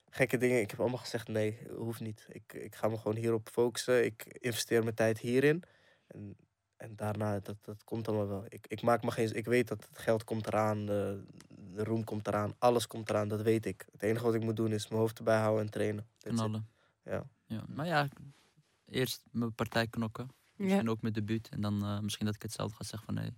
gekke 0.09 0.37
dingen. 0.37 0.61
Ik 0.61 0.69
heb 0.69 0.79
allemaal 0.79 0.97
gezegd, 0.97 1.27
nee, 1.27 1.59
hoeft 1.75 1.99
niet. 1.99 2.25
Ik, 2.29 2.53
ik 2.53 2.75
ga 2.75 2.87
me 2.87 2.97
gewoon 2.97 3.17
hierop 3.17 3.49
focussen. 3.51 4.05
Ik 4.05 4.23
investeer 4.39 4.83
mijn 4.83 4.95
tijd 4.95 5.19
hierin. 5.19 5.63
En, 6.07 6.37
en 6.77 6.95
daarna, 6.95 7.39
dat, 7.39 7.57
dat 7.61 7.83
komt 7.83 8.07
allemaal 8.07 8.27
wel. 8.27 8.45
Ik, 8.49 8.65
ik 8.67 8.81
maak 8.81 9.03
me 9.03 9.11
geen... 9.11 9.35
Ik 9.35 9.45
weet 9.45 9.67
dat 9.67 9.87
het 9.89 9.99
geld 9.99 10.23
komt 10.23 10.47
eraan, 10.47 10.85
de, 10.85 11.23
de 11.49 11.83
roem 11.83 12.03
komt 12.03 12.27
eraan, 12.27 12.55
alles 12.57 12.87
komt 12.87 13.09
eraan, 13.09 13.27
dat 13.27 13.41
weet 13.41 13.65
ik. 13.65 13.85
Het 13.91 14.03
enige 14.03 14.25
wat 14.25 14.33
ik 14.33 14.43
moet 14.43 14.55
doen 14.55 14.71
is 14.71 14.87
mijn 14.87 15.01
hoofd 15.01 15.17
erbij 15.17 15.39
houden 15.39 15.65
en 15.65 15.71
trainen. 15.71 16.07
Knallen. 16.19 16.67
Ja. 17.03 17.23
Ja. 17.45 17.63
Maar 17.67 17.85
ja, 17.85 18.07
eerst 18.85 19.23
mijn 19.31 19.53
partij 19.53 19.87
knokken. 19.87 20.29
Ja. 20.57 20.63
Misschien 20.63 20.89
ook 20.89 21.01
mijn 21.01 21.13
debuut. 21.13 21.49
En 21.49 21.61
dan 21.61 21.83
eh, 21.83 21.99
misschien 21.99 22.25
dat 22.25 22.35
ik 22.35 22.41
hetzelfde 22.41 22.75
ga 22.75 22.83
zeggen 22.83 23.13
van 23.13 23.23
nee, 23.23 23.31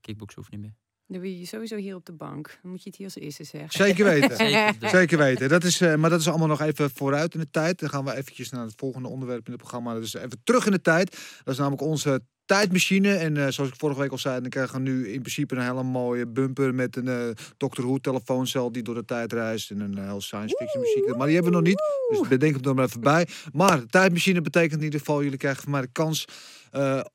kickboksen 0.00 0.40
hoeft 0.40 0.52
niet 0.52 0.60
meer. 0.60 0.74
Dan 1.06 1.20
ben 1.20 1.38
je 1.38 1.46
sowieso 1.46 1.76
hier 1.76 1.94
op 1.94 2.06
de 2.06 2.12
bank. 2.12 2.58
Dan 2.62 2.70
moet 2.70 2.82
je 2.82 2.88
het 2.88 2.98
hier 2.98 3.06
als 3.06 3.16
eerste 3.16 3.44
zeggen. 3.44 3.70
Zeker 3.70 4.04
weten. 4.04 4.36
Zeker. 4.46 4.78
Dus 4.78 4.90
Zeker 4.90 5.18
weten. 5.18 5.48
Dat 5.48 5.64
is, 5.64 5.80
eh, 5.80 5.94
maar 5.94 6.10
dat 6.10 6.20
is 6.20 6.28
allemaal 6.28 6.48
nog 6.48 6.60
even 6.60 6.90
vooruit 6.90 7.34
in 7.34 7.40
de 7.40 7.50
tijd. 7.50 7.78
Dan 7.78 7.88
gaan 7.88 8.04
we 8.04 8.14
eventjes 8.14 8.50
naar 8.50 8.64
het 8.64 8.74
volgende 8.76 9.08
onderwerp 9.08 9.46
in 9.46 9.52
het 9.52 9.60
programma. 9.60 9.94
Dus 9.94 10.14
even 10.14 10.40
terug 10.44 10.66
in 10.66 10.72
de 10.72 10.80
tijd. 10.80 11.10
Dat 11.44 11.54
is 11.54 11.58
namelijk 11.58 11.82
onze 11.82 12.22
tijdmachine. 12.44 13.14
En 13.14 13.36
eh, 13.36 13.48
zoals 13.48 13.70
ik 13.70 13.76
vorige 13.78 14.00
week 14.00 14.10
al 14.10 14.18
zei, 14.18 14.40
dan 14.40 14.50
krijgen 14.50 14.74
we 14.74 14.90
nu 14.90 15.08
in 15.08 15.20
principe 15.20 15.54
een 15.54 15.62
hele 15.62 15.82
mooie 15.82 16.26
bumper 16.26 16.74
met 16.74 16.96
een 16.96 17.08
eh 17.08 17.30
Doctor 17.56 17.84
Who 17.84 17.98
telefooncel 17.98 18.72
die 18.72 18.82
door 18.82 18.94
de 18.94 19.04
tijd 19.04 19.32
reist. 19.32 19.70
En 19.70 19.80
een 19.80 19.98
eh, 19.98 20.04
heel 20.04 20.20
science 20.20 20.56
fiction 20.58 20.82
muziek. 20.82 21.16
Maar 21.16 21.26
die 21.26 21.34
hebben 21.34 21.52
we 21.52 21.58
nog 21.58 21.66
niet. 21.66 21.82
Dus 22.08 22.28
bedenk 22.28 22.54
hem 22.54 22.64
er 22.64 22.74
maar 22.74 22.84
even 22.84 23.00
bij. 23.00 23.26
Maar 23.52 23.80
de 23.80 23.86
tijdmachine 23.86 24.40
betekent 24.40 24.78
in 24.78 24.84
ieder 24.84 24.98
geval, 24.98 25.22
jullie 25.22 25.38
krijgen 25.38 25.62
van 25.62 25.72
mij 25.72 25.80
de 25.80 25.88
kans. 25.92 26.24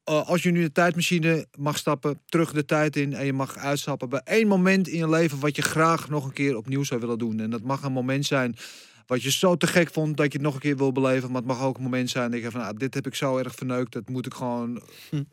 als 0.04 0.44
je 0.44 0.52
nu 0.52 0.62
de 0.62 0.72
tijdmachine 0.72 1.46
mag 1.58 1.78
stappen, 1.78 2.20
terug 2.26 2.52
de 2.54 2.66
tijd 2.66 2.96
in 2.96 3.14
en 3.14 3.26
je 3.26 3.34
mag 3.34 3.58
uitstappen 3.58 4.10
bij 4.10 4.22
één 4.24 4.48
moment 4.48 4.88
in 4.88 4.98
je 4.98 5.10
leven 5.10 5.40
wat 5.40 5.56
je 5.56 5.62
graag 5.62 6.10
nog 6.10 6.26
een 6.26 6.34
keer 6.34 6.58
opnieuw 6.58 6.84
zou 6.84 7.00
willen 7.00 7.18
doen. 7.18 7.40
En 7.40 7.50
dat 7.50 7.62
mag 7.62 7.84
een 7.84 7.92
moment 7.92 8.26
zijn 8.26 8.56
wat 9.08 9.22
je 9.24 9.32
zo 9.32 9.56
te 9.56 9.68
gek 9.68 9.92
vond 9.92 10.18
dat 10.18 10.26
je 10.32 10.38
het 10.38 10.42
nog 10.48 10.54
een 10.54 10.60
keer 10.60 10.78
wil 10.78 10.92
beleven. 10.92 11.28
Maar 11.32 11.42
het 11.42 11.50
mag 11.50 11.62
ook 11.62 11.78
een 11.78 11.84
moment 11.84 12.10
zijn 12.10 12.32
dat 12.32 12.42
je 12.42 12.52
van, 12.52 12.62
nou, 12.62 12.78
dit 12.78 12.94
heb 12.94 13.06
ik 13.08 13.16
zo 13.16 13.38
erg 13.38 13.56
verneukt. 13.56 13.92
Dat 13.92 14.10
moet 14.10 14.26
ik 14.26 14.34
gewoon 14.34 14.82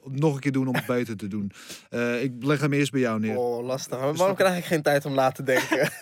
nog 0.04 0.34
een 0.34 0.40
keer 0.40 0.52
doen 0.52 0.68
om 0.68 0.74
het 0.74 0.86
beter 0.86 1.16
te 1.16 1.28
doen. 1.28 1.52
Eh, 1.90 2.22
ik 2.22 2.32
leg 2.40 2.60
hem 2.60 2.72
eerst 2.72 2.92
bij 2.92 3.00
jou 3.00 3.20
neer. 3.20 3.36
Oh, 3.36 3.64
lastig. 3.64 3.98
Maar 4.00 4.14
waarom 4.14 4.36
krijg 4.36 4.58
ik 4.58 4.64
geen 4.64 4.82
tijd 4.82 5.04
om 5.04 5.14
na 5.14 5.30
te 5.30 5.42
denken? 5.42 5.90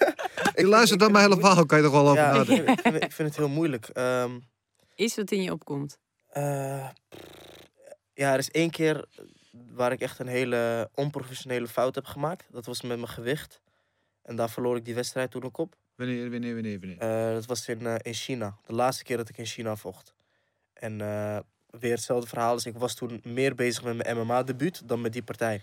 Ik 0.55 0.67
luister 0.67 0.99
dan 0.99 1.13
mijn 1.13 1.25
hele 1.25 1.41
verhaal, 1.41 1.67
kan 1.67 1.79
je 1.79 1.85
toch 1.85 1.93
wel 1.93 2.09
over 2.09 2.23
ja, 2.23 2.33
nadenken. 2.33 2.65
vind, 2.65 2.79
ik 2.79 2.81
vind- 2.93 3.05
ik 3.05 3.13
vind 3.13 3.29
het 3.29 3.37
heel 3.37 3.49
moeilijk. 3.49 3.89
Ehm, 3.89 4.31
Is 4.95 5.17
wat 5.17 5.31
in 5.31 5.43
je 5.43 5.53
opkomt. 5.53 5.99
Eh, 6.31 6.89
ja, 8.15 8.33
er 8.33 8.39
is 8.39 8.51
één 8.51 8.71
keer 8.71 9.05
waar 9.75 9.93
ik 9.93 10.01
echt 10.01 10.19
een 10.19 10.27
hele 10.27 10.91
onprofessionele 10.95 11.69
fout 11.69 11.95
heb 11.95 12.05
gemaakt. 12.05 12.45
Dat 12.51 12.67
was 12.67 12.83
met 12.83 12.97
mijn 12.97 13.09
gewicht. 13.09 13.61
En 14.23 14.37
daar 14.37 14.51
verloor 14.51 14.77
ik 14.77 14.85
die 14.85 14.95
wedstrijd 14.95 15.31
toen 15.31 15.43
ook 15.45 15.59
op. 15.59 15.75
Wanneer, 15.97 16.31
wanneer, 16.31 16.55
wanneer, 16.55 16.81
wanneer? 16.81 16.99
Eh, 16.99 17.33
dat 17.35 17.47
was 17.47 17.69
in, 17.69 17.87
eh, 17.87 17.95
in 18.03 18.15
China. 18.15 18.57
De 18.67 18.73
laatste 18.73 19.05
keer 19.05 19.17
dat 19.17 19.29
ik 19.29 19.39
in 19.39 19.47
China 19.47 19.77
vocht. 19.77 20.15
En 20.73 21.01
eh, 21.01 21.39
weer 21.71 21.91
hetzelfde 21.93 22.29
verhaal. 22.29 22.55
Dus 22.55 22.67
ik 22.67 22.77
was 22.77 22.95
toen 22.95 23.21
meer 23.25 23.55
bezig 23.55 23.83
met 23.85 23.97
mijn 23.97 24.17
MMA-debuut 24.17 24.89
dan 24.89 25.01
met 25.01 25.13
die 25.13 25.23
partij. 25.23 25.61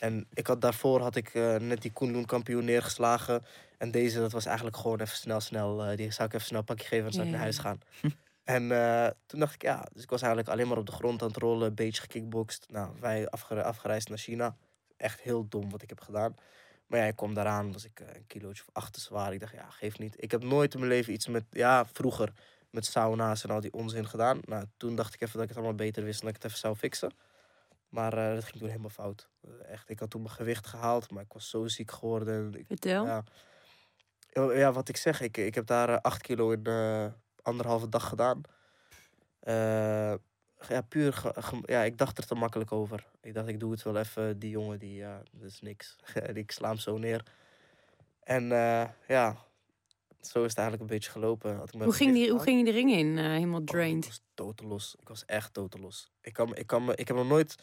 En 0.00 0.26
ik 0.34 0.46
had, 0.46 0.60
daarvoor 0.60 1.00
had 1.00 1.16
ik 1.16 1.34
eh, 1.34 1.56
net 1.56 1.82
die 1.82 1.90
Kunlun 1.92 2.26
kampioen 2.26 2.64
neergeslagen. 2.64 3.44
En 3.78 3.90
deze, 3.90 4.18
dat 4.18 4.32
was 4.32 4.46
eigenlijk 4.46 4.76
gewoon 4.76 5.00
even 5.00 5.16
snel, 5.16 5.40
snel. 5.40 5.84
eh, 5.84 5.96
die 5.96 6.10
zou 6.10 6.28
ik 6.28 6.34
even 6.34 6.46
snel 6.46 6.58
een 6.58 6.64
pakje 6.64 6.86
geven 6.86 7.06
en 7.06 7.12
zou 7.12 7.24
ik 7.26 7.30
naar 7.32 7.40
huis 7.40 7.58
gaan. 7.58 7.80
en 8.44 8.72
eh, 8.72 9.10
toen 9.26 9.40
dacht 9.40 9.54
ik, 9.54 9.62
ja, 9.62 9.86
dus 9.92 10.02
ik 10.02 10.10
was 10.10 10.20
eigenlijk 10.22 10.52
alleen 10.52 10.68
maar 10.68 10.78
op 10.78 10.86
de 10.86 10.92
grond 10.92 11.22
aan 11.22 11.28
het 11.28 11.36
rollen. 11.36 11.68
Een 11.68 11.74
beetje 11.74 12.00
gekickboxd. 12.02 12.66
Nou, 12.70 12.90
wij 13.00 13.28
afgere- 13.28 13.62
afgereisd 13.62 14.08
naar 14.08 14.18
China. 14.18 14.56
Echt 14.96 15.20
heel 15.20 15.46
dom 15.48 15.70
wat 15.70 15.82
ik 15.82 15.88
heb 15.88 16.00
gedaan. 16.00 16.34
Maar 16.90 17.00
ja, 17.00 17.06
ik 17.06 17.16
kwam 17.16 17.34
daaraan, 17.34 17.72
was 17.72 17.84
ik 17.84 18.00
eh, 18.00 18.14
een 18.14 18.26
kilootje 18.26 18.62
of 18.66 18.74
acht 18.74 18.92
te 18.92 19.00
zwaar. 19.00 19.32
Ik 19.32 19.40
dacht, 19.40 19.52
ja, 19.52 19.70
geeft 19.70 19.98
niet. 19.98 20.14
Ik 20.22 20.30
heb 20.30 20.42
nooit 20.42 20.72
in 20.74 20.80
mijn 20.80 20.92
leven 20.92 21.12
iets 21.12 21.26
met, 21.26 21.44
ja, 21.50 21.86
vroeger 21.86 22.32
met 22.70 22.84
sauna's 22.84 23.44
en 23.44 23.50
al 23.50 23.60
die 23.60 23.72
onzin 23.72 24.08
gedaan. 24.08 24.40
Nou, 24.44 24.64
toen 24.76 24.96
dacht 24.96 25.14
ik 25.14 25.20
even 25.20 25.32
dat 25.32 25.42
ik 25.42 25.48
het 25.48 25.58
allemaal 25.58 25.76
beter 25.76 26.04
wist 26.04 26.20
en 26.20 26.26
dat 26.26 26.36
ik 26.36 26.42
het 26.42 26.50
even 26.50 26.62
zou 26.62 26.76
fixen. 26.76 27.12
Maar 27.88 28.12
eh, 28.12 28.34
dat 28.34 28.44
ging 28.44 28.58
toen 28.58 28.68
helemaal 28.68 28.90
fout. 28.90 29.28
Eh, 29.40 29.72
echt, 29.72 29.90
ik 29.90 29.98
had 29.98 30.10
toen 30.10 30.22
mijn 30.22 30.34
gewicht 30.34 30.66
gehaald, 30.66 31.10
maar 31.10 31.22
ik 31.22 31.32
was 31.32 31.50
zo 31.50 31.68
ziek 31.68 31.90
geworden. 31.90 32.54
Ik, 32.54 32.66
Vertel. 32.66 33.04
ja. 33.04 33.24
Ja, 34.32 34.72
wat 34.72 34.88
ik 34.88 34.96
zeg, 34.96 35.20
ik, 35.20 35.36
ik 35.36 35.54
heb 35.54 35.66
daar 35.66 36.00
acht 36.00 36.22
kilo 36.22 36.50
in 36.50 36.64
eh, 36.64 37.06
anderhalve 37.42 37.88
dag 37.88 38.08
gedaan. 38.08 38.40
Ja, 40.68 40.80
puur, 40.80 41.12
ge- 41.12 41.32
ge- 41.36 41.62
ja, 41.64 41.82
ik 41.82 41.98
dacht 41.98 42.18
er 42.18 42.26
te 42.26 42.34
makkelijk 42.34 42.72
over. 42.72 43.06
Ik 43.20 43.34
dacht, 43.34 43.48
ik 43.48 43.60
doe 43.60 43.70
het 43.70 43.82
wel 43.82 43.96
even. 43.96 44.38
Die 44.38 44.50
jongen, 44.50 44.78
die, 44.78 44.94
ja, 44.94 45.22
dat 45.32 45.50
is 45.50 45.60
niks. 45.60 45.96
ik 46.34 46.50
sla 46.50 46.68
hem 46.68 46.78
zo 46.78 46.98
neer. 46.98 47.22
En 48.22 48.52
eh, 48.52 48.88
ja, 49.08 49.36
zo 50.20 50.42
is 50.44 50.48
het 50.50 50.58
eigenlijk 50.58 50.80
een 50.80 50.96
beetje 50.96 51.10
gelopen. 51.10 51.56
Had 51.56 51.68
ik 51.68 51.72
mijn 51.74 51.84
Hoe 51.84 51.92
ging, 51.94 52.12
die, 52.14 52.30
hoe 52.30 52.40
ging 52.40 52.58
je 52.58 52.64
de 52.64 52.70
ring 52.70 52.90
in? 52.92 53.18
eh, 53.18 53.24
helemaal 53.24 53.54
Oh, 53.56 53.60
ik 53.62 53.66
drained. 53.70 54.20
was. 54.56 54.96
Ik 55.00 55.08
was 55.08 55.24
echt 55.24 55.54
totelos. 55.54 56.10
Ik, 56.20 56.32
kan, 56.32 56.56
ik, 56.56 56.66
kan, 56.66 56.94
ik 56.96 57.08
heb 57.08 57.16
nog 57.16 57.28
nooit 57.28 57.54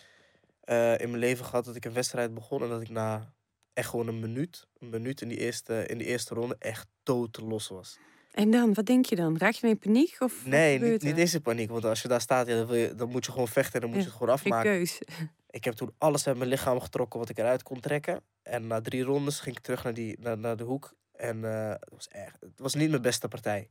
eh, 0.61 0.91
in 0.99 1.07
mijn 1.09 1.17
leven 1.17 1.45
gehad 1.45 1.65
dat 1.65 1.75
ik 1.75 1.85
een 1.85 1.93
wedstrijd 1.93 2.33
begon 2.33 2.61
en 2.63 2.69
dat 2.69 2.81
ik 2.81 2.89
na 2.89 3.33
echt 3.73 3.89
gewoon 3.89 4.07
een 4.07 4.19
minuut, 4.19 4.67
een 4.77 4.89
minuut 4.89 5.21
in 5.21 5.27
die 5.27 5.37
eerste, 5.37 5.85
in 5.85 5.97
die 5.97 6.07
eerste 6.07 6.33
ronde 6.33 6.55
echt 6.59 6.87
totelos 7.03 7.67
was. 7.67 7.97
En 8.32 8.51
dan, 8.51 8.73
wat 8.73 8.86
denk 8.86 9.05
je 9.05 9.15
dan? 9.15 9.38
Raak 9.38 9.53
je 9.53 9.61
dan 9.61 9.69
in 9.69 9.80
paniek? 9.80 10.15
Of 10.19 10.45
Nee, 10.45 10.80
niet, 10.80 11.01
niet 11.03 11.17
eens 11.17 11.34
in 11.34 11.41
paniek. 11.41 11.69
Want 11.69 11.86
als 11.86 12.01
je 12.01 12.07
daar 12.07 12.21
staat, 12.21 12.47
ja, 12.47 12.55
dan, 12.55 12.65
wil 12.65 12.75
je, 12.75 12.95
dan 12.95 13.09
moet 13.09 13.25
je 13.25 13.32
gewoon 13.32 13.47
vechten 13.47 13.73
en 13.73 13.80
dan 13.80 13.89
moet 13.89 13.97
Ja, 13.99 14.03
je 14.03 14.09
het 14.09 14.17
gewoon 14.17 14.34
afmaken. 14.34 14.71
keus. 14.71 14.99
Ik 15.49 15.63
heb 15.63 15.73
toen 15.73 15.93
alles 15.97 16.28
uit 16.28 16.38
mijn 16.38 16.49
lichaam 16.49 16.80
getrokken 16.80 17.19
wat 17.19 17.30
ik 17.30 17.38
eruit 17.38 17.63
kon 17.63 17.80
trekken. 17.80 18.21
En 18.43 18.67
na 18.67 18.82
drie 18.82 19.03
rondes 19.03 19.39
ging 19.39 19.57
ik 19.57 19.63
terug 19.63 19.84
naar, 19.84 19.93
die, 19.93 20.17
naar, 20.19 20.38
naar 20.38 20.57
de 20.57 20.63
hoek. 20.63 20.93
En 21.15 21.43
eh, 21.45 21.69
het, 21.69 21.89
was 21.89 22.07
echt, 22.07 22.41
het 22.41 22.59
was 22.59 22.73
niet 22.73 22.89
mijn 22.89 23.01
beste 23.01 23.28
partij. 23.28 23.69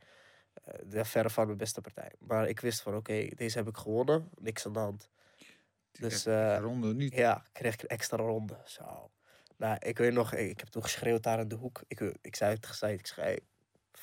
De 0.87 1.05
verre 1.05 1.31
van 1.31 1.47
mijn 1.47 1.59
beste 1.59 1.81
partij. 1.81 2.13
Maar 2.19 2.49
ik 2.49 2.61
wist 2.61 2.81
van, 2.81 2.97
oké, 2.97 3.27
deze 3.35 3.59
heb 3.59 3.69
ik 3.69 3.77
gewonnen. 3.77 4.29
Niks 4.41 4.67
aan 4.67 4.73
de 4.73 4.79
hand. 4.79 5.09
Dus 5.93 6.27
eh, 6.27 6.57
ronde 6.61 6.95
niet. 6.95 7.15
ja, 7.15 7.43
kreeg 7.53 7.75
ik 7.75 7.83
een 7.83 7.89
extra 7.89 8.17
ronde. 8.17 8.57
Zo. 8.65 9.11
Nou, 9.57 9.77
ik 9.81 9.99
weet 9.99 10.13
nog, 10.13 10.33
ik, 10.35 10.51
ik 10.51 10.59
heb 10.61 10.69
toen 10.69 10.83
geschreeuwd 10.83 11.23
daar 11.23 11.41
in 11.41 11.49
de 11.49 11.55
hoek. 11.55 11.83
Ik, 11.89 12.01
ik 12.21 12.37
zei 12.37 12.55
het 12.55 12.67
gezegd, 12.67 12.99
ik 12.99 13.07
zei, 13.07 13.39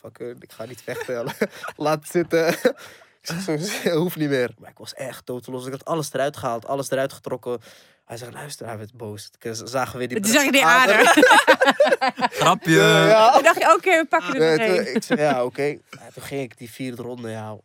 fuck 0.04 0.20
it, 0.20 0.44
ik 0.44 0.52
ga 0.52 0.66
niet 0.66 0.82
vechten. 0.82 1.34
Laat 1.76 2.08
zitten. 2.08 2.48
ik 3.84 3.92
hoeft 3.92 4.16
niet 4.16 4.30
meer. 4.30 4.54
Maar 4.60 4.70
ik 4.70 4.78
was 4.78 4.94
echt 4.94 5.26
totelos. 5.26 5.66
Ik 5.66 5.72
had 5.72 5.86
alles 5.86 6.14
eruit 6.14 6.38
gehaald, 6.38 6.66
alles 6.66 6.92
eruit 6.92 7.14
getrokken. 7.14 7.60
Hij 8.06 8.18
zegt, 8.18 8.34
luister, 8.34 8.68
hij 8.68 8.78
werd 8.78 8.94
boos. 8.94 9.30
Toen 9.40 9.56
zagen 9.68 10.00
we 10.00 10.08
die... 10.08 10.20
Toen 10.20 10.32
zag 10.32 10.44
je 10.44 10.52
die 10.52 10.66
ader. 10.66 10.96
Grapje! 12.32 12.72
Ja. 12.82 13.34
Toen 13.34 13.44
dacht 13.44 13.58
je, 13.60 13.74
oké, 13.74 13.90
we 13.90 14.06
pakken 14.10 14.40
Nee, 14.40 14.58
er 14.60 14.86
toen- 14.86 14.96
ik 14.96 15.04
zeg, 15.04 15.18
ja, 15.18 15.46
oké. 15.46 15.64
Ja, 15.64 15.78
toen 16.14 16.24
ging 16.24 16.42
ik 16.42 16.58
die 16.58 16.72
vierde 16.72 17.02
ronde, 17.02 17.30
ja. 17.30 17.58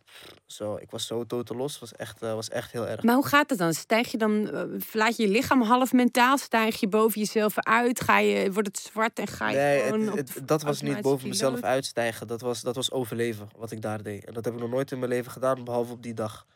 Zo, 0.46 0.76
ik 0.76 0.90
was 0.90 1.06
zo 1.06 1.26
totelos. 1.26 1.78
was 1.78 1.92
echt, 1.92 2.22
eh, 2.22 2.34
was 2.34 2.48
echt 2.48 2.72
heel 2.72 2.88
erg. 2.88 3.02
Maar 3.02 3.14
hoe 3.14 3.26
gaat 3.26 3.50
het 3.50 3.58
dan? 3.58 3.74
Stijg 3.74 4.10
je 4.10 4.18
dan, 4.18 4.50
eh, 4.50 4.62
verlaat 4.78 5.16
je 5.16 5.22
je 5.22 5.28
lichaam 5.28 5.62
half 5.62 5.92
mentaal? 5.92 6.38
Stijg 6.38 6.80
je 6.80 6.88
boven 6.88 7.20
jezelf 7.20 7.58
uit? 7.58 8.00
Ga 8.00 8.18
je, 8.18 8.52
wordt 8.52 8.68
het 8.68 8.78
zwart 8.78 9.18
en 9.18 9.26
ga 9.26 9.50
je 9.50 9.56
Nee, 9.56 9.82
het, 9.82 10.36
op 10.36 10.48
dat 10.48 10.62
was 10.62 10.80
niet 10.80 11.00
boven 11.00 11.28
mezelf 11.28 11.60
uitstijgen. 11.62 12.26
Dat 12.26 12.40
was, 12.40 12.60
dat 12.60 12.74
was 12.74 12.90
overleven 12.90 13.48
wat 13.56 13.70
ik 13.70 13.82
daar 13.82 14.02
deed. 14.02 14.24
En 14.24 14.34
dat 14.34 14.44
heb 14.44 14.54
ik 14.54 14.60
nog 14.60 14.70
nooit 14.70 14.92
in 14.92 14.98
mijn 14.98 15.10
leven 15.10 15.32
gedaan, 15.32 15.64
behalve 15.64 15.92
op 15.92 16.02
die 16.02 16.14
dag. 16.14 16.46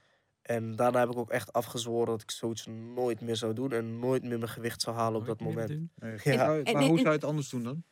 En 0.42 0.76
daarna 0.76 1.00
heb 1.00 1.10
ik 1.10 1.16
ook 1.18 1.30
echt 1.30 1.52
afgezworen 1.52 2.06
dat 2.06 2.22
ik 2.22 2.30
zoiets 2.30 2.66
nooit 2.94 3.20
meer 3.20 3.36
zou 3.36 3.52
doen. 3.52 3.72
En 3.72 3.98
nooit 3.98 4.22
meer 4.22 4.38
mijn 4.38 4.50
gewicht 4.50 4.80
zou 4.80 4.96
halen 4.96 5.20
op 5.20 5.26
dat 5.26 5.40
moment. 5.40 5.68
Nee, 5.68 6.18
Ja. 6.24 6.46
Maar, 6.46 6.56
En- 6.62 6.72
maar 6.72 6.82
en- 6.82 6.88
hoe 6.88 6.96
zou 6.98 7.08
je 7.08 7.14
het 7.14 7.24
anders 7.24 7.48
doen 7.48 7.62
dan? 7.62 7.82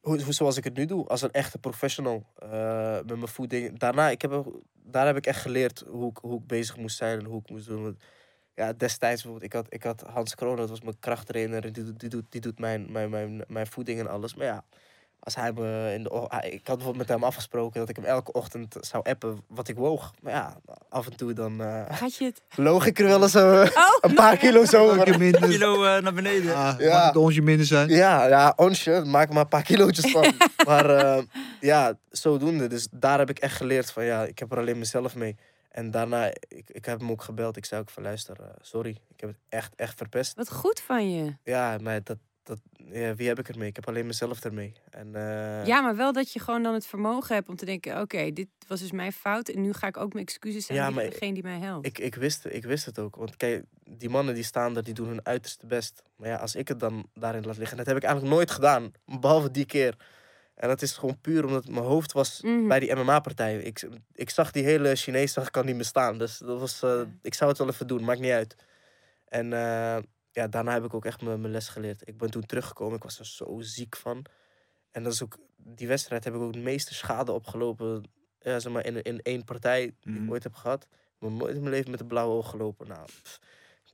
Hoe, 0.00 0.32
zoals 0.32 0.56
ik 0.56 0.64
het 0.64 0.76
nu 0.76 0.84
doe, 0.84 1.06
als 1.06 1.22
een 1.22 1.30
echte 1.30 1.58
professional. 1.58 2.26
eh, 2.36 2.94
met 2.94 3.06
mijn 3.16 3.28
voeding. 3.28 3.78
Daarna, 3.78 4.10
ik 4.10 4.22
heb, 4.22 4.44
daar 4.74 5.06
heb 5.06 5.16
ik 5.16 5.26
echt 5.26 5.40
geleerd 5.40 5.84
hoe 5.88 6.10
ik, 6.10 6.16
hoe 6.22 6.38
ik 6.38 6.46
bezig 6.46 6.76
moest 6.76 6.96
zijn 6.96 7.18
en 7.18 7.24
hoe 7.24 7.40
ik 7.40 7.50
moest 7.50 7.66
doen. 7.66 7.82
Want, 7.82 8.02
ja, 8.54 8.72
destijds 8.72 9.22
bijvoorbeeld, 9.22 9.52
ik 9.52 9.58
had, 9.58 9.66
ik 9.74 9.82
had 9.82 10.00
Hans 10.00 10.34
Kroon, 10.34 10.56
dat 10.56 10.68
was 10.68 10.80
mijn 10.80 10.98
krachttrainer. 10.98 11.64
En 11.64 11.72
die, 11.72 11.84
doet- 11.84 12.00
die, 12.00 12.08
doet, 12.08 12.24
die 12.28 12.40
doet 12.40 12.58
mijn, 12.58 12.92
mijn, 12.92 13.10
mijn, 13.10 13.44
mijn 13.48 13.66
voeding 13.66 14.00
en 14.00 14.06
alles. 14.08 14.34
Maar 14.34 14.46
ja, 14.46 14.64
als 15.20 15.34
hij 15.34 15.52
me 15.52 15.92
in 15.94 16.02
de, 16.02 16.08
ik 16.50 16.66
had 16.66 16.76
bijvoorbeeld 16.76 16.96
met 16.96 17.08
hem 17.08 17.24
afgesproken 17.24 17.80
dat 17.80 17.88
ik 17.88 17.96
hem 17.96 18.04
elke 18.04 18.32
ochtend 18.32 18.76
zou 18.80 19.04
appen 19.08 19.40
wat 19.48 19.68
ik 19.68 19.76
woog. 19.76 20.14
Maar 20.22 20.32
ja, 20.32 20.56
af 20.88 21.06
en 21.06 21.16
toe 21.16 21.32
dan 21.32 21.60
eh 21.62 21.82
Gaat 21.96 22.16
je 22.16 22.24
het? 22.24 22.42
loog 22.54 22.86
ik 22.86 22.98
er 22.98 23.06
wel 23.06 23.22
eens 23.22 23.34
eh, 23.34 23.42
Oh, 23.76 23.96
een 24.10 24.14
paar 24.14 24.36
kilo 24.36 24.64
zo. 24.64 24.94
Minder, 25.18 25.48
Kilo 25.48 25.84
eh, 25.84 26.02
naar 26.02 26.14
beneden. 26.14 26.54
ah, 26.56 26.74
Ja. 26.78 26.92
mag 26.96 27.06
het 27.06 27.16
onsje 27.16 27.42
minder 27.42 27.66
zijn? 27.66 27.88
Ja, 27.88 28.26
ja, 28.26 28.52
onsje, 28.56 29.02
maak 29.06 29.28
er 29.28 29.34
maar 29.34 29.42
een 29.42 29.48
paar 29.48 29.62
kilootjes 29.62 30.10
van. 30.12 30.32
maar 30.66 30.90
eh, 30.90 31.22
ja, 31.60 31.94
zodoende. 32.10 32.66
Dus 32.66 32.88
daar 32.90 33.18
heb 33.18 33.30
ik 33.30 33.38
echt 33.38 33.56
geleerd 33.56 33.90
van, 33.92 34.04
ja, 34.04 34.24
ik 34.24 34.38
heb 34.38 34.52
er 34.52 34.58
alleen 34.58 34.78
mezelf 34.78 35.14
mee. 35.14 35.36
En 35.70 35.90
daarna, 35.90 36.26
ik, 36.48 36.70
ik 36.70 36.84
heb 36.84 36.98
hem 37.00 37.10
ook 37.10 37.22
gebeld. 37.22 37.56
Ik 37.56 37.64
zei 37.64 37.80
ook 37.80 37.90
van, 37.90 38.02
luister, 38.02 38.36
sorry. 38.60 38.90
Ik 39.08 39.20
heb 39.20 39.28
het 39.30 39.38
echt, 39.48 39.72
echt 39.76 39.96
verpest. 39.96 40.36
Wat 40.36 40.50
goed 40.52 40.80
van 40.80 41.10
je. 41.14 41.36
Ja, 41.44 41.76
maar 41.80 42.00
dat, 42.02 42.16
dat, 42.42 42.60
ja, 42.92 43.14
wie 43.14 43.28
heb 43.28 43.38
ik 43.38 43.48
ermee? 43.48 43.68
Ik 43.68 43.76
heb 43.76 43.88
alleen 43.88 44.06
mezelf 44.06 44.44
ermee. 44.44 44.72
En, 44.90 45.14
eh, 45.14 45.66
Ja, 45.66 45.80
maar 45.80 45.96
wel 45.96 46.12
dat 46.12 46.32
je 46.32 46.40
gewoon 46.40 46.62
dan 46.62 46.74
het 46.74 46.86
vermogen 46.86 47.34
hebt 47.34 47.48
om 47.48 47.56
te 47.56 47.64
denken... 47.64 48.00
oké, 48.00 48.32
dit 48.32 48.48
was 48.66 48.80
dus 48.80 48.92
mijn 48.92 49.12
fout 49.12 49.48
en 49.48 49.60
nu 49.60 49.72
ga 49.72 49.86
ik 49.86 49.96
ook 49.96 50.12
mijn 50.12 50.24
excuses 50.26 50.66
zijn 50.66 50.78
Ja, 50.78 50.90
maar 50.90 51.10
degene 51.10 51.34
die 51.34 51.42
mij 51.42 51.58
helpt. 51.58 51.86
ik, 51.86 51.98
ik, 51.98 52.14
wist, 52.14 52.44
ik 52.44 52.64
wist 52.64 52.84
het 52.86 52.98
ook. 52.98 53.16
Want 53.16 53.36
kijk, 53.36 53.64
die 53.84 54.08
mannen 54.08 54.34
die 54.34 54.44
staan 54.44 54.76
er, 54.76 54.84
die 54.84 54.94
doen 54.94 55.08
hun 55.08 55.26
uiterste 55.26 55.66
best. 55.66 56.02
Maar 56.16 56.28
ja, 56.28 56.36
als 56.36 56.54
ik 56.54 56.68
het 56.68 56.80
dan 56.80 57.06
daarin 57.14 57.44
laat 57.44 57.56
liggen... 57.58 57.78
En 57.78 57.84
dat 57.84 57.86
heb 57.94 57.96
ik 57.96 58.02
eigenlijk 58.08 58.34
nooit 58.34 58.50
gedaan, 58.50 58.92
behalve 59.20 59.50
die 59.50 59.64
keer. 59.66 59.94
En 60.54 60.68
dat 60.68 60.82
is 60.82 60.92
gewoon 60.92 61.20
puur 61.20 61.44
omdat 61.46 61.68
mijn 61.68 61.84
hoofd 61.84 62.12
was 62.12 62.40
Mhm. 62.42 62.68
bij 62.68 62.80
die 62.80 62.94
MMA-partij. 62.94 63.58
Ik, 63.58 63.88
ik 64.12 64.30
zag 64.30 64.50
die 64.50 64.64
hele 64.64 64.96
Chinees, 64.96 65.32
zag 65.32 65.46
ik 65.48 65.56
al 65.56 65.62
niet 65.62 65.74
meer 65.74 65.84
staan. 65.84 66.18
Dus 66.18 66.38
dat 66.38 66.60
was, 66.60 66.82
eh, 66.82 67.00
ik 67.22 67.34
zou 67.34 67.50
het 67.50 67.58
wel 67.58 67.68
even 67.68 67.86
doen, 67.86 68.04
maakt 68.04 68.20
niet 68.20 68.30
uit. 68.30 68.54
En 69.28 69.52
eh, 69.52 69.96
ja, 70.32 70.48
daarna 70.48 70.72
heb 70.72 70.84
ik 70.84 70.94
ook 70.94 71.04
echt 71.04 71.22
mijn 71.22 71.40
mijn 71.40 71.52
les 71.52 71.68
geleerd. 71.68 72.08
Ik 72.08 72.18
ben 72.18 72.30
toen 72.30 72.46
teruggekomen, 72.46 72.96
ik 72.96 73.02
was 73.02 73.18
er 73.18 73.26
zo 73.26 73.56
ziek 73.60 73.96
van. 73.96 74.24
En 74.90 75.02
dat 75.02 75.12
is 75.12 75.22
ook, 75.22 75.38
die 75.56 75.88
wedstrijd 75.88 76.24
heb 76.24 76.34
ik 76.34 76.40
ook 76.40 76.52
de 76.52 76.58
meeste 76.58 76.94
schade 76.94 77.32
opgelopen. 77.32 78.04
Ja, 78.40 78.58
zeg 78.58 78.72
maar, 78.72 78.84
in, 78.86 79.02
in 79.02 79.20
één 79.22 79.44
partij 79.44 79.94
die 80.00 80.12
Mhm. 80.14 80.24
ik 80.24 80.30
ooit 80.30 80.42
heb 80.42 80.54
gehad. 80.54 80.82
Ik 80.82 80.88
heb 81.20 81.30
nog 81.30 81.38
nooit 81.38 81.54
in 81.54 81.60
mijn 81.60 81.74
leven 81.74 81.90
met 81.90 82.00
een 82.00 82.06
blauwe 82.06 82.34
oog 82.34 82.50
gelopen. 82.50 82.88
Nou, 82.88 83.04
pff, 83.04 83.38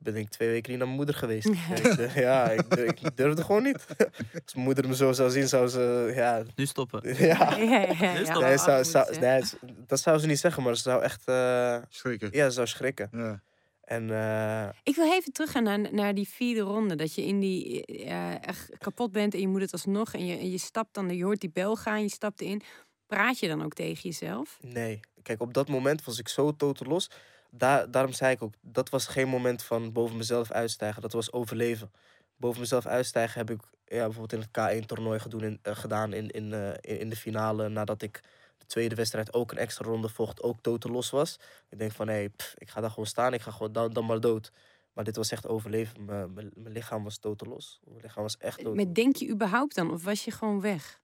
ben 0.00 0.16
ik 0.16 0.28
twee 0.28 0.48
weken 0.48 0.68
niet 0.70 0.78
naar 0.78 0.86
mijn 0.86 0.98
moeder 0.98 1.14
geweest. 1.14 1.48
Ja, 1.68 1.74
ik, 2.04 2.14
ja, 2.14 2.50
ik, 2.50 3.00
ik 3.00 3.16
durfde 3.16 3.42
gewoon 3.44 3.62
niet. 3.62 3.86
Als 4.44 4.54
mijn 4.54 4.64
moeder 4.66 4.88
me 4.88 4.94
zo 4.96 5.12
zou 5.12 5.30
zien, 5.30 5.48
zou 5.48 5.68
ze, 5.68 6.12
ja, 6.14 6.42
Nu 6.54 6.66
stoppen. 6.66 7.14
ja. 7.26 7.56
Nee, 7.56 8.24
zou, 8.58 8.84
zou, 8.84 9.18
nee, 9.18 9.42
dat 9.86 10.00
zou 10.00 10.18
ze 10.18 10.26
niet 10.26 10.38
zeggen, 10.38 10.62
maar 10.62 10.76
ze 10.76 10.82
zou 10.82 11.02
echt, 11.02 11.22
eh, 11.28 11.78
Schrikken. 11.88 12.28
ja, 12.32 12.44
ze 12.44 12.50
zou 12.54 12.66
schrikken. 12.66 13.42
En 13.86 14.10
eh, 14.10 14.68
Ik 14.82 14.96
wil 14.96 15.12
even 15.12 15.32
teruggaan 15.32 15.62
naar, 15.62 15.94
naar 15.94 16.14
die 16.14 16.28
vierde 16.28 16.60
ronde. 16.60 16.94
Dat 16.94 17.14
je 17.14 17.26
in 17.26 17.40
die 17.40 17.84
eh, 17.84 18.44
echt 18.44 18.78
kapot 18.78 19.12
bent 19.12 19.34
en 19.34 19.40
je 19.40 19.48
moet 19.48 19.60
het 19.60 19.72
alsnog. 19.72 20.14
En 20.14 20.26
je, 20.26 20.36
en 20.36 20.50
je 20.50 20.58
stapt 20.58 20.94
dan, 20.94 21.16
je 21.16 21.24
hoort 21.24 21.40
die 21.40 21.50
bel 21.50 21.76
gaan, 21.76 22.02
je 22.02 22.08
stapt 22.08 22.40
in. 22.40 22.62
Praat 23.06 23.38
je 23.38 23.48
dan 23.48 23.62
ook 23.62 23.74
tegen 23.74 24.02
jezelf? 24.02 24.58
nee, 24.60 25.00
kijk, 25.22 25.40
op 25.40 25.54
dat 25.54 25.68
moment 25.68 26.04
was 26.04 26.18
ik 26.18 26.28
zo 26.28 26.56
totaal 26.56 26.88
los. 26.88 27.10
Daar, 27.50 27.90
daarom 27.90 28.12
zei 28.12 28.32
ik 28.32 28.42
ook, 28.42 28.54
dat 28.60 28.88
was 28.88 29.06
geen 29.06 29.28
moment 29.28 29.62
van 29.62 29.92
boven 29.92 30.16
mezelf 30.16 30.50
uitstijgen. 30.50 31.02
Dat 31.02 31.12
was 31.12 31.32
overleven. 31.32 31.92
Boven 32.36 32.60
mezelf 32.60 32.86
uitstijgen 32.86 33.38
heb 33.38 33.50
ik 33.50 33.60
ja, 33.84 34.04
bijvoorbeeld 34.04 34.32
in 34.32 34.48
het 34.50 34.82
K1-toernooi 34.82 35.20
in, 35.38 35.58
eh, 35.62 35.76
gedaan 35.76 36.12
in, 36.12 36.30
in, 36.30 36.52
in, 36.80 37.00
in 37.00 37.08
de 37.08 37.16
finale. 37.16 37.68
Nadat 37.68 38.02
ik 38.02 38.20
de 38.66 38.72
tweede 38.72 38.94
wedstrijd 38.94 39.32
ook 39.34 39.50
een 39.52 39.58
extra 39.58 39.84
ronde 39.84 40.08
vocht, 40.08 40.42
ook 40.42 40.60
totaal 40.60 40.92
los 40.92 41.10
was. 41.10 41.38
Ik 41.68 41.78
denk 41.78 41.92
van, 41.92 42.08
hé, 42.08 42.14
hey, 42.14 42.28
pff, 42.28 42.54
ik 42.58 42.68
ga 42.70 42.80
daar 42.80 42.90
gewoon 42.90 43.06
staan, 43.06 43.34
ik 43.34 43.40
ga 43.40 43.50
gewoon 43.50 43.72
dan, 43.72 43.92
dan 43.92 44.06
maar 44.06 44.20
dood. 44.20 44.52
Maar 44.92 45.04
dit 45.04 45.16
was 45.16 45.30
echt 45.30 45.46
overleven. 45.46 46.04
Mijn- 46.04 46.32
Mijn 46.34 46.50
mijn 46.54 46.72
lichaam 46.74 47.04
was 47.04 47.18
totaal 47.18 47.48
los. 47.52 47.80
Mijn 47.84 48.00
lichaam 48.02 48.22
was 48.22 48.36
echt 48.36 48.62
dood. 48.64 48.74
Met 48.74 48.94
denk 48.94 49.16
je 49.16 49.28
überhaupt 49.28 49.74
dan? 49.74 49.90
Of 49.92 50.04
was 50.04 50.24
je 50.24 50.30
gewoon 50.30 50.60
weg? 50.60 51.00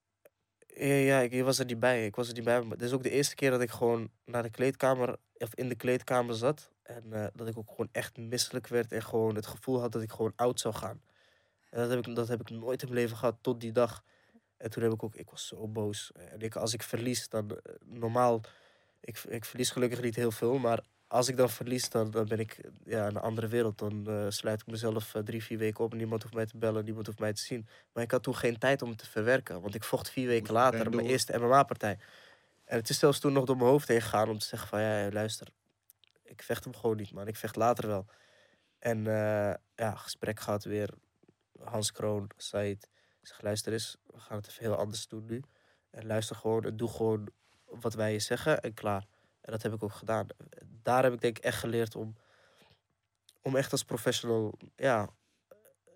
Ja, 0.76 0.86
ja 0.94 1.20
ik, 1.20 1.32
ik 1.32 1.42
was 1.42 1.58
er 1.58 1.64
niet 1.64 1.80
bij. 1.80 2.06
Ik 2.06 2.16
was 2.16 2.28
er 2.28 2.34
niet 2.34 2.44
bij. 2.44 2.62
Maar 2.62 2.76
dit 2.76 2.86
is 2.86 2.92
ook 2.94 3.02
de 3.02 3.10
eerste 3.10 3.34
keer 3.34 3.50
dat 3.50 3.60
ik 3.60 3.70
gewoon 3.70 4.10
naar 4.24 4.42
de 4.42 4.50
kleedkamer, 4.50 5.16
of 5.34 5.54
in 5.54 5.68
de 5.68 5.74
kleedkamer 5.74 6.34
zat. 6.34 6.70
En 6.82 7.12
eh, 7.12 7.26
dat 7.34 7.48
ik 7.48 7.58
ook 7.58 7.68
gewoon 7.68 7.88
echt 7.92 8.16
misselijk 8.16 8.66
werd 8.66 8.92
en 8.92 9.02
gewoon 9.02 9.34
het 9.34 9.46
gevoel 9.46 9.80
had 9.80 9.92
dat 9.92 10.02
ik 10.02 10.10
gewoon 10.10 10.32
oud 10.36 10.60
zou 10.60 10.74
gaan. 10.74 11.02
En 11.70 11.80
dat 11.80 11.90
heb 11.90 12.06
ik, 12.06 12.14
dat 12.14 12.28
heb 12.28 12.40
ik 12.40 12.50
nooit 12.50 12.82
in 12.82 12.88
mijn 12.88 13.00
leven 13.00 13.16
gehad 13.16 13.36
tot 13.40 13.60
die 13.60 13.72
dag. 13.72 14.02
En 14.62 14.70
toen 14.70 14.82
heb 14.82 14.92
ik 14.92 15.02
ook, 15.02 15.14
ik 15.14 15.30
was 15.30 15.46
zo 15.46 15.68
boos. 15.68 16.10
En 16.30 16.40
ik, 16.40 16.56
als 16.56 16.74
ik 16.74 16.82
verlies, 16.82 17.28
dan 17.28 17.50
eh, 17.50 17.74
normaal, 17.84 18.40
ik, 19.00 19.18
ik 19.28 19.44
verlies 19.44 19.70
gelukkig 19.70 20.02
niet 20.02 20.16
heel 20.16 20.30
veel, 20.30 20.58
maar 20.58 20.80
als 21.06 21.28
ik 21.28 21.36
dan 21.36 21.50
verlies, 21.50 21.88
dan, 21.88 22.10
dan 22.10 22.26
ben 22.26 22.38
ik 22.38 22.58
ja, 22.84 23.08
in 23.08 23.16
een 23.16 23.22
andere 23.22 23.48
wereld. 23.48 23.78
Dan 23.78 24.06
eh, 24.08 24.26
sluit 24.28 24.60
ik 24.60 24.66
mezelf 24.66 25.14
eh, 25.14 25.22
drie, 25.22 25.42
vier 25.42 25.58
weken 25.58 25.84
op. 25.84 25.94
Niemand 25.94 26.22
hoeft 26.22 26.34
mij 26.34 26.46
te 26.46 26.56
bellen, 26.56 26.84
niemand 26.84 27.06
hoeft 27.06 27.18
mij 27.18 27.32
te 27.32 27.40
zien. 27.40 27.66
Maar 27.92 28.02
ik 28.02 28.10
had 28.10 28.22
toen 28.22 28.36
geen 28.36 28.58
tijd 28.58 28.82
om 28.82 28.88
het 28.88 28.98
te 28.98 29.06
verwerken. 29.06 29.60
Want 29.60 29.74
ik 29.74 29.84
vocht 29.84 30.10
vier 30.10 30.26
weken 30.26 30.52
later, 30.52 30.90
mijn 30.90 31.06
eerste 31.06 31.38
MMA-partij. 31.38 31.98
En 32.64 32.76
het 32.76 32.88
is 32.88 32.98
zelfs 32.98 33.18
toen 33.18 33.32
nog 33.32 33.44
door 33.44 33.56
mijn 33.56 33.68
hoofd 33.68 33.88
heen 33.88 34.00
gegaan 34.02 34.28
om 34.28 34.38
te 34.38 34.46
zeggen 34.46 34.68
van... 34.68 34.80
Ja, 34.80 35.10
luister, 35.10 35.48
ik 36.22 36.42
vecht 36.42 36.64
hem 36.64 36.74
gewoon 36.74 36.96
niet, 36.96 37.12
man. 37.12 37.26
Ik 37.26 37.36
vecht 37.36 37.56
later 37.56 37.86
wel. 37.86 38.06
En 38.78 39.06
eh, 39.06 39.54
ja, 39.74 39.94
gesprek 39.94 40.40
gaat 40.40 40.64
weer. 40.64 40.90
Hans 41.64 41.92
Kroon, 41.92 42.30
Said. 42.36 42.88
Ik 43.22 43.28
zeg, 43.28 43.42
luister 43.42 43.72
eens, 43.72 43.96
we 44.06 44.20
gaan 44.20 44.36
het 44.36 44.58
heel 44.58 44.74
anders 44.74 45.08
doen 45.08 45.26
nu. 45.26 45.42
En 45.90 46.06
luister 46.06 46.36
gewoon 46.36 46.64
en 46.64 46.76
doe 46.76 46.88
gewoon 46.88 47.28
wat 47.64 47.94
wij 47.94 48.12
je 48.12 48.18
zeggen 48.18 48.60
en 48.60 48.74
klaar. 48.74 49.06
En 49.40 49.52
dat 49.52 49.62
heb 49.62 49.72
ik 49.72 49.82
ook 49.82 49.92
gedaan. 49.92 50.26
Daar 50.82 51.02
heb 51.02 51.12
ik 51.12 51.20
denk 51.20 51.38
ik 51.38 51.44
echt 51.44 51.58
geleerd 51.58 51.96
om, 51.96 52.14
om 53.42 53.56
echt 53.56 53.72
als 53.72 53.84
professional... 53.84 54.54
Ja, 54.76 55.08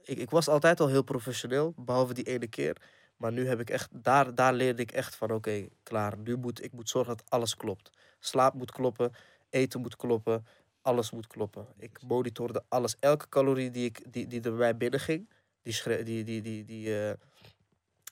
ik, 0.03 0.19
ik 0.19 0.31
was 0.31 0.49
altijd 0.49 0.81
al 0.81 0.89
heel 0.89 1.03
professioneel, 1.03 1.73
behalve 1.77 2.15
die 2.15 2.25
ene 2.25 2.47
keer. 2.47 2.77
Maar 3.17 3.33
nu 3.33 3.49
heb 3.49 3.61
ik 3.61 3.71
echt, 3.71 3.89
daar, 3.93 4.35
daar 4.35 4.55
leerde 4.55 4.83
ik 4.83 4.93
echt 4.93 5.17
van, 5.17 5.31
oké, 5.31 5.69
klaar. 5.83 6.19
Nu 6.19 6.37
moet 6.37 6.65
ik 6.65 6.73
moet 6.73 6.89
zorgen 6.89 7.17
dat 7.17 7.31
alles 7.31 7.57
klopt. 7.57 7.91
Slaap 8.19 8.55
moet 8.55 8.71
kloppen, 8.71 9.13
eten 9.51 9.81
moet 9.81 9.97
kloppen, 9.97 10.47
alles 10.83 11.11
moet 11.11 11.27
kloppen. 11.27 11.67
Ik 11.77 12.03
monitorde 12.03 12.65
alles. 12.69 12.97
Elke 13.01 13.29
calorie 13.29 13.71
die, 13.71 13.85
ik, 13.85 14.13
die, 14.13 14.27
die 14.27 14.41
er 14.41 14.51
bij 14.51 14.59
mij 14.59 14.77
binnenging, 14.77 15.29
die, 15.67 15.75
schre- 15.75 16.03
die, 16.03 16.25
die, 16.25 16.43
die, 16.43 16.65
die, 16.65 17.01
eh, 17.01 17.15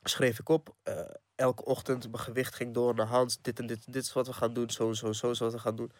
schreef 0.02 0.38
ik 0.38 0.48
op. 0.48 0.74
Eh, 0.82 1.00
elke 1.34 1.64
ochtend, 1.64 2.11
mijn 2.11 2.22
gewicht 2.22 2.55
ging 2.55 2.74
door 2.74 2.94
naar 2.94 3.07
Hans. 3.07 3.38
Dit 3.40 3.59
en 3.59 3.66
dit, 3.66 3.92
dit 3.92 4.02
is 4.02 4.12
wat 4.12 4.26
we 4.26 4.32
gaan 4.32 4.55
doen, 4.55 4.70
zo 4.70 4.88
en 4.88 4.94
zo, 4.94 5.12
zo 5.12 5.30
is 5.30 5.38
wat 5.38 5.52
we 5.52 5.59
gaan 5.59 5.76
doen. 5.76 5.92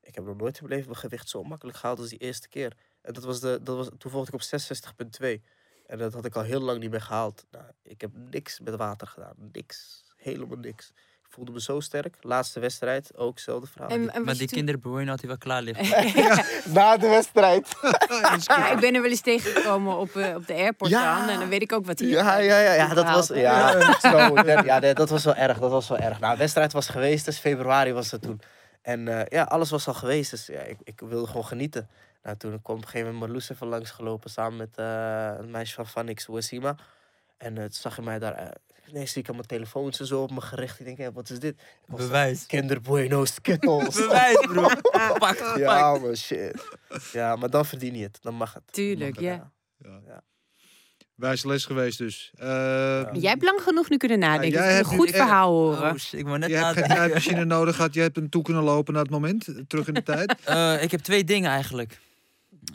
Ik 0.00 0.14
heb 0.14 0.24
nog 0.24 0.36
nooit 0.36 0.54
in 0.56 0.62
mijn 0.62 0.74
leven 0.74 0.90
mijn 0.90 1.00
gewicht 1.00 1.28
zo 1.28 1.42
makkelijk 1.42 1.78
gehaald 1.78 1.98
als 1.98 2.08
die 2.08 2.18
eerste 2.18 2.48
keer. 2.48 2.76
En 3.00 3.12
dat 3.12 3.24
was 3.24 3.40
de, 3.40 3.60
dat 3.62 3.76
was, 3.76 3.88
toen 3.98 4.10
vocht 4.10 4.28
ik 4.28 4.34
op 4.34 4.42
66,2. 4.42 5.42
En 5.86 5.98
dat 5.98 6.12
had 6.12 6.24
ik 6.24 6.36
al 6.36 6.42
heel 6.42 6.60
lang 6.60 6.80
niet 6.80 6.90
meer 6.90 7.00
gehaald. 7.00 7.46
Nou, 7.50 7.64
ik 7.82 8.00
heb 8.00 8.10
niks 8.14 8.60
met 8.60 8.76
water 8.76 9.06
gedaan. 9.06 9.34
Niks. 9.52 10.04
Helemaal 10.16 10.58
niks. 10.58 10.92
Voelde 11.34 11.52
me 11.52 11.60
zo 11.60 11.80
sterk. 11.80 12.16
Laatste 12.20 12.60
wedstrijd, 12.60 13.16
ook 13.16 13.34
hetzelfde 13.34 13.66
verhaal. 13.66 13.88
En, 13.90 14.04
Maar 14.04 14.24
die 14.24 14.36
toen- 14.36 14.46
kinderboeien 14.56 15.08
had 15.08 15.18
hij 15.20 15.28
wel 15.28 15.38
klaar 15.38 15.62
liggen. 15.62 15.86
Na 16.74 16.96
de 16.96 17.08
wedstrijd. 17.08 17.68
Ja, 18.46 18.70
ik 18.70 18.80
ben 18.80 18.94
er 18.94 19.00
wel 19.02 19.10
eens 19.10 19.20
tegengekomen 19.20 19.96
op, 19.96 20.16
eh, 20.16 20.34
op 20.34 20.46
de 20.46 20.54
airport 20.54 20.90
Ja. 20.90 21.18
dan. 21.20 21.28
En 21.28 21.38
dan 21.38 21.48
weet 21.48 21.62
ik 21.62 21.72
ook 21.72 21.86
wat 21.86 21.98
hij 21.98 22.08
Ja, 22.08 22.36
ja, 22.38 22.58
ja, 22.58 22.72
ja, 22.72 22.94
dat 22.94 23.04
was, 23.10 23.28
ja, 23.28 23.70
zo, 24.10 24.34
dat, 24.34 24.64
ja, 24.64 24.80
dat 24.80 24.96
dat 24.96 25.10
was 25.10 25.24
wel 25.24 25.34
erg, 25.34 25.58
dat 25.58 25.70
was 25.70 25.88
wel 25.88 25.98
erg. 25.98 26.20
Nou, 26.20 26.32
de 26.32 26.38
wedstrijd 26.38 26.72
was 26.72 26.88
geweest, 26.88 27.24
dus 27.24 27.38
februari 27.38 27.92
was 27.92 28.10
het 28.10 28.22
toen. 28.22 28.40
En 28.82 29.08
eh, 29.08 29.20
ja, 29.28 29.42
alles 29.42 29.70
was 29.70 29.86
al 29.88 29.94
geweest, 29.94 30.30
dus 30.30 30.46
ja, 30.46 30.60
ik, 30.60 30.76
ik 30.84 31.00
wilde 31.00 31.26
gewoon 31.26 31.44
genieten. 31.46 31.88
Nou, 32.22 32.36
toen 32.36 32.62
kwam 32.62 32.76
op 32.76 32.82
een 32.82 32.88
gegeven 32.88 33.12
moment 33.12 33.24
Marloes 33.24 33.50
even 33.50 33.66
langsgelopen 33.66 34.30
samen 34.30 34.56
met 34.56 34.76
eh 34.76 35.30
een 35.38 35.50
meisje 35.50 35.74
van 35.74 35.86
Vanix, 35.86 36.26
Wasima. 36.26 36.74
En 37.38 37.54
toen 37.54 37.66
zag 37.70 37.96
je 37.96 38.02
mij 38.02 38.18
daar, 38.18 38.52
ineens 38.88 39.12
zie 39.12 39.22
ik 39.22 39.28
aan 39.28 39.34
mijn 39.34 39.46
telefoon 39.46 39.92
zo 39.92 40.22
op 40.22 40.30
me 40.30 40.40
gericht. 40.40 40.78
Ik 40.80 40.84
denk, 40.86 40.98
hé, 40.98 41.12
wat 41.12 41.30
is 41.30 41.38
dit? 41.38 41.54
Ik 41.88 41.96
Bewijs. 41.96 42.46
Kinder 42.46 42.80
Bueno 42.80 43.24
Skittles. 43.24 43.94
Bewijs, 44.00 44.46
bro. 44.46 44.62
Pak, 44.90 45.18
pak. 45.18 45.56
ja, 45.58 45.98
man, 45.98 46.16
shit. 46.16 46.64
Ja, 47.12 47.36
maar 47.36 47.50
dan 47.50 47.66
verdien 47.66 47.94
je 47.94 48.02
het, 48.02 48.18
dan 48.22 48.34
mag 48.34 48.52
het. 48.54 48.62
Dan 48.64 48.74
Tuurlijk, 48.74 49.20
mag 49.20 49.30
het, 49.30 49.42
ja. 50.06 50.22
Wijze 51.14 51.46
les 51.48 51.64
geweest 51.64 51.98
dus. 51.98 52.32
Eh, 52.34 52.46
Jij 53.12 53.30
hebt 53.30 53.42
lang 53.42 53.60
genoeg 53.62 53.88
nu 53.88 53.96
kunnen 53.96 54.18
nadenken. 54.18 54.50
jij 54.50 54.66
wil 54.66 54.74
hebt 54.74 54.86
een 54.86 54.92
nu 54.92 54.98
goed 54.98 55.06
echt- 55.08 55.16
verhaal 55.16 55.50
horen. 55.52 55.90
Oh 55.92 55.96
shit, 55.98 56.18
ik 56.20 56.24
wou 56.26 56.38
net 56.38 56.48
je 56.48 56.54
hebt 56.54 56.66
geen 56.66 56.74
nadenken. 56.74 56.96
tijdmachine 56.96 57.44
nodig 57.56 57.76
gehad. 57.76 57.94
Je 57.94 58.00
hebt 58.00 58.16
hem 58.16 58.28
toe 58.30 58.42
kunnen 58.42 58.62
lopen 58.62 58.92
naar 58.94 59.02
het 59.02 59.10
moment. 59.10 59.48
eh, 59.48 59.54
Terug 59.66 59.88
in 59.88 59.94
de 59.94 60.02
tijd. 60.02 60.34
Eh, 60.44 60.82
ik 60.82 60.90
heb 60.90 61.00
twee 61.00 61.24
dingen 61.24 61.50
eigenlijk. 61.50 61.98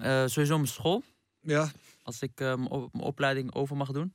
Eh, 0.02 0.24
sowieso 0.26 0.56
mijn 0.56 0.68
school. 0.68 1.04
Ja. 1.42 1.72
Als 2.04 2.22
ik 2.22 2.32
eh, 2.36 2.48
mijn 2.56 2.70
op- 2.70 2.94
mijn 2.94 3.06
opleiding 3.06 3.54
over 3.56 3.76
mag 3.78 3.92
doen, 3.92 4.14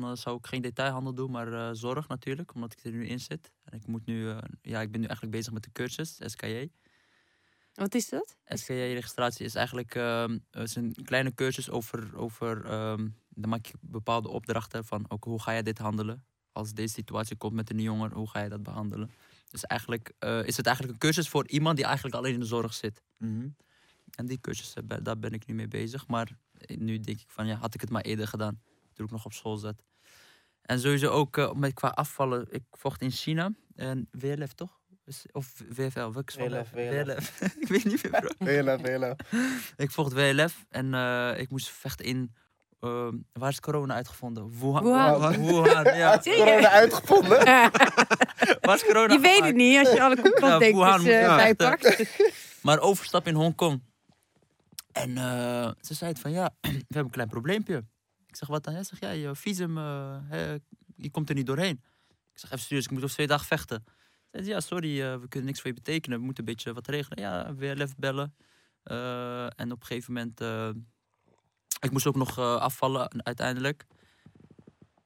dan 0.00 0.10
eh, 0.10 0.16
zou 0.16 0.36
ik 0.36 0.46
geen 0.46 0.62
detailhandel 0.62 1.14
doen, 1.14 1.30
maar 1.30 1.52
eh, 1.52 1.68
zorg 1.72 2.08
natuurlijk, 2.08 2.54
omdat 2.54 2.72
ik 2.72 2.84
er 2.84 2.92
nu 2.92 3.06
in 3.06 3.20
zit. 3.20 3.52
En 3.64 3.78
ik 3.78 3.86
moet 3.86 4.06
nu, 4.06 4.28
eh, 4.30 4.38
ja, 4.62 4.80
ik 4.80 4.90
ben 4.90 5.00
nu 5.00 5.06
eigenlijk 5.06 5.36
bezig 5.36 5.52
met 5.52 5.62
de 5.62 5.72
cursus, 5.72 6.16
SKJ. 6.18 6.68
Wat 7.74 7.94
is 7.94 8.08
dat? 8.08 8.36
SKJ-registratie 8.44 9.44
is 9.44 9.54
eigenlijk 9.54 9.94
ehm, 9.94 10.38
het 10.50 10.68
is 10.68 10.74
een 10.74 10.96
kleine 11.04 11.34
cursus 11.34 11.70
over, 11.70 12.16
over 12.16 12.64
ehm, 12.64 13.08
dan 13.28 13.50
maak 13.50 13.66
je 13.66 13.74
bepaalde 13.80 14.28
opdrachten 14.28 14.84
van 14.84 15.04
ook 15.08 15.24
hoe 15.24 15.42
ga 15.42 15.52
je 15.52 15.62
dit 15.62 15.78
handelen. 15.78 16.24
Als 16.52 16.72
deze 16.72 16.94
situatie 16.94 17.36
komt 17.36 17.54
met 17.54 17.70
een 17.70 17.80
jonger, 17.80 18.12
hoe 18.12 18.30
ga 18.30 18.42
je 18.42 18.48
dat 18.48 18.62
behandelen? 18.62 19.10
Dus 19.50 19.64
eigenlijk 19.64 20.12
eh, 20.18 20.46
is 20.46 20.56
het 20.56 20.66
eigenlijk 20.66 20.94
een 20.94 21.08
cursus 21.08 21.28
voor 21.28 21.48
iemand 21.48 21.76
die 21.76 21.84
eigenlijk 21.84 22.16
alleen 22.16 22.34
in 22.34 22.40
de 22.40 22.46
zorg 22.46 22.74
zit. 22.74 23.02
Mhm. 23.18 23.48
En 24.14 24.26
die 24.26 24.40
cursus, 24.40 24.74
daar 25.02 25.18
ben 25.18 25.32
ik 25.32 25.46
nu 25.46 25.54
mee 25.54 25.68
bezig. 25.68 26.06
Maar 26.06 26.36
nu 26.66 27.00
denk 27.00 27.20
ik 27.20 27.30
van, 27.30 27.46
ja, 27.46 27.54
had 27.54 27.74
ik 27.74 27.80
het 27.80 27.90
maar 27.90 28.02
eerder 28.02 28.28
gedaan. 28.28 28.60
Toen 28.94 29.06
ik 29.06 29.12
nog 29.12 29.24
op 29.24 29.32
school 29.32 29.56
zat. 29.56 29.82
En 30.62 30.80
sowieso 30.80 31.10
ook 31.10 31.36
eh, 31.36 31.52
met 31.52 31.74
qua 31.74 31.88
afvallen. 31.88 32.46
Ik 32.50 32.62
vocht 32.70 33.00
in 33.02 33.10
China. 33.10 33.50
En 33.74 34.08
WLF 34.10 34.52
toch? 34.52 34.78
Is- 35.04 35.26
Of 35.32 35.52
WFL? 35.74 36.10
Van 36.12 36.24
WLF, 36.38 36.70
WLF. 36.70 37.40
ik 37.62 37.68
weet 37.68 37.84
niet 37.84 38.02
meer, 38.10 38.20
bro. 38.20 38.46
Heel 38.46 39.16
Ik 39.84 39.90
vocht 39.90 40.12
WLF 40.12 40.64
en 40.68 40.94
eh, 40.94 41.38
ik 41.40 41.50
moest 41.50 41.68
vechten 41.68 42.04
in... 42.04 42.34
eh, 42.80 43.08
waar 43.32 43.50
is 43.50 43.60
corona 43.60 43.94
uitgevonden? 43.94 44.50
Wuhan. 44.60 44.82
Wuhan. 44.84 45.46
Wuhan, 45.46 45.96
ja. 45.96 46.18
Corona 46.18 46.70
uitgevonden. 46.70 47.44
Waar 48.60 48.74
is 48.74 48.84
corona 48.84 49.12
Je 49.12 49.20
weet 49.20 49.44
het 49.44 49.54
niet 49.54 49.78
als 49.78 49.92
je 49.94 50.02
alle 50.02 50.16
Wuhan 50.72 51.00
moet 51.00 51.08
je 51.10 51.12
eh. 51.12 52.06
Maar 52.62 52.80
overstap 52.80 53.26
in 53.26 53.34
Hongkong. 53.34 53.82
En 54.92 55.16
eh, 55.18 55.70
ze 55.80 55.94
zei 55.94 56.10
het 56.10 56.20
van 56.20 56.30
ja, 56.30 56.50
we 56.60 56.68
hebben 56.70 57.04
een 57.04 57.10
klein 57.10 57.28
probleempje. 57.28 57.84
Ik 58.34 58.40
zeg 58.40 58.48
wat 58.48 58.64
dan? 58.64 58.74
Hij 58.74 58.84
zegt 58.84 59.02
ja, 59.02 59.10
je 59.10 59.34
visum, 59.34 59.78
eh, 59.78 60.54
je 60.96 61.10
komt 61.10 61.28
er 61.28 61.34
niet 61.34 61.46
doorheen. 61.46 61.82
Ik 62.32 62.38
zeg 62.38 62.50
even 62.50 62.64
serieus, 62.64 62.84
ik 62.84 62.90
moet 62.90 63.02
over 63.02 63.14
twee 63.14 63.26
dagen 63.26 63.46
vechten. 63.46 63.84
Ze 63.86 64.38
zei 64.38 64.46
ja, 64.46 64.60
sorry, 64.60 65.02
eh, 65.02 65.20
we 65.20 65.28
kunnen 65.28 65.48
niks 65.48 65.60
voor 65.60 65.70
je 65.70 65.76
betekenen. 65.76 66.18
We 66.18 66.24
moeten 66.24 66.46
een 66.46 66.54
beetje 66.54 66.72
wat 66.72 66.86
regelen. 66.86 67.20
Ja, 67.20 67.54
WLF 67.54 67.96
bellen. 67.96 68.34
Eh, 68.82 69.44
en 69.44 69.72
op 69.72 69.80
een 69.80 69.86
gegeven 69.86 70.12
moment, 70.12 70.40
ik 71.80 71.90
moest 71.90 72.06
ook 72.06 72.16
nog 72.16 72.38
afvallen 72.38 73.24
uiteindelijk. 73.24 73.86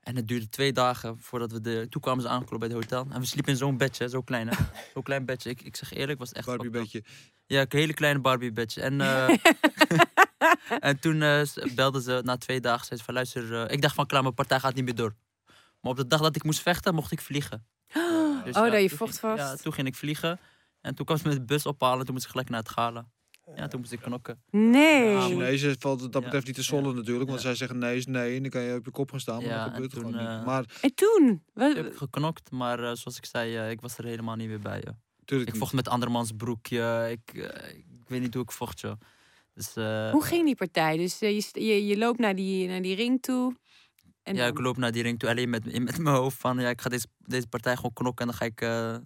En 0.09 0.17
het 0.17 0.29
duurde 0.29 0.49
twee 0.49 0.73
dagen 0.73 1.19
voordat 1.19 1.53
we 1.53 1.61
de... 1.61 1.87
Toen 1.91 2.01
kwamen 2.01 2.23
ze 2.23 2.29
aankloppen 2.29 2.59
bij 2.59 2.69
het 2.69 2.91
hotel. 2.91 3.07
En 3.13 3.21
we 3.21 3.27
sliepen 3.27 3.53
in 3.53 3.59
zo'n 3.59 3.77
bedje, 3.77 4.09
zo 4.09 4.23
klein. 4.23 4.49
Zo'n 4.95 5.03
klein 5.03 5.25
bedje. 5.25 5.51
Ik, 5.51 5.63
ik 5.63 5.77
zeg 5.77 5.93
eerlijk, 5.93 6.19
was 6.19 6.33
echt 6.33 6.47
Barbie 6.47 6.71
beetje. 6.71 7.05
Ja, 7.47 7.61
een 7.61 7.67
hele 7.69 7.95
kleine 7.95 8.21
Barbie 8.21 8.53
bedje. 8.53 8.81
En, 8.81 9.01
eh, 9.01 9.29
en 10.89 10.99
toen 11.01 11.23
eh, 11.23 11.43
belden 11.75 12.03
ze 12.03 12.21
na 12.25 12.37
twee 12.37 12.61
dagen. 12.61 12.87
Zei 12.87 12.99
ze 12.99 13.05
van 13.05 13.15
luister, 13.15 13.63
eh, 13.63 13.73
ik 13.73 13.83
dacht 13.83 13.95
van 13.95 14.07
klaar, 14.07 14.23
mijn 14.23 14.35
partij 14.35 14.61
gaat 14.61 14.75
niet 14.75 14.85
meer 14.85 14.95
door. 14.95 15.15
Maar 15.81 15.91
op 15.91 15.97
de 15.97 16.07
dag 16.07 16.21
dat 16.21 16.37
ik 16.37 16.45
moest 16.45 16.61
vechten, 16.61 16.95
mocht 16.95 17.13
ik 17.13 17.21
vliegen. 17.21 17.67
Dus 18.45 18.57
Oh, 18.57 18.71
dat 18.71 18.81
je 18.81 18.89
vocht 18.89 19.19
ging- 19.19 19.37
vast. 19.39 19.43
Ja, 19.43 19.57
toen 19.57 19.73
ging 19.73 19.87
ik 19.87 19.95
vliegen. 19.95 20.41
En 20.81 20.95
toen 20.95 21.07
kwam 21.07 21.19
ze 21.19 21.29
met 21.29 21.37
de 21.37 21.45
bus 21.45 21.67
ophalen. 21.67 22.05
Toen 22.05 22.15
moest 22.15 22.25
ik 22.25 22.31
gelijk 22.31 22.49
naar 22.49 22.61
het 22.61 22.69
gala. 22.69 23.09
Ja, 23.57 23.69
toen 23.69 23.81
moest 23.81 23.93
ik 23.93 24.01
knokken. 24.01 24.43
Nee. 24.51 25.09
Ja, 25.11 25.21
Chinezen 25.21 25.77
valt 25.79 26.01
het 26.01 26.13
dat 26.13 26.21
Ja. 26.21 26.27
betreft 26.29 26.47
niet 26.47 26.55
te 26.57 26.63
sollen 26.65 26.95
natuurlijk. 26.95 27.29
Want 27.29 27.41
Ja. 27.43 27.47
zij 27.47 27.55
zeggen 27.55 27.79
nee 27.79 27.97
is 27.97 28.07
nee. 28.07 28.37
En 28.37 28.43
dan 28.43 28.51
kan 28.51 28.63
je 28.63 28.75
op 28.75 28.85
je 28.85 28.91
kop 28.91 29.11
gaan 29.11 29.21
staan. 29.21 29.37
Maar 29.43 29.51
Ja, 29.51 29.65
dat 29.65 29.73
gebeurt 29.75 29.93
gewoon 29.93 30.13
niet. 30.13 30.21
eh, 30.21 30.45
Maar 30.45 30.65
En 30.81 30.95
toen? 30.95 31.43
Wat- 31.55 31.71
Ik 31.71 31.77
heb 31.77 31.97
geknokt, 31.97 32.51
maar 32.51 32.79
eh, 32.79 32.85
zoals 32.95 33.17
ik 33.17 33.25
zei, 33.25 33.57
eh, 33.57 33.71
ik 33.71 33.81
was 33.81 33.99
er 33.99 34.05
helemaal 34.05 34.37
niet 34.37 34.49
meer 34.49 34.61
bij. 34.61 34.81
joh. 34.85 34.95
natuurlijk 35.21 35.49
Ik 35.49 35.55
niet. 35.61 35.69
vocht 35.71 35.85
met 35.85 35.89
andermans 35.95 36.33
broekje. 36.37 37.09
Ik, 37.11 37.35
ik 38.01 38.09
weet 38.09 38.21
niet 38.21 38.35
hoe 38.35 38.43
ik 38.43 38.51
vocht, 38.53 38.81
joh. 38.81 38.93
Dus, 39.55 39.77
eh, 39.77 40.11
Hoe 40.11 40.25
ging 40.25 40.45
die 40.45 40.55
partij? 40.55 40.97
Dus 40.97 41.19
je, 41.19 41.35
je, 41.65 41.87
je 41.87 41.99
loopt 41.99 42.19
naar 42.19 42.35
die, 42.35 42.69
naar 42.69 42.83
die 42.83 42.95
ring 42.95 43.23
toe. 43.23 43.57
En 44.23 44.35
ja, 44.35 44.41
dan- 44.41 44.51
ik 44.51 44.59
loop 44.59 44.77
naar 44.77 44.93
die 44.93 45.03
ring 45.03 45.19
toe 45.19 45.29
alleen 45.29 45.51
met, 45.51 45.67
in- 45.67 45.83
met 45.85 45.99
mijn 45.99 46.17
hoofd 46.17 46.37
van... 46.39 46.59
Ja, 46.59 46.69
ik 46.69 46.81
ga 46.81 46.89
deze, 46.89 47.07
deze 47.19 47.47
partij 47.47 47.77
gewoon 47.77 47.93
knokken 47.93 48.27
en 48.27 48.31
dan 48.31 48.41
ga 48.41 48.45
ik 48.45 48.61
eh, 48.61 48.97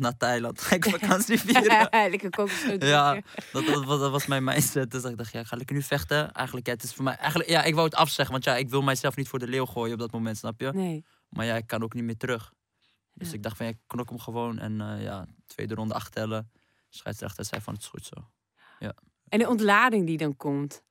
naar 0.00 0.16
Thailand. 0.16 0.60
ga 0.62 0.74
ik 0.74 0.84
vakantie 0.84 1.38
vieren. 1.40 1.88
Lekker 2.10 2.30
kokosnoot 2.30 2.82
Ja. 2.82 3.20
dat, 3.52 3.66
dat, 3.66 3.84
was, 3.84 4.00
dat 4.00 4.10
was 4.10 4.26
mijn 4.26 4.44
mindset. 4.44 4.90
Dus 4.90 5.04
ik 5.04 5.16
dacht, 5.16 5.32
ja, 5.32 5.44
ga 5.44 5.56
ik 5.58 5.70
nu 5.70 5.82
vechten? 5.82 6.32
Eigenlijk, 6.32 6.66
ja, 6.66 6.72
het 6.72 6.82
is 6.82 6.94
voor 6.94 7.04
mij... 7.04 7.16
Eigenlijk, 7.16 7.50
ja, 7.50 7.62
ik 7.62 7.74
wou 7.74 7.86
het 7.86 7.94
afzeggen, 7.96 8.32
want 8.32 8.44
ja, 8.44 8.56
ik 8.56 8.70
wil 8.70 8.82
mijzelf 8.82 9.16
niet 9.16 9.28
voor 9.28 9.38
de 9.38 9.48
leeuw 9.48 9.66
gooien 9.66 9.92
op 9.92 9.98
dat 10.00 10.12
moment, 10.12 10.36
snap 10.38 10.60
je? 10.60 10.70
Nee. 10.72 11.04
Maar 11.28 11.46
ja, 11.46 11.56
ik 11.56 11.66
kan 11.66 11.82
ook 11.82 11.94
niet 11.94 12.04
meer 12.04 12.16
terug. 12.16 12.52
Dus 13.14 13.28
Ja. 13.28 13.34
ik 13.34 13.42
dacht 13.42 13.56
van, 13.56 13.66
ja, 13.66 13.72
ik 13.72 13.78
knok 13.86 14.08
hem 14.08 14.18
gewoon. 14.18 14.58
En 14.58 14.80
eh, 14.80 15.02
ja, 15.02 15.26
tweede 15.46 15.74
ronde 15.74 15.94
achtellen. 15.94 16.50
Scheidsrechter 16.88 17.44
zei 17.44 17.60
van, 17.60 17.72
het 17.74 17.82
is 17.82 17.88
goed 17.88 18.04
zo. 18.06 18.30
En 19.28 19.38
de 19.38 19.48
ontlading 19.48 20.06
die 20.06 20.16
dan 20.16 20.36
komt. 20.36 20.82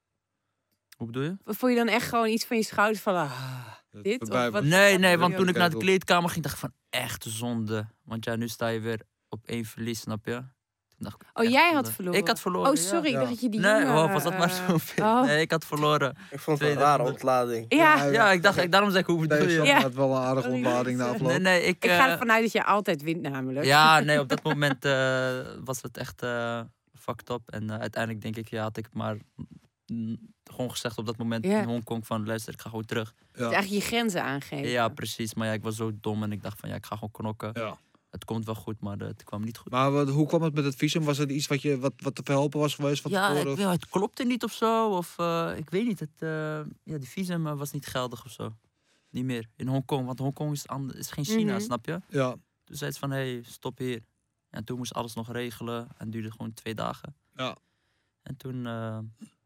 Hoe 0.97 1.06
bedoel 1.08 1.24
je? 1.24 1.38
Voel 1.45 1.70
je 1.70 1.76
dan 1.76 1.88
echt 1.88 2.10
gewoon 2.10 2.28
iets 2.28 2.45
van 2.45 2.58
je 2.58 2.64
schouders 2.64 2.99
van... 3.02 3.16
ah, 3.16 3.68
dit? 4.02 4.28
wat- 4.28 4.52
was. 4.52 4.64
Nee, 4.64 4.98
nee, 4.98 5.18
want 5.18 5.36
toen 5.36 5.48
ik 5.48 5.56
naar 5.58 5.70
de 5.70 5.78
kleedkamer 5.78 6.30
ging, 6.30 6.44
dacht 6.44 6.56
ik 6.56 6.62
van, 6.62 6.74
echt 6.89 7.26
zonde. 7.28 7.88
Want 8.04 8.26
ja, 8.26 8.36
nu 8.36 8.48
sta 8.48 8.68
je 8.68 8.80
weer 8.80 9.02
op 9.30 9.39
één 9.46 9.66
verlies, 9.66 10.00
snap 10.00 10.26
je? 10.26 10.32
Toen 10.34 11.10
dacht 11.10 11.22
ik, 11.22 11.28
Oh, 11.34 11.50
jij 11.50 11.66
had 11.66 11.74
zonde. 11.74 11.92
verloren? 11.92 12.20
Ik 12.20 12.28
had 12.28 12.39
verloren, 12.39 12.70
Oh, 12.72 12.76
ja. 12.76 12.82
sorry. 12.82 13.08
Ik 13.08 13.14
dacht 13.16 13.30
dat 13.30 13.42
je 13.42 13.50
die 13.50 13.60
Nee, 13.60 13.72
jongen, 13.82 14.04
oh, 14.04 14.14
was 14.14 14.24
dat 14.24 14.38
maar 14.38 14.50
eh, 14.50 14.68
zo 14.68 14.78
veel? 14.78 15.06
oh. 15.06 15.24
Nee, 15.26 15.42
ik 15.42 15.52
had 15.52 15.66
verloren. 15.66 16.10
Ik 16.10 16.39
vond 16.39 16.60
het 16.60 16.68
een 16.70 16.76
Tweede 16.76 16.80
rare 16.80 17.04
ontlading. 17.04 17.66
Ja, 17.68 18.04
Ja, 18.06 18.32
ik 18.32 18.44
dacht, 18.44 18.58
ik, 18.58 18.72
daarom 18.72 18.92
zeg 18.92 19.02
ik, 19.02 19.06
hoe 19.08 19.28
bedoel 19.28 19.48
je? 19.48 19.62
Ja. 19.62 19.82
had 19.82 19.94
wel 19.94 20.12
een 20.16 20.22
aardige 20.22 20.42
Sorry, 20.48 20.56
ontlading 20.66 20.98
na 20.98 21.08
afloop. 21.08 21.28
Nee, 21.30 21.39
nee, 21.39 21.62
ik... 21.64 21.84
ik 21.84 21.89
ga 21.92 22.06
eh, 22.06 22.12
ervan 22.12 22.32
uit 22.32 22.42
dat 22.42 22.52
je 22.52 22.64
altijd 22.64 23.02
wint 23.02 23.22
namelijk. 23.22 23.66
Ja, 23.66 24.00
nee, 24.00 24.20
op 24.20 24.30
dat 24.30 24.44
moment 24.44 24.86
eh, 24.86 25.39
was 25.64 25.82
het 25.82 25.98
echt 25.98 26.22
eh 26.22 26.62
fucked 27.00 27.30
up. 27.30 27.42
En 27.46 27.70
eh, 27.70 27.80
uiteindelijk 27.80 28.24
denk 28.24 28.36
ik, 28.36 28.48
ja, 28.50 28.62
had 28.62 28.78
ik 28.78 28.88
maar 28.94 29.18
mm, 29.86 30.18
gewoon 30.52 30.72
gezegd 30.72 30.97
op 30.97 31.06
dat 31.06 31.18
moment 31.18 31.45
Ja. 31.45 31.62
in 31.62 31.68
Hongkong 31.68 32.06
van, 32.08 32.26
luister, 32.26 32.54
ik 32.54 32.62
ga 32.62 32.70
gewoon 32.70 32.86
terug. 32.86 33.14
Dus 33.32 33.41
eigenlijk 33.41 33.70
je 33.74 33.82
grenzen 33.82 34.24
aangeven. 34.24 34.70
Ja, 34.70 34.88
precies. 34.88 35.34
Maar 35.34 35.47
ja, 35.47 35.54
ik 35.54 35.64
was 35.64 35.76
zo 35.76 35.91
dom 36.02 36.24
en 36.24 36.32
ik 36.32 36.41
dacht 36.43 36.60
van, 36.60 36.70
ja, 36.70 36.76
ik 36.76 36.86
ga 36.86 36.95
gewoon 36.95 37.12
knokken. 37.12 37.52
Ja. 37.54 37.78
Het 38.10 38.26
komt 38.26 38.45
wel 38.45 38.56
goed, 38.56 38.80
maar 38.82 38.97
eh, 38.99 39.08
het 39.08 39.24
kwam 39.24 39.43
niet 39.43 39.58
goed. 39.58 39.72
Maar 39.72 39.91
wat, 39.91 40.10
hoe 40.10 40.28
kwam 40.28 40.41
het 40.41 40.54
met 40.54 40.64
het 40.64 40.76
visum? 40.76 41.04
Was 41.04 41.18
het 41.18 41.30
iets 41.32 41.47
wat, 41.47 41.62
je, 41.62 41.80
wat, 41.80 41.93
wat 41.97 42.16
te 42.16 42.22
verhelpen 42.24 42.60
was 42.60 42.76
geweest 42.76 43.02
van 43.02 43.12
ja, 43.12 43.22
tevoren? 43.28 43.49
het, 43.49 43.58
of- 43.60 43.64
ja, 43.66 43.72
het 43.72 43.89
klopte 43.89 44.24
niet 44.24 44.43
of 44.43 44.52
zo. 44.54 44.89
Of 44.89 45.18
eh, 45.20 45.52
ik 45.58 45.70
weet 45.70 45.86
niet. 45.86 45.99
Het, 45.99 46.10
eh, 46.18 46.30
ja, 46.84 46.97
die 46.97 47.10
visum 47.10 47.47
eh, 47.47 47.58
was 47.58 47.72
niet 47.72 47.86
geldig 47.86 48.26
of 48.26 48.32
zo. 48.32 48.56
Niet 49.10 49.26
meer. 49.26 49.47
In 49.56 49.68
Hongkong. 49.68 50.06
Want 50.06 50.20
Hongkong 50.20 50.52
is, 50.52 50.68
ander- 50.68 50.95
is 50.97 51.12
geen 51.12 51.26
China, 51.26 51.54
Mhm. 51.54 51.62
snap 51.62 51.86
je? 51.86 52.02
Ja, 52.10 52.36
Toen 52.64 52.76
zei 52.76 52.91
ze 52.91 52.99
van, 52.99 53.12
hé, 53.12 53.18
hey, 53.34 53.43
stop 53.45 53.78
hier. 53.78 54.02
En 54.49 54.64
toen 54.64 54.78
moest 54.78 54.93
alles 54.93 55.14
nog 55.14 55.32
regelen. 55.32 55.80
En 55.82 55.95
het 55.97 56.12
duurde 56.12 56.32
gewoon 56.32 56.54
twee 56.54 56.76
dagen. 56.76 57.16
Ja. 57.36 57.58
En 58.22 58.38
toen 58.38 58.66
eh, 58.68 58.97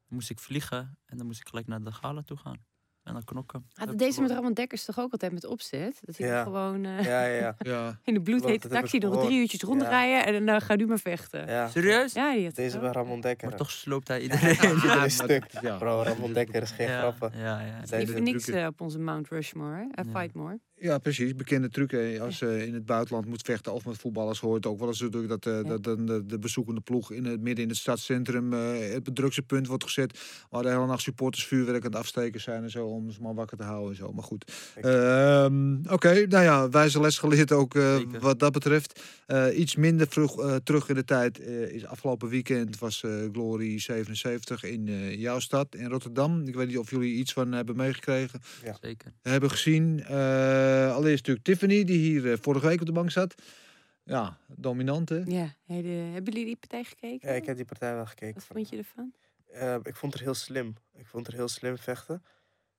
moest 0.08 0.30
ik 0.30 0.40
vliegen. 0.40 0.98
En 1.06 1.18
dan 1.18 1.26
moest 1.26 1.40
ik 1.40 1.48
gelijk 1.48 1.68
naar 1.68 1.84
de 1.84 1.92
gala 1.92 2.22
toe 2.22 2.38
gaan. 2.38 2.66
En 3.04 3.14
dan 3.14 3.24
knokken. 3.24 3.66
Had 3.74 3.88
Heb 3.88 3.98
deze 3.98 4.22
met 4.22 4.32
Ramon 4.32 4.54
Dekkers 4.54 4.86
toch 4.86 5.00
ook 5.00 5.12
altijd 5.12 5.32
met 5.32 5.46
opzet? 5.46 6.00
Dat 6.02 6.18
hij 6.18 6.28
Ja. 6.28 6.44
gewoon 6.44 6.86
eh, 6.86 7.04
Ja, 7.04 7.26
ja, 7.26 7.36
ja. 7.38 7.56
ja. 7.72 8.00
in 8.04 8.14
de 8.14 8.22
bloedhete 8.22 8.68
taxi 8.68 8.98
nog 8.98 9.24
drie 9.26 9.40
uurtjes 9.40 9.62
rondrijden. 9.62 10.26
En 10.26 10.34
dan 10.34 10.44
nou, 10.44 10.62
ga 10.62 10.76
nu 10.76 10.86
maar 10.86 11.00
vechten. 11.00 11.40
Ja, 11.40 11.52
ja. 11.52 11.68
Serieus? 11.70 12.14
die 12.14 12.22
had 12.24 12.34
het 12.36 12.56
Deze 12.56 12.80
bij 12.80 12.92
Ramon 12.92 13.22
Dekker. 13.22 13.48
Maar 13.50 13.58
toch 13.58 13.72
sloopt 13.72 14.08
hij 14.08 14.22
iedereen. 14.26 14.56
Ja, 14.84 14.96
maar 14.96 15.12
stuk. 15.12 15.46
ja. 15.62 15.78
Bro, 15.78 16.02
Ramon 16.02 16.34
Dekker 16.34 16.62
is 16.62 16.72
geen 16.72 16.88
ja, 16.88 17.00
grappen. 17.00 17.32
Ja, 17.40 17.62
ja. 17.62 18.06
Voor 18.06 18.22
niks 18.22 18.48
eh, 18.48 18.66
op 18.66 18.82
onze 18.82 19.00
Mount 19.00 19.28
Rushmore. 19.28 19.76
hè? 19.76 19.84
Eh, 20.02 20.06
Ja. 20.12 20.20
Fight 20.20 20.36
more. 20.36 20.60
Ja, 20.80 20.98
precies. 20.98 21.36
Bekende 21.36 21.70
truc. 21.70 21.92
hè. 21.92 22.20
Als 22.22 22.40
je 22.40 22.68
in 22.68 22.74
het 22.74 22.86
buitenland 22.86 23.26
moet 23.26 23.42
vechten 23.42 23.74
of 23.74 23.86
met 23.86 23.98
voetballers 23.98 24.40
hoort 24.40 24.66
ook 24.66 24.80
wel 24.80 24.88
eens 24.88 25.02
natuurlijk 25.02 25.30
dat, 25.30 25.46
eh, 25.46 25.62
Ja. 25.62 25.70
dat 25.70 25.84
dan 25.84 26.06
de, 26.06 26.26
de 26.26 26.40
bezoekende 26.40 26.82
ploeg 26.82 27.12
in 27.12 27.26
het 27.26 27.42
midden 27.42 27.64
in 27.64 27.70
het 27.70 27.78
stadscentrum 27.80 28.54
eh 28.54 28.60
het 28.94 29.16
drukste 29.16 29.42
punt 29.42 29.68
wordt 29.68 29.84
gezet. 29.84 30.20
Waar 30.50 30.64
de 30.64 30.70
hele 30.70 30.86
nacht 30.86 31.02
supporters 31.02 31.46
vuurwerk 31.46 31.84
aan 31.86 31.90
het 31.92 32.00
afsteken 32.00 32.42
zijn 32.42 32.64
en 32.64 32.70
zo 32.70 32.86
om 32.88 33.12
ze 33.12 33.22
maar 33.22 33.34
wakker 33.34 33.58
te 33.58 33.64
houden 33.64 33.90
en 33.90 33.96
zo. 33.96 34.12
Maar 34.12 34.24
goed. 34.24 34.52
Ehm, 34.82 35.76
Oké, 35.90 36.26
nou 36.28 36.44
ja, 36.44 36.70
wijze 36.70 37.00
les 37.02 37.18
geleerd 37.18 37.52
ook 37.52 37.76
eh, 37.76 37.98
wat 38.20 38.40
dat 38.40 38.52
betreft. 38.52 39.02
Eh, 39.26 39.58
iets 39.60 39.76
minder 39.76 40.08
vroeg 40.08 40.42
eh, 40.42 40.56
terug 40.56 40.90
in 40.90 40.96
de 40.96 41.04
tijd 41.04 41.40
eh, 41.40 41.62
is 41.74 41.86
afgelopen 41.86 42.30
weekend 42.30 42.80
was 42.80 43.04
eh, 43.04 43.12
Glory 43.32 43.80
77 43.80 44.64
in 44.64 44.88
eh, 44.88 45.20
jouw 45.20 45.40
stad 45.40 45.76
in 45.76 45.86
Rotterdam. 45.90 46.48
Ik 46.48 46.56
weet 46.56 46.68
niet 46.68 46.78
of 46.78 46.90
jullie 46.90 47.14
iets 47.16 47.34
van 47.34 47.52
hebben 47.52 47.76
meegekregen 47.76 48.42
Zeker. 48.82 49.14
hebben 49.22 49.50
gezien. 49.52 50.04
Eh, 50.66 50.94
allereerst 50.96 51.28
natuurlijk 51.28 51.46
Tiffany, 51.46 51.84
die 51.84 51.98
hier 51.98 52.32
eh, 52.32 52.38
vorige 52.42 52.68
week 52.68 52.80
op 52.80 52.86
de 52.86 52.92
bank 52.92 53.12
zat. 53.12 53.36
Ja, 54.04 54.38
dominant 54.48 55.10
hè? 55.10 55.22
Ja, 55.26 55.56
hey, 55.66 55.82
de- 55.82 55.88
hebben 55.90 56.34
jullie 56.34 56.46
die 56.46 56.56
partij 56.56 56.84
gekeken? 56.84 57.30
Ja, 57.30 57.36
ik 57.36 57.46
heb 57.46 57.56
die 57.56 57.66
partij 57.66 57.94
wel 57.96 58.06
gekeken. 58.06 58.34
Wat 58.34 58.44
vond 58.44 58.70
je 58.70 58.78
ervan? 58.78 59.14
Eh, 59.52 59.76
ik 59.84 59.96
vond 59.96 60.14
het 60.14 60.22
heel 60.22 60.34
slim. 60.34 60.76
Ik 60.94 61.08
vond 61.08 61.26
het 61.28 61.36
heel 61.36 61.48
slim 61.48 61.78
vechten. 61.78 62.24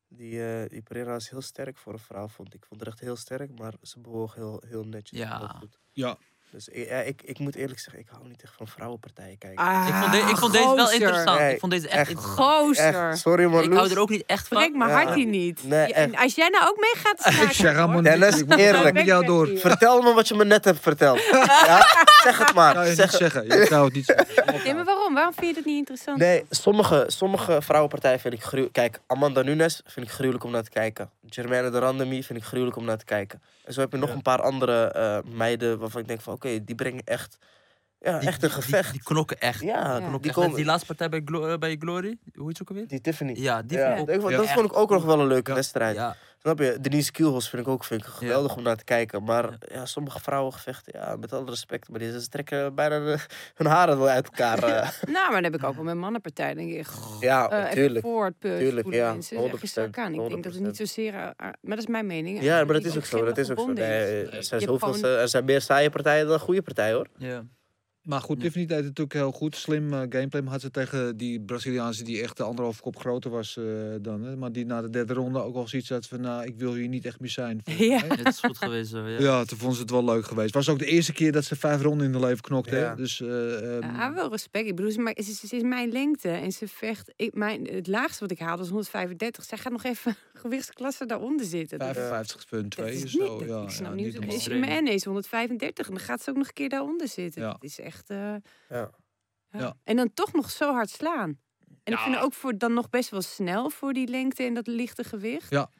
Die, 0.08 0.44
eh 0.62 0.68
die 0.68 0.82
Pereira 0.82 1.14
is 1.16 1.28
heel 1.30 1.40
sterk 1.40 1.76
voor 1.76 1.92
een 1.92 1.98
vrouw, 1.98 2.28
vond 2.28 2.48
ik. 2.48 2.54
Ik 2.54 2.64
vond 2.66 2.80
het 2.80 2.88
echt 2.88 3.00
heel 3.00 3.16
sterk, 3.16 3.58
maar 3.58 3.72
ze 3.82 4.00
bewoog 4.00 4.34
heel, 4.34 4.62
heel 4.66 4.84
netjes. 4.84 5.20
en 5.20 5.26
Ja. 5.26 5.38
Heel 5.38 5.48
goed. 5.48 5.78
Ja. 5.92 6.18
Dus 6.56 6.68
ik, 6.68 6.88
ja, 6.88 6.96
ik, 7.00 7.20
ik 7.24 7.38
moet 7.38 7.54
eerlijk 7.54 7.78
zeggen, 7.80 7.98
ik 7.98 8.06
hou 8.10 8.28
niet 8.28 8.42
echt 8.42 8.52
van 8.56 8.68
vrouwenpartijen 8.68 9.38
kijken. 9.38 9.64
Ah, 9.64 9.86
Ik 9.88 9.94
vond, 9.94 10.12
de- 10.12 10.30
ik 10.30 10.36
vond 10.36 10.52
deze 10.52 10.74
wel 10.74 10.90
interessant. 10.92 11.38
Nee, 11.38 11.52
ik 11.54 11.60
vond 11.60 11.72
deze 11.72 11.88
echt, 11.88 12.10
echt. 12.10 12.24
Gozer. 12.24 13.08
Echt, 13.10 13.18
sorry 13.18 13.44
man, 13.44 13.62
Ik 13.62 13.72
hou 13.72 13.90
er 13.90 13.98
ook 13.98 14.08
niet 14.08 14.22
echt 14.26 14.48
van. 14.48 14.56
Breek 14.58 14.74
mijn 14.76 14.90
Ja. 14.90 15.02
hartje 15.02 15.26
niet. 15.26 15.64
Nee, 15.64 15.92
en 15.92 16.16
als 16.16 16.34
jij 16.34 16.48
nou 16.48 16.68
ook 16.68 16.76
mee 16.76 16.94
gaat 17.04 17.18
schaken, 17.20 17.42
Ik 17.48 17.52
zeg 17.52 17.74
helemaal. 17.74 18.02
Dennis, 18.02 18.42
eerlijk. 18.48 18.94
met 18.94 19.04
jou 19.04 19.24
door. 19.26 19.46
Ver- 19.46 19.58
Vertel 19.60 20.02
me 20.02 20.12
wat 20.14 20.28
je 20.28 20.34
me 20.34 20.44
net 20.44 20.64
hebt 20.64 20.80
verteld. 20.80 21.20
ja? 21.30 21.86
Zeg 22.22 22.38
het 22.38 22.54
maar. 22.54 22.74
Zeg 22.74 22.88
niet 22.88 22.98
het. 22.98 23.10
zeggen. 23.10 23.44
Je 23.58 23.66
zou 23.66 23.84
het 23.84 23.94
niet 23.94 24.04
zeggen. 24.04 24.26
Nee, 24.64 24.74
maar 24.74 24.84
waarom? 24.84 25.14
Waarom 25.14 25.34
vind 25.34 25.46
je 25.48 25.54
dat 25.54 25.64
niet 25.64 25.76
interessant? 25.78 26.18
Nee, 26.18 26.44
sommige, 26.50 27.04
sommige 27.06 27.62
vrouwenpartijen 27.62 28.20
vind 28.20 28.34
ik 28.34 28.42
gruwelijk. 28.42 28.72
Kijk, 28.72 29.00
Amanda 29.06 29.42
Nunes 29.42 29.80
vind 29.86 30.06
ik 30.06 30.12
gruwelijk 30.12 30.44
om 30.44 30.50
naar 30.50 30.62
te 30.62 30.70
kijken. 30.70 31.10
Germaine 31.28 31.70
de 31.70 31.78
Randemi 31.78 32.22
vind 32.22 32.38
ik 32.38 32.44
gruwelijk 32.44 32.76
om 32.76 32.84
naar 32.84 32.96
te 32.98 33.04
kijken. 33.04 33.42
En 33.64 33.72
zo 33.72 33.80
heb 33.80 33.92
je 33.92 33.98
nog 33.98 34.08
Ja. 34.08 34.14
een 34.14 34.22
paar 34.22 34.42
andere 34.42 34.84
eh, 34.84 35.18
meiden 35.36 35.78
waarvan 35.78 36.00
ik 36.00 36.08
denk 36.08 36.20
van... 36.20 36.32
Oké, 36.34 36.45
die 36.64 36.74
brengen 36.74 37.02
echt, 37.04 37.38
ja, 38.00 38.18
Die- 38.18 38.28
echt 38.28 38.42
een 38.42 38.48
die- 38.48 38.58
gevecht. 38.62 38.82
Die, 38.90 38.92
die 38.92 39.02
knokken 39.02 39.38
echt. 39.40 39.60
ja. 39.60 39.82
Die, 39.92 39.98
knokken 40.00 40.22
die 40.22 40.32
komen... 40.32 40.56
die 40.56 40.64
laatste 40.64 40.86
partij 40.86 41.08
bij, 41.08 41.22
Glo- 41.24 41.46
eh, 41.46 41.58
bij 41.58 41.76
Glory, 41.78 42.18
hoe 42.34 42.46
heet 42.46 42.56
ze 42.56 42.62
ook 42.62 42.68
alweer? 42.68 42.86
Die 42.88 43.00
Tiffany. 43.00 43.32
Ja, 43.36 43.62
die 43.62 43.78
Ja, 43.78 43.96
vond 43.96 44.08
ik 44.08 44.20
dat 44.20 44.50
vond 44.50 44.66
ik 44.70 44.76
ook 44.76 44.90
nog 44.90 45.04
wel 45.04 45.20
een 45.20 45.26
leuke 45.26 45.50
Ja. 45.50 45.56
wedstrijd. 45.56 45.96
Ja, 45.96 46.16
Snap 46.46 46.58
je? 46.58 46.78
Denise 46.80 47.12
Kielhos 47.12 47.48
vind 47.48 47.62
ik 47.62 47.68
ook 47.68 47.84
vind 47.84 48.00
ik 48.00 48.06
geweldig 48.06 48.56
om 48.56 48.62
naar 48.62 48.76
te 48.76 48.84
kijken. 48.84 49.22
Maar 49.24 49.58
ja. 49.72 49.86
sommige 49.86 50.20
vrouwengevechten, 50.20 50.92
ja, 51.00 51.16
met 51.16 51.32
alle 51.32 51.44
respect. 51.50 51.88
Maar 51.88 51.98
die, 51.98 52.20
ze 52.20 52.28
trekken 52.28 52.74
bijna 52.74 52.98
de- 52.98 53.18
hun 53.54 53.66
haren 53.66 53.98
wel 53.98 54.08
uit 54.08 54.24
elkaar. 54.24 54.62
eh. 54.62 54.88
Nou, 55.06 55.30
maar 55.32 55.42
dat 55.42 55.52
heb 55.52 55.60
ik 55.60 55.66
ook 55.66 55.74
wel 55.74 55.84
met 55.84 55.94
mannenpartij. 55.94 56.54
denk 56.54 56.70
ik, 56.72 56.86
goh, 56.86 57.20
ja, 57.22 57.46
even 57.46 57.58
natuurlijk. 57.62 58.04
voort, 58.04 58.38
push, 58.38 58.58
Tuurlijk, 58.58 58.92
ja, 58.92 59.12
mensen. 59.12 59.42
Zeg 59.50 59.60
je 59.60 59.66
strak 59.66 59.86
100%, 59.86 59.98
aan. 59.98 60.14
Ik 60.14 60.28
denk 60.28 60.44
dat 60.44 60.52
het 60.52 60.62
niet 60.62 60.70
100%. 60.72 60.76
zozeer... 60.76 61.14
eh, 61.14 61.22
maar 61.38 61.56
dat 61.62 61.78
is 61.78 61.86
mijn 61.86 62.06
mening. 62.06 62.42
Ja, 62.42 62.64
maar 62.64 62.74
dat 62.74 62.84
is 62.84 62.96
ook 62.96 63.04
zo. 63.04 63.24
Dat 63.24 63.38
is 63.38 63.50
ook 63.50 63.58
zo. 63.58 63.66
Nee, 63.66 63.84
er, 64.26 64.42
zijn 64.42 64.60
zoveel, 64.60 64.78
gewoon- 64.92 65.04
er 65.18 65.28
zijn 65.28 65.44
meer 65.44 65.60
saaie 65.60 65.90
partijen 65.90 66.26
dan 66.26 66.38
goede 66.38 66.62
partijen 66.62 66.94
hoor. 66.94 67.06
ja. 67.18 67.44
Maar 68.06 68.20
goed. 68.20 68.40
Tiffany 68.40 68.66
deed 68.66 68.76
het 68.76 68.86
natuurlijk 68.86 69.14
heel 69.16 69.32
goed. 69.32 69.56
Slim 69.56 69.92
eh, 69.92 69.98
gameplay. 69.98 70.42
Maar 70.42 70.52
had 70.52 70.60
ze 70.60 70.70
tegen 70.70 71.16
die 71.16 71.40
Braziliaanse 71.40 72.04
die 72.04 72.22
echt 72.22 72.36
de 72.36 72.42
anderhalf 72.42 72.80
kop 72.80 72.96
groter 72.98 73.30
was 73.30 73.56
eh, 73.56 73.64
dan. 74.00 74.22
Hè? 74.22 74.36
Maar 74.36 74.52
die 74.52 74.66
na 74.66 74.82
de 74.82 74.90
derde 74.90 75.12
ronde 75.14 75.42
ook 75.42 75.54
al 75.54 75.68
zoiets 75.68 75.88
had 75.88 76.06
van... 76.06 76.20
Nou, 76.20 76.44
ik 76.44 76.54
wil 76.56 76.74
hier 76.74 76.88
niet 76.88 77.04
echt 77.06 77.20
meer 77.20 77.30
zijn. 77.30 77.62
Ja. 77.78 78.00
Het 78.06 78.28
is 78.28 78.40
goed 78.40 78.58
geweest 78.58 78.90
zo, 78.90 79.06
ja. 79.08 79.20
Ja, 79.20 79.44
toen 79.44 79.58
vond 79.58 79.74
ze 79.74 79.80
het 79.80 79.90
wel 79.90 80.04
leuk 80.04 80.24
geweest. 80.26 80.46
Het 80.54 80.64
was 80.64 80.68
ook 80.68 80.78
de 80.78 80.86
eerste 80.86 81.12
keer 81.12 81.32
dat 81.32 81.44
ze 81.44 81.56
vijf 81.56 81.82
ronden 81.82 82.06
in 82.06 82.12
de 82.12 82.18
leven 82.20 82.40
knokte. 82.42 82.76
Ja. 82.76 82.88
Hè? 82.88 82.94
Dus, 82.96 83.20
eh, 83.20 83.76
ehm, 83.76 83.82
Ja, 83.94 84.14
wel 84.14 84.30
respect. 84.30 84.66
Ik 84.68 84.76
bedoel, 84.76 84.90
ze, 84.90 85.00
maar, 85.00 85.16
ze, 85.24 85.56
is 85.56 85.62
mijn 85.62 85.92
lengte 85.92 86.28
en 86.28 86.52
ze 86.52 86.68
vecht. 86.68 87.12
Ik, 87.16 87.34
mijn, 87.34 87.66
het 87.70 87.86
laagste 87.86 88.20
wat 88.20 88.30
ik 88.30 88.38
haalde 88.38 88.58
was 88.62 88.68
135. 88.70 89.44
Zij 89.44 89.58
gaat 89.58 89.72
nog 89.72 89.84
even 89.84 90.16
gewichtsklasse 90.42 91.06
daaronder 91.06 91.46
zitten. 91.46 91.78
Dat- 91.78 91.96
55,2 91.96 92.00
dat 92.68 92.86
is 92.88 92.96
of 92.96 93.02
niet- 93.02 93.10
zo. 93.10 93.38
dat- 93.38 93.48
Ja, 93.48 93.62
ik 93.62 93.70
snap 93.70 93.88
ja, 93.88 93.94
niet. 93.94 94.20
niet 94.20 94.32
is 94.32 94.48
mijn 94.48 94.84
N 94.84 94.86
is 94.86 95.04
135 95.04 95.86
en 95.88 95.94
dan 95.94 96.02
gaat 96.02 96.22
ze 96.22 96.30
ook 96.30 96.36
nog 96.36 96.46
een 96.46 96.52
keer 96.52 96.68
daaronder 96.68 97.08
zitten. 97.08 97.42
Ja. 97.42 97.48
Dat 97.48 97.62
is 97.64 97.80
echt. 97.80 97.95
Eh, 98.06 98.16
Ja. 98.16 98.40
ja. 98.68 98.90
Ja. 99.50 99.76
En 99.84 99.96
dan 99.96 100.10
toch 100.14 100.32
nog 100.32 100.50
zo 100.50 100.72
hard 100.72 100.90
slaan. 100.90 101.38
En 101.84 101.92
ik 101.92 101.98
vind 101.98 102.14
het 102.14 102.24
ook 102.24 102.32
voor 102.34 102.58
dan 102.58 102.74
nog 102.74 102.90
best 102.90 103.10
wel 103.10 103.22
snel 103.22 103.70
voor 103.70 103.92
die 103.92 104.08
lengte 104.08 104.42
en 104.42 104.54
dat 104.54 104.66
lichte 104.66 105.04
gewicht. 105.04 105.50
Ja. 105.50 105.70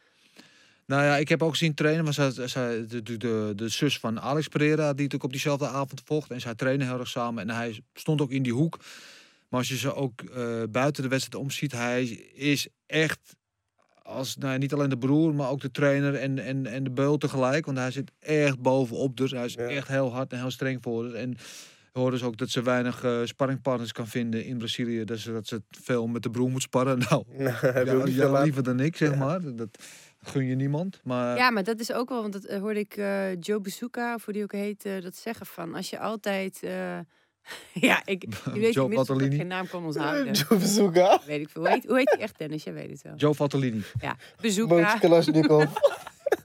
Nou 0.86 1.02
ja, 1.02 1.16
ik 1.16 1.28
heb 1.28 1.42
ook 1.42 1.56
zien 1.56 1.74
trainen. 1.74 2.04
Maar 2.04 2.12
zij, 2.12 2.30
zij, 2.48 2.86
de, 2.86 3.02
de, 3.02 3.16
de, 3.16 3.52
de 3.56 3.68
zus 3.68 3.98
van 3.98 4.20
Alex 4.20 4.48
Pereira, 4.48 4.82
die 4.82 4.86
natuurlijk 4.86 5.24
op 5.24 5.30
diezelfde 5.32 5.66
avond 5.68 6.02
vocht. 6.04 6.30
En 6.30 6.40
zij 6.40 6.54
trainen 6.54 6.86
heel 6.86 6.98
erg 6.98 7.08
samen. 7.08 7.48
En 7.48 7.54
hij 7.56 7.82
stond 7.94 8.20
ook 8.20 8.30
in 8.30 8.42
die 8.42 8.52
hoek. 8.52 8.78
Maar 9.48 9.58
als 9.60 9.68
je 9.68 9.76
ze 9.76 9.94
ook 9.94 10.22
eh, 10.22 10.62
buiten 10.70 11.02
de 11.02 11.08
wedstrijd 11.08 11.42
omziet, 11.42 11.72
hij 11.72 12.04
is 12.34 12.68
echt 12.86 13.36
als 14.02 14.36
nou, 14.36 14.52
ja, 14.52 14.58
niet 14.58 14.72
alleen 14.72 14.88
de 14.88 14.98
broer, 14.98 15.34
maar 15.34 15.48
ook 15.50 15.60
de 15.60 15.70
trainer 15.70 16.14
en, 16.14 16.38
en, 16.38 16.66
en 16.66 16.84
de 16.84 16.90
beul 16.90 17.18
tegelijk. 17.18 17.66
Want 17.66 17.78
hij 17.78 17.90
zit 17.90 18.10
echt 18.18 18.58
bovenop. 18.60 19.16
Dus 19.16 19.30
hij 19.30 19.44
is 19.44 19.54
Ja. 19.54 19.68
echt 19.68 19.88
heel 19.88 20.12
hard 20.12 20.32
en 20.32 20.38
heel 20.38 20.50
streng 20.50 20.82
voor. 20.82 21.12
En 21.12 21.36
je 21.96 22.02
hoort 22.02 22.12
dus 22.12 22.22
ook 22.22 22.36
dat 22.36 22.48
ze 22.50 22.62
weinig 22.62 23.04
eh 23.04 23.20
sparringpartners 23.24 23.92
kan 23.92 24.06
vinden 24.06 24.44
in 24.44 24.58
Brazilië. 24.58 25.04
Dat 25.04 25.18
ze, 25.18 25.32
dat 25.32 25.46
ze 25.46 25.62
veel 25.70 26.06
met 26.06 26.22
de 26.22 26.30
broer 26.30 26.50
moet 26.50 26.62
sparren. 26.62 26.98
Nou, 27.08 27.24
Nou, 27.38 27.54
ja, 27.62 28.08
ja, 28.08 28.42
liever 28.42 28.62
dan 28.62 28.80
ik, 28.80 28.96
zeg 28.96 29.10
Ja. 29.10 29.16
maar. 29.16 29.40
Dat 29.56 29.68
gun 30.22 30.44
je 30.46 30.54
niemand. 30.54 31.00
Maar 31.04 31.36
Ja, 31.36 31.50
maar 31.50 31.64
dat 31.64 31.80
is 31.80 31.92
ook 31.92 32.08
wel, 32.08 32.20
want 32.20 32.32
dat 32.32 32.44
eh, 32.44 32.60
hoorde 32.60 32.80
ik 32.80 32.96
eh, 32.96 33.40
Joe 33.40 33.60
Bazooka, 33.60 34.14
of 34.14 34.24
hoe 34.24 34.34
die 34.34 34.42
ook 34.42 34.52
heet, 34.52 34.82
dat 35.02 35.16
zeggen 35.16 35.46
van 35.46 35.74
als 35.74 35.90
je 35.90 35.98
altijd. 35.98 36.58
eh, 36.62 36.98
ja, 37.88 38.02
ik. 38.04 38.24
Je 38.54 38.60
weet 38.60 38.74
Joe 38.74 38.86
dat 38.88 38.96
Bartolini. 38.96 39.36
geen 39.36 39.46
naam 39.46 39.66
kan 39.68 39.84
onthouden. 39.84 40.32
Joe 40.32 40.58
Bazooka. 40.58 41.20
Weet 41.26 41.40
ik 41.40 41.48
veel. 41.48 41.62
Hoe 41.62 41.70
heet, 41.70 41.86
hoe 41.86 41.96
heet 41.96 42.10
die 42.12 42.20
echt, 42.22 42.38
Dennis? 42.38 42.64
Jij 42.64 42.72
weet 42.72 42.90
het 42.90 43.02
wel. 43.02 43.14
Joe 43.14 43.34
Valtellini. 43.34 43.82
Ja. 44.00 44.16
Kalashnikov. 45.00 45.64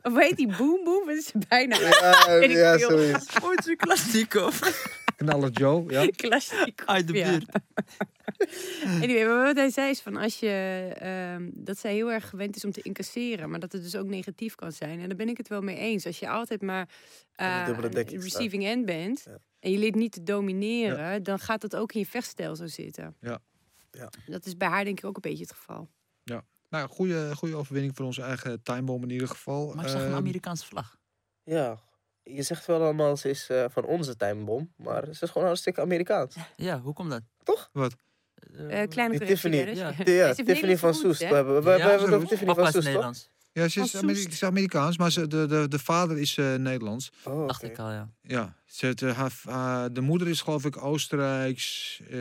Of 0.04 0.12
hoe 0.14 0.22
heet 0.24 0.36
die? 0.38 0.47
Boom 0.58 0.84
Boom? 0.84 1.06
Wat 1.06 1.16
is 1.16 1.32
bijna? 1.47 1.80
Ja, 1.80 2.41
ja, 2.41 2.78
zoiets. 2.78 3.28
Ooit 3.43 3.76
Klasnikov. 3.78 4.60
Knaller 5.26 5.49
Joe, 5.51 5.91
ja. 5.91 6.07
Klassiek. 6.15 6.82
Uit 6.86 7.07
de 7.07 7.13
Ja. 7.13 7.30
buurt. 7.30 7.45
Anyway, 9.01 9.26
maar 9.26 9.43
wat 9.43 9.55
hij 9.55 9.69
zei 9.69 9.89
is 9.89 10.01
van 10.01 10.15
als 10.17 10.39
je 10.39 10.47
ehm, 10.99 11.49
dat 11.53 11.78
zij 11.78 11.93
heel 11.93 12.11
erg 12.11 12.30
gewend 12.30 12.55
is 12.55 12.65
om 12.65 12.72
te 12.72 12.82
incasseren, 12.82 13.49
maar 13.49 13.59
dat 13.59 13.72
het 13.72 13.84
dus 13.84 13.95
ook 13.95 14.07
negatief 14.07 14.55
kan 14.55 14.72
zijn. 14.72 14.99
En 14.99 15.07
daar 15.07 15.17
ben 15.17 15.30
ik 15.30 15.38
het 15.38 15.47
wel 15.47 15.61
mee 15.61 15.76
eens. 15.78 16.05
Als 16.05 16.19
je 16.19 16.30
altijd 16.30 16.61
maar 16.61 16.89
Aan 17.36 17.53
de 17.55 17.59
eh, 17.59 17.65
dubbele 17.65 17.88
een 17.88 17.93
dekking 17.93 18.22
staat. 18.24 18.32
receiving 18.34 18.63
end 18.65 18.86
bent 18.86 19.24
Ja. 19.26 19.38
en 19.59 19.72
je 19.72 19.78
leert 19.78 19.95
niet 19.95 20.11
te 20.11 20.24
domineren, 20.24 21.24
dan 21.24 21.39
gaat 21.39 21.61
dat 21.61 21.76
ook 21.76 21.91
in 21.93 21.99
je 21.99 22.05
vechtstijl 22.05 22.55
zo 22.55 22.67
zitten. 22.67 23.15
Ja. 23.22 23.39
Ja. 23.91 24.09
Dat 24.26 24.45
is 24.45 24.57
bij 24.57 24.67
haar 24.67 24.84
denk 24.84 24.97
ik 24.97 25.05
ook 25.05 25.15
een 25.15 25.22
beetje 25.32 25.43
het 25.43 25.53
geval. 25.53 25.89
Nou, 26.69 26.89
goede, 26.89 27.36
goede 27.36 27.55
overwinning 27.55 27.95
voor 27.95 28.05
onze 28.05 28.22
eigen 28.22 28.63
timebomb 28.63 29.03
in 29.03 29.09
ieder 29.09 29.28
geval. 29.28 29.74
Maar 29.76 29.84
ik 29.86 29.89
zag 29.91 30.01
een 30.03 30.13
Amerikaanse 30.13 30.65
vlag. 30.65 30.97
Ja, 31.43 31.80
je 32.24 32.41
zegt 32.43 32.65
wel 32.65 32.82
allemaal 32.82 33.17
ze 33.17 33.30
is 33.30 33.49
eh, 33.49 33.65
van 33.69 33.86
onze 33.86 34.15
timebom, 34.15 34.74
maar 34.78 35.03
ze 35.11 35.24
is 35.24 35.30
gewoon 35.30 35.47
hartstikke 35.47 35.82
Amerikaans. 35.82 36.36
Ja, 36.55 36.80
hoe 36.80 36.93
komt 36.93 37.09
dat? 37.09 37.22
Wat? 37.72 37.95
Eh, 38.69 38.88
kleine 38.88 39.17
Die 39.17 39.28
Tiffany. 39.28 39.55
Dennis. 39.57 39.78
Ja. 39.78 39.93
Ja, 40.05 40.34
Tiffany 40.34 40.78
van 40.78 40.93
Soest. 40.93 41.19
We 41.19 41.26
hebben, 41.26 41.55
we, 41.55 41.61
we 41.61 41.69
Ja, 41.69 41.78
hebben 41.78 42.05
het 42.05 42.15
over 42.15 42.28
Tiffany 42.28 42.53
van 42.53 42.63
is 42.63 42.69
Soest, 42.72 42.76
toch? 42.76 42.84
Nederlands. 42.86 43.30
Ja, 43.53 43.67
ze 43.67 43.82
is, 43.82 43.95
Ameri- 43.95 44.22
ze 44.22 44.28
is 44.30 44.43
Amerikaans, 44.43 44.97
maar 44.97 45.11
ze, 45.11 45.28
de, 45.28 45.45
de, 45.45 45.67
de 45.67 45.80
vader 45.80 46.17
is 46.17 46.38
eh, 46.38 46.55
Nederlands. 46.55 47.11
Oh, 47.24 47.47
Dacht 47.47 47.63
oké. 47.63 47.72
ik 47.72 47.80
al, 47.80 47.91
ja. 47.91 48.09
Ja, 48.22 48.55
ze, 48.65 48.93
eh, 48.95 49.17
haar, 49.17 49.32
haar- 49.43 49.93
de 49.93 50.01
moeder 50.01 50.28
is 50.28 50.41
geloof 50.41 50.65
ik 50.65 50.84
Oostenrijks, 50.84 52.01
eh 52.09 52.17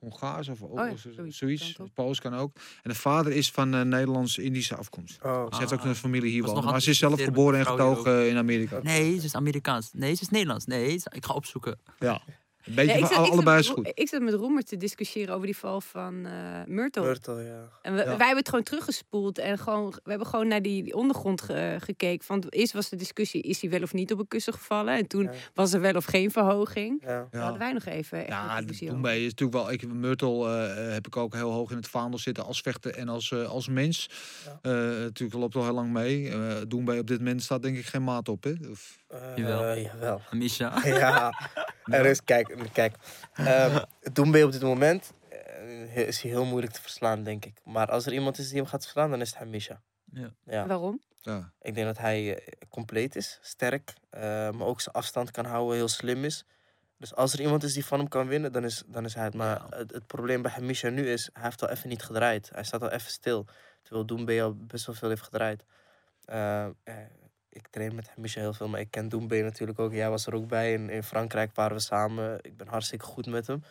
Hongaars 0.00 0.48
of 0.48 0.62
Oh 0.62 0.74
ja, 0.88 0.92
zoiets. 1.28 1.76
Pools 1.94 2.20
kan 2.20 2.34
ook. 2.34 2.56
En 2.82 2.90
de 2.90 2.94
vader 2.96 3.32
is 3.32 3.50
van 3.50 3.74
eh, 3.74 3.80
Nederlands-Indische 3.80 4.76
afkomst. 4.76 5.18
Oh, 5.22 5.46
Ze 5.52 5.58
heeft 5.58 5.72
ook 5.72 5.80
Ah. 5.80 5.86
een 5.86 5.94
familie 5.94 6.30
hier 6.30 6.42
wonen. 6.42 6.62
nog 6.62 6.70
Maar 6.72 6.80
ze 6.82 6.90
is 6.90 6.98
zelf 6.98 7.22
geboren 7.22 7.58
en 7.58 7.66
getogen 7.66 8.28
in 8.28 8.36
Amerika. 8.36 8.80
Nee, 8.82 9.18
ze 9.18 9.24
is 9.24 9.34
Amerikaans. 9.34 9.90
Nee, 9.92 10.14
ze 10.14 10.22
is 10.22 10.28
Nederlands. 10.28 10.64
Nee, 10.66 10.98
ze- 10.98 11.10
ik 11.14 11.24
ga 11.24 11.32
opzoeken. 11.34 11.78
Ja, 11.98 12.22
een 12.64 12.74
beetje 12.74 12.90
Ja, 12.92 12.98
ik 12.98 13.04
van 13.06 13.24
zat- 13.24 13.32
allebei 13.32 13.56
met 13.56 13.64
is 13.64 13.70
goed. 13.70 13.90
Ik 13.94 14.08
zat 14.08 14.20
met 14.20 14.34
Roemer 14.34 14.62
te 14.64 14.76
discussiëren 14.76 15.34
over 15.34 15.46
die 15.46 15.56
val 15.56 15.80
van 15.80 16.26
eh 16.26 16.32
Myrtle. 16.66 17.02
Myrtle, 17.02 17.42
ja. 17.42 17.68
En 17.82 17.92
we, 17.94 17.98
Ja. 17.98 18.04
wij 18.04 18.16
hebben 18.16 18.36
het 18.36 18.48
gewoon 18.48 18.64
teruggespoeld 18.64 19.38
en 19.38 19.58
gewoon, 19.58 19.90
we 19.90 20.10
hebben 20.10 20.26
gewoon 20.26 20.48
naar 20.48 20.62
die, 20.62 20.82
die 20.82 20.94
ondergrond 20.94 21.40
ge- 21.42 21.76
gekeken. 21.80 22.24
Van, 22.26 22.44
eerst 22.48 22.72
was 22.72 22.88
de 22.88 22.96
discussie, 22.96 23.42
is 23.42 23.60
hij 23.60 23.70
wel 23.70 23.82
of 23.82 23.92
niet 23.92 24.12
op 24.12 24.18
een 24.18 24.28
kussen 24.28 24.52
gevallen? 24.52 24.96
En 24.96 25.06
toen 25.06 25.22
Ja. 25.22 25.32
was 25.54 25.72
er 25.72 25.80
wel 25.80 25.94
of 25.94 26.04
geen 26.04 26.30
verhoging. 26.30 27.02
Ja. 27.04 27.28
Ja. 27.30 27.40
hadden 27.40 27.58
wij 27.58 27.72
nog 27.72 27.84
even 27.84 28.18
echt 28.18 28.28
Ja, 28.28 28.58
over. 28.62 28.86
Doembe 28.86 29.16
is 29.16 29.22
natuurlijk 29.22 29.52
wel. 29.58 29.72
Ik, 29.72 29.92
Myrtle 29.92 30.48
eh, 30.48 30.92
heb 30.92 31.06
ik 31.06 31.16
ook 31.16 31.34
heel 31.34 31.50
hoog 31.50 31.70
in 31.70 31.76
het 31.76 31.88
vaandel 31.88 32.18
zitten 32.18 32.44
als 32.44 32.60
vechter 32.60 32.94
en 32.94 33.08
als, 33.08 33.30
eh, 33.32 33.48
als 33.48 33.68
mens. 33.68 34.08
Ja. 34.44 34.58
Eh, 34.70 34.72
natuurlijk 35.00 35.38
loopt 35.40 35.56
al 35.56 35.64
heel 35.64 35.72
lang 35.74 35.92
mee. 35.92 36.22
Uh, 36.30 36.52
Doembe 36.68 36.98
op 36.98 37.06
dit 37.06 37.18
moment 37.18 37.42
staat 37.42 37.62
denk 37.62 37.76
ik 37.76 37.86
geen 37.86 38.04
maat 38.04 38.28
op. 38.28 38.44
Hè? 38.44 38.52
Of, 38.70 38.98
Eh, 39.08 39.18
Jawel. 39.36 39.76
jawel. 39.78 40.20
Misha. 40.30 40.80
Ja, 40.84 41.32
er 41.84 42.06
is, 42.06 42.24
kijk, 42.24 42.49
kijk. 42.72 42.94
ehm 43.34 43.82
Doembe 44.12 44.44
op 44.44 44.52
dit 44.52 44.62
moment 44.62 45.12
eh, 45.28 45.96
is 45.96 46.22
hij 46.22 46.30
heel 46.30 46.44
moeilijk 46.44 46.72
te 46.72 46.80
verslaan, 46.80 47.22
denk 47.22 47.44
ik. 47.44 47.60
Maar 47.64 47.90
als 47.90 48.06
er 48.06 48.12
iemand 48.12 48.38
is 48.38 48.48
die 48.48 48.56
hem 48.56 48.66
gaat 48.66 48.82
verslaan, 48.82 49.10
dan 49.10 49.20
is 49.20 49.28
het 49.30 49.38
Hamisha. 49.38 49.80
Ja. 50.12 50.30
ja. 50.44 50.66
Waarom? 50.66 51.00
ja. 51.20 51.52
Ik 51.62 51.74
denk 51.74 51.86
dat 51.86 51.98
hij 51.98 52.36
eh, 52.38 52.52
compleet 52.68 53.16
is, 53.16 53.38
sterk, 53.42 53.94
eh, 54.10 54.20
maar 54.50 54.66
ook 54.66 54.80
zijn 54.80 54.94
afstand 54.94 55.30
kan 55.30 55.44
houden, 55.44 55.76
heel 55.76 55.88
slim 55.88 56.24
is. 56.24 56.44
Dus 56.98 57.14
als 57.14 57.32
er 57.32 57.40
iemand 57.40 57.62
is 57.62 57.72
die 57.72 57.84
van 57.84 57.98
hem 57.98 58.08
kan 58.08 58.26
winnen, 58.28 58.52
dan 58.52 58.64
is, 58.64 58.82
dan 58.86 59.04
is 59.04 59.14
hij 59.14 59.24
het. 59.24 59.34
Maar 59.34 59.56
Ja. 59.70 59.76
het, 59.78 59.90
het 59.92 60.06
probleem 60.06 60.42
bij 60.42 60.50
Hamisha 60.50 60.88
nu 60.88 61.10
is, 61.10 61.30
hij 61.32 61.42
heeft 61.42 61.62
al 61.62 61.68
even 61.68 61.88
niet 61.88 62.02
gedraaid. 62.02 62.50
Hij 62.54 62.64
staat 62.64 62.82
al 62.82 62.90
even 62.90 63.10
stil. 63.10 63.46
Terwijl 63.82 64.06
Doembe 64.06 64.42
al 64.42 64.54
best 64.56 64.86
wel 64.86 64.94
veel 64.94 65.08
heeft 65.08 65.22
gedraaid. 65.22 65.64
Ik 67.50 67.68
train 67.68 67.94
met 67.94 68.08
Hamisha 68.14 68.40
heel 68.40 68.52
veel, 68.52 68.68
maar 68.68 68.80
ik 68.80 68.90
ken 68.90 69.08
Doembe 69.08 69.40
natuurlijk 69.42 69.78
ook. 69.78 69.92
Jij 69.92 70.10
was 70.10 70.26
er 70.26 70.34
ook 70.34 70.48
bij. 70.48 70.72
In, 70.72 70.90
in 70.90 71.02
Frankrijk 71.02 71.54
waren 71.54 71.76
we 71.76 71.82
samen. 71.82 72.38
Ik 72.42 72.56
ben 72.56 72.68
hartstikke 72.68 73.04
goed 73.04 73.26
met 73.26 73.46
hem. 73.46 73.62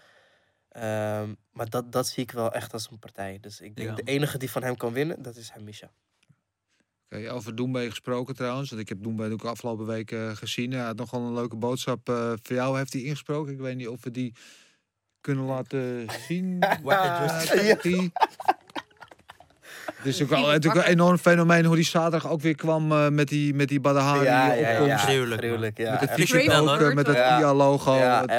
Ehm, 0.70 1.34
maar 1.52 1.70
dat, 1.70 1.92
dat 1.92 2.08
zie 2.08 2.24
ik 2.24 2.32
wel 2.32 2.52
echt 2.54 2.74
als 2.74 2.90
een 2.92 3.00
partij. 3.00 3.38
Dus 3.42 3.62
ik 3.62 3.76
denk 3.76 3.90
Ja. 3.90 3.96
de 3.96 4.02
enige 4.04 4.38
die 4.38 4.52
van 4.52 4.64
hem 4.64 4.78
kan 4.78 4.94
winnen, 4.94 5.22
dat 5.22 5.36
is 5.36 5.50
Hamisha. 5.50 5.92
Oké, 7.12 7.32
over 7.32 7.56
Doembe 7.56 7.90
gesproken 7.90 8.36
trouwens. 8.36 8.70
Want 8.70 8.82
ik 8.82 8.90
heb 8.90 9.04
Doembe 9.04 9.32
ook 9.32 9.44
afgelopen 9.46 9.86
week 9.86 10.12
eh, 10.12 10.30
gezien. 10.36 10.72
Hij 10.72 10.84
had 10.84 10.96
nogal 10.96 11.22
een 11.22 11.34
leuke 11.34 11.56
boodschap. 11.56 12.10
eh, 12.10 12.34
voor 12.42 12.56
jou 12.56 12.78
heeft 12.78 12.94
hij 12.94 13.02
ingesproken. 13.02 13.54
Ik 13.54 13.60
weet 13.60 13.76
niet 13.76 13.88
of 13.88 14.04
we 14.04 14.12
die 14.12 14.36
kunnen 15.22 15.46
laten 15.46 16.08
zien. 16.28 16.60
Die- 17.82 18.12
Het 20.00 20.08
is 20.08 20.22
ook 20.22 20.30
wel, 20.30 20.48
natuurlijk 20.48 20.86
een 20.86 20.92
enorm 20.92 21.18
fenomeen 21.18 21.66
hoe 21.66 21.76
die 21.76 21.86
zaterdag 21.86 22.32
ook 22.32 22.42
weer 22.42 22.56
kwam 22.56 22.92
eh, 22.92 23.08
met 23.10 23.28
die, 23.28 23.54
met 23.54 23.68
die 23.68 23.80
Badahari 23.80 24.24
ja, 24.24 24.54
ja, 24.54 24.70
opkomst. 24.72 24.88
ja, 24.88 24.98
Gruwelijk, 24.98 25.42
gruwelijk, 25.42 25.78
ja. 25.78 25.92
Met 25.92 26.00
het 26.00 26.10
t-shirt 26.10 26.54
ook, 26.54 26.80
eh, 26.80 26.94
met 26.94 27.08
het 27.08 27.16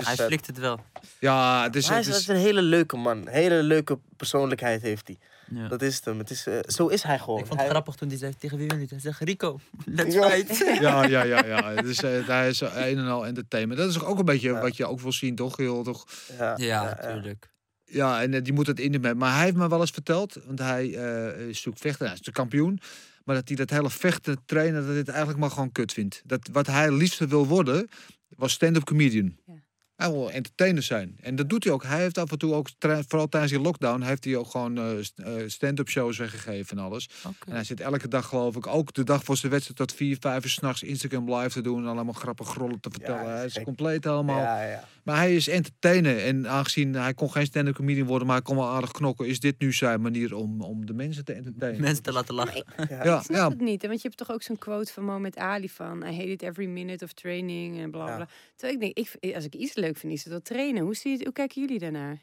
is- 0.00 0.06
Hij 0.06 0.16
flikt 0.26 0.46
het 0.46 0.58
wel. 0.58 0.80
ja, 1.18 1.62
het 1.62 1.76
is... 1.76 1.88
hij 1.88 1.96
Het 1.96 2.06
is, 2.06 2.10
is 2.12 2.18
het 2.20 2.28
is 2.28 2.34
een 2.36 2.42
hele 2.42 2.62
leuke 2.62 2.96
man. 2.96 3.28
Hele 3.28 3.62
leuke 3.62 3.98
persoonlijkheid 4.16 4.82
heeft 4.82 5.06
hij. 5.06 5.18
Ja. 5.54 5.68
Dat 5.68 5.82
is 5.82 5.96
het 5.96 6.04
hem. 6.04 6.18
Het 6.18 6.30
is, 6.30 6.46
eh, 6.46 6.54
zo 6.66 6.86
is 6.86 7.02
hij 7.02 7.18
gewoon. 7.18 7.38
Ik 7.38 7.46
vond 7.46 7.54
Hij- 7.58 7.64
het 7.64 7.72
grappig 7.74 7.94
toen 7.94 8.08
hij 8.08 8.16
zei 8.18 8.34
tegen 8.38 8.58
wie 8.58 8.68
wil 8.68 8.78
niet. 8.78 8.90
Hij 8.90 9.00
zegt 9.00 9.20
Rico, 9.20 9.58
let's 9.84 10.14
Ja. 10.14 10.28
fight. 10.28 10.58
ja, 10.80 11.04
ja, 11.04 11.22
ja, 11.22 11.44
ja. 11.46 11.70
Het 11.74 11.86
is, 11.86 12.02
eh, 12.02 12.26
hij 12.26 12.48
is 12.48 12.60
een 12.60 12.98
en 12.98 13.06
al 13.08 13.26
entertainment. 13.26 13.80
Dat 13.80 13.90
is 13.90 14.02
ook 14.02 14.18
een 14.18 14.24
beetje 14.24 14.48
Ja. 14.52 14.60
wat 14.60 14.76
je 14.76 14.86
ook 14.86 15.00
wil 15.00 15.12
zien, 15.12 15.34
toch? 15.34 15.56
Heel, 15.56 15.82
toch? 15.82 16.04
Ja, 16.38 16.52
Ja, 16.56 16.66
ja, 16.66 16.82
natuurlijk. 17.00 17.48
Ja, 17.90 18.22
en 18.22 18.34
eh, 18.34 18.42
die 18.42 18.52
moet 18.52 18.66
het 18.66 18.80
in 18.80 18.92
de 18.92 18.98
met. 18.98 19.16
Maar 19.16 19.34
hij 19.34 19.44
heeft 19.44 19.56
me 19.56 19.68
wel 19.68 19.80
eens 19.80 19.90
verteld, 19.90 20.38
want 20.46 20.58
hij 20.58 20.94
eh, 20.94 21.40
is 21.40 21.46
natuurlijk 21.46 21.78
vechter, 21.78 22.06
hij 22.06 22.14
is 22.14 22.20
de 22.20 22.32
kampioen. 22.32 22.80
Maar 23.24 23.34
dat 23.34 23.48
hij 23.48 23.56
dat 23.56 23.70
hele 23.70 23.90
vechten, 23.90 24.38
trainen, 24.46 24.80
dat 24.80 24.88
hij 24.88 24.98
het 24.98 25.08
eigenlijk 25.08 25.38
maar 25.38 25.50
gewoon 25.50 25.72
kut 25.72 25.92
vindt. 25.92 26.22
Dat 26.24 26.48
wat 26.52 26.66
hij 26.66 26.92
liefst 26.92 27.18
wil 27.18 27.46
worden, 27.46 27.88
was 28.28 28.52
stand-up 28.52 28.84
comedian. 28.84 29.36
Ja. 29.46 29.54
Hij 29.96 30.10
wil 30.10 30.30
entertainer 30.30 30.82
zijn. 30.82 31.16
En 31.20 31.36
dat 31.36 31.48
doet 31.48 31.64
hij 31.64 31.72
ook. 31.72 31.82
Hij 31.82 32.00
heeft 32.00 32.18
af 32.18 32.30
en 32.30 32.38
toe 32.38 32.54
ook, 32.54 32.68
vooral 32.78 33.28
tijdens 33.28 33.52
die 33.52 33.60
lockdown, 33.60 34.02
heeft 34.02 34.24
hij 34.24 34.36
ook 34.36 34.50
gewoon 34.50 34.78
eh, 34.78 34.84
st- 35.00 35.22
stand-up 35.46 35.88
shows 35.88 36.18
weggegeven 36.18 36.78
en 36.78 36.84
alles. 36.84 37.08
En 37.46 37.52
hij 37.52 37.64
zit 37.64 37.80
elke 37.80 38.08
dag, 38.08 38.26
geloof 38.26 38.56
ik, 38.56 38.66
ook 38.66 38.92
de 38.94 39.04
dag 39.04 39.24
voor 39.24 39.36
zijn 39.36 39.52
wedstrijd 39.52 39.78
tot 39.78 39.92
vier, 39.94 40.16
vijf 40.20 40.44
uur 40.44 40.50
s'nachts 40.50 40.82
Instagram 40.82 41.34
live 41.34 41.50
te 41.50 41.60
doen. 41.60 41.82
En 41.82 41.88
allemaal 41.88 42.14
grappig 42.14 42.48
grollen 42.48 42.80
te 42.80 42.90
vertellen. 42.90 43.24
Ja, 43.24 43.28
hij 43.28 43.44
is 43.44 43.62
compleet 43.62 44.04
helemaal. 44.04 44.38
Ja, 44.42 44.62
ja. 44.62 44.88
Maar 45.10 45.18
hij 45.18 45.34
is 45.34 45.48
entertainer. 45.48 46.18
En 46.24 46.48
aangezien 46.48 46.94
hij 46.94 47.14
kon 47.14 47.30
geen 47.32 47.46
stand-up 47.46 47.74
comedian 47.74 48.06
worden, 48.06 48.26
maar 48.26 48.36
hij 48.36 48.44
kon 48.44 48.56
wel 48.56 48.68
aardig 48.68 48.90
knokken, 48.90 49.26
is 49.26 49.40
dit 49.40 49.58
nu 49.58 49.72
zijn 49.72 50.00
manier 50.00 50.34
om, 50.34 50.60
om 50.62 50.86
de 50.86 50.92
mensen 50.92 51.24
te 51.24 51.32
entertainen. 51.32 51.80
Mensen 51.80 52.02
te 52.02 52.12
laten 52.12 52.34
lachen. 52.34 52.64
Ja. 52.76 53.04
Ja, 53.04 53.16
Ik 53.18 53.22
snap 53.24 53.36
ja. 53.36 53.48
het 53.48 53.60
niet, 53.60 53.82
hè, 53.82 53.88
want 53.88 54.02
je 54.02 54.08
hebt 54.08 54.20
toch 54.20 54.32
ook 54.32 54.42
zo'n 54.42 54.58
quote 54.58 54.92
van 54.92 55.04
Mohamed 55.04 55.36
Ali 55.36 55.68
van... 55.68 56.02
I 56.06 56.14
hate 56.16 56.28
it 56.28 56.42
every 56.42 56.66
minute 56.68 57.04
of 57.04 57.12
training 57.12 57.78
en 57.80 57.90
bla 57.90 58.06
Ja. 58.08 58.16
bla. 58.16 58.28
Terwijl 58.56 58.80
ik 58.80 58.94
denk, 58.94 59.08
ik, 59.20 59.34
als 59.34 59.44
ik 59.44 59.54
iets 59.54 59.74
leuk 59.74 59.96
vind, 59.96 60.12
is 60.12 60.20
het 60.22 60.32
wel 60.32 60.42
trainen. 60.42 60.82
Hoe, 60.82 60.94
zie 60.96 61.18
je, 61.18 61.24
hoe 61.24 61.32
kijken 61.32 61.60
jullie 61.60 61.78
daarnaar? 61.78 62.18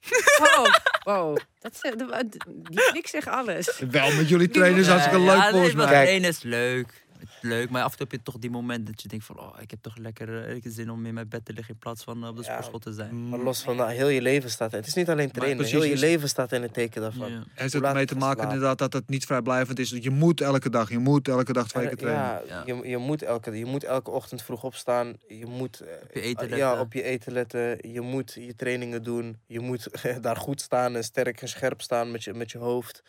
Wow, 0.38 0.66
wow. 1.04 1.36
Dat, 1.58 1.76
zegt- 1.76 1.98
die 2.70 2.90
blik 2.90 3.06
zegt 3.06 3.26
alles. 3.28 3.78
Wel 3.90 4.14
met 4.14 4.28
jullie 4.28 4.48
trainers 4.48 4.86
hartstikke 4.86 5.18
leuk 5.20 5.36
ja, 5.36 5.50
volgens 5.50 5.74
nee, 5.74 5.82
maar 5.82 5.92
mij. 5.92 6.04
trainen 6.04 6.28
is 6.30 6.42
leuk. 6.42 7.03
Leuk, 7.40 7.70
maar 7.70 7.82
af 7.82 7.90
en 7.92 7.96
toe 7.98 8.06
heb 8.10 8.18
je 8.18 8.22
toch 8.24 8.38
die 8.38 8.50
moment 8.50 8.86
dat 8.86 9.02
je 9.02 9.08
denkt 9.08 9.24
van... 9.24 9.38
Oh, 9.40 9.56
ik 9.60 9.70
heb 9.70 9.82
toch 9.82 9.96
lekker 9.96 10.44
eh, 10.48 10.60
zin 10.64 10.90
om 10.90 11.06
in 11.06 11.14
mijn 11.14 11.28
bed 11.28 11.44
te 11.44 11.52
liggen 11.52 11.74
in 11.74 11.80
plaats 11.80 12.04
van 12.04 12.22
eh, 12.22 12.28
op 12.28 12.36
de 12.36 12.42
Ja. 12.42 12.48
sportschool 12.48 12.78
te 12.78 12.92
zijn. 12.92 13.28
Maar 13.28 13.38
los 13.38 13.62
van 13.62 13.76
dat, 13.76 13.88
heel 13.88 14.08
je 14.08 14.22
leven 14.22 14.50
staat. 14.50 14.72
Het 14.72 14.86
is 14.86 14.94
niet 14.94 15.08
alleen 15.10 15.30
trainen. 15.30 15.56
precies, 15.56 15.74
heel 15.74 15.84
je 15.84 15.92
is- 15.92 16.00
leven 16.00 16.28
staat 16.28 16.52
in 16.52 16.62
het 16.62 16.72
teken 16.74 17.00
daarvan. 17.00 17.30
Ja. 17.32 17.44
Het 17.54 17.74
ermee 17.74 18.06
te 18.06 18.16
maken 18.16 18.42
inderdaad 18.42 18.78
dat 18.78 18.92
het 18.92 19.08
niet 19.08 19.24
vrijblijvend 19.26 19.78
is. 19.78 19.90
Je 19.90 20.10
moet 20.10 20.40
elke 20.40 20.70
dag, 20.70 20.90
je 20.90 20.98
moet 20.98 21.28
elke 21.28 21.52
dag 21.52 21.68
twee 21.68 21.86
keer 21.88 21.96
trainen. 21.96 22.22
Ja, 22.24 22.42
Ja. 22.46 22.62
Je, 22.66 22.88
je, 22.88 22.96
moet 22.96 23.22
elke, 23.22 23.50
je 23.58 23.64
moet 23.66 23.84
elke 23.84 24.10
ochtend 24.10 24.42
vroeg 24.42 24.62
opstaan. 24.64 25.16
Je 25.28 25.46
moet 25.46 25.80
eh, 25.80 25.88
je 26.14 26.20
eten 26.20 26.48
ja, 26.48 26.56
letten. 26.56 26.80
op 26.80 26.92
je 26.92 27.02
eten 27.02 27.32
letten. 27.32 27.78
Je 27.92 28.00
moet 28.00 28.32
je 28.32 28.54
trainingen 28.56 29.02
doen. 29.02 29.38
Je 29.46 29.60
moet 29.60 29.88
daar 30.20 30.36
goed 30.36 30.60
staan 30.60 30.96
en 30.96 31.04
sterk 31.04 31.40
en 31.42 31.48
scherp 31.48 31.80
staan 31.80 32.10
met 32.10 32.24
je, 32.24 32.34
met 32.34 32.50
je 32.50 32.58
hoofd. 32.58 33.02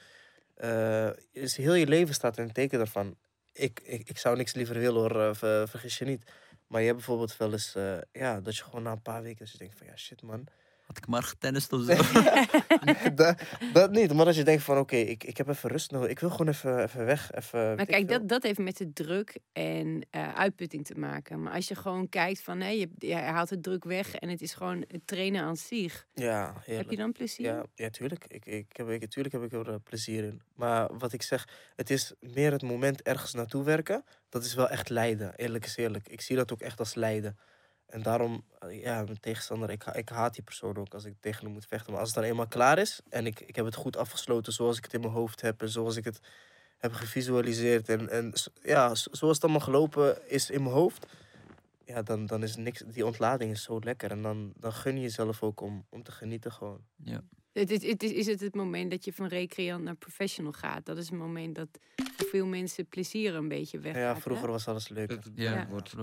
eh, 0.55 1.07
is 1.32 1.57
heel 1.57 1.74
je 1.74 1.88
leven 1.88 2.13
staat 2.13 2.38
in 2.38 2.43
het 2.43 2.53
teken 2.53 2.78
daarvan. 2.78 3.16
Ik, 3.58 3.80
ik, 3.84 4.10
ik 4.10 4.18
zou 4.18 4.38
niks 4.38 4.53
liever 4.53 4.80
willen 4.80 5.01
hoor, 5.01 5.22
eh, 5.22 5.34
ver- 5.34 5.68
vergis 5.68 5.97
je 5.97 6.06
niet. 6.06 6.24
Maar 6.68 6.80
je 6.82 6.86
hebt 6.86 6.97
bijvoorbeeld 6.97 7.38
wel 7.38 7.51
eens, 7.51 7.76
eh, 7.76 7.97
ja, 8.12 8.41
dat 8.41 8.56
je 8.58 8.64
gewoon 8.64 8.84
na 8.84 8.91
een 8.91 9.01
paar 9.01 9.22
weken 9.22 9.39
dat 9.39 9.51
je 9.51 9.58
denkt 9.58 9.78
van 9.78 9.88
ja 9.88 9.95
shit 9.95 10.22
man. 10.22 10.47
Had 10.86 10.97
ik 10.97 11.07
maar 11.07 11.23
getennist 11.23 11.73
of 11.73 11.83
zo. 11.83 11.95
dat, 13.15 13.41
dat 13.73 13.91
niet, 13.91 14.13
maar 14.13 14.25
als 14.25 14.36
je 14.36 14.43
denkt 14.43 14.63
van 14.63 14.77
oké, 14.77 14.95
ik, 14.95 15.23
ik 15.23 15.38
heb 15.38 15.47
even 15.47 15.69
rust 15.69 15.91
nodig. 15.91 16.09
Ik 16.09 16.19
wil 16.19 16.29
gewoon 16.29 16.47
even, 16.47 16.83
even 16.83 17.05
weg. 17.05 17.31
Even, 17.31 17.75
Maar 17.75 17.86
kijk, 17.86 18.07
dat, 18.07 18.27
dat 18.27 18.43
heeft 18.43 18.59
met 18.59 18.77
de 18.77 18.93
druk 18.93 19.38
en 19.53 20.07
eh, 20.09 20.33
uitputting 20.33 20.86
te 20.86 20.95
maken. 20.95 21.41
Maar 21.41 21.53
als 21.53 21.67
je 21.67 21.75
gewoon 21.75 22.09
kijkt 22.09 22.41
van, 22.41 22.57
nee, 22.57 22.79
je, 22.79 22.89
je 22.97 23.15
haalt 23.15 23.49
de 23.49 23.59
druk 23.59 23.83
weg 23.83 24.15
en 24.15 24.29
het 24.29 24.41
is 24.41 24.53
gewoon 24.53 24.86
het 24.88 25.07
trainen 25.07 25.41
aan 25.41 25.55
zich. 25.55 26.07
Ja, 26.13 26.53
Heb 26.65 26.89
je 26.89 26.97
dan 26.97 27.11
plezier? 27.11 27.45
Ja, 27.45 27.65
ja 27.75 27.89
tuurlijk. 27.89 28.25
Ik, 28.27 28.45
ik 28.45 28.77
heb, 28.77 28.89
ik, 28.89 29.09
tuurlijk 29.09 29.36
heb 29.36 29.43
ik 29.43 29.53
er 29.53 29.69
eh, 29.69 29.75
plezier 29.83 30.23
in. 30.23 30.41
Maar 30.55 30.97
wat 30.97 31.13
ik 31.13 31.21
zeg, 31.21 31.47
het 31.75 31.89
is 31.89 32.13
meer 32.19 32.51
het 32.51 32.61
moment 32.61 33.01
ergens 33.01 33.33
naartoe 33.33 33.63
werken. 33.63 34.03
Dat 34.29 34.45
is 34.45 34.53
wel 34.53 34.69
echt 34.69 34.89
lijden. 34.89 35.36
Eerlijk 35.36 35.65
is 35.65 35.77
eerlijk. 35.77 36.07
Ik 36.07 36.21
zie 36.21 36.36
dat 36.36 36.51
ook 36.51 36.61
echt 36.61 36.79
als 36.79 36.95
lijden. 36.95 37.38
En 37.86 38.01
daarom, 38.01 38.43
eh, 38.59 38.81
ja, 38.81 39.03
mijn 39.03 39.19
tegenstander, 39.19 39.69
ik, 39.69 39.83
ik 39.86 40.09
haat 40.09 40.33
die 40.33 40.43
persoon 40.43 40.77
ook 40.77 40.93
als 40.93 41.05
ik 41.05 41.13
tegen 41.19 41.43
hem 41.43 41.53
moet 41.53 41.65
vechten. 41.65 41.91
Maar 41.91 41.99
als 42.01 42.09
het 42.09 42.17
dan 42.19 42.27
eenmaal 42.29 42.47
klaar 42.47 42.77
is 42.77 43.01
en 43.09 43.25
ik, 43.25 43.39
ik 43.39 43.55
heb 43.55 43.65
het 43.65 43.75
goed 43.75 43.97
afgesloten 43.97 44.53
zoals 44.53 44.77
ik 44.77 44.83
het 44.83 44.93
in 44.93 44.99
mijn 44.99 45.13
hoofd 45.13 45.41
heb 45.41 45.61
en 45.61 45.69
zoals 45.69 45.95
ik 45.95 46.03
het 46.03 46.19
heb 46.77 46.93
gevisualiseerd. 46.93 47.89
En, 47.89 48.09
en 48.09 48.33
ja, 48.63 48.95
zo- 48.95 49.09
zoals 49.11 49.33
het 49.36 49.43
allemaal 49.43 49.61
gelopen 49.61 50.29
is 50.29 50.49
in 50.49 50.61
mijn 50.63 50.75
hoofd. 50.75 51.05
Ja, 51.86 52.01
dan, 52.01 52.25
dan 52.25 52.43
is 52.43 52.55
niks, 52.55 52.83
die 52.88 53.05
ontlading 53.05 53.51
is 53.51 53.63
zo 53.63 53.79
lekker. 53.79 54.11
En 54.11 54.21
dan, 54.21 54.53
dan 54.55 54.73
gun 54.73 54.95
je 54.95 55.01
jezelf 55.01 55.43
ook 55.43 55.61
om, 55.61 55.86
om 55.89 56.03
te 56.03 56.11
genieten 56.11 56.51
gewoon. 56.51 56.81
ja. 56.95 57.21
Het 57.51 57.71
is, 57.71 57.88
het 57.88 58.03
is, 58.03 58.11
is 58.11 58.25
het 58.25 58.39
het 58.39 58.55
moment 58.55 58.91
dat 58.91 59.05
je 59.05 59.13
van 59.13 59.27
recreant 59.27 59.83
naar 59.83 59.95
professional 59.95 60.51
gaat? 60.51 60.86
Dat 60.86 60.97
is 60.97 61.09
een 61.09 61.17
moment 61.17 61.55
dat 61.55 61.67
voor 62.17 62.27
veel 62.27 62.45
mensen 62.45 62.86
plezier 62.88 63.36
een 63.36 63.47
beetje 63.47 63.79
weg 63.79 63.95
Ja, 63.95 64.17
vroeger 64.19 64.47
was 64.51 64.67
alles 64.67 64.89
leuk. 64.89 65.09
Het 65.11 65.23
Ja, 65.25 65.31
belangrijk 65.33 65.69
wordt. 65.69 65.95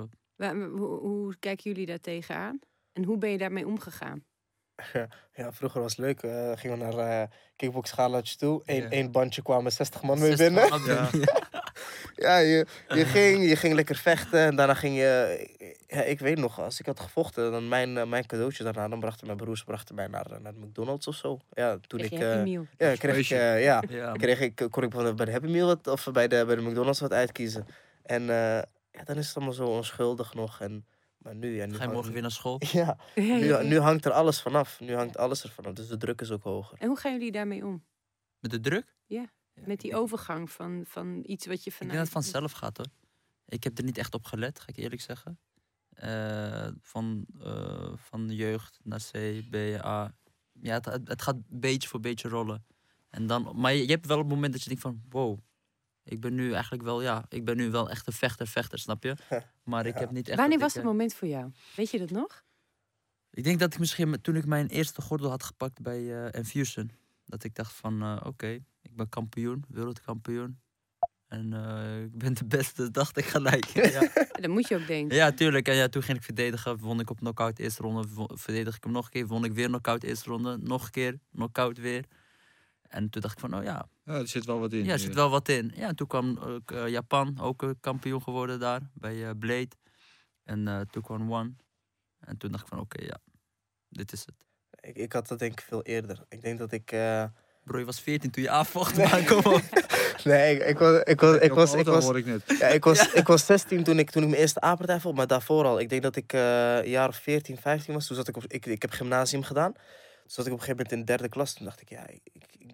Hoe, 0.50 0.98
hoe 1.00 1.36
kijken 1.38 1.70
jullie 1.70 1.86
daar 1.86 2.00
tegenaan? 2.00 2.58
En 2.92 3.04
hoe 3.04 3.18
ben 3.18 3.30
je 3.30 3.38
daarmee 3.38 3.66
omgegaan? 3.66 4.24
Ja, 5.34 5.52
vroeger 5.52 5.80
was 5.80 5.96
het 5.96 6.04
leuk. 6.04 6.22
Eh 6.22 6.52
gingen 6.54 6.78
we 6.78 6.84
naar 6.84 7.22
eh 7.22 7.28
kickboxgalatjes 7.56 8.36
toe. 8.36 8.62
Eén 8.64 8.82
Ja. 8.82 8.88
één 8.88 9.10
bandje 9.10 9.42
kwamen 9.42 9.72
60 9.72 10.02
man 10.02 10.18
mee 10.18 10.36
60 10.36 10.46
binnen. 10.46 10.70
man 10.70 10.80
Ja. 10.84 11.10
Ja, 12.16 12.38
je, 12.38 12.66
je, 12.88 13.04
ging, 13.04 13.48
je 13.48 13.56
ging 13.56 13.74
lekker 13.74 13.96
vechten. 13.96 14.40
En 14.40 14.56
daarna 14.56 14.74
ging 14.74 14.96
je... 14.96 15.46
Ja, 15.86 16.02
ik 16.02 16.18
weet 16.18 16.38
nog, 16.38 16.60
als 16.60 16.80
ik 16.80 16.86
had 16.86 17.00
gevochten, 17.00 17.50
dan 17.50 17.68
mijn, 17.68 17.96
eh, 17.96 18.06
mijn 18.06 18.26
cadeautje 18.26 18.64
daarna... 18.64 18.88
dan 18.88 19.00
brachten 19.00 19.26
mijn 19.26 19.38
broers 19.38 19.64
brachten 19.64 19.94
mij 19.94 20.06
naar, 20.06 20.26
naar 20.40 20.52
McDonald's 20.54 21.06
of 21.06 21.14
zo. 21.14 21.38
Ja, 21.50 21.78
toen 21.86 21.98
Kreeg 21.98 22.10
ik... 22.10 22.18
je 22.18 22.24
Happy 22.24 22.38
eh, 22.38 22.44
Meal? 22.44 22.66
ja, 22.78 22.94
kreeg 22.94 23.16
ik... 23.16 23.24
Ja, 23.24 23.54
Ja, 23.88 24.12
kreeg 24.12 24.40
ik, 24.40 24.66
kon 24.70 24.82
ik 24.82 24.90
bij 24.90 25.24
de 25.24 25.32
Happy 25.32 25.46
Meal 25.50 25.66
wat, 25.66 25.86
of 25.86 26.08
bij 26.12 26.28
de, 26.28 26.44
bij 26.46 26.54
de 26.54 26.62
McDonald's 26.62 27.00
wat 27.00 27.12
uitkiezen. 27.12 27.66
En 28.02 28.30
eh, 28.30 28.62
ja, 28.92 29.04
dan 29.04 29.16
is 29.16 29.26
het 29.26 29.36
allemaal 29.36 29.54
zo 29.54 29.66
onschuldig 29.66 30.34
nog. 30.34 30.60
En, 30.60 30.86
maar 31.18 31.34
nu... 31.34 31.54
Ja, 31.56 31.66
nu 31.66 31.74
Ga 31.74 31.84
je 31.84 31.90
morgen 31.90 32.12
weer 32.12 32.22
naar 32.22 32.30
school? 32.30 32.60
Ja, 32.72 32.98
nu, 33.14 33.64
nu 33.68 33.78
hangt 33.78 34.04
er 34.04 34.12
alles 34.12 34.40
vanaf. 34.40 34.80
Nu 34.80 34.94
hangt 34.94 35.16
alles 35.16 35.42
er 35.42 35.50
vanaf. 35.50 35.72
Dus 35.72 35.88
de 35.88 35.96
druk 35.96 36.20
is 36.20 36.30
ook 36.30 36.42
hoger. 36.42 36.78
En 36.78 36.88
hoe 36.88 36.98
gaan 36.98 37.12
jullie 37.12 37.32
daarmee 37.32 37.66
om? 37.66 37.84
Met 38.38 38.50
de 38.50 38.60
druk? 38.60 38.96
Ja, 39.06 39.32
Met 39.54 39.80
die 39.80 39.90
ik- 39.90 39.96
overgang 39.96 40.50
van, 40.50 40.82
van 40.86 41.22
iets 41.26 41.46
wat 41.46 41.64
je 41.64 41.70
Ik 41.70 41.76
vanuit... 41.76 41.96
denk 41.96 42.04
dat 42.12 42.14
het 42.14 42.24
vanzelf 42.32 42.52
gaat 42.52 42.76
hoor. 42.76 42.86
Ik 43.46 43.64
heb 43.64 43.78
er 43.78 43.84
niet 43.84 43.98
echt 43.98 44.14
op 44.14 44.24
gelet, 44.24 44.60
ga 44.60 44.66
ik 44.68 44.76
eerlijk 44.76 45.00
zeggen. 45.00 45.38
Eh, 45.92 46.68
van, 46.80 47.26
eh, 47.40 47.92
van 47.96 48.28
jeugd 48.30 48.80
naar 48.82 49.00
C, 49.10 49.42
B, 49.50 49.54
A. 49.84 50.14
Ja, 50.60 50.74
het, 50.74 50.84
het, 50.84 51.08
het 51.08 51.22
gaat 51.22 51.36
beetje 51.48 51.88
voor 51.88 52.00
beetje 52.00 52.28
rollen. 52.28 52.64
En 53.08 53.26
dan, 53.26 53.52
maar 53.54 53.72
je, 53.74 53.82
je 53.86 53.90
hebt 53.92 54.06
wel 54.06 54.18
het 54.18 54.28
moment 54.28 54.52
dat 54.52 54.62
je 54.62 54.68
denkt 54.68 54.82
van, 54.82 55.02
wow, 55.08 55.38
ik 56.04 56.20
ben 56.20 56.34
nu 56.34 56.52
eigenlijk 56.52 56.82
wel, 56.82 57.02
ja, 57.02 57.24
ik 57.28 57.44
ben 57.44 57.56
nu 57.56 57.70
wel 57.70 57.90
echt 57.90 58.06
een 58.06 58.12
vechter, 58.12 58.46
vechter, 58.46 58.78
snap 58.78 59.02
je? 59.02 59.16
Maar 59.62 59.86
ik 59.86 59.98
heb 59.98 60.10
niet 60.10 60.28
echt. 60.28 60.38
Wanneer 60.38 60.58
was 60.58 60.74
het 60.74 60.84
moment 60.84 61.14
voor 61.14 61.28
jou? 61.28 61.52
Weet 61.76 61.90
je 61.90 61.98
dat 61.98 62.10
nog? 62.10 62.44
Ik 63.30 63.44
denk 63.44 63.58
dat 63.58 63.72
ik 63.72 63.78
misschien 63.78 64.20
toen 64.20 64.36
ik 64.36 64.46
mijn 64.46 64.66
eerste 64.66 65.02
gordel 65.02 65.30
had 65.30 65.42
gepakt 65.42 65.80
bij 65.80 66.24
eh 66.24 66.38
Infusion, 66.38 66.90
dat 67.26 67.44
ik 67.44 67.54
dacht 67.54 67.72
van, 67.72 68.02
eh, 68.02 68.20
oké, 68.24 68.48
ik 68.82 68.96
ben 68.96 69.08
kampioen, 69.08 69.64
wereldkampioen. 69.68 70.60
En 71.32 71.52
eh, 71.52 72.02
ik 72.02 72.18
ben 72.18 72.34
de 72.34 72.44
beste, 72.44 72.90
dacht 72.90 73.16
ik 73.16 73.24
gelijk. 73.24 73.64
ja. 73.64 74.08
Dat 74.42 74.50
moet 74.50 74.68
je 74.68 74.76
ook 74.76 74.86
denken. 74.86 75.16
Ja, 75.16 75.32
tuurlijk. 75.32 75.68
En 75.68 75.74
ja, 75.74 75.88
toen 75.88 76.02
ging 76.02 76.18
ik 76.18 76.24
verdedigen. 76.24 76.78
Won 76.78 77.00
ik 77.00 77.10
op 77.10 77.18
knockout 77.18 77.58
eerste 77.58 77.82
ronde. 77.82 78.26
Verdedig 78.34 78.76
ik 78.76 78.84
hem 78.84 78.92
nog 78.92 79.04
een 79.04 79.10
keer. 79.10 79.26
Won 79.26 79.44
ik 79.44 79.52
weer 79.52 79.66
knockout 79.66 80.02
eerste 80.02 80.30
ronde. 80.30 80.56
Nog 80.56 80.84
een 80.84 80.90
keer. 80.90 81.18
Knockout 81.34 81.78
weer. 81.78 82.04
En 82.88 83.10
toen 83.10 83.22
dacht 83.22 83.34
ik 83.34 83.40
van, 83.40 83.56
oh 83.56 83.62
ja, 83.62 83.88
Ja, 84.04 84.12
er 84.12 84.28
zit 84.28 84.44
wel 84.44 84.60
wat 84.60 84.72
in. 84.72 84.84
ja, 84.84 84.92
er 84.92 84.98
zit 84.98 85.14
wel 85.14 85.30
wat 85.30 85.48
in. 85.48 85.72
Ja, 85.74 85.88
en 85.88 85.96
toen 85.96 86.06
kwam 86.06 86.38
ook, 86.38 86.70
eh, 86.70 86.88
Japan, 86.88 87.38
ook 87.40 87.62
eh, 87.62 87.70
kampioen 87.80 88.22
geworden 88.22 88.60
daar. 88.60 88.80
Bij 88.94 89.24
eh, 89.28 89.30
Blade. 89.38 89.68
En 90.44 90.68
eh, 90.68 90.80
toen 90.80 91.02
kwam 91.02 91.32
One. 91.32 91.52
En 92.20 92.36
toen 92.36 92.50
dacht 92.50 92.62
ik 92.62 92.68
van, 92.68 92.80
oké, 92.80 93.02
ja. 93.04 93.18
Dit 93.88 94.12
is 94.12 94.20
het. 94.26 94.34
Ik, 94.80 94.96
ik 94.96 95.12
had 95.12 95.28
dat 95.28 95.38
denk 95.38 95.52
ik 95.52 95.60
veel 95.60 95.82
eerder. 95.82 96.24
Ik 96.28 96.40
denk 96.42 96.58
dat 96.58 96.72
ik... 96.72 96.92
eh, 96.92 97.24
Bro, 97.64 97.78
je 97.78 97.84
was 97.84 98.00
14 98.00 98.30
toen 98.30 98.42
je 98.42 98.50
aanvocht. 98.50 98.96
Maar 98.96 99.24
kom 99.24 99.52
op. 99.52 99.60
Nee, 100.24 100.54
ik, 100.56 100.66
ik 100.66 100.78
was... 100.78 101.02
Ik 101.04 101.20
was, 101.20 101.36
ik 101.40 101.52
was, 101.52 101.74
ik 101.74 101.84
was, 101.86 102.04
hoor 102.04 102.18
ik 102.18 102.26
net. 102.26 102.42
ja, 102.58 102.66
ik 102.66 102.84
was, 102.84 103.12
ik 103.20 103.26
was 103.26 103.46
16 103.46 103.84
toen 103.84 103.98
ik, 103.98 104.10
toen 104.10 104.22
ik 104.22 104.28
mijn 104.28 104.40
eerste 104.40 104.60
aardpartij 104.60 105.00
vond, 105.00 105.16
maar 105.16 105.26
daarvoor 105.26 105.64
al. 105.64 105.80
Ik 105.80 105.88
denk 105.88 106.02
dat 106.02 106.16
ik 106.16 106.32
eh, 106.32 106.76
een 106.76 106.88
jaar 106.90 107.08
of 107.08 107.16
14, 107.16 107.56
15 107.56 107.94
was. 107.94 108.06
Toen 108.06 108.16
zat 108.16 108.28
ik 108.28 108.36
op... 108.36 108.44
Ik, 108.46 108.66
ik 108.66 108.82
heb 108.82 108.90
gymnasium 108.90 109.42
gedaan. 109.42 109.72
Toen 109.72 109.82
zat 110.26 110.46
ik 110.46 110.52
op 110.52 110.58
een 110.58 110.64
gegeven 110.64 110.76
moment 110.76 110.92
in 110.92 110.98
de 110.98 111.04
derde 111.04 111.28
klas. 111.28 111.52
Toen 111.54 111.64
dacht 111.64 111.80
ik, 111.80 111.88
ja, 111.88 112.06
ik 112.08 112.20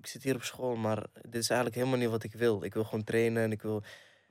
zit 0.09 0.23
hier 0.23 0.35
op 0.35 0.43
school, 0.43 0.77
maar 0.77 1.07
dit 1.23 1.43
is 1.43 1.49
eigenlijk 1.51 1.75
helemaal 1.75 1.99
niet 1.99 2.09
wat 2.09 2.23
ik 2.23 2.33
wil. 2.33 2.65
Ik 2.65 2.75
wil 2.75 2.85
gewoon 2.85 3.05
trainen 3.05 3.43
en 3.43 3.53
ik 3.53 3.63
wil... 3.63 3.83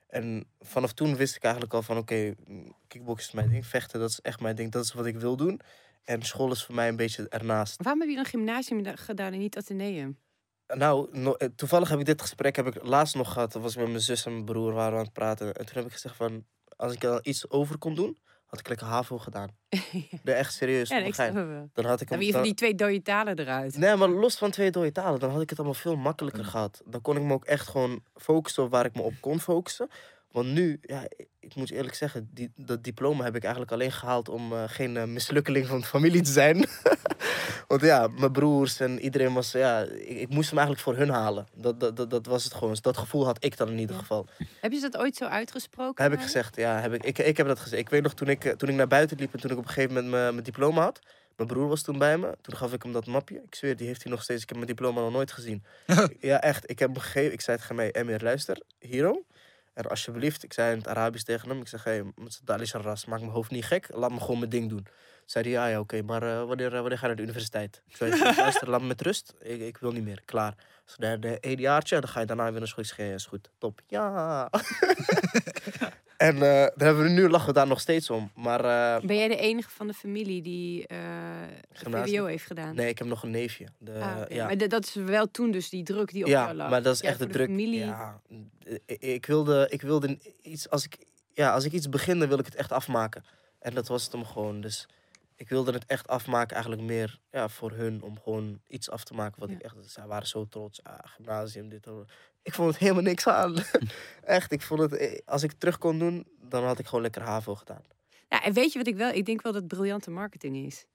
En 0.08 0.46
vanaf 0.60 0.94
toen 0.94 1.16
wist 1.16 1.36
ik 1.36 1.44
eigenlijk 1.44 1.74
al 1.74 1.82
van, 1.82 1.98
oké, 1.98 2.34
mm, 2.48 2.74
kickboksen 2.88 3.28
is 3.28 3.34
mijn 3.36 3.50
ding. 3.50 3.66
Vechten, 3.66 4.00
dat 4.00 4.10
is 4.10 4.22
echt 4.22 4.40
mijn 4.40 4.56
ding. 4.56 4.72
Dat 4.72 4.84
is 4.84 4.94
wat 4.94 5.06
ik 5.06 5.18
wil 5.20 5.36
doen. 5.38 5.62
En 6.04 6.22
school 6.22 6.52
is 6.52 6.64
voor 6.66 6.76
mij 6.76 6.88
een 6.88 6.96
beetje 6.96 7.30
ernaast. 7.30 7.84
Waarom 7.84 8.02
heb 8.02 8.10
je 8.10 8.16
dan 8.16 8.26
gymnasium 8.26 8.84
da- 8.84 8.96
gedaan 8.96 9.34
en 9.34 9.40
niet 9.40 9.58
ateneum? 9.58 10.18
Nou, 10.68 11.08
no- 11.12 11.34
eh, 11.34 11.48
toevallig 11.56 11.90
heb 11.90 12.00
ik 12.00 12.06
dit 12.06 12.22
gesprek 12.22 12.56
heb 12.56 12.68
ik 12.68 12.84
laatst 12.84 13.16
nog 13.16 13.34
gehad. 13.34 13.52
Dat 13.52 13.62
was 13.62 13.76
met 13.76 13.88
mijn 13.88 14.00
zus 14.00 14.26
en 14.26 14.32
mijn 14.32 14.46
broer 14.46 14.74
waren 14.74 14.92
we 14.92 14.98
aan 14.98 15.04
het 15.04 15.14
praten. 15.14 15.54
En 15.54 15.66
toen 15.66 15.76
heb 15.76 15.86
ik 15.86 15.92
gezegd 15.92 16.16
van, 16.16 16.46
als 16.76 16.94
ik 16.94 17.04
er 17.04 17.10
dan 17.10 17.20
iets 17.24 17.50
over 17.50 17.78
kon 17.78 17.96
doen, 17.96 18.18
had 18.48 18.60
ik 18.60 18.68
lekker 18.68 18.88
HAVO 18.88 19.18
gedaan. 19.18 19.50
Nee, 20.24 20.36
echt 20.36 20.54
serieus. 20.54 20.90
ja, 20.90 20.98
ik. 20.98 21.16
Dan 21.16 21.86
had 21.86 22.02
ik 22.02 22.10
hem... 22.10 22.18
heb 22.18 22.22
je 22.22 22.26
van 22.26 22.32
dan- 22.32 22.42
die 22.44 22.54
twee 22.54 22.76
dode 22.76 23.02
talen 23.02 23.40
eruit. 23.40 23.78
Nee, 23.78 23.96
maar 23.96 24.10
los 24.10 24.38
van 24.38 24.52
twee 24.52 24.72
dode 24.72 24.92
talen, 24.92 25.20
dan 25.20 25.32
had 25.32 25.42
ik 25.42 25.50
het 25.50 25.58
allemaal 25.60 25.78
veel 25.78 25.96
makkelijker 25.96 26.46
gehad. 26.46 26.82
Dan 26.86 27.02
kon 27.02 27.16
ik 27.16 27.22
me 27.22 27.34
ook 27.34 27.46
echt 27.46 27.68
gewoon 27.68 28.04
focussen 28.16 28.64
op 28.64 28.72
waar 28.72 28.86
ik 28.86 28.96
me 28.96 29.02
op 29.02 29.14
kon 29.20 29.40
focussen. 29.40 29.90
Want 30.32 30.48
nu, 30.48 30.80
ja, 30.82 31.04
ik- 31.40 31.56
moet 31.56 31.72
eerlijk 31.72 31.96
zeggen, 31.96 32.30
die, 32.34 32.52
dat 32.56 32.84
diploma 32.84 33.24
heb 33.24 33.36
ik 33.36 33.42
eigenlijk 33.42 33.72
alleen 33.72 33.92
gehaald 33.92 34.30
om 34.30 34.54
eh, 34.54 34.64
geen 34.68 34.98
eh, 34.98 35.04
mislukkeling 35.04 35.68
van 35.68 35.80
de 35.80 35.86
familie 35.86 36.22
te 36.22 36.32
zijn. 36.32 36.66
Want 37.68 37.82
ja, 37.82 38.08
mijn 38.08 38.32
broers 38.32 38.80
en 38.80 39.00
iedereen 39.00 39.34
was, 39.34 39.52
ja, 39.52 39.82
ik, 39.82 40.18
ik 40.20 40.30
moest 40.30 40.50
hem 40.50 40.58
eigenlijk 40.58 40.88
voor 40.88 40.96
hun 40.96 41.10
halen. 41.10 41.48
Dat, 41.56 41.80
dat, 41.80 41.96
dat, 41.98 42.10
dat 42.10 42.26
was 42.26 42.44
het 42.44 42.54
gewoon. 42.54 42.70
Dus 42.70 42.82
dat 42.82 42.98
gevoel 42.98 43.26
had 43.26 43.44
ik 43.44 43.58
dan 43.58 43.68
in 43.70 43.78
ieder 43.80 43.96
Ja. 43.96 44.02
geval. 44.02 44.28
Heb 44.62 44.72
je 44.72 44.80
dat 44.82 44.98
ooit 44.98 45.16
zo 45.16 45.26
uitgesproken? 45.26 46.04
Heb 46.04 46.14
ik 46.14 46.22
gezegd, 46.22 46.56
ja, 46.56 46.80
heb 46.82 46.94
ik, 46.94 47.04
ik, 47.04 47.18
ik 47.18 47.38
heb 47.38 47.48
dat 47.48 47.60
gezegd. 47.60 47.82
Ik 47.82 47.90
weet 47.90 48.04
nog 48.04 48.14
toen 48.14 48.28
ik, 48.30 48.46
eh, 48.46 48.52
toen 48.54 48.70
ik 48.70 48.76
naar 48.76 48.88
buiten 48.88 49.18
liep 49.18 49.34
en 49.34 49.40
toen 49.40 49.52
ik 49.52 49.58
op 49.58 49.64
een 49.64 49.70
gegeven 49.70 49.94
moment 49.94 50.12
mijn, 50.12 50.32
mijn 50.34 50.44
diploma 50.46 50.82
had. 50.82 51.00
Mijn 51.36 51.50
broer 51.50 51.68
was 51.68 51.82
toen 51.82 51.98
bij 51.98 52.18
me. 52.18 52.38
Toen 52.42 52.56
gaf 52.58 52.74
ik 52.74 52.84
hem 52.84 52.92
dat 52.92 53.06
mapje. 53.06 53.36
Ik 53.46 53.56
zweer, 53.56 53.76
die 53.76 53.88
heeft 53.88 54.04
hij 54.04 54.12
nog 54.12 54.24
steeds. 54.24 54.42
Ik 54.42 54.48
heb 54.50 54.58
mijn 54.58 54.70
diploma 54.70 55.02
nog 55.02 55.12
nooit 55.12 55.32
gezien. 55.32 55.64
ja, 56.20 56.42
echt. 56.42 56.70
Ik 56.70 56.80
heb 56.80 56.90
hem 56.94 57.00
gegeven. 57.02 57.34
Ik 57.34 57.42
zei 57.42 57.58
tegen 57.58 57.76
mij, 57.76 57.92
Emir, 57.92 58.20
luister, 58.24 58.62
Hero. 58.80 59.24
En 59.78 59.86
alsjeblieft, 59.86 60.44
ik 60.44 60.54
zei 60.54 60.72
in 60.72 60.78
het 60.78 60.88
Arabisch 60.88 61.24
tegen 61.24 61.50
hem. 61.50 61.60
Ik 61.60 61.68
zeg, 61.68 61.84
hé, 61.84 62.02
ras, 62.82 63.06
maak 63.06 63.20
mijn 63.20 63.32
hoofd 63.32 63.52
niet 63.52 63.66
gek. 63.66 63.88
Laat 63.94 64.12
me 64.12 64.20
gewoon 64.20 64.40
mijn 64.40 64.50
ding 64.50 64.70
doen. 64.70 64.88
Zei 65.28 65.44
hij, 65.44 65.54
ja, 65.54 65.68
ja, 65.68 65.80
oké, 65.80 66.02
maar 66.02 66.24
eh, 66.24 66.44
wanneer, 66.46 66.74
eh, 66.74 66.80
wanneer 66.80 66.98
ga 66.98 67.02
je 67.02 67.08
naar 67.08 67.16
de 67.16 67.22
universiteit? 67.22 67.82
Ik 67.88 67.96
zei, 67.98 68.20
luister, 68.38 68.70
laat 68.70 68.82
me 68.82 68.88
met 68.88 69.02
rust. 69.02 69.34
Ik, 69.42 69.62
ik 69.62 69.78
wil 69.78 69.92
niet 69.92 70.04
meer, 70.04 70.22
klaar. 70.26 70.56
Dus 70.86 70.96
de, 70.96 71.20
de 71.20 71.40
één 71.40 71.60
jaartje, 71.60 72.00
dan 72.00 72.10
ga 72.10 72.20
je 72.20 72.26
daarna 72.26 72.50
weer 72.52 72.60
naar 72.60 72.68
school. 72.68 72.84
Ik 72.84 72.90
zeg, 72.90 73.08
ja, 73.08 73.14
is 73.14 73.26
goed, 73.26 73.50
top. 73.58 73.82
Ja. 73.88 74.50
en 76.18 76.36
eh, 76.36 76.42
daar 76.42 76.72
hebben 76.88 77.04
we 77.04 77.10
nu, 77.10 77.30
lachen 77.30 77.48
we 77.48 77.54
daar 77.54 77.68
nog 77.68 77.80
steeds 77.80 78.10
om. 78.10 78.32
Maar 78.36 78.60
eh, 78.60 79.06
Ben 79.08 79.16
jij 79.18 79.28
de 79.28 79.38
enige 79.38 79.70
van 79.70 79.88
de 79.88 79.94
familie 79.94 80.42
die 80.42 80.88
eh 80.88 80.98
Gymnasium? 81.72 82.18
VWO 82.18 82.26
heeft 82.26 82.46
gedaan? 82.46 82.76
nee, 82.76 82.88
ik 82.90 82.98
heb 82.98 83.08
nog 83.08 83.24
een 83.24 83.32
neefje. 83.32 83.66
De, 83.78 83.92
Ah, 83.94 84.18
ja. 84.30 84.46
Maar 84.46 84.58
dat 84.70 84.84
is 84.86 84.94
wel 84.94 85.32
toen 85.32 85.52
dus 85.52 85.70
die 85.70 85.84
druk 85.84 86.12
die 86.12 86.24
op 86.24 86.30
ja, 86.30 86.44
jou 86.44 86.56
lag. 86.56 86.70
maar 86.70 86.82
dat 86.82 86.94
is 86.94 87.02
Ja, 87.02 87.10
echt 87.10 87.20
de 87.20 87.28
druk. 87.28 87.48
familie. 87.48 87.80
Ja, 87.86 88.22
ik, 88.86 89.02
ik 89.02 89.26
wilde, 89.26 89.68
ik 89.70 89.82
wilde 89.82 90.18
iets, 90.42 90.70
als 90.70 90.86
ik, 90.86 90.98
ja, 91.34 91.54
als 91.54 91.64
ik 91.66 91.72
iets 91.72 91.90
begin, 91.90 92.20
dan 92.20 92.28
wil 92.28 92.40
ik 92.40 92.46
het 92.46 92.56
echt 92.56 92.72
afmaken. 92.72 93.24
En 93.60 93.74
dat 93.74 93.88
was 93.88 94.04
het 94.04 94.12
hem 94.12 94.26
gewoon. 94.26 94.62
Dus 94.62 94.88
ik 95.38 95.50
wilde 95.50 95.72
het 95.72 95.86
echt 95.86 96.08
afmaken, 96.08 96.54
eigenlijk 96.56 96.86
meer 96.86 97.20
ja, 97.32 97.50
voor 97.50 97.72
hun, 97.72 98.02
om 98.02 98.20
gewoon 98.22 98.62
iets 98.68 98.90
af 98.90 99.04
te 99.04 99.14
maken 99.14 99.40
wat 99.40 99.50
Ja. 99.50 99.56
ik 99.56 99.62
echt. 99.62 99.76
Zij 99.86 100.08
waren 100.08 100.28
zo 100.28 100.46
trots. 100.48 100.84
Ah, 100.84 101.00
gymnasium, 101.04 101.70
dit. 101.70 101.84
dat. 101.84 102.10
Ik 102.42 102.54
vond 102.54 102.70
het 102.70 102.78
helemaal 102.78 103.04
niks 103.04 103.28
aan. 103.28 103.56
echt, 104.24 104.52
ik 104.52 104.62
vond 104.62 104.80
het. 104.80 104.94
eh, 104.96 105.20
Als 105.26 105.44
ik 105.44 105.50
het 105.50 105.60
terug 105.60 105.78
kon 105.78 106.00
doen, 106.00 106.28
dan 106.42 106.64
had 106.64 106.80
ik 106.80 106.86
gewoon 106.86 107.02
lekker 107.02 107.22
HAVO 107.22 107.56
gedaan. 107.56 107.84
Ja, 108.30 108.44
en 108.44 108.54
weet 108.54 108.72
je 108.72 108.78
wat 108.78 108.88
ik 108.88 108.96
wel... 108.96 109.10
Ik 109.12 109.26
denk 109.26 109.42
wel 109.42 109.52
dat 109.52 109.62
het 109.62 109.72
briljante 109.72 110.10
marketing 110.12 110.58
is. 110.66 110.86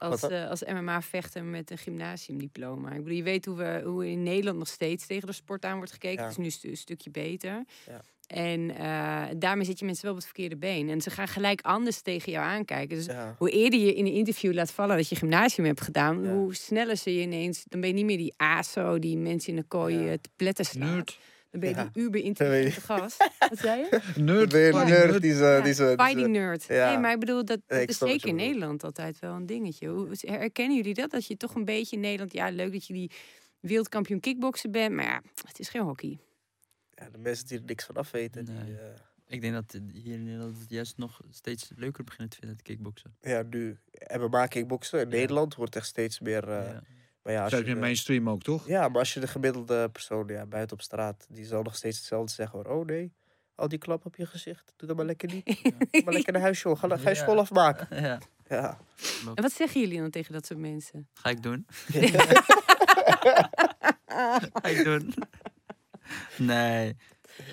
Als, 0.00 0.22
eh, 0.22 0.48
als 0.48 0.62
MMA-vechter 0.64 1.44
met 1.44 1.70
een 1.70 1.78
gymnasiumdiploma. 1.78 2.90
Ik 2.92 3.02
bedoel, 3.02 3.16
je 3.16 3.22
weet 3.22 3.44
hoe, 3.44 3.56
we, 3.56 3.82
hoe 3.84 4.10
in 4.10 4.22
Nederland 4.22 4.58
nog 4.58 4.68
steeds 4.68 5.06
tegen 5.06 5.26
de 5.26 5.32
sport 5.34 5.64
aan 5.64 5.76
wordt 5.76 5.92
gekeken. 5.92 6.16
Ja. 6.18 6.22
Het 6.22 6.30
is 6.30 6.36
nu 6.36 6.44
een 6.44 6.50
stu- 6.50 6.68
een 6.68 6.76
stukje 6.76 7.10
beter. 7.10 7.64
Ja. 7.86 8.00
En 8.26 8.70
eh, 8.76 9.22
daarmee 9.36 9.64
zit 9.64 9.78
je 9.78 9.84
mensen 9.84 10.02
wel 10.04 10.12
op 10.12 10.18
het 10.18 10.26
verkeerde 10.26 10.56
been. 10.56 10.88
En 10.88 11.00
ze 11.00 11.10
gaan 11.10 11.28
gelijk 11.28 11.60
anders 11.60 12.00
tegen 12.00 12.32
jou 12.32 12.44
aankijken. 12.46 12.96
Dus 12.96 13.06
Ja. 13.06 13.34
hoe 13.38 13.50
eerder 13.50 13.80
je 13.80 13.94
in 13.94 14.06
een 14.06 14.12
interview 14.12 14.52
laat 14.54 14.70
vallen 14.72 14.96
dat 14.96 15.08
je 15.08 15.16
gymnasium 15.16 15.66
hebt 15.66 15.80
gedaan, 15.80 16.22
Ja. 16.24 16.32
hoe 16.32 16.54
sneller 16.54 16.96
ze 16.96 17.14
je 17.14 17.20
ineens. 17.20 17.64
Dan 17.68 17.80
ben 17.80 17.88
je 17.88 17.94
niet 17.94 18.04
meer 18.04 18.16
die 18.16 18.34
ASO 18.36 18.98
die 18.98 19.16
mensen 19.16 19.48
in 19.50 19.56
de 19.56 19.64
kooi 19.68 19.96
Ja. 19.98 20.06
eh, 20.10 20.18
te 20.20 20.28
pletten 20.36 20.64
slaat. 20.64 20.94
Nerd. 20.94 21.18
Dan 21.50 21.60
ben 21.60 21.68
je 21.68 21.74
Ja. 21.74 21.90
die 21.92 22.02
uber 22.02 22.20
intelligente 22.20 22.80
gast. 22.80 23.28
Wat 23.38 23.58
zei 23.58 23.78
je? 23.80 24.00
Nerd. 24.22 24.48
Ben 24.50 24.60
je 24.60 24.72
nerd 24.72 25.22
die 25.22 25.32
ze... 25.34 25.38
Die 25.38 25.52
ze, 25.54 25.62
die 25.62 25.74
ze- 25.74 25.94
Fighting 25.98 26.28
nerd. 26.28 26.64
ja. 26.64 26.88
Nee, 26.90 26.98
maar 26.98 27.12
ik 27.12 27.20
bedoel, 27.20 27.44
dat, 27.44 27.60
dat 27.66 27.78
Nee, 27.78 27.86
is 27.86 27.98
zeker 27.98 28.28
in. 28.28 28.34
Nederland 28.34 28.84
altijd 28.84 29.18
wel 29.18 29.34
een 29.34 29.46
dingetje. 29.46 29.88
Hoe 29.88 30.08
herkennen 30.20 30.76
jullie 30.76 30.94
dat? 30.94 31.10
Dat 31.10 31.26
je 31.26 31.36
toch 31.36 31.54
een 31.54 31.64
beetje 31.64 31.96
in 31.96 32.02
Nederland... 32.02 32.32
Ja, 32.32 32.50
leuk 32.50 32.72
dat 32.72 32.86
je 32.86 32.92
die 32.92 33.10
wereldkampioen 33.60 34.20
kickboksen 34.20 34.70
bent, 34.70 34.94
maar 34.94 35.04
ja, 35.04 35.22
het 35.46 35.58
is 35.58 35.68
geen 35.68 35.82
hockey. 35.82 36.18
ja, 36.94 37.08
de 37.10 37.18
mensen 37.18 37.46
die 37.46 37.58
er 37.58 37.64
niks 37.64 37.84
van 37.84 37.94
af 37.96 38.10
weten. 38.10 38.44
Die, 38.44 38.54
eh, 38.56 38.84
Ik 39.26 39.40
denk 39.40 39.54
dat 39.54 39.72
het 39.72 39.82
hier 39.92 40.14
in 40.14 40.24
Nederland 40.24 40.58
het 40.58 40.70
juist 40.70 40.96
nog 40.98 41.20
steeds 41.30 41.70
leuker 41.76 42.04
begint 42.04 42.30
te 42.30 42.36
vinden, 42.36 42.56
het 42.56 42.66
kickboksen. 42.66 43.16
ja, 43.20 43.42
nu 43.50 43.78
MMA 44.18 44.46
kickboksen 44.46 45.00
in 45.00 45.08
Nederland 45.08 45.54
wordt 45.54 45.76
echt 45.76 45.86
steeds 45.86 46.20
meer... 46.20 46.48
eh, 46.48 46.66
Ja. 46.72 46.82
Maar 47.22 47.32
ja, 47.32 47.42
als 47.42 47.52
je 47.52 47.62
de- 47.62 47.74
mainstream 47.74 48.28
ook, 48.28 48.42
toch? 48.42 48.66
Ja, 48.66 48.88
maar 48.88 48.98
als 48.98 49.14
je 49.14 49.20
de 49.20 49.26
gemiddelde 49.26 49.88
persoon 49.90 50.26
ja, 50.28 50.46
buiten 50.46 50.76
op 50.76 50.82
straat, 50.82 51.26
die 51.28 51.44
zal 51.44 51.62
nog 51.62 51.76
steeds 51.76 51.96
hetzelfde 51.96 52.32
zeggen 52.32 52.58
hoor. 52.58 52.78
Oh 52.78 52.86
nee, 52.86 53.12
al 53.54 53.68
die 53.68 53.78
klap 53.78 54.06
op 54.06 54.16
je 54.16 54.26
gezicht, 54.26 54.72
doe 54.76 54.88
dat 54.88 54.96
maar 54.96 55.06
lekker 55.06 55.28
niet. 55.32 55.46
Doe 55.90 56.02
maar 56.04 56.14
lekker 56.14 56.32
naar 56.32 56.42
huis 56.42 56.62
joh, 56.62 56.78
ga, 56.78 56.88
ga 56.88 57.08
je 57.10 57.14
Ja. 57.16 57.22
school 57.22 57.38
afmaken. 57.38 57.86
ja, 58.02 58.18
Ja. 58.48 58.78
En 59.34 59.42
wat 59.42 59.52
zeggen 59.52 59.80
jullie 59.80 59.98
dan 59.98 60.10
tegen 60.10 60.32
dat 60.32 60.46
soort 60.46 60.58
mensen? 60.60 61.08
ga 61.14 61.30
ik 61.30 61.42
doen. 61.42 61.66
ga 64.06 64.62
ik 64.68 64.84
doen. 64.84 65.14
Nee. 66.38 66.96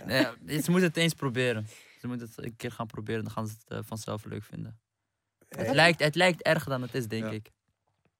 nee 0.05 0.21
ja, 0.21 0.33
ze 0.61 0.71
moeten 0.71 0.87
het 0.89 0.97
eens 0.97 1.13
proberen. 1.13 1.67
Ze 1.99 2.07
moeten 2.07 2.27
het 2.35 2.45
een 2.45 2.55
keer 2.55 2.71
gaan 2.71 2.87
proberen, 2.87 3.23
dan 3.23 3.31
gaan 3.33 3.47
ze 3.47 3.53
het 3.59 3.71
eh, 3.71 3.79
vanzelf 3.83 4.25
leuk 4.25 4.43
vinden. 4.43 4.79
Het, 5.49 5.73
lijkt, 5.75 5.99
het 5.99 6.15
lijkt 6.15 6.41
erger 6.41 6.69
dan 6.69 6.81
het 6.81 6.93
is, 6.95 7.07
denk 7.07 7.23
Ja. 7.23 7.31
ik. 7.31 7.51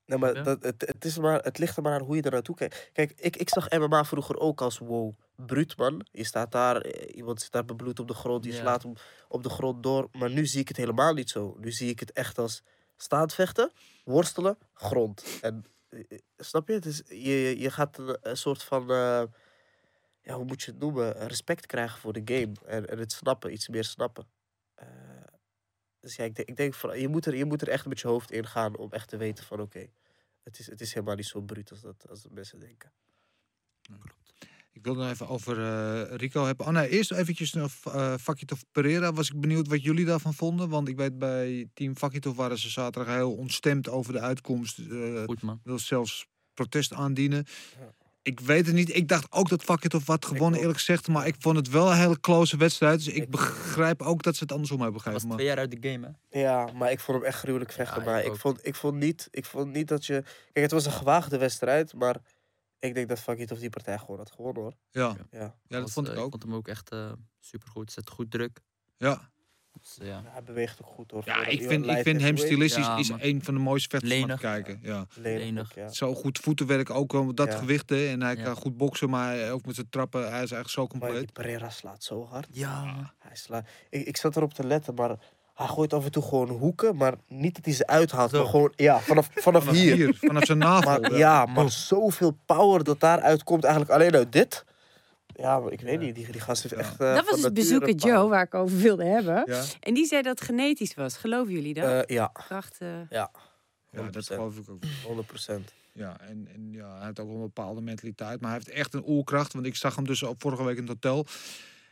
Nee, 0.08 0.18
maar 0.20 0.44
dat, 0.44 0.64
het, 0.64 0.82
het, 0.88 1.06
is 1.06 1.18
maar, 1.18 1.40
het 1.44 1.58
ligt 1.58 1.78
er 1.78 1.84
maar 1.84 1.94
aan 1.94 2.06
hoe 2.06 2.16
je 2.16 2.22
er 2.22 2.32
naartoe 2.32 2.56
kijkt. 2.56 2.90
Kijk, 2.94 3.12
ik, 3.16 3.36
ik 3.36 3.50
zag 3.50 3.70
MMA 3.70 4.04
vroeger 4.06 4.38
ook 4.40 4.62
als 4.62 4.78
wow, 4.78 5.14
bruut 5.36 5.78
man. 5.78 6.06
Je 6.12 6.24
staat 6.24 6.52
daar, 6.52 6.82
eh, 6.82 7.16
iemand 7.16 7.42
zit 7.42 7.52
daar 7.52 7.66
bebloed 7.66 8.00
op 8.00 8.08
de 8.08 8.14
grond, 8.14 8.44
die 8.44 8.52
Ja. 8.54 8.60
slaat 8.60 8.84
hem 8.84 8.94
op 9.28 9.44
de 9.44 9.50
grond 9.50 9.84
door. 9.84 10.08
Maar 10.12 10.30
nu 10.30 10.46
zie 10.46 10.60
ik 10.62 10.68
het 10.68 10.78
helemaal 10.78 11.14
niet 11.14 11.30
zo. 11.30 11.56
Nu 11.60 11.72
zie 11.72 11.90
ik 11.90 12.00
het 12.00 12.12
echt 12.12 12.38
als 12.38 12.64
staand 12.98 13.34
vechten, 13.34 13.72
worstelen, 14.04 14.58
grond. 14.74 15.24
En 15.42 15.66
eh, 15.90 16.00
eh, 16.10 16.18
snap 16.38 16.68
je? 16.68 16.74
Het 16.74 16.86
is, 16.86 17.02
je, 17.08 17.16
je- 17.42 17.60
je 17.60 17.72
gaat 17.72 17.98
een, 17.98 18.18
een 18.22 18.38
soort 18.38 18.64
van, 18.64 18.86
ja, 20.22 20.36
hoe 20.36 20.46
moet 20.46 20.62
je 20.64 20.72
het 20.72 20.80
noemen? 20.80 21.28
Respect 21.28 21.66
krijgen 21.66 22.00
voor 22.00 22.14
de 22.14 22.22
game. 22.26 22.52
En, 22.66 22.90
en 22.90 22.98
het 23.00 23.12
snappen, 23.12 23.52
iets 23.54 23.68
meer 23.68 23.84
snappen. 23.84 24.28
Eh, 24.76 24.88
dus 26.08 26.16
ja, 26.16 26.24
ik 26.24 26.36
denk, 26.36 26.48
ik 26.48 26.56
denk 26.56 26.74
van, 26.74 27.00
je, 27.00 27.08
moet 27.08 27.26
er, 27.26 27.36
je 27.36 27.46
moet 27.46 27.62
er 27.62 27.70
echt 27.70 27.86
met 27.86 28.00
je 28.00 28.08
hoofd 28.08 28.32
in 28.32 28.48
gaan 28.48 28.78
om 28.78 28.92
echt 28.92 29.10
te 29.10 29.18
weten 29.18 29.46
van 29.46 29.60
oké, 29.62 29.88
het, 30.44 30.60
is, 30.60 30.68
het 30.68 30.82
is 30.82 30.94
helemaal 30.94 31.16
niet 31.16 31.26
zo 31.26 31.42
bruut 31.42 31.72
als 31.72 31.82
dat, 31.82 32.10
als 32.10 32.22
dat 32.22 32.32
mensen 32.32 32.60
denken. 32.60 32.92
Ik 34.72 34.84
wil 34.84 34.96
nog 34.96 35.10
even 35.10 35.28
over 35.28 35.60
eh, 35.60 36.16
Rico 36.16 36.46
hebben. 36.46 36.66
Oh 36.66 36.72
nee, 36.72 36.90
eerst 36.90 37.12
eventjes 37.12 37.54
naar 37.54 37.70
uh, 37.88 38.18
Fakitov 38.18 38.62
Pereira. 38.72 39.14
Was 39.14 39.30
ik 39.30 39.40
benieuwd 39.40 39.68
wat 39.68 39.84
jullie 39.84 40.06
daarvan 40.06 40.34
vonden. 40.34 40.70
Want 40.70 40.88
ik 40.88 40.96
weet 40.96 41.18
bij 41.18 41.70
Team 41.74 41.98
Fakitov 41.98 42.36
waren 42.36 42.58
ze 42.58 42.70
zaterdag 42.70 43.16
heel 43.16 43.36
ontstemd 43.36 43.90
over 43.90 44.14
de 44.14 44.20
uitkomst. 44.20 44.80
eh 44.80 45.24
Goed 45.24 45.42
man. 45.42 45.60
wil 45.64 45.80
zelfs 45.80 46.28
protest 46.54 46.94
aandienen. 46.94 47.46
Ja. 47.80 47.94
Ik 48.28 48.40
weet 48.40 48.66
het 48.66 48.76
niet. 48.76 48.95
Ik 48.95 49.08
dacht 49.08 49.32
ook 49.32 49.49
dat 49.49 49.64
Fakitov 49.64 50.06
wat 50.06 50.26
gewonnen, 50.26 50.60
eerlijk 50.60 50.78
gezegd. 50.78 51.08
Maar 51.08 51.28
ik 51.28 51.36
vond 51.40 51.56
het 51.56 51.70
wel 51.70 51.91
een 51.91 51.98
hele 51.98 52.20
close 52.20 52.58
wedstrijd. 52.58 52.98
Dus 52.98 53.08
ik, 53.14 53.24
Ik- 53.24 53.30
begrijp 53.30 54.02
ook 54.02 54.24
dat 54.24 54.36
ze 54.36 54.44
het 54.44 54.52
andersom 54.52 54.82
hebben 54.82 55.02
Hij 55.04 55.12
was 55.14 55.22
gegeven. 55.22 55.28
Maar... 55.28 55.38
twee 55.38 55.48
jaar 55.66 55.72
uit 55.72 55.82
de 55.82 55.90
game, 55.90 56.16
hè? 56.30 56.40
Ja, 56.40 56.72
maar 56.74 56.91
ik 56.91 56.99
vond 56.99 57.18
hem 57.18 57.28
echt 57.28 57.38
gruwelijk 57.40 57.72
vechten. 57.72 57.99
ik 57.99 58.06
maar 58.06 58.24
ik 58.24 58.36
vond, 58.36 58.66
ik, 58.68 58.76
vond 58.76 58.95
niet, 58.95 59.28
ik 59.32 59.45
vond 59.45 59.74
niet 59.74 59.88
dat 59.88 60.06
je... 60.06 60.22
Kijk, 60.24 60.66
het 60.66 60.72
was 60.72 60.86
een 60.86 60.91
gewaagde 60.91 61.38
wedstrijd, 61.38 61.94
maar 61.94 62.16
ik 62.80 62.94
denk 62.94 63.10
dat 63.10 63.20
Fakitov 63.20 63.60
die 63.60 63.70
partij 63.70 63.98
gewoon 63.98 64.18
had 64.18 64.32
gewonnen 64.32 64.62
hoor. 64.62 64.74
Ja, 64.91 65.16
Ja. 65.32 65.40
ja, 65.40 65.54
dat 65.68 65.82
Was, 65.82 65.91
vond 65.94 66.08
eh, 66.08 66.14
ik 66.14 66.20
ook. 66.20 66.30
vond 66.30 66.44
hem 66.44 66.54
ook 66.54 66.68
echt 66.68 66.94
uh, 66.94 67.12
supergoed. 67.40 67.91
Zet 67.91 68.10
goed 68.10 68.32
druk. 68.32 68.60
Ja, 68.98 69.30
Dus, 69.82 69.98
eh, 70.02 70.08
ja. 70.08 70.22
Hij 70.26 70.44
beweegt 70.44 70.80
ook 70.82 70.88
goed 70.95 71.12
hoor. 71.12 71.22
ja 71.26 71.45
ik 71.45 71.62
vind, 71.68 71.86
ik 71.88 71.98
vind 71.98 72.22
hem 72.22 72.38
stilistisch 72.38 72.86
Ja, 72.86 72.98
is 72.98 73.12
een 73.18 73.44
van 73.44 73.54
de 73.54 73.60
mooiste 73.60 73.90
vechters 73.90 74.22
om 74.22 74.28
naar 74.28 74.36
te 74.38 74.41
kijken. 74.44 74.80
Ja. 74.82 75.06
Lenig 75.16 75.76
ja. 75.76 75.90
Zo 75.90 76.14
goed 76.14 76.38
voetenwerk 76.40 76.90
ook 76.90 77.12
wel 77.12 77.24
met 77.24 77.38
dat 77.38 77.52
Ja. 77.52 77.58
gewicht. 77.58 77.90
Hè. 77.90 78.08
En 78.08 78.22
hij 78.22 78.36
Ja. 78.36 78.44
kan 78.44 78.56
goed 78.56 78.78
boksen, 78.78 79.10
maar 79.10 79.52
ook 79.52 79.66
met 79.66 79.76
zijn 79.76 79.90
trappen. 79.90 80.20
Hij 80.22 80.30
is 80.30 80.36
eigenlijk 80.52 80.70
zo 80.70 80.82
Maar 80.82 80.90
compleet. 80.90 81.18
die 81.20 81.32
Pereira 81.32 81.70
slaat 81.70 82.04
zo 82.04 82.26
hard. 82.26 82.48
Ja. 82.52 83.14
Hij 83.20 83.36
slaat... 83.36 83.68
ik, 83.90 84.06
ik 84.08 84.18
zat 84.18 84.36
erop 84.36 84.54
te 84.54 84.68
letten, 84.68 84.94
maar 84.94 85.16
hij 85.54 85.68
gooit 85.68 85.94
af 85.94 86.06
en 86.06 86.12
toe 86.12 86.24
gewoon 86.24 86.49
hoeken. 86.49 86.95
Maar 86.95 87.14
niet 87.28 87.56
dat 87.56 87.66
hij 87.66 87.74
ze 87.74 87.88
uithaalt, 87.88 88.32
maar 88.32 88.45
gewoon 88.45 88.72
ja, 88.76 88.99
vanaf, 88.99 89.30
vanaf, 89.34 89.64
Vanaf 89.64 89.80
hier. 89.80 89.95
hier, 89.95 90.16
vanaf 90.16 90.45
zijn 90.45 90.58
navel. 90.58 90.99
Maar, 90.99 91.18
ja, 91.18 91.45
maar 91.45 91.72
zoveel 91.72 92.38
power 92.45 92.84
dat 92.84 92.99
daaruit 92.99 93.44
komt 93.44 93.64
eigenlijk 93.64 93.94
alleen 93.94 94.16
uit 94.16 94.32
dit. 94.32 94.66
Ja, 95.40 95.60
maar 95.60 95.72
ik 95.72 95.82
weet 95.82 96.00
niet, 96.00 96.16
die, 96.16 96.32
die 96.32 96.42
gast 96.42 96.64
heeft 96.64 96.76
Ja. 96.76 96.82
echt... 96.82 97.00
eh, 97.00 97.16
dat 97.16 97.30
was 97.30 97.40
van 97.42 97.54
dus 97.54 97.64
bezoeker. 97.64 97.96
Joe, 97.96 98.30
waar 98.30 98.44
ik 98.44 98.54
over 98.54 98.78
wilde 98.78 99.06
hebben. 99.06 99.44
Ja, 99.46 99.64
En 99.80 99.94
die 99.94 100.06
zei 100.06 100.22
dat 100.22 100.40
het 100.40 100.48
genetisch 100.48 100.94
was. 100.96 101.18
Geloven 101.18 101.54
jullie 101.54 101.74
dat? 101.74 102.06
Eh, 102.06 102.16
ja, 102.16 102.28
Krachten. 102.34 103.08
ja, 103.10 103.32
dat 103.92 104.06
100%. 104.06 104.18
geloof 104.36 104.58
ik 104.58 104.70
ook. 104.70 104.84
100%. 105.50 105.54
Ja, 105.94 106.20
en, 106.20 106.48
en 106.54 106.72
ja, 106.72 106.96
hij 106.98 107.06
heeft 107.06 107.20
ook 107.20 107.30
een 107.30 107.40
bepaalde 107.40 107.82
mentaliteit. 107.82 108.42
Maar 108.42 108.50
hij 108.52 108.60
heeft 108.64 108.78
echt 108.80 108.94
een 108.94 109.04
oerkracht. 109.08 109.54
Want 109.54 109.66
ik 109.66 109.76
zag 109.76 109.96
hem 109.96 110.06
dus 110.06 110.24
op 110.24 110.42
vorige 110.42 110.64
week 110.64 110.76
in 110.78 110.82
het 110.88 110.92
hotel. 110.92 111.26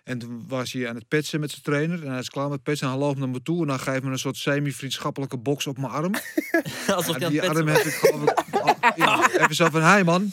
En 0.04 0.18
toen 0.20 0.46
was 0.48 0.72
hij 0.74 0.90
aan 0.90 0.96
het 0.96 1.08
petsen 1.08 1.40
met 1.40 1.50
zijn 1.52 1.62
trainer. 1.62 2.04
En 2.04 2.10
hij 2.10 2.20
is 2.20 2.30
klaar 2.30 2.50
met 2.50 2.64
petsen. 2.64 2.88
En 2.88 2.94
hij 2.94 3.02
loopt 3.02 3.18
naar 3.20 3.30
me 3.30 3.42
toe. 3.42 3.62
En 3.62 3.68
dan 3.68 3.80
geeft 3.80 4.04
me 4.04 4.12
een 4.12 4.20
soort 4.20 4.38
semi-vriendschappelijke 4.38 5.38
box 5.38 5.68
op 5.68 5.78
mijn 5.78 5.92
arm. 5.92 6.14
Alsof 6.96 7.20
Ja, 7.20 7.30
die 7.30 7.40
het 7.42 7.50
arm 7.58 7.68
heb 7.68 7.78
ik 7.86 7.94
geloof 7.94 8.22
ik... 8.24 8.40
al- 8.56 8.68
ja, 8.68 8.74
even 9.38 9.56
zo 9.56 9.70
van, 9.70 9.95
hi 9.95 10.03
man. 10.03 10.32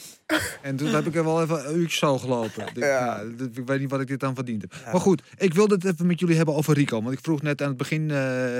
En 0.61 0.75
toen 0.75 0.87
heb 0.87 1.05
ik 1.05 1.15
er 1.15 1.23
wel 1.23 1.41
even 1.41 1.69
een 1.69 1.75
uurtje 1.79 1.97
zo 1.97 2.17
gelopen. 2.17 2.67
Ik, 2.67 2.77
Ja. 2.77 3.15
nou, 3.15 3.49
ik 3.53 3.65
weet 3.65 3.79
niet 3.79 3.89
wat 3.89 4.01
ik 4.01 4.07
dit 4.07 4.23
aan 4.23 4.35
verdiend 4.35 4.61
heb. 4.61 4.75
Maar 4.91 5.01
goed, 5.01 5.21
ik 5.37 5.53
wilde 5.53 5.75
het 5.75 5.85
even 5.85 6.05
met 6.05 6.19
jullie 6.19 6.35
hebben 6.35 6.55
over 6.55 6.73
Rico. 6.73 7.01
Want 7.01 7.13
ik 7.13 7.23
vroeg 7.23 7.41
net 7.41 7.61
aan 7.61 7.67
het 7.67 7.77
begin 7.77 8.11
eh, 8.11 8.17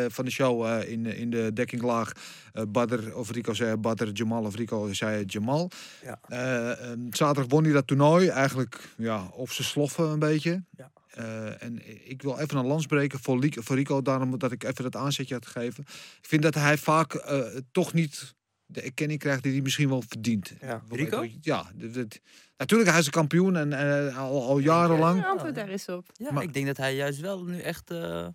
van 0.07 0.25
de 0.25 0.31
show 0.31 0.65
eh, 0.65 0.89
in, 0.91 1.05
in 1.05 1.29
de 1.29 1.51
dekkinglaag... 1.53 2.11
eh 2.53 2.63
Badr 2.67 3.13
of 3.13 3.31
Rico 3.31 3.53
zei 3.53 3.75
Badr 3.75 4.07
Jamal 4.13 4.43
of 4.43 4.55
Rico 4.55 4.93
zei 4.93 5.23
Jamal. 5.25 5.69
Ja. 6.03 6.19
Eh, 6.27 6.71
ehm, 6.91 6.99
zaterdag 7.09 7.45
won 7.51 7.63
hij 7.63 7.73
dat 7.73 7.87
toernooi. 7.87 8.27
Eigenlijk 8.27 8.79
ja, 8.97 9.27
op 9.31 9.49
zijn 9.51 9.67
sloffen 9.67 10.09
een 10.09 10.19
beetje. 10.19 10.63
Ja. 10.77 10.91
Eh, 11.13 11.63
en 11.63 11.81
ik 12.09 12.21
wil 12.21 12.37
even 12.39 12.57
een 12.57 12.65
lans 12.65 12.85
breken 12.85 13.19
voor, 13.19 13.39
Rico. 13.75 14.01
Daarom 14.01 14.37
dat 14.39 14.51
ik 14.51 14.63
even 14.63 14.83
dat 14.83 14.95
aanzetje 14.95 15.33
had 15.33 15.45
gegeven. 15.45 15.83
Ik 16.21 16.27
vind 16.27 16.41
dat 16.41 16.55
hij 16.55 16.77
vaak 16.77 17.13
eh, 17.13 17.39
toch 17.71 17.93
niet 17.93 18.35
de 18.73 18.81
erkenning 18.81 19.19
krijgt 19.19 19.43
die 19.43 19.51
hij 19.51 19.61
misschien 19.61 19.89
wel 19.89 20.03
verdient. 20.07 20.53
Ja. 20.61 20.81
Rico? 20.89 21.27
Ja, 21.41 21.71
dit- 21.75 21.93
dit- 21.93 22.21
natuurlijk 22.57 22.89
hij 22.89 22.99
is 22.99 23.05
een 23.05 23.11
kampioen 23.11 23.55
en 23.55 23.73
eh, 23.73 24.17
al, 24.17 24.47
al 24.47 24.59
jarenlang. 24.59 25.19
Ja, 25.21 25.29
antwoord 25.29 25.55
daar 25.55 25.67
eens 25.69 25.87
op. 25.89 26.05
Ja, 26.13 26.31
Maar- 26.31 26.43
ik 26.43 26.53
denk 26.53 26.65
dat 26.65 26.77
hij 26.77 26.95
juist 26.95 27.19
wel 27.19 27.43
nu 27.43 27.59
echt 27.59 27.91
eh, 27.91 28.27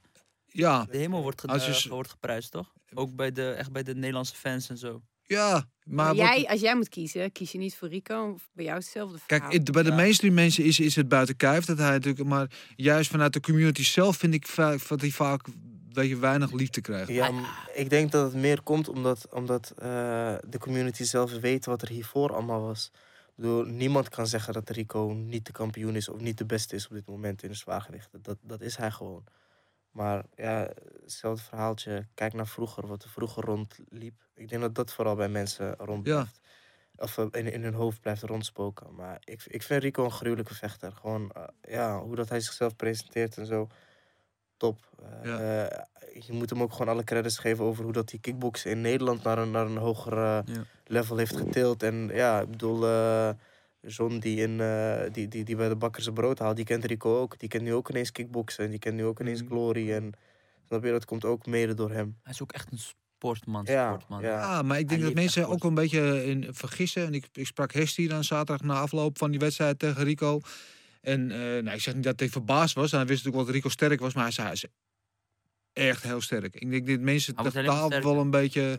Ja, 0.47 0.85
de 0.90 0.98
hemel 0.98 1.23
wordt, 1.23 1.40
ge- 1.40 1.47
Als 1.47 1.65
je 1.65 1.70
eh, 1.70 1.77
s- 1.77 1.86
wordt 1.86 2.10
geprijsd, 2.10 2.51
toch? 2.51 2.73
Ook 2.94 3.15
bij 3.16 3.32
de, 3.32 3.51
echt 3.51 3.73
bij 3.73 3.82
de 3.82 3.94
Nederlandse 3.94 4.35
fans 4.35 4.69
en 4.69 4.78
zo. 4.78 5.02
ja. 5.23 5.52
Maar 5.52 5.97
Maar 5.97 6.06
wat- 6.06 6.16
jij, 6.16 6.48
als 6.48 6.60
jij 6.60 6.77
moet 6.77 6.89
kiezen, 6.89 7.32
kies 7.32 7.52
je 7.52 7.59
niet 7.59 7.77
voor 7.77 7.89
Rico. 7.89 8.31
Of 8.32 8.48
bij 8.52 8.65
jou 8.65 8.78
is 8.78 8.85
hetzelfde 8.85 9.19
verhaal. 9.19 9.40
Kijk, 9.48 9.52
het- 9.62 9.73
bij 9.73 9.82
de 9.82 9.89
Ja. 9.89 9.94
mainstream 9.94 10.35
mensen 10.35 10.65
is, 10.65 10.81
is 10.81 10.97
het 10.97 11.09
buiten 11.09 11.36
kijf 11.36 11.65
dat 11.65 11.78
hij 11.78 11.90
natuurlijk. 11.90 12.28
Maar 12.28 12.51
juist 12.77 13.10
vanuit 13.10 13.32
de 13.32 13.40
community 13.40 13.82
zelf 13.85 14.16
vind 14.16 14.35
ik 14.35 14.47
dat 14.89 15.01
hij 15.01 15.10
vaak 15.10 15.47
weet 15.98 16.08
je, 16.08 16.18
weinig 16.18 16.52
liefde 16.52 16.80
krijgt. 16.80 17.08
Ja, 17.08 17.30
ik 17.74 17.90
denk 17.90 18.12
dat 18.12 18.24
het 18.32 18.40
meer 18.40 18.62
komt 18.62 18.88
omdat, 18.88 19.26
omdat 19.32 19.70
eh, 19.78 20.34
de 20.48 20.58
community 20.58 21.02
zelf 21.04 21.32
weet 21.32 21.64
wat 21.66 21.82
er 21.82 21.88
hiervoor 21.88 22.32
allemaal 22.34 22.60
was. 22.60 22.90
Ik 23.26 23.44
bedoel, 23.44 23.64
niemand 23.64 24.08
kan 24.08 24.26
zeggen 24.26 24.52
dat 24.52 24.70
Rico 24.70 25.12
niet 25.12 25.46
de 25.46 25.52
kampioen 25.52 25.96
is 25.96 26.08
of 26.08 26.20
niet 26.20 26.38
de 26.38 26.44
beste 26.46 26.74
is 26.74 26.86
op 26.88 26.92
dit 26.92 27.06
moment 27.06 27.42
in 27.42 27.48
de 27.48 27.54
zwaargewichten. 27.54 28.22
Dat, 28.22 28.36
dat 28.42 28.60
is 28.60 28.76
hij 28.76 28.90
gewoon. 28.90 29.24
Maar 29.90 30.24
ja, 30.36 30.70
hetzelfde 31.02 31.42
verhaaltje. 31.44 32.06
Kijk 32.14 32.32
naar 32.32 32.46
vroeger, 32.46 32.86
wat 32.86 33.02
er 33.02 33.08
vroeger 33.10 33.44
rondliep. 33.44 34.14
Ik 34.34 34.48
denk 34.48 34.62
dat 34.62 34.74
dat 34.74 34.92
vooral 34.92 35.14
bij 35.16 35.28
mensen 35.28 35.74
rond 35.78 36.06
Ja. 36.06 36.12
blijft. 36.14 36.40
Of 36.96 37.18
eh, 37.18 37.26
in, 37.30 37.52
in 37.52 37.62
hun 37.62 37.74
hoofd 37.74 38.00
blijft 38.00 38.22
rondspoken. 38.22 38.94
Maar 38.94 39.18
ik, 39.24 39.42
ik 39.46 39.62
vind 39.62 39.82
Rico 39.82 40.04
een 40.04 40.10
gruwelijke 40.10 40.54
vechter. 40.54 40.92
Gewoon, 40.92 41.30
eh, 41.30 41.42
ja, 41.62 42.00
hoe 42.00 42.16
dat 42.16 42.28
hij 42.28 42.40
zichzelf 42.40 42.76
presenteert 42.76 43.36
en 43.38 43.46
zo. 43.46 43.68
Top. 44.59 44.78
Eh, 45.02 45.24
Ja. 45.24 45.66
eh, 45.68 45.86
je 46.26 46.32
moet 46.32 46.51
hem 46.51 46.62
ook 46.62 46.72
gewoon 46.72 46.89
alle 46.89 47.05
credits 47.05 47.39
geven 47.39 47.64
over 47.64 47.85
hoe 47.85 47.93
dat 47.93 48.09
die 48.09 48.20
kickboksen 48.20 48.70
in 48.70 48.80
Nederland 48.80 49.22
naar 49.22 49.39
een, 49.39 49.51
naar 49.51 49.66
een 49.66 49.76
hoger 49.76 50.16
Ja. 50.16 50.43
level 50.86 51.16
heeft 51.16 51.36
getild. 51.36 51.82
En 51.82 52.10
ja, 52.12 52.40
ik 52.40 52.51
bedoel, 52.51 52.86
eh 52.86 53.30
John 53.80 54.18
die, 54.18 54.36
in, 54.40 54.56
die, 55.12 55.28
die, 55.28 55.44
die 55.44 55.56
bij 55.56 55.68
de 55.68 55.76
bakker 55.76 56.02
zijn 56.02 56.14
brood 56.14 56.39
haalt, 56.39 56.56
die 56.56 56.64
kent 56.64 56.85
Rico 56.85 57.18
ook. 57.20 57.39
Die 57.39 57.48
kent 57.48 57.62
nu 57.62 57.74
ook 57.74 57.90
ineens 57.90 58.12
kickboksen. 58.12 58.64
En 58.64 58.70
die 58.70 58.78
kent 58.78 58.94
nu 58.97 59.05
ook 59.05 59.20
ineens 59.20 59.40
Mhm. 59.43 59.51
Glory. 59.51 59.93
En 59.93 60.12
snap 60.66 60.85
je, 60.85 60.90
dat 60.90 61.05
komt 61.05 61.24
ook 61.24 61.47
mede 61.47 61.74
door 61.74 61.90
hem. 61.90 62.16
Hij 62.22 62.32
is 62.32 62.43
ook 62.43 62.52
echt 62.52 62.72
een 62.72 62.78
sportman, 62.78 63.64
Ja, 63.66 63.89
sportman. 63.93 64.20
ja. 64.22 64.28
Ja, 64.40 64.62
maar 64.62 64.78
ik 64.78 64.89
denk 64.89 65.01
Hij 65.01 65.09
dat 65.10 65.18
mensen 65.18 65.48
ook 65.48 65.64
een 65.64 65.74
beetje 65.74 66.24
in 66.24 66.47
vergissen. 66.55 67.06
En 67.06 67.14
ik, 67.14 67.28
ik 67.32 67.47
sprak 67.47 67.72
Hesti 67.72 68.09
dan 68.09 68.24
zaterdag 68.24 68.66
na 68.66 68.80
afloop 68.80 69.18
van 69.18 69.30
die 69.30 69.40
wedstrijd 69.40 69.78
tegen 69.78 70.05
Rico. 70.05 70.40
En 71.09 71.30
eh, 71.30 71.39
nou, 71.39 71.70
ik 71.70 71.80
zeg 71.80 71.94
niet 71.94 72.05
dat 72.05 72.20
hij 72.20 72.28
verbaasd 72.28 72.74
was. 72.74 72.93
En 72.93 72.98
hij 72.98 73.06
wist 73.06 73.24
natuurlijk 73.24 73.36
wel 73.36 73.44
dat 73.44 73.55
Rico 73.55 73.68
sterk 73.68 74.01
was. 74.01 74.14
Maar 74.14 74.22
hij 74.22 74.32
zei, 74.32 74.47
hij 74.47 74.56
is 74.56 74.64
echt 75.72 76.02
heel 76.02 76.20
sterk. 76.20 76.55
Ik 76.55 76.70
denk 76.70 76.86
dat 76.86 77.01
mensen 77.01 77.35
maar 77.35 77.44
totaal 77.52 77.86
sterker. 77.86 78.09
wel 78.12 78.20
een 78.20 78.30
beetje 78.30 78.78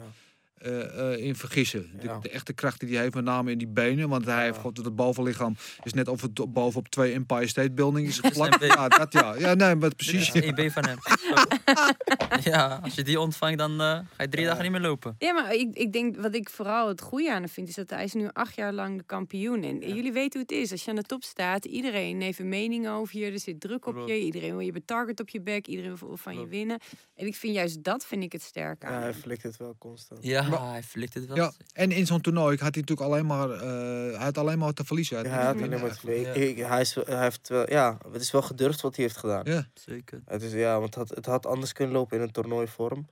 eh, 0.58 1.14
eh, 1.14 1.20
in 1.26 1.36
vergissen. 1.36 1.90
De, 2.00 2.04
Ja. 2.06 2.20
de 2.20 2.30
echte 2.30 2.54
kracht 2.54 2.80
die 2.80 2.94
hij 2.94 3.02
heeft, 3.02 3.14
met 3.16 3.24
name 3.24 3.52
in 3.52 3.58
die 3.58 3.68
benen. 3.68 4.10
Want 4.10 4.26
hij 4.26 4.44
heeft 4.44 4.56
gewoon 4.58 4.76
het 4.84 4.96
bovenlichaam 4.96 5.56
is 5.84 5.94
net 5.94 6.08
of 6.08 6.22
het 6.22 6.40
op- 6.40 6.54
bovenop 6.54 6.88
twee 6.88 7.14
Empire 7.14 7.48
State 7.48 7.72
Building 7.72 8.08
is 8.08 8.20
geplakt. 8.20 8.66
Ja, 8.66 8.88
dat 8.88 9.14
ja. 9.14 9.36
Ja, 9.36 9.54
nee, 9.54 9.76
maar 9.76 9.96
precies. 9.96 10.32
Is 10.32 10.42
EB 10.42 10.72
van 10.72 10.86
hem. 10.86 10.98
ja, 12.52 12.80
als 12.84 12.96
je 12.96 13.04
die 13.04 13.20
ontvangt, 13.20 13.58
dan 13.58 13.72
eh, 13.72 13.78
ga 13.88 14.24
je 14.24 14.30
drie 14.30 14.46
dagen 14.46 14.64
niet 14.64 14.72
meer 14.72 14.82
lopen. 14.82 15.16
Ja, 15.20 15.34
maar 15.34 15.54
ik, 15.54 15.76
ik 15.76 15.94
denk 15.94 16.18
wat 16.18 16.36
ik 16.36 16.50
vooral 16.50 16.88
het 16.88 17.02
goede 17.02 17.32
aan 17.32 17.42
hem 17.42 17.50
vind, 17.50 17.68
is 17.68 17.76
dat 17.76 17.90
hij 17.90 18.04
is 18.04 18.14
nu 18.14 18.28
acht 18.34 18.56
jaar 18.56 18.74
lang 18.74 18.98
de 18.98 19.04
kampioen. 19.04 19.64
En 19.64 19.80
jullie 19.80 20.12
weten 20.12 20.40
hoe 20.40 20.42
het 20.50 20.52
is. 20.64 20.72
Als 20.72 20.84
je 20.84 20.90
aan 20.90 20.96
de 20.96 21.02
top 21.04 21.24
staat, 21.24 21.66
iedereen 21.66 22.22
heeft 22.22 22.40
een 22.40 22.50
mening 22.50 22.88
over 22.90 23.18
je. 23.20 23.26
Er 23.32 23.40
zit 23.40 23.60
druk 23.60 23.86
op 23.86 23.94
Klopt. 23.94 24.10
je. 24.10 24.20
Iedereen 24.20 24.52
wil 24.52 24.66
je 24.66 24.72
betarget 24.72 25.20
op 25.20 25.30
je 25.30 25.42
bek. 25.42 25.68
Iedereen 25.68 25.96
wil 25.98 26.18
van 26.18 26.40
je 26.40 26.48
winnen. 26.48 26.80
En 27.16 27.26
ik 27.26 27.36
vind 27.36 27.54
juist 27.56 27.84
dat 27.84 28.06
vind 28.06 28.24
ik 28.24 28.32
het 28.32 28.42
sterk 28.42 28.84
aan 28.84 28.94
Ja, 28.94 29.00
hij 29.00 29.14
flikt 29.14 29.44
het 29.44 29.58
wel 29.58 29.76
constant. 29.78 30.24
Ja, 30.24 30.48
Maar- 30.48 30.70
hij 30.72 30.84
flikt 30.84 31.14
het 31.14 31.26
wel. 31.26 31.36
Ja, 31.36 31.52
en 31.74 31.92
in 31.92 32.06
zo'n 32.06 32.22
toernooi 32.22 32.50
had 32.58 32.74
hij 32.76 32.84
natuurlijk 32.86 33.02
alleen 33.10 33.26
maar, 33.26 33.50
eh, 33.52 33.60
hij 34.16 34.24
had 34.26 34.38
alleen 34.38 34.58
maar 34.60 34.74
te 34.74 34.84
verliezen. 34.86 35.24
Ja, 35.24 35.30
Hij 35.30 35.46
had 35.46 35.56
alleen 35.56 35.70
maar 35.70 35.80
hij, 35.80 36.82
is, 36.82 36.94
wel- 36.94 37.06
hij 37.08 37.22
heeft 37.22 37.48
wel, 37.50 37.70
ja, 37.70 37.98
het 38.12 38.22
is 38.22 38.32
wel 38.32 38.42
gedurfd 38.42 38.82
wat 38.82 38.96
hij 38.96 39.06
heeft 39.06 39.18
gedaan. 39.18 39.42
Ja. 39.46 39.68
Zeker. 39.74 40.22
Het, 40.26 40.42
is, 40.42 40.52
ja, 40.52 40.74
want 40.80 40.86
het 40.86 40.96
had, 40.96 41.10
het 41.10 41.26
had 41.26 41.46
anders 41.60 41.78
kunnen 41.78 41.96
lopen 41.96 42.18
in 42.18 42.24
een 42.24 42.32
toernooivorm. 42.32 43.08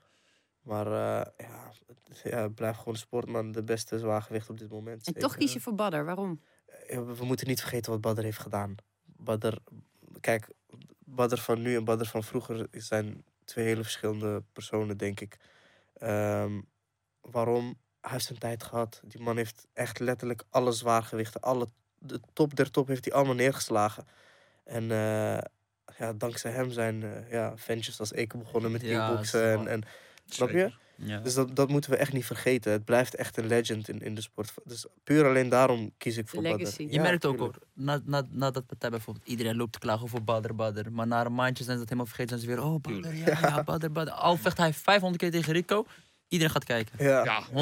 Maar 0.61 0.85
eh, 0.85 1.47
ja, 1.47 1.71
het, 1.87 2.21
ja, 2.23 2.41
het 2.41 2.55
blijft 2.55 2.77
gewoon 2.77 2.95
sportman 2.95 3.51
de 3.51 3.63
beste 3.63 3.99
zwaargewicht 3.99 4.49
op 4.49 4.57
dit 4.57 4.69
moment. 4.69 5.07
En 5.07 5.13
toch 5.13 5.35
kies 5.35 5.53
je 5.53 5.59
voor 5.59 5.75
Badder. 5.75 6.05
Waarom? 6.05 6.41
We 6.87 7.25
moeten 7.25 7.47
niet 7.47 7.59
vergeten 7.59 7.91
wat 7.91 8.01
Badr 8.01 8.21
heeft 8.21 8.39
gedaan. 8.39 8.75
Badr, 9.03 9.55
kijk, 10.19 10.49
Badr 10.99 11.35
van 11.35 11.61
nu 11.61 11.75
en 11.75 11.83
Badr 11.83 12.05
van 12.05 12.23
vroeger 12.23 12.67
zijn 12.71 13.23
twee 13.45 13.65
hele 13.65 13.83
verschillende 13.83 14.43
personen, 14.53 14.97
denk 14.97 15.19
ik. 15.19 15.37
Ehm, 15.93 16.61
waarom? 17.21 17.77
Hij 18.01 18.11
heeft 18.11 18.25
zijn 18.25 18.39
tijd 18.39 18.63
gehad. 18.63 19.01
Die 19.03 19.21
man 19.21 19.37
heeft 19.37 19.67
echt 19.73 19.99
letterlijk 19.99 20.43
alle 20.49 20.71
zwaargewichten, 20.71 21.41
alle, 21.41 21.67
de 21.97 22.19
top 22.33 22.55
der 22.55 22.71
top 22.71 22.87
heeft 22.87 23.05
hij 23.05 23.13
allemaal 23.13 23.35
neergeslagen. 23.35 24.07
En 24.63 24.91
eh, 24.91 25.37
ja, 25.97 26.13
dankzij 26.13 26.51
hem 26.51 26.71
zijn 26.71 27.03
eh, 27.03 27.31
ja, 27.31 27.53
ventures 27.55 27.99
als 27.99 28.13
Eke 28.13 28.37
begonnen 28.37 28.71
met 28.71 28.81
Ja, 28.81 29.07
kickboksen. 29.07 29.49
is 29.53 29.59
En, 29.59 29.67
en, 29.67 29.81
snap 30.25 30.49
je? 30.49 30.71
Ja. 30.95 31.19
Dus 31.19 31.33
dat, 31.33 31.55
dat 31.55 31.69
moeten 31.69 31.89
we 31.91 31.97
echt 31.97 32.13
niet 32.13 32.25
vergeten. 32.25 32.71
Het 32.71 32.85
blijft 32.85 33.15
echt 33.15 33.37
een 33.37 33.47
legend 33.47 33.89
in, 33.89 34.01
in 34.01 34.15
de 34.15 34.21
sport. 34.21 34.53
Dus 34.63 34.85
puur 35.03 35.25
alleen 35.27 35.49
daarom 35.49 35.91
kies 35.97 36.17
ik 36.17 36.27
voor 36.27 36.41
Badr. 36.41 36.57
legacy. 36.57 36.81
Je 36.81 36.91
Ja, 36.91 37.01
merkt 37.01 37.25
ook 37.25 37.37
hoor, 37.39 37.55
na, 37.73 38.01
na, 38.05 38.23
na 38.29 38.51
dat 38.51 38.65
partij 38.65 38.89
bijvoorbeeld, 38.89 39.27
iedereen 39.27 39.55
loopt 39.55 39.71
te 39.73 39.79
klagen 39.79 40.03
over 40.03 40.23
Badr, 40.23 40.53
Badr. 40.53 40.89
Maar 40.91 41.07
na 41.07 41.25
een 41.25 41.33
maandje 41.35 41.63
zijn 41.63 41.75
ze 41.77 41.81
dat 41.85 41.89
helemaal 41.93 42.13
vergeten. 42.13 42.39
Zijn 42.39 42.49
ze 42.49 42.55
weer, 42.55 42.65
oh 42.71 42.81
Badr, 42.81 43.15
ja, 43.15 43.39
ja, 43.41 43.63
Badr, 43.63 43.87
Badr. 43.91 44.11
Al 44.11 44.37
vecht 44.37 44.57
hij 44.57 44.73
500 44.73 45.21
keer 45.21 45.31
tegen 45.31 45.53
Rico, 45.53 45.85
iedereen 46.27 46.53
gaat 46.53 46.63
kijken. 46.63 47.05
Ja. 47.05 47.23
Ja, 47.23 47.43
100%. 47.49 47.53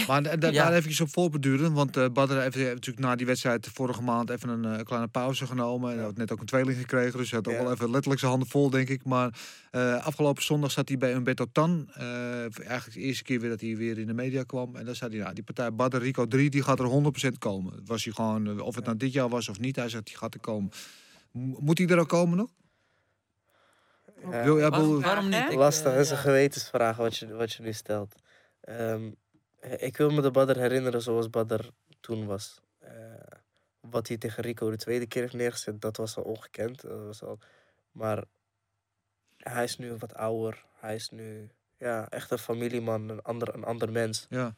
Maar 0.08 0.22
da- 0.22 0.36
da- 0.36 0.48
Ja. 0.48 0.64
daar 0.70 0.72
even 0.78 1.04
op 1.04 1.10
voorbeduren. 1.12 1.72
Want 1.72 1.96
eh 1.96 2.06
Badr 2.12 2.32
heeft, 2.34 2.54
heeft 2.54 2.74
natuurlijk 2.74 3.06
na 3.06 3.16
die 3.16 3.26
wedstrijd 3.26 3.68
vorige 3.72 4.02
maand 4.02 4.30
even 4.30 4.48
een 4.48 4.64
eh, 4.78 4.84
kleine 4.84 5.08
pauze 5.08 5.46
genomen. 5.46 5.90
En 5.90 5.96
hij 5.96 6.04
had 6.04 6.16
net 6.16 6.32
ook 6.32 6.40
een 6.40 6.46
tweeling 6.46 6.78
gekregen. 6.78 7.18
Dus 7.18 7.30
hij 7.30 7.40
had 7.44 7.52
ook 7.54 7.60
wel 7.62 7.72
even 7.72 7.90
letterlijk 7.90 8.20
zijn 8.20 8.30
handen 8.30 8.48
vol, 8.50 8.70
denk 8.70 8.88
ik. 8.88 9.04
Maar 9.04 9.38
eh, 9.70 10.06
afgelopen 10.06 10.42
zondag 10.42 10.70
zat 10.70 10.88
hij 10.88 10.98
bij 10.98 11.14
Umberto 11.14 11.46
Tan. 11.52 11.90
Eh, 11.94 12.40
eigenlijk 12.42 12.92
de 12.92 13.00
eerste 13.00 13.22
keer 13.22 13.40
weer 13.40 13.50
dat 13.50 13.60
hij 13.60 13.76
weer 13.76 13.98
in 13.98 14.06
de 14.06 14.14
media 14.14 14.42
kwam. 14.42 14.76
En 14.76 14.84
dan 14.84 14.94
zei 14.94 15.10
hij, 15.10 15.20
nou, 15.20 15.34
die 15.34 15.44
partij 15.44 15.72
Badr 15.74 15.96
Rico 15.96 16.26
3, 16.26 16.50
die 16.50 16.62
gaat 16.62 16.78
er 16.78 16.86
100% 16.86 17.38
komen. 17.38 17.74
Het 17.74 17.88
was 17.88 18.04
hij 18.04 18.12
gewoon, 18.12 18.60
of 18.60 18.74
het 18.74 18.84
nou 18.84 18.96
dit 18.96 19.12
jaar 19.12 19.28
was 19.28 19.48
of 19.48 19.58
niet. 19.60 19.76
Hij 19.76 19.88
zegt, 19.88 20.06
die 20.06 20.16
gaat 20.16 20.34
er 20.34 20.40
komen. 20.40 20.70
Moet 21.58 21.78
hij 21.78 21.86
er 21.86 21.98
ook 21.98 22.08
komen 22.08 22.36
nog? 22.36 22.50
Ja. 24.30 24.44
Wil, 24.44 24.58
ja, 24.58 24.70
Waarom, 25.00 25.28
niet? 25.28 25.54
Lastig, 25.54 25.86
eh, 25.86 25.92
dat 25.92 26.04
is 26.04 26.10
een 26.10 26.16
gewetensvraag 26.16 26.96
wat 26.96 27.16
je, 27.16 27.34
wat 27.34 27.52
je 27.52 27.62
nu 27.62 27.72
stelt. 27.72 28.14
Ehm, 28.60 29.10
eh, 29.60 29.82
ik 29.82 29.96
wil 29.96 30.10
me 30.10 30.20
de 30.20 30.30
Badr 30.30 30.58
herinneren 30.58 31.02
zoals 31.02 31.30
Badr 31.30 31.64
toen 32.00 32.26
was. 32.26 32.60
Eh, 32.78 32.92
wat 33.80 34.08
hij 34.08 34.16
tegen 34.16 34.42
Rico 34.42 34.70
de 34.70 34.76
tweede 34.76 35.06
keer 35.06 35.22
heeft 35.22 35.34
neergezet, 35.34 35.80
dat 35.80 35.96
was 35.96 36.16
al 36.16 36.22
ongekend. 36.22 36.80
Dat 36.80 37.04
was 37.04 37.22
al... 37.22 37.38
Maar 37.92 38.24
hij 39.36 39.64
is 39.64 39.78
nu 39.78 39.96
wat 39.96 40.14
ouder. 40.14 40.64
Hij 40.78 40.94
is 40.94 41.10
nu 41.10 41.50
ja, 41.76 42.08
echt 42.08 42.30
een 42.30 42.38
familieman, 42.38 43.08
een 43.08 43.22
ander, 43.22 43.54
een 43.54 43.64
ander 43.64 43.92
mens. 43.92 44.26
ja. 44.28 44.54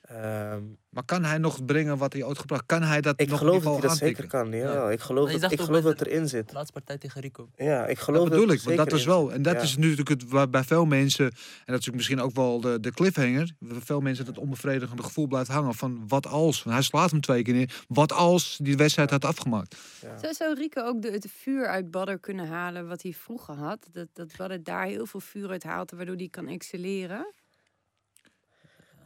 Ehm, 0.00 0.62
Maar 0.90 1.04
kan 1.04 1.24
hij 1.24 1.38
nog 1.38 1.64
brengen 1.64 1.98
wat 1.98 2.12
hij 2.12 2.22
ooit 2.24 2.38
gebracht? 2.38 2.62
Kan 2.66 2.82
hij 2.82 3.00
dat 3.00 3.20
ik 3.20 3.28
nog 3.28 3.38
geloof 3.38 3.56
in 3.56 3.62
dat 3.62 3.72
hij 3.80 3.88
dat 3.88 3.96
zeker 3.96 4.26
kan. 4.26 4.50
Ja, 4.50 4.72
Ja. 4.72 4.90
Ik 4.90 5.00
geloof 5.00 5.32
dat, 5.32 5.52
ik 5.52 5.60
geloof 5.60 5.82
dat 5.82 6.00
erin 6.00 6.28
zit. 6.28 6.52
Laatste 6.52 6.72
partij 6.72 6.98
tegen 6.98 7.20
Rico. 7.20 7.48
Ja, 7.56 7.86
ik 7.86 7.98
geloof 7.98 8.20
Dat 8.20 8.30
bedoel 8.30 8.46
dat 8.46 8.54
ik, 8.56 8.62
want 8.62 8.76
dat 8.76 8.92
is 8.92 9.02
in 9.02 9.08
wel. 9.08 9.32
En 9.32 9.42
dat 9.42 9.54
Ja. 9.54 9.60
is 9.60 9.76
nu 9.76 9.82
natuurlijk 9.82 10.08
het, 10.08 10.28
waar 10.30 10.50
bij 10.50 10.64
veel 10.64 10.84
mensen, 10.84 11.24
en 11.64 11.72
dat 11.72 11.80
is 11.80 11.90
misschien 11.90 12.20
ook 12.20 12.34
wel 12.34 12.60
de, 12.60 12.80
de 12.80 12.92
cliffhanger, 12.92 13.52
waar 13.58 13.80
veel 13.82 14.00
mensen 14.00 14.24
dat 14.24 14.38
onbevredigende 14.38 15.02
gevoel 15.02 15.26
blijft 15.26 15.50
hangen 15.50 15.74
van 15.74 16.04
wat 16.08 16.26
als, 16.26 16.62
want 16.62 16.76
hij 16.76 16.84
slaat 16.84 17.10
hem 17.10 17.20
twee 17.20 17.42
keer 17.42 17.54
neer, 17.54 17.84
wat 17.88 18.12
als 18.12 18.58
die 18.62 18.76
wedstrijd 18.76 19.10
had 19.10 19.24
afgemaakt. 19.24 19.76
Ja. 20.02 20.18
Zou, 20.18 20.34
zou 20.34 20.54
Rico 20.54 20.82
ook 20.82 21.02
de, 21.02 21.10
het 21.10 21.26
vuur 21.36 21.66
uit 21.66 21.90
Badder 21.90 22.18
kunnen 22.18 22.46
halen 22.48 22.88
wat 22.88 23.02
hij 23.02 23.12
vroeger 23.12 23.54
had? 23.54 23.88
Dat, 23.92 24.06
dat 24.12 24.36
Badder 24.36 24.62
daar 24.64 24.86
heel 24.86 25.06
veel 25.06 25.20
vuur 25.20 25.48
uit 25.50 25.62
haalt, 25.62 25.90
waardoor 25.90 26.16
hij 26.16 26.28
kan 26.28 26.46
excelleren? 26.48 27.32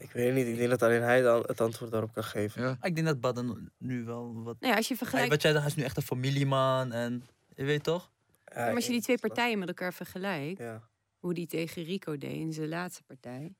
Ik 0.04 0.10
weet 0.12 0.26
het 0.26 0.34
niet, 0.34 0.46
ik 0.46 0.56
denk 0.56 0.70
dat 0.70 0.82
alleen 0.82 1.02
hij 1.02 1.22
dan 1.22 1.42
het 1.46 1.60
antwoord 1.60 1.90
daarop 1.90 2.12
kan 2.12 2.24
geven. 2.24 2.62
Ja. 2.62 2.76
Maar 2.80 2.88
Ik 2.88 2.94
denk 2.94 3.06
dat 3.06 3.20
Badr 3.20 3.42
nu 3.78 4.04
wel 4.04 4.32
wat... 4.42 4.56
Nou 4.60 4.72
ja, 4.72 4.76
als 4.76 4.88
je 4.88 4.94
Hij, 4.94 4.96
vergelijkt, 4.96 5.30
wat 5.30 5.42
jij 5.42 5.52
hij 5.52 5.66
is 5.66 5.74
nu 5.74 5.82
echt 5.82 5.96
een 5.96 6.02
familieman 6.02 6.92
en 6.92 7.26
je 7.54 7.64
weet 7.64 7.82
toch? 7.82 8.10
Ja, 8.44 8.64
maar 8.64 8.74
als 8.74 8.84
je 8.86 8.90
die 8.92 9.02
twee 9.02 9.18
partijen 9.18 9.58
met 9.58 9.68
elkaar 9.68 9.94
vergelijkt, 9.94 10.58
Ja. 10.58 10.82
hoe 11.18 11.34
die 11.34 11.46
tegen 11.46 11.82
Rico 11.84 12.18
deed 12.18 12.32
in 12.34 12.52
zijn 12.52 12.68
laatste 12.68 13.02
partij. 13.02 13.54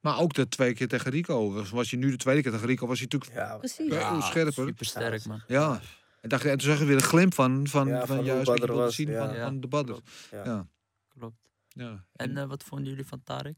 Maar 0.00 0.18
ook 0.18 0.32
de 0.34 0.48
twee 0.48 0.74
keer 0.74 0.88
tegen 0.88 1.10
Rico. 1.10 1.52
Was, 1.52 1.70
was 1.70 1.90
je 1.90 1.96
nu 1.96 2.10
de 2.10 2.16
tweede 2.16 2.42
keer 2.42 2.50
tegen 2.52 2.66
Rico, 2.66 2.86
was 2.86 2.98
hij 2.98 3.08
natuurlijk 3.10 3.40
Ja, 3.40 3.56
Precies. 3.56 3.94
veel 3.94 4.22
scherper. 4.22 4.52
Super 4.52 4.86
sterk 4.86 5.24
man. 5.26 5.42
Ja. 5.46 5.80
En, 6.20 6.28
dacht, 6.28 6.44
en 6.44 6.58
toen 6.58 6.68
zag 6.70 6.78
je 6.78 6.84
weer 6.84 6.94
een 6.96 7.02
glimp 7.02 7.34
van, 7.34 7.66
van, 7.66 7.88
Ja, 7.88 7.98
van, 7.98 8.16
van 8.16 8.24
juist 8.24 8.46
wat 8.46 8.58
je 8.58 8.66
was, 8.66 8.94
zien 8.94 9.08
ja. 9.10 9.26
van, 9.26 9.34
Ja. 9.36 9.44
van 9.44 9.60
de 9.60 9.66
Badr. 9.66 9.92
Ja. 10.30 10.44
Ja. 10.44 10.66
Klopt. 11.08 11.48
Ja. 11.68 12.04
En 12.12 12.36
eh, 12.36 12.46
wat 12.48 12.62
vonden 12.62 12.88
jullie 12.88 13.06
van 13.06 13.22
Tarek? 13.24 13.56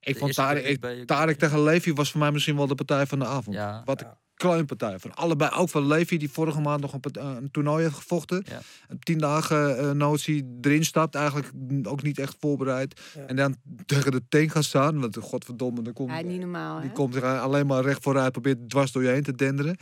Ik 0.00 0.18
vond 0.18 0.34
Tarek, 0.34 0.62
keer 0.62 0.72
ik, 0.72 0.80
bij- 0.80 1.04
Tarek 1.04 1.38
tegen 1.38 1.62
Levi 1.62 1.92
was 1.92 2.10
voor 2.10 2.20
mij 2.20 2.32
misschien 2.32 2.56
wel 2.56 2.66
de 2.66 2.74
partij 2.74 3.06
van 3.06 3.18
de 3.18 3.24
avond. 3.26 3.56
Ja. 3.56 3.82
Wat 3.84 4.00
een 4.00 4.06
Ja. 4.06 4.18
kluinpartij. 4.34 4.98
Van 4.98 5.14
allebei, 5.14 5.50
ook 5.54 5.68
van 5.68 5.86
Levi 5.86 6.18
die 6.18 6.30
vorige 6.30 6.60
maand 6.60 6.80
nog 6.80 6.92
een, 6.92 7.00
eh, 7.12 7.34
een 7.40 7.50
toernooi 7.50 7.82
heeft 7.82 7.94
gevochten. 7.94 8.44
Ja. 8.48 8.60
Een 8.88 8.98
tien 8.98 9.18
dagen 9.18 9.78
eh 9.78 9.90
notie 9.90 10.58
erin 10.60 10.84
stapt, 10.84 11.14
eigenlijk 11.14 11.50
ook 11.82 12.02
niet 12.02 12.18
echt 12.18 12.36
voorbereid. 12.40 13.00
Ja. 13.14 13.26
En 13.26 13.36
dan 13.36 13.56
tegen 13.86 14.10
de 14.12 14.22
tank 14.28 14.50
gaat 14.50 14.64
staan, 14.64 15.00
want 15.00 15.16
godverdomme, 15.16 15.82
dan 15.82 15.92
komt, 15.92 16.10
Ja, 16.10 16.20
niet 16.20 16.40
normaal, 16.40 16.80
die 16.80 16.88
hè? 16.88 16.94
komt 16.94 17.14
er 17.14 17.38
alleen 17.38 17.66
maar 17.66 17.82
recht 17.82 18.02
vooruit, 18.02 18.32
probeert 18.32 18.70
dwars 18.70 18.92
door 18.92 19.02
je 19.02 19.08
heen 19.08 19.22
te 19.22 19.34
denderen. 19.34 19.76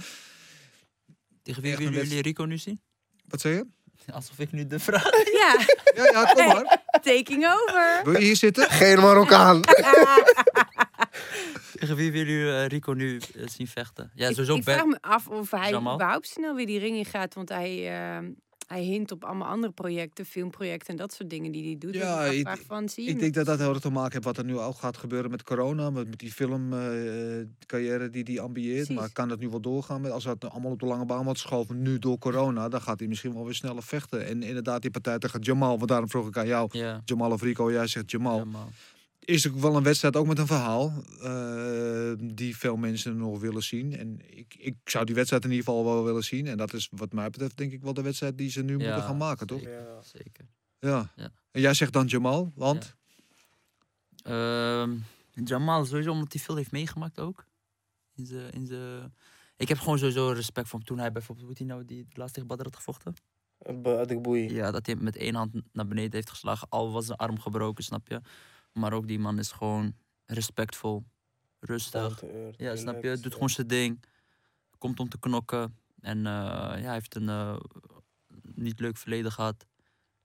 Tegen 1.42 1.62
wie 1.62 1.76
willen 1.76 1.92
jullie 1.92 2.22
Rico 2.22 2.44
nu 2.44 2.58
zien? 2.58 2.80
Wat 3.26 3.40
zeg 3.40 3.54
je? 3.54 3.66
Alsof 4.12 4.38
ik 4.38 4.52
nu 4.52 4.66
de 4.66 4.78
vraag... 4.78 5.10
Ja, 5.42 5.56
Ja, 5.94 6.04
ja, 6.12 6.24
kom 6.32 6.46
maar. 6.46 6.82
taking 7.02 7.46
over. 7.46 8.00
Wil 8.04 8.12
je 8.12 8.24
hier 8.26 8.36
zitten? 8.36 8.70
Geen 8.70 8.98
Marokkaan. 9.00 9.60
Tegen 11.78 11.96
wie 11.96 12.12
willen 12.12 12.26
jullie 12.32 12.52
eh, 12.62 12.66
Rico 12.66 12.92
nu 12.92 13.16
eh, 13.36 13.46
zien 13.48 13.66
vechten? 13.66 14.10
Ja, 14.14 14.28
Ik, 14.28 14.34
sowieso 14.34 14.54
ik 14.56 14.62
vraag 14.62 14.76
Ben- 14.76 14.88
me 14.88 14.98
af 15.00 15.28
of 15.28 15.50
hij 15.50 15.70
Jamal? 15.70 15.94
überhaupt 15.94 16.26
snel 16.26 16.54
weer 16.54 16.66
die 16.66 16.78
ring 16.78 16.96
in 16.96 17.04
gaat. 17.04 17.34
Want 17.34 17.48
hij, 17.48 17.92
eh, 18.00 18.18
hij 18.72 18.82
hint 18.82 19.12
op 19.12 19.24
allemaal 19.24 19.48
andere 19.48 19.72
projecten, 19.72 20.26
filmprojecten 20.26 20.88
en 20.88 20.96
dat 20.96 21.12
soort 21.12 21.30
dingen 21.30 21.52
die 21.52 21.64
hij 21.64 21.78
doet. 21.78 21.94
Ja, 21.94 22.24
Dus 22.24 22.34
ik 22.34 22.64
van, 22.66 22.88
zie 22.88 23.04
je 23.04 23.10
Ik 23.10 23.18
denk 23.18 23.34
dat 23.34 23.46
dat 23.46 23.58
heel 23.58 23.68
erg 23.68 23.80
te 23.80 23.90
maken 23.90 24.12
heeft 24.12 24.24
wat 24.24 24.38
er 24.38 24.44
nu 24.44 24.58
ook 24.58 24.76
gaat 24.76 24.96
gebeuren 24.96 25.30
met 25.30 25.42
corona. 25.42 25.90
Met, 25.90 26.08
met 26.08 26.18
die 26.18 26.32
filmcarrière 26.32 28.10
die 28.10 28.22
hij 28.22 28.40
ambieert. 28.40 28.76
Precies. 28.76 28.96
Maar 28.96 29.12
kan 29.12 29.28
dat 29.28 29.38
nu 29.38 29.48
wel 29.48 29.60
doorgaan? 29.60 30.00
Met, 30.00 30.10
als 30.10 30.24
dat 30.24 30.50
allemaal 30.50 30.70
op 30.70 30.80
de 30.80 30.86
lange 30.86 31.04
baan 31.04 31.24
wordt 31.24 31.40
geschoven, 31.40 31.82
nu 31.82 31.98
door 31.98 32.18
corona, 32.18 32.68
dan 32.68 32.80
gaat 32.80 32.98
hij 32.98 33.08
misschien 33.08 33.34
wel 33.34 33.44
weer 33.44 33.54
sneller 33.54 33.82
vechten. 33.82 34.26
En 34.26 34.42
inderdaad, 34.42 34.82
die 34.82 34.90
partij 34.90 35.18
tegen 35.18 35.40
Jamal, 35.40 35.76
want 35.76 35.88
daarom 35.88 36.08
vroeg 36.08 36.28
ik 36.28 36.36
aan 36.36 36.46
jou, 36.46 36.68
Ja, 36.70 37.02
Jamal 37.04 37.30
of 37.30 37.42
Rico, 37.42 37.72
jij 37.72 37.86
zegt 37.86 38.10
Jamal. 38.10 38.46
Is 39.24 39.48
ook 39.48 39.56
wel 39.56 39.76
een 39.76 39.82
wedstrijd 39.82 40.16
ook 40.16 40.26
met 40.26 40.38
een 40.38 40.46
verhaal 40.46 40.92
eh, 41.20 42.12
die 42.34 42.56
veel 42.56 42.76
mensen 42.76 43.16
nog 43.16 43.40
willen 43.40 43.62
zien. 43.62 43.96
En 43.96 44.36
ik, 44.36 44.54
ik 44.58 44.76
zou 44.84 45.04
die 45.04 45.14
wedstrijd 45.14 45.44
in 45.44 45.50
ieder 45.50 45.64
geval 45.64 45.84
wel 45.84 46.04
willen 46.04 46.24
zien. 46.24 46.46
En 46.46 46.56
dat 46.56 46.72
is 46.72 46.88
wat 46.90 47.12
mij 47.12 47.30
betreft 47.30 47.56
denk 47.56 47.72
ik 47.72 47.82
wel 47.82 47.94
de 47.94 48.02
wedstrijd 48.02 48.38
die 48.38 48.50
ze 48.50 48.62
nu 48.62 48.78
Ja, 48.78 48.84
moeten 48.84 49.02
gaan 49.02 49.16
maken, 49.16 49.46
toch? 49.46 49.60
zeker. 49.60 49.80
Ja. 49.80 50.02
Zeker. 50.02 50.46
Ja. 50.78 51.12
Ja. 51.16 51.32
En 51.50 51.60
jij 51.60 51.74
zegt 51.74 51.92
dan 51.92 52.06
Jamal, 52.06 52.52
want? 52.54 52.94
Ehm, 54.22 54.96
Jamal, 55.44 55.84
sowieso 55.84 56.10
omdat 56.10 56.32
hij 56.32 56.42
veel 56.42 56.56
heeft 56.56 56.72
meegemaakt 56.72 57.20
ook. 57.20 57.44
In 58.14 58.26
zijn, 58.26 58.50
in 58.52 58.66
zijn... 58.66 59.14
Ik 59.56 59.68
heb 59.68 59.78
gewoon 59.78 59.98
sowieso 59.98 60.28
respect 60.28 60.68
voor 60.68 60.78
hem 60.78 60.88
toen 60.88 60.98
hij 60.98 61.12
bijvoorbeeld, 61.12 61.46
hoe 61.46 61.56
hij 61.56 61.66
nou, 61.66 61.84
die 61.84 62.06
laatst 62.12 62.34
tegen 62.34 62.48
Badr 62.48 62.62
had 62.62 62.76
gevochten? 62.76 63.14
Ja, 64.52 64.70
dat 64.70 64.86
hij 64.86 64.96
met 64.96 65.16
één 65.16 65.34
hand 65.34 65.54
naar 65.72 65.86
beneden 65.86 66.12
heeft 66.12 66.30
geslagen, 66.30 66.68
al 66.68 66.92
was 66.92 67.06
zijn 67.06 67.18
arm 67.18 67.38
gebroken, 67.40 67.84
snap 67.84 68.08
je? 68.08 68.20
Maar 68.72 68.92
ook 68.92 69.08
die 69.08 69.18
man 69.18 69.38
is 69.38 69.52
gewoon 69.52 69.94
respectvol, 70.26 71.04
rustig. 71.60 72.22
Earth, 72.22 72.56
Ja, 72.58 72.76
snap 72.76 73.02
je? 73.02 73.10
Doet 73.10 73.24
ja. 73.24 73.30
gewoon 73.30 73.50
zijn 73.50 73.66
ding. 73.66 74.04
Komt 74.78 75.00
om 75.00 75.08
te 75.08 75.18
knokken. 75.18 75.76
En 76.00 76.18
eh, 76.18 76.32
ja, 76.32 76.80
hij 76.80 76.92
heeft 76.92 77.14
een 77.14 77.28
eh, 77.28 77.56
niet 78.54 78.80
leuk 78.80 78.96
verleden 78.96 79.32
gehad. 79.32 79.66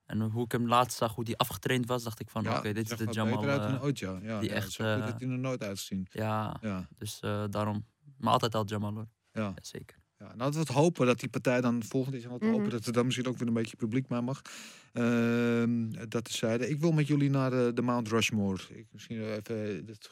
En 0.05 0.21
hoe 0.21 0.43
ik 0.43 0.51
hem 0.51 0.67
laatst 0.67 0.97
zag, 0.97 1.15
hoe 1.15 1.23
hij 1.23 1.35
afgetraind 1.37 1.85
was, 1.85 2.03
dacht 2.03 2.19
ik 2.19 2.29
van 2.29 2.43
Ja, 2.43 2.57
oké, 2.57 2.73
dit 2.73 2.91
is 2.91 2.97
de 2.97 3.07
Jamal. 3.11 3.35
beter 3.35 3.49
uit 3.49 3.61
dan 3.61 3.75
eh, 3.75 3.83
ooit, 3.83 3.99
ja. 3.99 4.19
ja 4.21 4.39
die 4.39 4.49
ja, 4.49 4.55
echt, 4.55 4.71
Zo 4.71 4.93
goed 4.93 5.03
heeft 5.03 5.19
hij 5.19 5.29
er 5.29 5.37
nooit 5.37 5.63
uitgezien. 5.63 6.07
ja, 6.11 6.57
Ja, 6.61 6.87
dus 6.97 7.19
eh, 7.19 7.43
daarom. 7.49 7.85
Maar 8.17 8.33
altijd 8.33 8.55
al 8.55 8.65
Jamal 8.65 8.93
hoor. 8.93 9.07
Ja, 9.31 9.53
zeker. 9.61 9.97
Ja, 10.19 10.25
nou, 10.25 10.37
laten 10.37 10.53
we 10.53 10.59
het 10.59 10.67
hopen 10.69 11.05
dat 11.05 11.19
die 11.19 11.29
partij 11.29 11.61
dan 11.61 11.83
volgend 11.83 12.15
is. 12.15 12.23
En 12.23 12.29
laten 12.29 12.45
we 12.45 12.51
Mhm. 12.51 12.57
hopen 12.61 12.77
dat 12.77 12.85
er 12.87 12.93
dan 12.93 13.05
misschien 13.05 13.27
ook 13.27 13.37
weer 13.37 13.47
een 13.47 13.53
beetje 13.53 13.75
publiek 13.75 14.07
bij 14.07 14.21
mag. 14.21 14.41
Ehm 14.93 16.09
dat 16.09 16.27
is 16.27 16.37
zijde. 16.37 16.69
Ik 16.69 16.79
wil 16.79 16.91
met 16.91 17.07
jullie 17.07 17.29
naar 17.29 17.49
de, 17.49 17.71
de 17.73 17.81
Mount 17.81 18.07
Rushmore. 18.07 18.61
Ik, 18.69 18.85
misschien 18.91 19.21
even... 19.21 19.85
Het, 19.85 20.11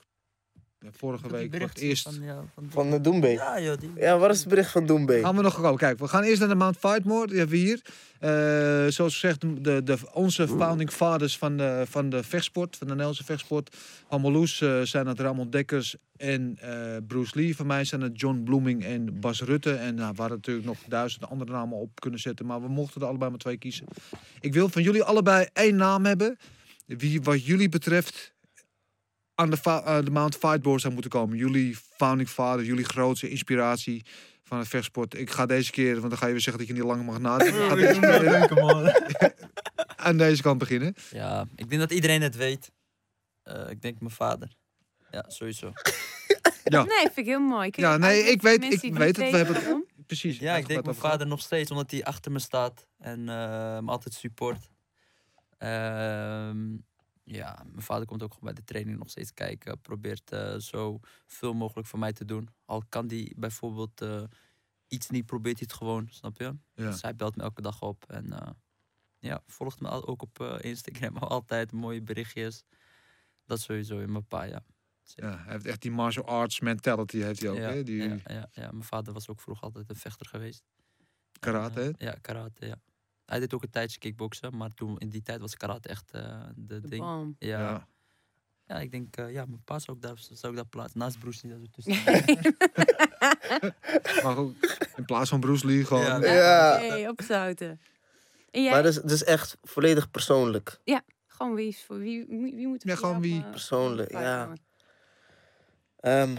vorige 0.91 1.27
week 1.29 1.55
voor 1.55 1.67
het 1.67 1.77
eerst... 1.77 2.03
Van, 2.03 2.21
ja, 2.21 2.43
van, 2.53 2.67
Van 2.69 2.89
de 2.89 3.01
Doembe. 3.01 3.27
ja, 3.27 3.61
joh, 3.61 3.77
die, 3.79 3.91
Ja, 3.95 4.17
waar 4.17 4.29
is 4.29 4.39
het 4.39 4.47
bericht 4.47 4.71
van 4.71 4.85
Doembe? 4.85 5.19
Gaan 5.19 5.35
we 5.35 5.41
nog 5.41 5.55
komen. 5.55 5.77
Kijk, 5.77 5.99
we 5.99 6.07
gaan 6.07 6.23
eerst 6.23 6.39
naar 6.39 6.49
de 6.49 6.55
Mount 6.55 6.77
Fightmore. 6.77 7.27
Die 7.27 7.37
hebben 7.37 7.55
we 7.55 7.61
hier. 7.61 7.81
Eh, 8.19 8.91
zoals 8.91 9.13
gezegd, 9.13 9.41
de, 9.63 9.83
de, 9.83 9.97
onze 10.13 10.47
founding 10.47 10.91
fathers 10.91 11.37
van 11.37 11.57
de, 11.57 11.83
van 11.89 12.09
de 12.09 12.23
vechtsport, 12.23 12.75
van 12.75 12.87
de 12.87 12.91
Nederlandse 12.91 13.23
vechtsport. 13.23 13.75
Hammeloes 14.07 14.61
eh, 14.61 14.81
zijn 14.81 15.07
het 15.07 15.19
Ramon 15.19 15.49
Dekkers 15.49 15.95
en 16.17 16.57
eh, 16.59 16.97
Bruce 17.07 17.39
Lee. 17.39 17.55
Van 17.55 17.67
mij 17.67 17.83
zijn 17.85 18.01
het 18.01 18.19
John 18.19 18.43
Bloeming 18.43 18.85
en 18.85 19.19
Bas 19.19 19.41
Rutte. 19.41 19.73
En 19.73 19.95
nou, 19.95 20.11
we 20.15 20.19
hadden 20.19 20.37
natuurlijk 20.37 20.65
nog 20.65 20.77
duizenden 20.87 21.29
andere 21.29 21.51
namen 21.51 21.77
op 21.77 21.99
kunnen 21.99 22.19
zetten. 22.19 22.45
Maar 22.45 22.61
we 22.61 22.67
mochten 22.67 23.01
er 23.01 23.07
allebei 23.07 23.29
maar 23.29 23.39
twee 23.39 23.57
kiezen. 23.57 23.85
Ik 24.39 24.53
wil 24.53 24.69
van 24.69 24.83
jullie 24.83 25.03
allebei 25.03 25.47
één 25.53 25.75
naam 25.75 26.05
hebben. 26.05 26.37
Wie 26.85 27.21
wat 27.21 27.45
jullie 27.45 27.69
betreft 27.69 28.33
aan 29.35 29.49
de, 29.49 29.57
eh, 29.63 29.99
de 30.03 30.11
Mount 30.11 30.35
Fightboard 30.35 30.81
zou 30.81 30.93
moeten 30.93 31.11
komen. 31.11 31.37
Jullie 31.37 31.75
founding 31.75 32.29
father, 32.29 32.65
jullie 32.65 32.85
grootste 32.85 33.29
inspiratie 33.29 34.05
van 34.43 34.57
het 34.59 34.67
vechtsport. 34.67 35.17
Ik 35.19 35.29
ga 35.29 35.45
deze 35.45 35.71
keer, 35.71 35.95
want 35.95 36.09
dan 36.09 36.17
ga 36.17 36.25
je 36.25 36.31
weer 36.31 36.41
zeggen 36.41 36.57
dat 36.65 36.67
je 36.75 36.81
niet 36.81 36.89
langer 36.91 37.05
mag 37.05 37.19
nadenken. 37.19 37.63
Ik 37.63 37.69
ga 37.69 37.75
deze 37.75 37.99
keer 37.99 39.35
aan 39.95 40.17
deze 40.17 40.41
kant 40.41 40.57
beginnen. 40.57 40.95
ja, 41.11 41.47
ik 41.55 41.69
denk 41.69 41.81
dat 41.81 41.91
iedereen 41.91 42.21
het 42.21 42.35
weet. 42.35 42.71
Eh, 43.43 43.69
ik 43.69 43.81
denk 43.81 43.99
mijn 43.99 44.11
vader. 44.11 44.55
Ja, 45.11 45.25
sowieso. 45.27 45.71
Nee, 46.69 46.85
vind 46.87 47.17
ik 47.17 47.25
heel 47.25 47.39
mooi. 47.39 47.69
Je 47.71 47.81
Ja, 47.81 47.97
nee, 47.97 48.23
ik 48.23 48.41
weet- 48.41 48.83
ik 48.83 48.93
weet 48.95 49.17
het, 49.17 49.31
we 49.31 49.37
hebben-? 49.37 49.85
Precies. 50.05 50.39
Ja, 50.39 50.55
ik 50.55 50.67
denk 50.67 50.83
mijn 50.83 50.95
vader. 50.95 51.09
vader 51.11 51.27
nog 51.27 51.41
steeds, 51.41 51.71
omdat 51.71 51.91
hij 51.91 52.03
achter 52.03 52.31
me 52.31 52.39
staat 52.39 52.87
en 52.97 53.19
eh, 53.19 53.79
me 53.79 53.91
altijd 53.91 54.13
support. 54.13 54.69
Ehm, 55.57 56.57
ja, 57.25 57.63
mijn 57.71 57.81
vader 57.81 58.05
komt 58.05 58.23
ook 58.23 58.33
gewoon 58.33 58.53
bij 58.53 58.63
de 58.63 58.63
training 58.63 58.97
nog 58.97 59.09
steeds 59.09 59.33
kijken. 59.33 59.81
Probeert 59.81 60.31
eh, 60.31 60.55
zo 60.57 60.99
veel 61.25 61.53
mogelijk 61.53 61.87
voor 61.87 61.99
mij 61.99 62.13
te 62.13 62.25
doen. 62.25 62.49
Al 62.65 62.83
kan 62.89 63.07
die 63.07 63.33
bijvoorbeeld 63.37 64.01
eh, 64.01 64.23
iets 64.87 65.09
niet, 65.09 65.25
probeert 65.25 65.59
hij 65.59 65.67
het 65.69 65.77
gewoon, 65.77 66.07
snap 66.09 66.37
je? 66.37 66.43
Ja. 66.73 66.89
Dus 66.89 67.01
hij 67.01 67.15
belt 67.15 67.35
me 67.35 67.43
elke 67.43 67.61
dag 67.61 67.81
op 67.81 68.03
en 68.07 68.33
eh, 68.33 68.51
ja, 69.19 69.43
volgt 69.47 69.79
me 69.79 69.89
ook 69.89 70.21
op 70.21 70.39
Instagram 70.61 71.17
altijd 71.37 71.71
mooie 71.71 72.01
berichtjes. 72.01 72.63
Dat 73.45 73.59
sowieso 73.59 73.99
in 73.99 74.11
mijn 74.11 74.25
pa, 74.25 74.43
ja. 74.43 74.63
Zeker. 75.01 75.29
Ja, 75.29 75.37
hij 75.37 75.51
heeft 75.53 75.65
echt 75.65 75.81
die 75.81 75.91
martial 75.91 76.25
arts 76.25 76.59
mentality 76.59 77.17
heeft 77.17 77.39
hij 77.39 77.49
ook. 77.49 77.57
ja, 77.57 77.69
hè? 77.69 77.83
Die 77.83 78.03
ja, 78.03 78.17
ja, 78.25 78.49
ja, 78.51 78.71
mijn 78.71 78.83
vader 78.83 79.13
was 79.13 79.29
ook 79.29 79.41
vroeger 79.41 79.63
altijd 79.63 79.89
een 79.89 79.95
vechter 79.95 80.25
geweest. 80.25 80.63
karate. 81.39 81.81
En, 81.81 81.95
ja, 81.97 82.15
karate, 82.21 82.65
ja. 82.65 82.75
Hij 83.25 83.39
deed 83.39 83.53
ook 83.53 83.63
een 83.63 83.69
tijdje 83.69 83.99
kickboksen, 83.99 84.57
maar 84.57 84.73
toen 84.73 84.97
in 84.97 85.09
die 85.09 85.21
tijd 85.21 85.39
was 85.41 85.55
karate 85.55 85.89
echt 85.89 86.11
eh, 86.11 86.21
de 86.55 86.81
De 86.81 86.87
ding. 86.87 87.01
bom. 87.01 87.35
Ja. 87.39 87.59
Ja. 87.59 87.87
ja. 88.67 88.75
ik 88.75 88.91
denk, 88.91 89.15
eh, 89.17 89.31
ja, 89.31 89.45
mijn 89.45 89.63
pa 89.63 89.79
zou 89.79 89.97
ik 89.97 90.03
daar, 90.03 90.17
zou 90.17 90.51
ik 90.51 90.57
daar 90.59 90.67
plaatsen. 90.67 90.99
Naast 90.99 91.19
Bruce 91.19 91.47
Lee, 91.47 91.59
dat 91.59 91.73
tussen. 91.73 92.03
Maar 94.23 94.35
goed, 94.35 94.77
in 94.95 95.05
plaats 95.05 95.29
van 95.29 95.39
Bruce 95.39 95.65
Lee 95.65 95.85
gewoon. 95.85 96.21
Ja. 96.21 96.33
Ja. 96.33 96.77
Nee, 96.79 97.09
opzouten. 97.09 97.81
En 98.51 98.63
jij? 98.63 98.71
Maar 98.71 98.83
dat 98.83 98.91
is, 98.91 99.01
dat 99.01 99.11
is 99.11 99.23
echt 99.23 99.57
volledig 99.63 100.11
persoonlijk. 100.11 100.79
Gewoon 101.35 101.55
wie 101.55 101.67
is 101.67 101.83
voor 101.83 101.97
wie, 101.97 102.25
wie, 102.27 102.55
wie 102.55 102.67
moet 102.67 102.83
er 102.83 102.89
Ja, 102.89 102.95
gewoon 102.95 103.21
wie 103.21 103.43
eh, 103.43 103.49
persoonlijk, 103.49 104.11
ja. 104.11 104.53
Ehm, 105.99 106.35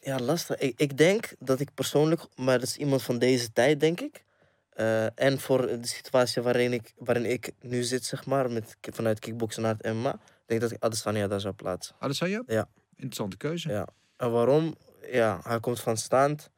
ja, 0.00 0.18
lastig. 0.18 0.56
Ik, 0.56 0.80
ik 0.80 0.96
denk 0.96 1.32
dat 1.38 1.60
ik 1.60 1.74
persoonlijk, 1.74 2.22
maar 2.36 2.58
dat 2.58 2.68
is 2.68 2.76
iemand 2.76 3.02
van 3.02 3.18
deze 3.18 3.52
tijd, 3.52 3.80
denk 3.80 4.00
ik. 4.00 4.24
Eh, 4.80 5.06
en 5.14 5.40
voor 5.40 5.66
de 5.66 5.86
situatie 5.86 6.42
waarin 6.42 6.72
ik, 6.72 6.92
waarin 6.98 7.24
ik 7.24 7.52
nu 7.60 7.82
zit, 7.82 8.04
zeg 8.04 8.26
maar, 8.26 8.50
met, 8.50 8.76
vanuit 8.80 9.18
kickboksen 9.18 9.62
naar 9.62 9.74
het 9.78 9.94
MMA, 9.94 10.10
denk 10.10 10.20
ik 10.46 10.60
dat 10.60 10.70
ik 10.70 10.82
Adesanya 10.82 11.28
daar 11.28 11.40
zou 11.40 11.54
plaatsen. 11.54 11.94
Je? 12.08 12.42
Ja. 12.46 12.68
Interessante 12.90 13.36
keuze. 13.36 13.68
Ja. 13.68 13.86
En 14.16 14.30
waarom? 14.30 14.74
Ja, 15.10 15.40
hij 15.42 15.60
komt 15.60 15.80
van 15.80 15.96
staand. 15.96 16.50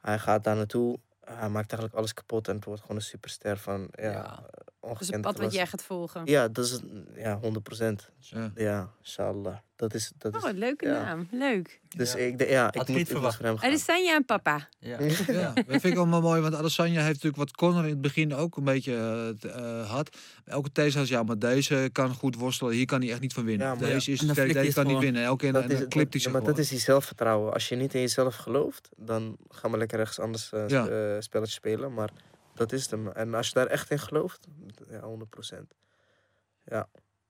Hij 0.00 0.18
gaat 0.18 0.44
daar 0.44 0.56
naartoe. 0.56 0.98
Hij 1.20 1.48
maakt 1.48 1.70
eigenlijk 1.70 1.94
alles 1.94 2.14
kapot 2.14 2.48
en 2.48 2.54
het 2.54 2.64
wordt 2.64 2.80
gewoon 2.80 2.96
een 2.96 3.02
superster 3.02 3.58
van 3.58 3.88
ja, 3.90 4.10
Ja. 4.10 4.22
Dat 4.22 4.30
is 4.30 4.38
een 4.38 4.88
ongekende 4.90 5.20
pad 5.20 5.38
wat 5.38 5.52
jij 5.52 5.66
gaat 5.66 5.82
volgen. 5.82 6.26
Ja, 6.26 6.48
dat 6.48 6.64
is 6.64 6.80
ja, 7.14 7.38
100 7.38 7.64
procent. 7.64 8.10
Ja. 8.18 8.50
Ja, 8.54 8.90
inshallah. 8.98 9.56
Dat 9.76 9.94
is, 9.94 10.12
dat 10.18 10.34
is, 10.36 10.42
Oh, 10.42 10.48
een 10.50 10.58
leuke 10.58 10.86
ja. 10.86 11.04
naam. 11.04 11.28
Leuk. 11.30 11.80
dus 11.96 12.12
Ja. 12.12 12.18
ik, 12.18 12.48
ja, 12.48 12.66
ik 12.72 12.74
moet, 12.76 12.88
niet 12.88 13.08
verwacht. 13.08 13.36
voor 13.36 13.44
hem 13.44 13.58
gaan. 13.58 13.70
jij 14.04 14.14
en 14.14 14.24
papa. 14.24 14.68
ja. 14.78 14.98
Ja, 15.26 15.52
dat 15.52 15.64
vind 15.66 15.84
ik 15.84 15.96
allemaal 15.96 16.20
mooi, 16.20 16.40
want 16.40 16.54
Adesanya 16.54 16.98
heeft 17.00 17.06
natuurlijk 17.22 17.36
wat 17.36 17.50
Conor 17.52 17.82
in 17.84 17.90
het 17.90 18.00
begin 18.00 18.34
ook 18.34 18.56
een 18.56 18.64
beetje 18.64 18.94
eh, 19.42 19.80
eh, 19.80 19.88
had. 19.90 20.16
Elke 20.44 20.72
thesis, 20.72 21.08
ja, 21.08 21.22
maar 21.22 21.38
deze 21.38 21.88
kan 21.92 22.14
goed 22.14 22.36
worstelen, 22.36 22.72
hier 22.74 22.86
kan 22.86 23.00
hij 23.00 23.10
echt 23.10 23.20
niet 23.20 23.32
van 23.32 23.44
winnen. 23.44 23.66
Ja, 23.66 23.74
maar 23.74 23.82
deze 23.88 24.12
is 24.12 24.18
deze 24.20 24.40
het 24.58 24.74
kan 24.74 24.86
niet 24.86 24.98
winnen. 24.98 25.22
Elke 25.24 25.42
keer 25.44 25.52
Dat 25.52 25.62
en 25.62 25.70
is, 25.70 25.78
dan 25.78 25.88
klipt 25.88 26.22
hij 26.22 26.32
maar 26.32 26.42
dat 26.42 26.58
is 26.58 26.68
die 26.68 26.78
zelfvertrouwen. 26.78 27.52
Als 27.52 27.68
je 27.68 27.76
niet 27.76 27.94
in 27.94 28.00
jezelf 28.00 28.36
gelooft, 28.36 28.88
dan 28.96 29.36
ga 29.48 29.68
maar 29.68 29.78
lekker 29.78 29.98
ergens 29.98 30.18
anders 30.18 30.52
eh, 30.52 30.68
Ja. 30.68 30.84
sp- 30.84 30.90
eh, 30.90 31.16
spelletje 31.18 31.52
spelen. 31.54 31.94
Maar 31.94 32.10
dat 32.54 32.72
is 32.72 32.82
het 32.82 32.90
hem. 32.90 33.08
En 33.08 33.34
als 33.34 33.46
je 33.46 33.54
daar 33.54 33.66
echt 33.66 33.90
in 33.90 33.98
gelooft, 33.98 34.46
ja, 34.90 35.00
100 35.00 35.30
procent. 35.30 35.74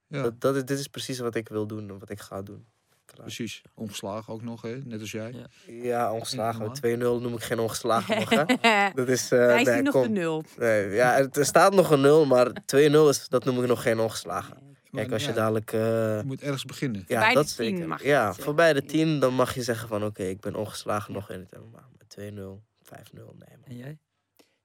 Ja, 0.09 0.23
Dat, 0.23 0.41
dat 0.41 0.57
is, 0.57 0.65
dit 0.65 0.79
is 0.79 0.87
precies 0.87 1.19
wat 1.19 1.35
ik 1.35 1.49
wil 1.49 1.67
doen 1.67 1.89
en 1.89 1.99
wat 1.99 2.11
ik 2.11 2.21
ga 2.21 2.43
doen. 2.43 2.67
Klaar. 3.05 3.27
precies. 3.27 3.63
Ongeslagen 3.75 4.33
ook 4.33 4.43
nog, 4.43 4.63
hè? 4.63 4.77
net 4.85 5.01
als 5.01 5.11
jij. 5.11 5.33
Ja. 5.33 5.47
Ja, 5.73 6.13
ongeslagen. 6.13 6.61
Normaal. 6.83 7.19
2-0 7.19 7.23
noem 7.23 7.35
ik 7.35 7.43
geen 7.43 7.59
ongeslagen 7.59 8.19
nog, 8.19 8.31
hè? 8.31 8.45
Dat 8.95 9.09
is... 9.09 9.31
eh, 9.33 9.39
Hij 9.47 9.61
is 9.61 9.67
nee, 9.67 9.83
nog 9.83 9.93
kom. 9.93 10.03
de 10.03 10.09
nul. 10.09 10.45
Nee, 10.59 10.91
ja, 10.91 11.13
het- 11.15 11.37
er 11.37 11.45
staat 11.45 11.75
nog 11.75 11.91
een 11.91 12.01
0, 12.01 12.25
maar 12.27 12.47
2-0 12.51 13.09
is, 13.09 13.29
dat 13.29 13.45
noem 13.45 13.63
ik 13.63 13.69
nog 13.69 13.83
geen 13.83 13.99
ongeslagen. 14.01 14.57
Kijk, 14.91 15.13
als 15.13 15.25
je 15.25 15.33
dadelijk... 15.33 15.73
eh, 15.73 15.81
Je 15.81 16.23
moet 16.25 16.43
ergens 16.43 16.65
beginnen. 16.65 17.05
ja, 17.07 17.19
Voorbij 17.21 17.35
dat 17.35 17.49
de 17.49 17.55
10 17.55 17.65
zeker. 17.75 17.89
mag 17.89 18.03
Ja, 18.05 18.35
voorbij 18.35 18.73
de 18.73 18.85
10, 18.85 19.21
dan 19.21 19.35
mag 19.35 19.55
je 19.55 19.63
zeggen 19.63 19.89
van... 19.89 20.05
Oké, 20.05 20.23
ik 20.23 20.41
ben 20.41 20.55
ongeslagen 20.55 21.13
nog 21.13 21.31
in 21.31 21.41
het 21.51 21.59
MMA. 21.61 21.89
Met 21.99 22.17
2-0, 22.21 22.23
5-0, 22.23 23.13
nee 23.13 23.25
man. 23.25 23.65
En 23.65 23.77
jij? 23.77 23.99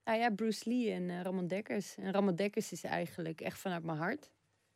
Nou 0.06 0.20
ja, 0.20 0.30
Bruce 0.30 0.70
Lee 0.70 0.92
en 0.92 1.10
eh, 1.10 1.22
Ramon 1.22 1.48
Dekkers. 1.48 1.96
En 1.98 2.12
Ramon 2.12 2.36
Dekkers 2.36 2.72
is 2.72 2.84
eigenlijk 2.84 3.42
echt 3.42 3.58
vanuit 3.60 3.84
mijn 3.84 3.98
hart. 3.98 4.30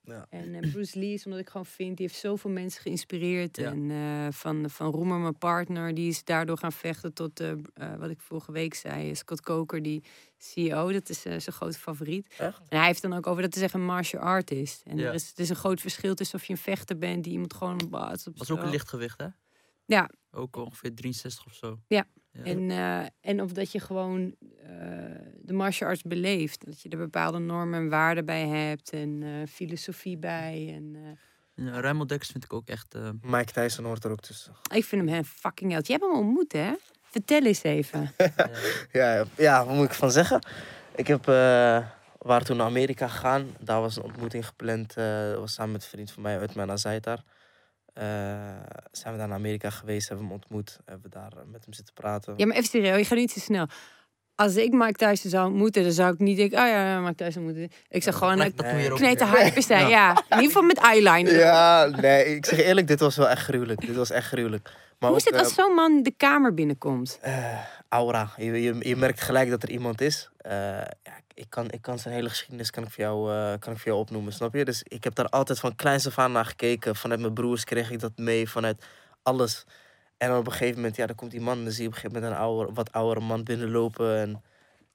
Ja. 0.05 0.25
En 0.29 0.53
eh, 0.53 0.71
Bruce 0.71 0.99
Lee 0.99 1.13
is 1.13 1.25
omdat 1.25 1.39
ik 1.39 1.49
gewoon 1.49 1.65
vind, 1.65 1.97
die 1.97 2.05
heeft 2.07 2.19
zoveel 2.19 2.49
mensen 2.51 2.81
geïnspireerd. 2.81 3.57
Ja. 3.57 3.71
En 3.71 3.91
eh, 3.91 4.27
van, 4.31 4.69
van 4.69 4.91
Roemer, 4.91 5.17
mijn 5.17 5.37
partner, 5.37 5.93
die 5.93 6.09
is 6.09 6.23
daardoor 6.23 6.57
gaan 6.57 6.71
vechten 6.71 7.13
tot, 7.13 7.39
eh, 7.39 7.51
wat 7.97 8.09
ik 8.09 8.19
vorige 8.21 8.51
week 8.51 8.73
zei, 8.73 9.15
Scott 9.15 9.41
Coker, 9.41 9.81
die 9.81 10.03
CEO, 10.37 10.91
dat 10.91 11.09
is 11.09 11.21
zijn 11.21 11.41
grote 11.41 11.77
favoriet. 11.77 12.27
Echt? 12.37 12.61
En 12.69 12.77
hij 12.77 12.87
heeft 12.87 13.01
dan 13.01 13.13
ook 13.13 13.27
over 13.27 13.41
dat 13.41 13.53
hij 13.53 13.63
echt 13.63 13.73
een 13.73 13.85
martial 13.85 14.21
artist. 14.21 14.81
En 14.85 14.97
Ja. 14.97 15.07
er, 15.07 15.13
is, 15.13 15.31
er 15.35 15.39
is 15.39 15.49
een 15.49 15.55
groot 15.55 15.81
verschil 15.81 16.15
tussen 16.15 16.39
of 16.39 16.45
je 16.45 16.53
een 16.53 16.59
vechter 16.59 16.97
bent 16.97 17.23
die 17.23 17.33
iemand 17.33 17.53
gewoon 17.53 17.81
baat 17.89 18.27
op 18.27 18.37
Was 18.37 18.51
ook 18.51 18.61
een 18.61 18.69
lichtgewicht, 18.69 19.19
hè? 19.19 19.27
Ja. 19.85 20.09
Ook 20.31 20.55
ongeveer 20.55 20.95
63 20.95 21.45
of 21.45 21.53
zo. 21.53 21.79
Ja. 21.87 22.07
Ja. 22.37 22.43
En, 22.43 22.71
eh, 22.71 23.05
en 23.21 23.41
of 23.41 23.51
dat 23.51 23.71
je 23.71 23.79
gewoon 23.79 24.35
eh, 24.63 24.69
de 25.41 25.53
martial 25.53 25.89
arts 25.89 26.01
beleeft. 26.01 26.65
Dat 26.65 26.81
je 26.81 26.89
er 26.89 26.97
bepaalde 26.97 27.39
normen 27.39 27.79
en 27.79 27.89
waarden 27.89 28.25
bij 28.25 28.47
hebt. 28.47 28.89
En 28.89 29.23
eh, 29.23 29.29
filosofie 29.49 30.17
bij. 30.17 30.73
En, 30.75 30.95
eh, 31.55 31.65
Ja, 31.65 31.79
Raymond 31.79 32.09
Dekkers 32.09 32.29
vind 32.31 32.43
ik 32.43 32.53
ook 32.53 32.67
echt... 32.67 32.93
eh, 32.95 33.09
Mike 33.21 33.51
Tyson 33.51 33.85
hoort 33.85 34.03
er 34.03 34.11
ook 34.11 34.21
tussen. 34.21 34.53
ik 34.73 34.83
vind 34.85 35.09
hem 35.09 35.17
een 35.17 35.25
fucking 35.25 35.71
held. 35.71 35.87
Je 35.87 35.93
hebt 35.93 36.05
hem 36.05 36.15
ontmoet, 36.15 36.51
hè? 36.51 36.73
Vertel 37.01 37.41
eens 37.43 37.63
even. 37.63 38.11
ja. 38.17 38.49
Ja, 38.91 39.25
ja, 39.37 39.65
wat 39.65 39.75
moet 39.75 39.85
ik 39.85 39.93
van 39.93 40.11
zeggen? 40.11 40.39
Ik 40.95 41.07
heb, 41.07 41.19
eh, 41.19 41.25
we 42.19 42.27
waren 42.27 42.45
toen 42.45 42.57
naar 42.57 42.65
Amerika 42.65 43.07
gegaan. 43.07 43.47
Daar 43.59 43.81
was 43.81 43.95
een 43.95 44.03
ontmoeting 44.03 44.45
gepland. 44.47 44.97
eh, 44.97 45.35
was 45.35 45.53
samen 45.53 45.71
met 45.71 45.83
een 45.83 45.89
vriend 45.89 46.11
van 46.11 46.21
mij 46.23 46.39
uit 46.39 46.55
mijn 46.55 46.71
Azaitar. 46.71 47.23
Eh 47.95 48.85
zijn 48.97 49.13
we 49.13 49.19
daar 49.19 49.27
naar 49.27 49.37
Amerika 49.37 49.69
geweest, 49.69 50.07
hebben 50.07 50.27
we 50.27 50.33
hem 50.33 50.41
ontmoet. 50.41 50.79
Hebben 50.85 51.11
we 51.11 51.17
daar 51.17 51.31
eh, 51.31 51.45
met 51.51 51.65
hem 51.65 51.73
zitten 51.73 51.93
praten. 51.93 52.33
Ja, 52.37 52.45
maar 52.45 52.55
even 52.55 52.69
serieus, 52.69 52.97
je 52.97 53.05
gaat 53.05 53.17
niet 53.17 53.33
te 53.33 53.39
snel. 53.39 53.67
Als 54.35 54.55
ik 54.55 54.71
Mike 54.73 54.93
Tyson 54.93 55.29
zou 55.29 55.51
moeten, 55.51 55.83
dan 55.83 55.91
zou 55.91 56.13
ik 56.13 56.19
niet 56.19 56.37
denken, 56.37 56.59
oh 56.59 56.67
ja, 56.67 56.99
Mike 56.99 57.15
Tyson 57.15 57.43
moet. 57.43 57.71
Ik 57.89 58.03
zou 58.03 58.15
gewoon 58.15 58.37
dat 58.37 58.53
kneten 58.93 59.29
hype 59.29 59.61
zijn. 59.61 59.87
Ja, 59.87 60.09
in 60.09 60.23
ieder 60.29 60.45
geval 60.45 60.61
met 60.61 60.77
eyeliner. 60.77 61.35
Ja, 61.37 61.85
nee, 61.85 62.35
ik 62.35 62.45
zeg 62.45 62.59
eerlijk, 62.59 62.87
dit 62.87 62.99
was 62.99 63.15
wel 63.15 63.29
echt 63.29 63.43
gruwelijk. 63.43 63.81
Dit 63.85 63.95
was 63.95 64.09
echt 64.09 64.27
gruwelijk. 64.27 64.69
Maar 64.99 65.09
Hoe 65.09 65.19
is 65.19 65.25
het 65.25 65.37
als 65.37 65.49
eh, 65.49 65.55
zo'n 65.55 65.73
man 65.73 66.03
de 66.03 66.13
kamer 66.17 66.53
binnenkomt? 66.53 67.19
eh, 67.21 67.59
aura. 67.89 68.31
Je, 68.37 68.61
je, 68.61 68.75
je 68.79 68.95
merkt 68.95 69.21
gelijk 69.21 69.49
dat 69.49 69.63
er 69.63 69.69
iemand 69.69 70.01
is. 70.01 70.29
Eh, 70.37 70.51
ja, 71.03 71.19
ik, 71.33 71.45
kan, 71.49 71.71
ik 71.71 71.81
kan 71.81 71.99
zijn 71.99 72.13
hele 72.13 72.29
geschiedenis 72.29 72.69
kan 72.69 72.83
ik, 72.83 72.91
voor 72.91 73.03
jou, 73.03 73.31
eh, 73.31 73.59
kan 73.59 73.73
ik 73.73 73.79
voor 73.79 73.87
jou 73.87 73.99
opnoemen, 73.99 74.33
snap 74.33 74.53
je? 74.53 74.65
Dus 74.65 74.83
ik 74.87 75.03
heb 75.03 75.15
daar 75.15 75.29
altijd 75.29 75.59
van 75.59 75.75
kleins 75.75 76.07
af 76.07 76.19
aan 76.19 76.31
naar 76.31 76.45
gekeken. 76.45 76.95
Vanuit 76.95 77.19
mijn 77.19 77.33
broers 77.33 77.63
kreeg 77.63 77.91
ik 77.91 77.99
dat 77.99 78.11
mee, 78.15 78.49
vanuit 78.49 78.85
alles. 79.23 79.65
En 80.17 80.29
dan 80.29 80.37
op 80.39 80.45
een 80.45 80.51
gegeven 80.51 80.75
moment, 80.75 80.95
ja, 80.95 81.05
dan 81.05 81.15
komt 81.15 81.31
die 81.31 81.41
man. 81.41 81.63
Dan 81.63 81.71
zie 81.71 81.81
je 81.81 81.87
op 81.87 81.93
een 81.93 81.99
gegeven 81.99 82.21
moment 82.21 82.39
een 82.39 82.45
ouder, 82.47 82.73
wat 82.73 82.91
oudere 82.91 83.25
man 83.25 83.43
binnenlopen. 83.43 84.17
En, 84.17 84.43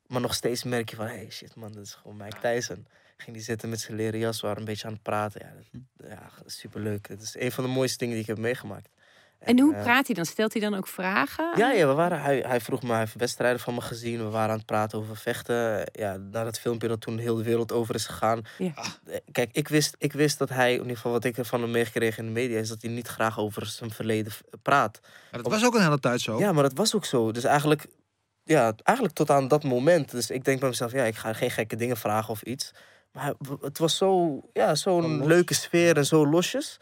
maar 0.06 0.20
nog 0.20 0.34
steeds 0.34 0.64
merk 0.64 0.90
je 0.90 0.97
van, 0.97 1.06
hey 1.06 1.30
shit 1.30 1.55
man, 1.55 1.72
dat 1.72 1.82
is 1.82 1.94
gewoon 1.94 2.16
Mike 2.16 2.40
Tyson. 2.40 2.86
Ging 3.16 3.36
die 3.36 3.44
zitten 3.44 3.68
met 3.68 3.80
zijn 3.80 3.97
leren 3.97 4.18
jas, 4.18 4.40
waren 4.40 4.59
een 4.59 4.64
beetje 4.64 4.86
aan 4.86 4.92
het 4.92 5.02
praten. 5.02 5.40
Ja, 5.47 5.52
dat, 5.55 6.09
ja 6.09 6.30
superleuk. 6.47 7.09
Het 7.09 7.22
is 7.22 7.36
een 7.38 7.52
van 7.52 7.64
de 7.64 7.70
mooiste 7.70 7.98
dingen 7.98 8.14
die 8.14 8.22
ik 8.22 8.28
heb 8.28 8.38
meegemaakt. 8.38 8.88
En 9.41 9.61
hoe 9.61 9.75
eh, 9.75 9.83
praat 9.83 10.07
hij 10.07 10.15
dan? 10.15 10.25
Stelt 10.25 10.53
hij 10.53 10.62
dan 10.62 10.75
ook 10.75 10.87
vragen? 10.87 11.53
ja, 11.57 11.73
ja, 11.73 11.87
we 11.87 11.93
waren, 11.93 12.23
hij, 12.23 12.45
hij 12.47 12.61
vroeg 12.61 12.83
me, 12.83 12.91
hij 12.91 12.99
heeft 12.99 13.15
wedstrijden 13.15 13.61
van 13.61 13.75
me 13.75 13.81
gezien. 13.81 14.19
We 14.19 14.31
waren 14.31 14.51
aan 14.51 14.57
het 14.57 14.67
praten 14.67 14.99
over 14.99 15.17
vechten. 15.17 15.89
Ja, 15.93 16.17
na 16.17 16.45
dat 16.45 16.59
filmpje 16.59 16.89
dat 16.89 17.01
toen 17.01 17.19
heel 17.19 17.37
de 17.37 17.43
wereld 17.43 17.73
over 17.73 17.95
is 17.95 18.07
gegaan. 18.07 18.43
Ja. 18.59 18.73
Eh, 19.07 19.17
Kijk, 19.33 19.51
ik 19.53 19.69
wist, 19.69 19.95
ik 19.99 20.12
wist 20.12 20.39
dat 20.39 20.49
hij, 20.49 20.73
in 20.73 20.81
ieder 20.81 20.97
geval 20.97 21.12
wat 21.12 21.25
ik 21.25 21.39
ervan 21.39 21.61
heb 21.61 21.71
meegekregen 21.71 22.27
in 22.27 22.35
de 22.35 22.41
media, 22.41 22.59
is 22.59 22.69
dat 22.69 22.83
hij 22.83 22.91
niet 22.91 23.09
graag 23.09 23.39
over 23.39 23.67
zijn 23.67 23.91
verleden 23.91 24.33
praat. 24.62 25.01
Maar 25.31 25.43
dat 25.43 25.53
was 25.53 25.65
ook 25.65 25.75
een 25.75 25.83
hele 25.83 26.01
tijd 26.01 26.21
zo. 26.21 26.39
Ja, 26.39 26.53
maar 26.53 26.62
dat 26.62 26.77
was 26.77 26.95
ook 26.95 27.05
zo. 27.05 27.33
Dus 27.33 27.45
eigenlijk, 27.45 27.87
ja, 28.45 28.73
eigenlijk 28.83 29.17
tot 29.17 29.31
aan 29.31 29.49
dat 29.49 29.65
moment. 29.65 30.11
Dus 30.11 30.31
ik 30.31 30.45
denk 30.45 30.61
bij 30.61 30.69
mezelf, 30.69 30.93
ja, 30.93 31.05
ik 31.05 31.17
ga 31.17 31.33
geen 31.33 31.51
gekke 31.51 31.77
dingen 31.77 31.97
vragen 31.97 32.31
of 32.31 32.43
iets. 32.43 32.73
Maar 33.12 33.35
het 33.61 33.79
was 33.79 33.97
zo, 33.97 34.41
ja, 34.53 34.75
zo'n 34.75 35.27
leuke 35.27 35.55
sfeer 35.55 35.97
en 35.97 36.07
zo 36.07 36.27
losjes. 36.27 36.79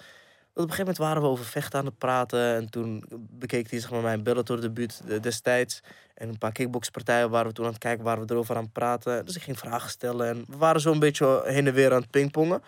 Op 0.59 0.65
een 0.65 0.71
gegeven 0.71 0.95
moment 0.95 0.99
waren 1.15 1.23
we 1.23 1.29
over 1.29 1.45
vechten 1.45 1.79
aan 1.79 1.85
het 1.85 1.99
praten. 1.99 2.55
En 2.55 2.71
toen 2.71 3.05
bekeek 3.31 3.71
hij 3.71 3.81
zeg 3.81 3.91
maar, 3.91 4.01
mijn 4.03 4.23
Bellator 4.23 4.61
debuut 4.61 5.01
eh, 5.09 5.21
destijds. 5.21 5.81
En 6.15 6.29
een 6.29 6.39
paar 6.39 6.53
kickboxpartijen 6.53 7.31
waren 7.31 7.47
we 7.47 7.53
toen 7.53 7.65
aan 7.65 7.71
het 7.71 7.81
kijken, 7.81 8.05
waren 8.05 8.27
we 8.27 8.33
erover 8.33 8.57
aan 8.57 8.63
het 8.63 8.73
praten. 8.73 9.27
Dus 9.27 9.37
ik 9.37 9.43
ging 9.43 9.59
vragen 9.59 9.91
stellen. 9.91 10.29
En 10.29 10.45
we 10.49 10.57
waren 10.57 10.81
zo 10.81 10.93
een 10.93 10.99
beetje 10.99 11.43
heen 11.45 11.67
en 11.67 11.75
weer 11.75 11.93
aan 11.93 12.01
het 12.01 12.11
pingpongen. 12.11 12.63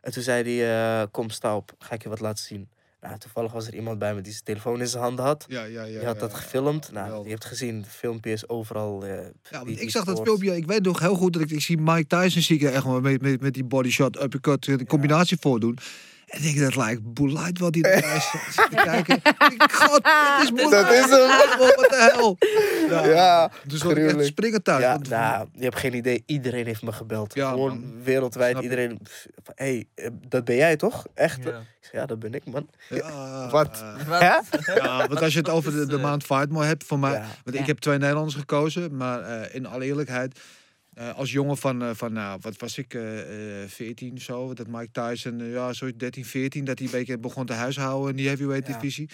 En 0.00 0.12
toen 0.12 0.22
zei 0.22 0.58
hij, 0.58 1.00
eh, 1.02 1.06
kom 1.10 1.30
sta 1.30 1.56
op, 1.56 1.72
ga 1.78 1.94
ik 1.94 2.02
je 2.02 2.08
wat 2.08 2.20
laten 2.20 2.44
zien. 2.44 2.68
Nou, 3.00 3.18
toevallig 3.18 3.52
was 3.52 3.66
er 3.66 3.74
iemand 3.74 3.98
bij 3.98 4.14
me 4.14 4.20
die 4.20 4.32
zijn 4.32 4.44
telefoon 4.44 4.80
in 4.80 4.86
zijn 4.88 5.02
handen 5.02 5.24
had. 5.24 5.44
Ja, 5.48 5.64
ja, 5.64 5.82
ja. 5.84 6.00
Je 6.00 6.06
had 6.06 6.20
dat 6.20 6.34
gefilmd. 6.34 6.92
Nou, 6.92 7.24
je 7.24 7.30
hebt 7.30 7.44
gezien, 7.44 7.76
het 7.76 7.88
filmpje 7.88 8.32
is 8.32 8.48
overal. 8.48 9.04
eh, 9.04 9.10
Ja, 9.10 9.16
die- 9.22 9.30
want 9.50 9.68
ik 9.68 9.78
die 9.78 9.90
zag 9.90 10.04
dat 10.04 10.20
filmpje. 10.22 10.56
Ik 10.56 10.66
weet 10.66 10.82
nog 10.84 10.98
heel 11.00 11.14
goed 11.14 11.32
dat 11.32 11.42
ik, 11.42 11.50
ik 11.50 11.60
zie 11.62 11.78
Mike 11.78 12.06
Tyson 12.06 12.42
zie 12.42 12.56
ik 12.58 12.62
echt 12.62 12.86
met, 12.86 13.22
met, 13.22 13.40
met 13.40 13.54
die 13.54 13.64
body 13.64 13.90
shot, 13.90 14.22
uppercut, 14.22 14.64
de 14.64 14.86
combinatie 14.86 15.36
voordoen. 15.40 15.78
En 16.26 16.38
ik 16.38 16.42
denk 16.44 16.58
dat 16.58 16.76
lijkt 16.76 17.14
Boelight 17.14 17.58
wat 17.58 17.74
hij 17.74 17.82
erbij 17.92 18.20
zit 18.20 18.40
zit 18.54 18.70
te 18.70 18.76
kijken. 18.84 19.20
God, 19.72 20.02
dit 20.40 20.58
is. 20.60 20.70
Dat 20.76 20.90
is 20.92 21.00
hem. 21.10 21.58
Wat 21.58 21.86
de 21.88 22.10
hel. 22.14 22.36
Ja, 22.88 23.06
Ja, 23.06 23.50
dus 23.66 23.82
word 23.82 23.96
ik 23.96 24.06
echt 24.16 24.26
springen 24.26 24.62
thuis. 24.62 24.82
Ja, 24.82 24.92
Want- 24.92 25.08
nou, 25.08 25.48
je 25.52 25.62
hebt 25.64 25.78
geen 25.78 25.94
idee. 25.94 26.22
Iedereen 26.26 26.66
heeft 26.66 26.82
me 26.82 26.92
gebeld. 26.92 27.34
Ja, 27.34 27.50
Gewoon 27.50 27.80
man. 27.80 28.02
wereldwijd. 28.02 28.50
Snap. 28.50 28.62
Iedereen. 28.62 28.98
Hé, 29.54 29.64
hey, 29.64 29.86
eh, 29.94 30.10
dat 30.28 30.44
ben 30.44 30.56
jij 30.56 30.76
toch? 30.76 31.06
Echt? 31.14 31.44
Ja. 31.44 31.50
Ik 31.58 31.92
zeg, 31.92 31.92
ja, 32.00 32.06
dat 32.06 32.18
ben 32.18 32.34
ik, 32.34 32.42
man. 32.46 32.68
Ja, 32.88 33.48
Wat? 33.50 33.82
eh, 33.98 34.08
Wat? 34.08 34.20
Ja, 34.74 35.06
want 35.08 35.22
als 35.22 35.32
je 35.32 35.38
het 35.38 35.48
over 35.48 35.72
de, 35.72 35.86
de 35.86 35.98
maand 35.98 36.24
Fightmore 36.24 36.66
hebt, 36.66 36.84
voor 36.84 36.98
mij... 36.98 37.12
Ja. 37.12 37.24
Want 37.44 37.56
Ja. 37.56 37.60
ik 37.62 37.66
heb 37.66 37.78
twee 37.78 37.98
Nederlanders 37.98 38.36
gekozen, 38.36 38.96
maar 38.96 39.20
eh, 39.22 39.54
in 39.54 39.66
alle 39.66 39.84
eerlijkheid... 39.84 40.38
eh, 40.96 41.14
als 41.14 41.32
jongen 41.32 41.56
van, 41.56 41.82
eh, 41.82 41.90
van 41.94 42.12
nou, 42.12 42.38
wat 42.42 42.56
was 42.56 42.78
ik, 42.78 42.94
eh 42.94 43.62
eh 43.62 43.68
14 43.68 44.18
zo, 44.20 44.54
dat 44.54 44.66
Mike 44.66 44.90
Tyson, 44.92 45.38
ja, 45.50 45.72
zoiets 45.72 45.98
13, 45.98 46.24
14, 46.24 46.64
dat 46.64 46.78
hij 46.78 46.86
een 46.86 46.92
beetje 46.92 47.18
begon 47.18 47.46
te 47.46 47.52
huishouden 47.52 48.10
in 48.10 48.16
die 48.16 48.26
heavyweight 48.26 48.66
Ja. 48.66 48.72
divisie. 48.72 49.08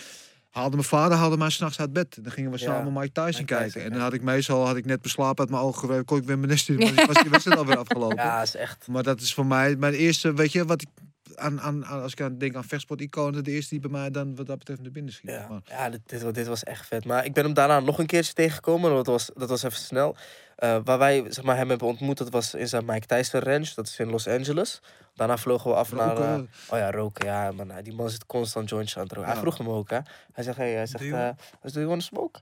Haalde 0.50 0.76
mijn 0.76 0.88
vader 0.88 1.16
haalde 1.16 1.36
mij 1.36 1.50
s'nachts 1.50 1.80
uit 1.80 1.92
bed. 1.92 2.18
Dan 2.22 2.32
gingen 2.32 2.50
we 2.50 2.58
Ja, 2.58 2.64
samen 2.64 2.92
Mike 2.92 3.12
Tyson 3.12 3.28
Mike 3.30 3.44
kijken. 3.44 3.66
Tyson, 3.66 3.82
en 3.82 3.90
dan 3.92 4.00
had 4.00 4.12
ik 4.12 4.22
meestal 4.22 4.66
had 4.66 4.76
ik 4.76 4.84
net 4.84 5.02
beslapen 5.02 5.38
uit 5.40 5.50
mijn 5.50 5.62
ogen 5.62 5.78
gewerkt, 5.80 6.06
kon 6.06 6.18
ik 6.18 6.24
weer 6.24 6.38
mijn 6.38 6.50
nest 6.50 6.68
in. 6.68 6.76
Was 7.06 7.16
die 7.22 7.30
wedstrijd 7.30 7.58
alweer 7.58 7.76
afgelopen. 7.76 8.16
Ja, 8.16 8.42
is 8.42 8.54
echt. 8.56 8.86
Maar 8.88 9.02
dat 9.02 9.20
is 9.20 9.34
voor 9.34 9.46
mij 9.46 9.76
mijn 9.76 9.94
eerste, 9.94 10.34
weet 10.34 10.52
je, 10.52 10.64
wat 10.64 10.82
ik 10.82 10.88
aan, 11.34 11.60
aan, 11.60 11.86
aan- 11.86 12.02
als 12.02 12.12
ik 12.12 12.20
aan 12.20 12.38
denk 12.38 12.54
aan 12.56 12.64
vechtsport-iconen, 12.64 13.44
de 13.44 13.50
eerste 13.50 13.68
die 13.70 13.80
bij 13.80 13.90
mij 14.00 14.10
dan 14.10 14.36
wat 14.36 14.46
dat 14.46 14.58
betreft 14.58 14.80
naar 14.80 14.90
binnen 14.90 15.12
schiet. 15.12 15.30
Ja, 15.30 15.46
Maar- 15.48 15.60
ja 15.64 15.90
dit, 15.90 16.00
dit, 16.06 16.22
wa- 16.22 16.30
dit 16.30 16.46
was 16.46 16.62
echt 16.64 16.86
vet. 16.86 17.04
Maar 17.04 17.24
ik 17.24 17.32
ben 17.32 17.44
hem 17.44 17.54
daarna 17.54 17.80
nog 17.80 17.98
een 17.98 18.06
keertje 18.06 18.32
tegengekomen. 18.32 18.90
Dat 18.90 19.06
was, 19.06 19.30
dat 19.34 19.48
was 19.48 19.62
even 19.62 19.78
snel. 19.78 20.16
Eh, 20.56 20.76
waar 20.84 20.98
wij 20.98 21.24
zeg 21.28 21.44
maar, 21.44 21.56
hem 21.56 21.68
hebben 21.68 21.86
ontmoet, 21.88 22.18
dat 22.18 22.30
was 22.30 22.54
in 22.54 22.68
zijn 22.68 22.84
Mike 22.84 23.06
Tyson 23.06 23.40
Ranch. 23.40 23.68
Dat 23.74 23.86
is 23.86 23.98
in 23.98 24.10
Los 24.10 24.28
Angeles. 24.28 24.80
Daarna 25.14 25.36
vlogen 25.36 25.70
we 25.70 25.76
af 25.76 25.92
naar... 25.92 26.08
Roken. 26.16 26.48
eh, 26.66 26.72
oh 26.72 26.78
ja, 26.78 26.90
roken. 26.90 27.26
Ja, 27.26 27.52
man. 27.52 27.72
Die 27.82 27.94
man 27.94 28.10
zit 28.10 28.26
constant 28.26 28.68
jointjes 28.68 28.96
aan 28.96 29.02
het 29.02 29.12
roken. 29.12 29.30
Hij 29.30 29.38
vroeg 29.40 29.58
me 29.58 29.68
ook, 29.68 29.90
hè. 29.90 29.98
Hij 30.32 30.44
zegt, 30.44 30.56
hey, 30.56 30.72
hij 30.72 30.86
zegt, 30.86 31.02
Do 31.04 31.08
you- 31.10 31.28
eh, 31.28 31.34
do 31.62 31.70
you 31.80 31.86
want 31.86 32.00
to 32.00 32.06
smoke? 32.06 32.40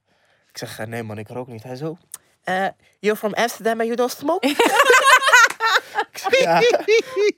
Ik 0.49 0.59
zeg, 0.59 0.79
eh, 0.79 0.87
nee 0.87 1.03
man, 1.03 1.19
ik 1.19 1.29
rook 1.29 1.47
niet. 1.49 1.63
Hij 1.63 1.77
zo, 1.77 1.99
eh, 2.43 2.67
you're 2.99 3.19
from 3.19 3.35
Amsterdam 3.35 3.73
and 3.79 3.85
you 3.85 3.97
don't 3.97 4.11
smoke? 4.11 4.47
ik 6.29 6.39
ja. 6.43 6.63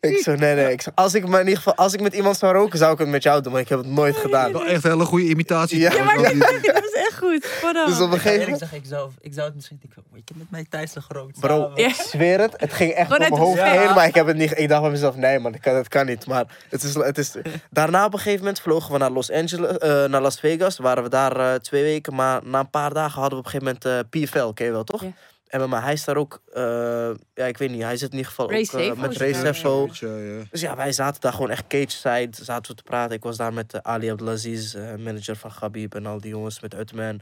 Ik 0.10 0.18
zo, 0.22 0.34
nee, 0.34 0.54
nee. 0.54 0.72
Ik 0.72 0.84
als 0.94 1.14
ik, 1.14 1.26
maar 1.26 1.40
in 1.40 1.46
ieder 1.46 1.62
geval, 1.62 1.74
als 1.74 1.92
ik 1.92 2.00
met 2.00 2.14
iemand 2.14 2.38
zou 2.38 2.52
roken, 2.52 2.78
zou 2.78 2.92
ik 2.92 2.98
het 2.98 3.08
met 3.08 3.22
jou 3.22 3.42
doen. 3.42 3.52
Maar 3.52 3.60
ik 3.60 3.68
heb 3.68 3.78
het 3.78 3.88
nooit 3.88 4.16
gedaan. 4.16 4.52
Wel 4.52 4.66
echt 4.66 4.84
een 4.84 4.90
hele 4.90 5.04
goede 5.04 5.26
imitatie. 5.26 5.78
Ja. 5.78 6.04
maar 6.04 6.16
dat 6.62 6.84
is 6.84 6.92
echt 6.92 7.18
goed. 7.18 7.46
Voor 7.46 7.72
dan. 7.72 7.86
Dus 7.86 8.00
op 8.00 8.08
een 8.08 8.14
Ik 8.14 8.20
gegeven 8.20 8.50
moment... 8.50 8.72
ik 8.72 8.84
zou, 8.84 9.10
ik 9.20 9.32
zou 9.32 9.46
het 9.46 9.54
misschien 9.54 9.80
"Wait, 9.94 10.22
ik 10.22 10.28
heb 10.28 10.36
met 10.36 10.50
mij 10.50 10.66
Tyson 10.80 11.02
gerookt. 11.02 11.40
Bro, 11.40 11.60
samen." 11.62 11.76
ik 11.76 11.94
zweer 11.94 12.40
het. 12.40 12.54
Het 12.56 12.72
ging 12.72 12.92
echt 12.92 13.10
uit 13.10 13.20
mijn 13.20 13.36
hoofd 13.36 13.62
heen. 13.62 13.94
Maar 13.94 14.06
ik 14.06 14.14
heb 14.14 14.26
het 14.26 14.36
niet... 14.36 14.58
Ik 14.58 14.68
dacht 14.68 14.82
bij 14.82 14.90
mezelf, 14.90 15.16
nee 15.16 15.38
man, 15.38 15.52
dat 15.52 15.60
kan, 15.60 15.74
dat 15.74 15.88
kan 15.88 16.06
niet. 16.06 16.26
Maar 16.26 16.44
het 16.68 16.82
is, 16.82 16.94
het 16.94 17.18
is... 17.18 17.34
Daarna 17.70 18.04
op 18.04 18.12
een 18.12 18.18
gegeven 18.18 18.38
moment 18.38 18.60
vlogen 18.60 18.92
we 18.92 18.98
naar 18.98 19.10
Los 19.10 19.30
Angeles, 19.30 19.78
eh, 19.78 20.04
naar 20.04 20.20
Las 20.20 20.40
Vegas. 20.40 20.78
Waren 20.78 21.02
we 21.02 21.08
daar 21.08 21.36
eh, 21.36 21.54
twee 21.54 21.82
weken. 21.82 22.14
Maar 22.14 22.40
na 22.44 22.58
een 22.58 22.70
paar 22.70 22.94
dagen 22.94 23.20
hadden 23.20 23.38
we 23.38 23.46
op 23.46 23.52
een 23.52 23.60
gegeven 23.60 23.78
moment 23.82 24.10
eh, 24.12 24.22
PFL, 24.22 24.52
ken 24.52 24.66
je 24.66 24.72
wel 24.72 24.84
toch? 24.84 25.02
Ja. 25.02 25.12
En 25.52 25.68
maar 25.68 25.82
hij 25.82 25.92
is 25.92 26.04
daar 26.04 26.16
ook... 26.16 26.42
eh, 26.52 27.10
ja, 27.34 27.44
ik 27.46 27.58
weet 27.58 27.70
niet. 27.70 27.82
Hij 27.82 27.96
zit 27.96 28.10
in 28.10 28.16
ieder 28.16 28.30
geval 28.30 28.44
ook 28.44 28.52
eh, 28.52 29.00
met 29.00 29.18
daar, 29.18 29.54
Sefo. 29.54 29.88
Ja, 29.92 30.16
ja. 30.16 30.42
Dus 30.50 30.60
ja, 30.60 30.76
wij 30.76 30.92
zaten 30.92 31.20
daar 31.20 31.32
gewoon 31.32 31.50
echt 31.50 31.66
cage-side. 31.66 32.44
Zaten 32.44 32.70
we 32.70 32.76
te 32.76 32.82
praten. 32.82 33.16
Ik 33.16 33.22
was 33.22 33.36
daar 33.36 33.52
met 33.52 33.72
eh, 33.74 33.80
Ali 33.82 34.10
Abdelaziz, 34.10 34.74
eh, 34.74 34.94
manager 34.98 35.36
van 35.36 35.50
Gabib 35.52 35.94
en 35.94 36.06
al 36.06 36.20
die 36.20 36.30
jongens 36.30 36.60
met 36.60 36.74
Utman. 36.74 37.20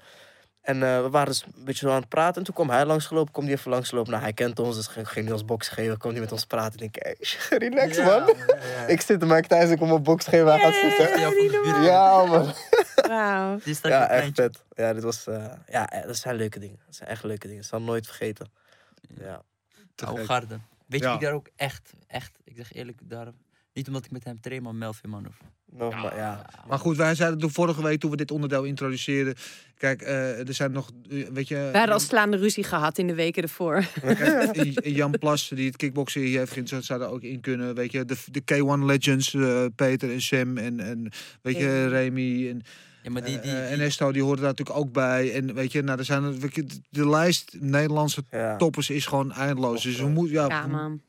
En 0.60 0.82
eh, 0.82 1.02
we 1.02 1.10
waren 1.10 1.28
dus 1.28 1.44
een 1.56 1.64
beetje 1.64 1.86
zo 1.86 1.92
aan 1.92 2.00
het 2.00 2.08
praten. 2.08 2.34
En 2.36 2.42
toen 2.44 2.54
kwam 2.54 2.70
hij 2.70 2.86
langsgelopen. 2.86 3.32
Komt 3.32 3.46
hij 3.46 3.54
even 3.56 3.70
langsgelopen. 3.70 4.10
Nou, 4.10 4.22
hij 4.22 4.32
kent 4.32 4.58
ons, 4.58 4.76
dus 4.76 4.86
ging, 4.86 5.08
ging 5.08 5.24
hij 5.24 5.34
ons 5.34 5.44
box 5.44 5.68
geven. 5.68 5.98
Komt 5.98 6.12
hij 6.12 6.22
met 6.22 6.32
ons 6.32 6.44
praten. 6.44 6.80
Ik 6.80 6.92
denk, 6.92 7.04
hey, 7.04 7.16
relax 7.68 7.96
Ja, 7.96 8.04
man. 8.04 8.34
ja. 8.48 8.86
Ik 8.94 9.00
zit 9.00 9.22
er 9.22 9.28
maar 9.28 9.42
thuis, 9.42 9.70
ik 9.70 9.78
kom 9.78 9.88
mijn 9.88 10.02
box 10.02 10.26
geven. 10.26 10.46
Hij 10.46 10.58
gaat 10.58 10.74
zitten. 10.74 11.82
Ja, 11.82 12.24
man. 12.24 12.52
Wauw. 13.10 13.58
Die 13.64 13.74
staat 13.74 13.92
Ja, 13.92 14.08
echt 14.08 14.34
vet. 14.34 14.64
Ja, 14.76 14.92
dit 14.92 15.02
was, 15.02 15.26
eh, 15.26 15.44
ja, 15.68 15.88
eh, 15.88 16.06
dat 16.06 16.16
zijn 16.16 16.36
leuke 16.36 16.58
dingen. 16.58 16.78
Dat 16.86 16.94
zijn 16.94 17.08
echt 17.08 17.24
leuke 17.24 17.46
dingen. 17.46 17.62
Ik 17.62 17.68
zal 17.68 17.80
nooit 17.80 18.06
vergeten. 18.06 18.50
Ja. 19.20 19.42
Oude 20.04 20.24
garde. 20.24 20.58
Weet 20.86 21.00
je 21.00 21.06
Ja. 21.06 21.12
wie 21.18 21.26
daar 21.26 21.34
ook 21.34 21.48
echt, 21.56 21.92
echt, 22.06 22.38
ik 22.44 22.56
zeg 22.56 22.72
eerlijk, 22.72 22.98
daar, 23.02 23.28
niet 23.72 23.86
omdat 23.86 24.04
ik 24.04 24.10
met 24.10 24.24
hem 24.24 24.40
train, 24.40 24.62
maar 24.62 24.74
Melvin 24.74 25.10
Manhoef. 25.10 25.36
Nog 25.72 26.02
maar, 26.02 26.16
ja. 26.16 26.46
Maar 26.68 26.78
goed, 26.78 26.96
wij 26.96 27.14
zeiden 27.14 27.38
toen 27.38 27.50
vorige 27.50 27.82
week 27.82 28.00
toen 28.00 28.10
we 28.10 28.16
dit 28.16 28.30
onderdeel 28.30 28.64
introduceerden. 28.64 29.34
Kijk, 29.76 30.02
eh, 30.02 30.48
er 30.48 30.54
zijn 30.54 30.72
nog, 30.72 30.90
weet 31.32 31.48
je... 31.48 31.54
We 31.54 31.76
hadden 31.78 31.94
al 31.94 32.00
slaande 32.00 32.36
ruzie 32.36 32.64
gehad 32.64 32.98
in 32.98 33.06
de 33.06 33.14
weken 33.14 33.42
ervoor. 33.42 33.84
Kijk, 34.00 34.84
Jan 35.00 35.10
Plas, 35.10 35.48
die 35.48 35.66
het 35.66 35.76
kickboksen 35.76 36.20
hier 36.20 36.38
heeft 36.38 36.52
gezet, 36.52 36.84
zou 36.84 37.02
er 37.02 37.08
ook 37.08 37.22
in 37.22 37.40
kunnen. 37.40 37.74
Weet 37.74 37.92
je, 37.92 38.04
de, 38.04 38.16
de 38.30 38.42
K1 38.54 38.84
Legends, 38.84 39.30
Peter 39.74 40.12
en 40.12 40.20
Sam 40.20 40.58
en, 40.58 40.80
en 40.80 41.10
weet 41.42 41.56
je, 41.56 41.86
Remy. 41.88 41.90
Remy 41.90 42.48
en, 42.48 42.62
Ja, 43.02 43.10
maar 43.10 43.24
die, 43.24 43.40
die, 43.40 43.50
eh, 43.50 43.56
die- 43.56 43.66
en 43.66 43.80
Esto, 43.80 44.12
die 44.12 44.22
hoorden 44.22 44.44
daar 44.44 44.50
natuurlijk 44.56 44.78
ook 44.78 44.92
bij. 44.92 45.32
En 45.34 45.54
weet 45.54 45.72
je, 45.72 45.82
nou, 45.82 45.98
er 45.98 46.04
zijn, 46.04 46.40
de 46.90 47.08
lijst 47.08 47.56
Nederlandse 47.60 48.24
ja. 48.30 48.56
toppers 48.56 48.90
is 48.90 49.06
gewoon 49.06 49.32
eindeloos. 49.32 49.82
Dus 49.82 50.00
we 50.00 50.08
moeten, 50.08 50.34
ja, 50.34 50.46
Ja, 50.48 50.66
man. 50.66 51.00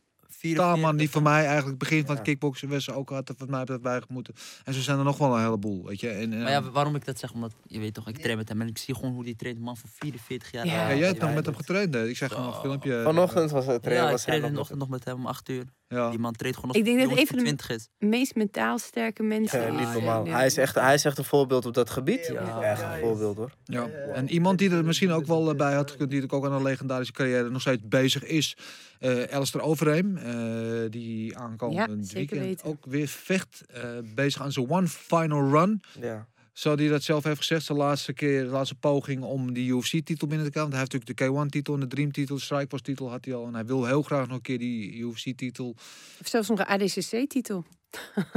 44 0.41 0.73
Taalman, 0.81 0.97
die 0.97 1.09
voor 1.09 1.22
mij 1.22 1.45
eigenlijk 1.45 1.68
het 1.68 1.77
begin 1.77 2.05
van 2.05 2.15
het 2.15 2.23
kickboksen 2.23 2.69
was 2.69 2.91
ook 2.91 3.09
had 3.09 3.34
wat 3.38 3.49
mij 3.49 3.80
bij 3.81 4.01
moeten. 4.07 4.34
En 4.63 4.73
zo 4.73 4.81
zijn 4.81 4.97
er 4.97 5.03
nog 5.03 5.18
wel 5.18 5.35
een 5.35 5.43
heleboel, 5.43 5.85
weet 5.85 5.99
je. 5.99 6.09
En, 6.09 6.34
en, 6.34 6.41
Maar 6.41 6.51
ja, 6.51 6.61
waarom 6.72 6.95
ik 6.95 7.05
dat 7.05 7.19
zeg, 7.19 7.31
omdat 7.34 7.53
je 7.65 7.80
weet 7.80 7.93
toch, 7.93 8.07
ik 8.07 8.18
train 8.18 8.38
met 8.38 8.49
hem 8.49 8.61
en 8.61 8.68
ik 8.68 8.77
zie 8.77 8.95
gewoon 8.95 9.13
hoe 9.13 9.23
die 9.23 9.35
traint, 9.35 9.57
een 9.57 9.63
man 9.63 9.77
van 9.77 9.89
44 9.93 10.51
jaar. 10.51 10.65
Ja. 10.65 10.95
jij 10.95 11.07
hebt 11.07 11.19
nog 11.19 11.34
met 11.34 11.45
hem 11.45 11.55
getraind, 11.55 11.93
hè? 11.93 12.07
Ik 12.07 12.18
zeg 12.18 12.31
gewoon 12.31 12.47
een 12.47 12.59
filmpje. 12.61 13.01
Vanochtend 13.03 13.51
was 13.51 13.65
het 13.65 13.81
trainen. 13.81 14.03
Ja, 14.05 14.09
ik 14.11 14.15
was 14.18 14.26
hij 14.26 14.38
train 14.38 14.51
in 14.53 14.57
nog 14.59 14.73
nog 14.73 14.89
met 14.89 15.05
hem 15.05 15.15
om 15.15 15.26
8 15.26 15.49
uur. 15.49 15.63
Ja. 15.88 16.09
Die 16.09 16.19
man 16.19 16.34
traint 16.34 16.57
gewoon 16.57 16.76
Ik 16.76 16.85
denk 16.85 16.99
dat 16.99 17.11
even 17.11 17.27
van 17.27 17.38
de- 17.38 17.43
20 17.43 17.69
is. 17.69 17.88
Meest 17.97 18.35
mentaal 18.35 18.80
sterke 18.80 19.23
mensen. 19.23 19.61
Ja, 19.61 19.80
niet 19.80 19.93
normaal. 19.93 20.26
Ja. 20.26 20.35
Hij 20.35 20.45
is, 20.45 20.57
echt, 20.57 20.76
hij 20.76 20.93
is 20.93 21.05
echt 21.05 21.18
een 21.18 21.23
voorbeeld 21.23 21.65
op 21.65 21.73
dat 21.73 21.89
gebied. 21.89 22.30
Ja. 22.34 22.61
Echt 22.61 22.81
een 22.81 22.99
voorbeeld 22.99 23.38
hoor. 23.38 23.51
Ja. 23.63 23.88
En 24.13 24.30
iemand 24.30 24.57
die 24.59 24.69
er 24.72 24.85
misschien 24.85 25.11
ook 25.11 25.26
wel 25.26 25.49
eh, 25.49 25.55
bij 25.55 25.73
had 25.73 25.91
gekund, 25.91 26.09
die 26.09 26.19
natuurlijk 26.22 26.34
ook 26.34 26.51
aan 26.51 26.57
een 26.57 26.68
legendarische 26.68 27.13
carrière 27.13 27.49
nog 27.49 27.61
steeds 27.61 27.81
bezig 27.85 28.23
is. 28.23 28.57
Eh 29.01 29.35
Alistair 29.35 29.63
Overeem, 29.63 30.17
eh, 30.17 30.89
die 30.89 31.37
aankomend 31.37 32.07
Ja, 32.09 32.13
weekend 32.17 32.41
weten. 32.41 32.65
ook 32.67 32.85
weer 32.85 33.07
vecht. 33.07 33.63
eh, 33.67 33.97
bezig 34.15 34.41
aan 34.41 34.51
zijn 34.51 34.69
one 34.69 34.87
final 34.87 35.49
run. 35.49 35.81
Ja. 35.99 36.29
Zo 36.53 36.75
die 36.75 36.89
dat 36.89 37.03
zelf 37.03 37.23
heeft 37.23 37.37
gezegd, 37.37 37.65
zijn 37.65 37.77
laatste 37.77 38.13
keer, 38.13 38.43
de 38.43 38.49
laatste 38.49 38.75
poging 38.75 39.23
om 39.23 39.53
die 39.53 39.69
UFC-titel 39.75 40.27
binnen 40.27 40.45
te 40.47 40.53
komen. 40.53 40.69
Want 40.69 40.71
hij 40.71 40.79
heeft 40.79 40.91
natuurlijk 41.07 41.35
de 41.35 41.45
K1-titel 41.45 41.73
en 41.73 41.79
de 41.79 41.87
Dream-titel, 41.87 42.35
de 42.35 42.41
Strikeforce-titel 42.41 43.09
had 43.09 43.25
hij 43.25 43.33
al. 43.33 43.45
En 43.47 43.53
hij 43.53 43.65
wil 43.65 43.85
heel 43.85 44.01
graag 44.01 44.27
nog 44.27 44.35
een 44.35 44.41
keer 44.41 44.57
die 44.59 44.95
UFC-titel. 44.97 45.75
Of 46.21 46.27
zelfs 46.27 46.49
nog 46.49 46.59
een 46.59 46.65
ADCC-titel. 46.65 47.65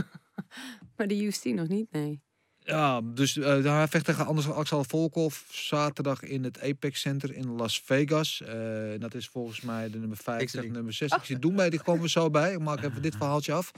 maar 0.97 1.09
de 1.09 1.23
UFC 1.23 1.45
nog 1.45 1.69
niet, 1.69 1.91
nee. 1.93 2.23
Ja, 2.67 3.01
dus 3.05 3.37
eh, 3.37 3.65
hij 3.65 3.89
vecht 3.89 4.05
tegen 4.05 4.27
Anders 4.27 4.51
Axel 4.51 4.85
Volkov 4.85 5.37
zaterdag 5.51 6.23
in 6.23 6.45
het 6.45 6.61
Apex 6.61 7.01
Center 7.01 7.35
in 7.35 7.51
Las 7.51 7.83
Vegas. 7.85 8.43
Eh, 8.43 8.55
dat 8.99 9.15
is 9.15 9.29
volgens 9.29 9.61
mij 9.61 9.91
de 9.91 9.99
nummer 9.99 10.17
5 10.17 10.51
tegen 10.51 10.73
nummer 10.73 10.93
6. 10.93 11.11
Ik 11.11 11.25
zie 11.25 11.39
doen 11.39 11.55
bij, 11.55 11.71
die 11.71 11.83
komen 11.83 12.03
we 12.03 12.09
zo 12.09 12.31
bij. 12.31 12.53
Ik 12.53 12.59
maak 12.59 12.83
even 12.83 13.03
dit 13.03 13.17
verhaaltje 13.17 13.53
af. 13.53 13.73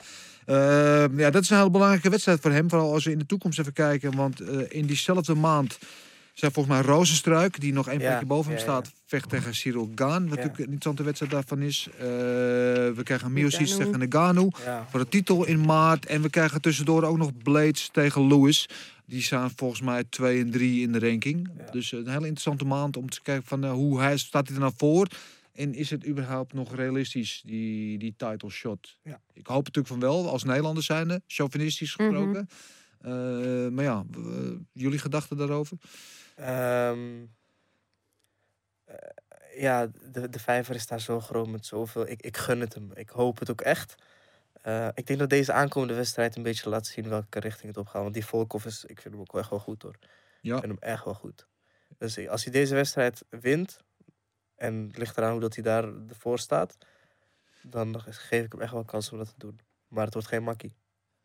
Eh, 0.47 1.05
ja, 1.17 1.31
dat 1.31 1.43
is 1.43 1.51
een 1.51 1.57
heel 1.57 1.71
belangrijke 1.71 2.11
wedstrijd 2.11 2.41
voor 2.41 2.51
hem. 2.51 2.71
Vooral 2.71 2.93
als 2.93 3.05
we 3.05 3.11
in 3.11 3.19
de 3.19 3.27
toekomst 3.27 3.59
even 3.59 3.73
kijken. 3.73 4.17
Want 4.17 4.41
eh, 4.41 4.59
in 4.69 4.87
diezelfde 4.87 5.35
maand 5.35 5.79
zijn 6.39 6.53
volgens 6.53 6.75
mij 6.77 6.85
Rozenstruik, 6.85 7.61
die 7.61 7.73
nog 7.73 7.89
één 7.89 8.01
Ja, 8.01 8.07
plekje 8.09 8.27
boven 8.27 8.51
hem 8.51 8.61
ja, 8.61 8.67
staat, 8.67 8.93
vecht 9.07 9.29
tegen 9.29 9.55
Cyril 9.55 9.91
Gaan. 9.95 10.23
Wat 10.23 10.31
natuurlijk 10.31 10.59
een 10.59 10.65
interessante 10.65 11.03
wedstrijd 11.03 11.33
daarvan 11.33 11.63
is. 11.63 11.89
Eh, 11.93 11.99
we 12.07 13.01
krijgen 13.03 13.33
Miocic 13.33 13.67
tegen 13.67 13.99
Nagano 13.99 14.49
voor 14.91 15.01
de 15.01 15.09
titel 15.09 15.47
in 15.47 15.61
maart. 15.61 16.07
En 16.07 16.23
we 16.23 16.31
krijgen 16.31 16.61
tussendoor 16.61 17.03
ook 17.03 17.17
nog 17.17 17.31
Blades 17.43 17.89
tegen 17.93 18.27
Lewis. 18.27 18.69
Die 19.07 19.23
staan 19.23 19.51
volgens 19.57 19.81
mij 19.81 20.05
2 20.05 20.41
en 20.41 20.51
3 20.51 20.83
in 20.83 20.93
de 20.93 20.99
ranking. 20.99 21.51
Dus 21.71 21.93
een 21.93 22.09
hele 22.09 22.17
interessante 22.17 22.65
maand 22.65 22.97
om 22.97 23.09
te 23.11 23.23
kijken 23.23 23.47
van 23.49 23.65
eh, 23.65 23.73
hoe 23.73 24.01
hij 24.01 24.17
staat 24.17 24.47
hij 24.47 24.57
er 24.57 24.63
nou 24.63 24.73
voor. 24.77 25.09
En 25.53 25.75
is 25.75 25.91
het 25.91 26.07
überhaupt 26.07 26.53
nog 26.53 26.75
realistisch, 26.75 27.43
die, 27.47 27.99
die 27.99 28.15
title 28.17 28.51
shot? 28.51 28.97
Ja. 29.03 29.21
Ik 29.33 29.47
hoop 29.47 29.65
natuurlijk 29.65 29.87
van 29.87 30.01
wel, 30.01 30.29
als 30.31 30.45
Nederlanders 30.45 30.87
zijnde, 30.87 31.23
chauvinistisch 31.27 31.97
Mhm. 31.97 32.09
gesproken. 32.09 32.49
Eh, 33.01 33.13
maar 33.69 33.85
ja, 33.85 34.05
jullie 34.73 34.99
gedachten 34.99 35.37
daarover? 35.37 35.77
Ehm, 36.37 37.27
eh, 38.85 38.97
ja, 39.57 39.87
de, 39.87 40.29
de 40.29 40.39
vijver 40.39 40.75
is 40.75 40.87
daar 40.87 41.01
zo 41.01 41.21
groot 41.21 41.49
met 41.49 41.67
zoveel. 41.67 42.09
Ik, 42.09 42.23
ik 42.23 42.37
gun 42.37 42.61
het 42.61 42.75
hem. 42.75 42.93
Ik 42.95 43.09
hoop 43.09 43.39
het 43.39 43.51
ook 43.51 43.61
echt. 43.61 43.95
Eh, 44.63 44.89
ik 44.95 45.07
denk 45.07 45.19
dat 45.19 45.31
deze 45.31 45.53
aankomende 45.53 45.95
wedstrijd 45.95 46.37
een 46.37 46.43
beetje 46.43 46.69
laat 46.69 46.87
zien 46.87 47.09
welke 47.09 47.41
richting 47.41 47.69
het 47.69 47.77
op 47.77 47.87
gaat. 47.87 48.03
Want 48.03 48.15
die 48.15 48.27
Volkov 48.27 48.65
is, 48.65 48.85
ik 48.85 49.01
vind 49.01 49.15
hem 49.15 49.23
ook 49.23 49.39
echt 49.39 49.51
wel 49.51 49.59
goed 49.59 49.83
hoor. 49.83 49.99
Ja. 50.41 50.55
Ik 50.55 50.61
vind 50.61 50.81
hem 50.81 50.91
echt 50.91 51.05
wel 51.05 51.15
goed. 51.15 51.47
Dus 51.99 52.29
als 52.29 52.45
hij 52.45 52.53
deze 52.53 52.75
wedstrijd 52.75 53.25
wint, 53.29 53.81
en 54.55 54.87
het 54.87 54.97
ligt 54.97 55.17
eraan 55.17 55.31
hoe 55.31 55.41
dat 55.41 55.55
hij 55.55 55.65
daar 55.65 55.85
ervoor 56.09 56.39
staat, 56.39 56.77
dan 57.63 58.01
geef 58.01 58.45
ik 58.45 58.53
hem 58.53 58.61
echt 58.61 58.73
wel 58.73 58.85
kans 58.85 59.13
om 59.13 59.19
dat 59.19 59.29
te 59.29 59.39
doen. 59.39 59.61
Maar 59.89 60.05
het 60.05 60.13
wordt 60.13 60.29
geen 60.29 60.43
makkie. 60.43 60.77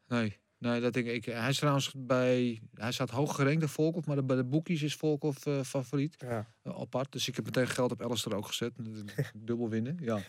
Nee, 0.08 0.40
nee 0.62 0.82
dat 0.82 0.94
denk 0.94 1.08
ik. 1.08 1.26
Hij 1.26 1.50
is 1.50 1.58
trouwens 1.58 1.92
bij, 1.98 2.62
hij 2.74 2.92
staat 2.92 3.10
hoog 3.10 3.36
gerankt, 3.36 3.62
de 3.62 3.68
Volkov, 3.68 4.06
maar 4.06 4.26
bij 4.26 4.36
de 4.36 4.44
boekies 4.44 4.82
is 4.82 4.96
Volkov 4.96 5.46
eh, 5.46 5.62
favoriet. 5.62 6.16
Ja. 6.18 6.48
Eh, 6.62 6.80
apart. 6.80 7.12
Dus 7.12 7.28
ik 7.28 7.36
heb 7.36 7.46
meteen 7.46 7.68
geld 7.68 7.92
op 7.92 8.02
Alistair 8.02 8.36
ook 8.36 8.46
gezet. 8.48 8.74
Dubbel 9.48 9.70
winnen, 9.70 9.98
ja. 10.02 10.20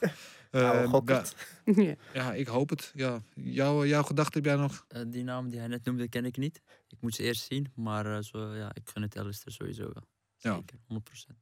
Nou, 0.51 0.77
Eh, 0.77 0.91
gok 0.91 1.09
ja, 1.09 1.17
het. 1.19 1.37
ja. 1.77 1.95
ja, 2.15 2.35
ik 2.35 2.47
hoop 2.47 2.71
het. 2.71 2.93
Ja. 2.95 3.23
Jouw, 3.35 3.87
jouw 3.87 4.03
gedachte 4.03 4.37
heb 4.39 4.47
jij 4.47 4.57
nog? 4.57 4.85
Eh, 4.89 5.03
die 5.07 5.25
naam 5.25 5.49
die 5.49 5.59
hij 5.59 5.69
net 5.69 5.85
noemde, 5.85 6.09
ken 6.09 6.25
ik 6.25 6.37
niet. 6.37 6.63
Ik 6.89 7.01
moet 7.01 7.15
ze 7.15 7.23
eerst 7.23 7.45
zien, 7.47 7.73
maar 7.75 8.17
eh, 8.17 8.23
zo, 8.23 8.55
ja, 8.55 8.71
ik 8.75 8.83
gun 8.89 9.03
het 9.03 9.19
Alistair 9.19 9.53
sowieso 9.55 9.83
wel. 9.93 10.07
Ja. 10.37 10.55
Zeker, 10.55 10.79
100%. 10.87 11.37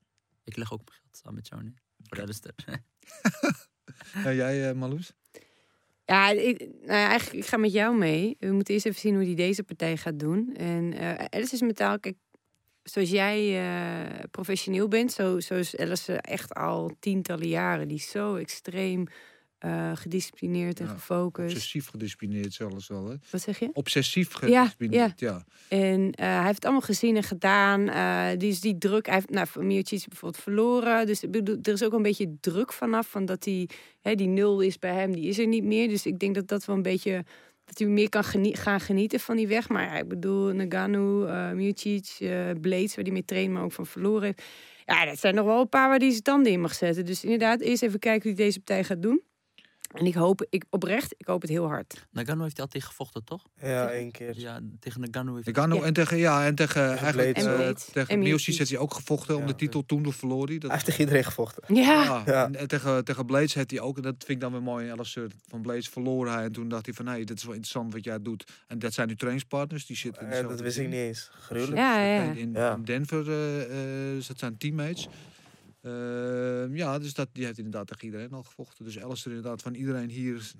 Ik 0.44 0.56
leg 0.56 0.72
ook 0.72 0.82
mijn 0.88 0.98
geld 1.02 1.16
samen 1.16 1.34
met 1.34 1.48
jou 1.48 1.62
neer. 1.62 1.82
Voor 2.02 2.20
Alistair. 2.22 2.54
Ja, 4.24 4.30
jij, 4.42 4.74
Marloes? 4.74 5.12
Ja, 6.10 6.32
nou 6.32 6.56
eigenlijk, 6.86 7.44
ik 7.44 7.46
ga 7.46 7.56
met 7.56 7.72
jou 7.72 7.96
mee. 7.96 8.36
We 8.38 8.52
moeten 8.52 8.74
eerst 8.74 8.86
even 8.86 9.00
zien 9.00 9.14
hoe 9.14 9.24
hij 9.24 9.34
deze 9.34 9.62
partij 9.62 9.96
gaat 9.96 10.18
doen. 10.18 10.54
En 10.56 10.92
eh 10.92 11.24
Alice 11.28 11.54
is 11.54 11.60
metaal, 11.60 12.00
kijk, 12.00 12.16
zoals 12.82 13.10
jij 13.10 13.38
eh, 13.58 14.24
professioneel 14.30 14.88
bent, 14.88 15.12
zo, 15.12 15.40
zo 15.40 15.54
is 15.54 15.76
Alice 15.76 16.12
echt 16.16 16.54
al 16.54 16.96
tientallen 17.00 17.48
jaren. 17.48 17.88
Die 17.88 17.98
zo 17.98 18.34
extreem 18.34 19.06
eh, 19.60 19.90
gedisciplineerd 19.94 20.80
en 20.80 20.86
Ja, 20.86 20.92
gefocust. 20.92 21.54
Obsessief 21.54 21.88
gedisciplineerd 21.88 22.52
zelfs 22.52 22.88
wel, 22.88 23.08
hè? 23.08 23.14
Wat 23.30 23.40
zeg 23.40 23.58
je? 23.58 23.70
Obsessief 23.72 24.32
gedisciplineerd, 24.32 25.20
ja. 25.20 25.44
En 25.68 26.12
eh, 26.12 26.26
hij 26.26 26.42
heeft 26.42 26.54
het 26.54 26.64
allemaal 26.64 26.80
gezien 26.82 27.16
en 27.16 27.22
gedaan. 27.22 27.88
Eh 27.88 28.38
die 28.38 28.50
is 28.50 28.60
die 28.60 28.78
druk. 28.78 29.06
Hij 29.06 29.14
heeft 29.14 29.30
nou, 29.30 29.46
van 29.46 29.66
Miocic 29.66 30.04
bijvoorbeeld 30.08 30.42
verloren. 30.42 31.06
Dus 31.06 31.20
bedoel, 31.30 31.58
er 31.62 31.72
is 31.72 31.82
ook 31.84 31.92
een 31.92 32.02
beetje 32.02 32.36
druk 32.40 32.72
vanaf. 32.72 33.08
Van 33.08 33.24
dat 33.24 33.44
hij, 33.44 33.68
hè, 34.00 34.14
die 34.14 34.26
nul 34.28 34.60
is 34.60 34.78
bij 34.78 34.94
hem, 34.94 35.12
die 35.12 35.28
is 35.28 35.38
er 35.38 35.46
niet 35.46 35.64
meer. 35.64 35.88
Dus 35.88 36.06
ik 36.06 36.18
denk 36.18 36.34
dat 36.34 36.48
dat 36.48 36.64
wel 36.64 36.76
een 36.76 36.82
beetje. 36.82 37.24
Dat 37.64 37.78
hij 37.78 37.88
meer 37.88 38.08
kan 38.08 38.24
genie- 38.24 38.56
gaan 38.56 38.80
genieten 38.80 39.20
van 39.20 39.36
die 39.36 39.48
weg. 39.48 39.68
Maar 39.68 39.82
ja, 39.82 39.98
ik 39.98 40.08
bedoel, 40.08 40.52
Nagano, 40.52 41.24
eh 41.24 41.50
Miocic, 41.52 42.16
Blades, 42.60 42.94
waar 42.94 43.04
hij 43.04 43.12
mee 43.12 43.24
traint, 43.24 43.52
maar 43.52 43.62
ook 43.62 43.72
van 43.72 43.86
verloren 43.86 44.22
heeft. 44.22 44.42
Ja, 44.84 45.04
dat 45.04 45.18
zijn 45.18 45.34
nog 45.34 45.44
wel 45.46 45.60
een 45.60 45.68
paar 45.68 45.88
waar 45.88 45.98
hij 45.98 46.10
zijn 46.10 46.22
tanden 46.22 46.52
in 46.52 46.60
mag 46.60 46.74
zetten. 46.74 47.04
Dus 47.04 47.24
inderdaad, 47.24 47.60
eerst 47.60 47.82
even 47.82 47.98
kijken 47.98 48.28
hoe 48.28 48.36
hij 48.38 48.44
deze 48.46 48.58
partij 48.58 48.84
gaat 48.84 49.02
doen. 49.02 49.22
En 49.94 50.06
ik 50.06 50.14
hoop, 50.14 50.46
ik, 50.50 50.64
oprecht, 50.70 51.14
ik 51.16 51.26
hoop 51.26 51.40
het 51.40 51.50
heel 51.50 51.66
hard. 51.66 52.06
Nagano 52.10 52.42
heeft 52.42 52.56
hij 52.56 52.64
al 52.64 52.70
tegen 52.70 52.88
gevochten, 52.88 53.24
toch? 53.24 53.42
Ja, 53.62 53.90
één 53.90 54.10
keer. 54.10 54.38
Ja, 54.38 54.60
tegen 54.80 55.00
Nagano 55.00 55.34
heeft 55.34 55.56
nog, 55.56 55.78
Ja. 55.78 55.82
en 55.82 55.92
tegen, 55.92 56.16
ja, 56.16 56.46
en 56.46 56.54
tegen, 56.54 56.88
eigenlijk, 56.96 57.36
eh. 57.36 57.66
En 57.66 57.74
tegen 57.92 58.14
En 58.14 58.18
Miocic 58.18 58.58
heeft 58.58 58.70
hij 58.70 58.78
ook 58.78 58.94
gevochten 58.94 59.36
om 59.36 59.46
de 59.46 59.54
titel. 59.54 59.86
Toen 59.86 60.02
door 60.02 60.12
verloor 60.12 60.46
hij. 60.46 60.58
Dat 60.58 60.62
Hij 60.62 60.72
heeft 60.72 60.84
tegen 60.84 61.00
iedereen 61.00 61.24
gevochten. 61.24 61.74
Ja, 61.74 61.82
Ja, 61.82 62.22
Ja. 62.26 62.44
En, 62.44 62.56
en 62.56 62.68
tegen, 62.68 63.04
tegen 63.04 63.26
Blades 63.26 63.54
heeft 63.54 63.70
hij 63.70 63.80
ook, 63.80 63.96
en 63.96 64.02
dat 64.02 64.14
vind 64.18 64.30
ik 64.30 64.40
dan 64.40 64.52
weer 64.52 64.62
mooi 64.62 64.86
in 64.86 64.92
Alistair, 64.92 65.30
van 65.48 65.62
Blades 65.62 65.88
verloor 65.88 66.28
hij. 66.28 66.44
En 66.44 66.52
toen 66.52 66.68
dacht 66.68 66.86
hij 66.86 66.94
van, 66.94 67.04
nee, 67.04 67.24
dit 67.24 67.36
is 67.36 67.44
wel 67.44 67.52
interessant 67.54 67.92
wat 67.92 68.04
jij 68.04 68.22
doet. 68.22 68.52
En 68.66 68.78
dat 68.78 68.92
zijn 68.92 69.08
nu 69.08 69.16
trainingspartners, 69.16 69.86
die 69.86 69.96
zitten 69.96 70.22
in 70.26 70.32
Eh, 70.32 70.48
dat 70.48 70.60
wist 70.60 70.78
ik 70.78 70.84
niet 70.86 70.94
eens. 70.94 71.30
Gruwelijk. 71.32 71.76
Ja, 71.76 72.04
ja. 72.04 72.22
In, 72.22 72.36
in 72.36 72.52
Ja. 72.52 72.76
Denver, 72.84 73.28
eh, 73.30 73.62
eh, 73.62 74.14
dus 74.14 74.26
dat 74.26 74.38
zijn 74.38 74.56
teammates. 74.58 75.08
Eh, 75.80 76.76
ja, 76.76 76.98
dus 76.98 77.14
dat, 77.14 77.28
die 77.32 77.44
heeft 77.44 77.58
inderdaad 77.58 77.86
tegen 77.86 78.04
iedereen 78.04 78.32
al 78.32 78.42
gevochten. 78.42 78.84
Dus 78.84 79.02
Alistair 79.02 79.36
inderdaad 79.36 79.62
van 79.62 79.74
iedereen 79.74 80.08
hier, 80.08 80.52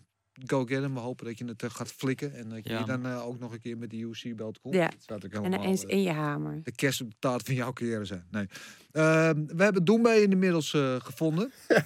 go 0.46 0.64
get 0.64 0.80
him. 0.80 0.94
We 0.94 1.00
hopen 1.00 1.26
dat 1.26 1.38
je 1.38 1.44
het 1.44 1.62
eh, 1.62 1.70
gaat 1.70 1.92
flikken. 1.92 2.34
En 2.34 2.48
dat 2.48 2.64
je 2.64 2.70
Ja, 2.70 2.76
hier 2.76 2.86
dan 2.86 3.06
eh, 3.06 3.26
ook 3.26 3.38
nog 3.38 3.52
een 3.52 3.60
keer 3.60 3.78
met 3.78 3.90
de 3.90 3.96
UFC-belt 3.96 4.60
komt. 4.60 4.74
Ja. 4.74 4.90
Dat 5.06 5.22
helemaal, 5.22 5.62
en, 5.62 5.74
eh, 5.74 5.84
en 5.86 6.02
je 6.02 6.10
hamer. 6.10 6.60
de 6.62 6.72
kerst 6.72 7.00
op 7.00 7.10
de 7.10 7.16
taart 7.18 7.46
van 7.46 7.54
jouw 7.54 7.72
carrière 7.72 8.04
zijn. 8.04 8.26
Nee. 8.30 8.46
Ehm, 8.92 9.46
we 9.46 9.62
hebben 9.62 9.84
Doembe 9.84 10.22
inmiddels 10.22 10.70
gevonden. 10.98 11.52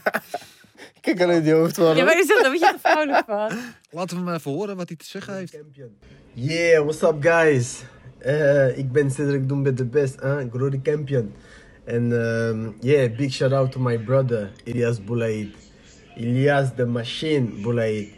Kijk 1.01 1.21
alleen 1.21 1.43
die 1.43 1.53
hoofdvallen. 1.53 1.97
Ja, 1.97 2.05
maar 2.05 2.19
is 2.19 2.27
dat 2.27 2.43
daar 2.43 2.51
word 2.51 2.61
je 2.61 2.77
vrolijk 2.83 3.25
van? 3.27 3.59
Laten 3.91 4.17
we 4.17 4.25
hem 4.25 4.35
even 4.35 4.51
horen 4.51 4.77
wat 4.77 4.89
hij 4.89 4.97
te 4.97 5.05
zeggen 5.05 5.37
heeft. 5.37 5.59
Yeah, 6.33 6.83
what's 6.83 7.03
up 7.03 7.23
guys? 7.23 7.83
Eh, 8.25 8.79
ik 8.79 8.93
ben 8.93 9.11
Cedric 9.11 9.49
Doembe 9.49 9.75
de 9.75 9.85
best, 9.85 10.21
huh? 10.21 10.41
Grote 10.51 10.81
champion. 10.83 11.33
En 11.87 12.13
um, 12.13 12.75
yeah, 12.81 13.09
big 13.09 13.31
shout 13.31 13.53
out 13.53 13.71
to 13.73 13.79
my 13.79 13.99
brother, 13.99 14.51
Ilyas 14.67 14.99
Boulaid. 14.99 15.53
Ilyas 16.17 16.75
the 16.77 16.87
machine 16.87 17.63
Boulaid. 17.63 18.15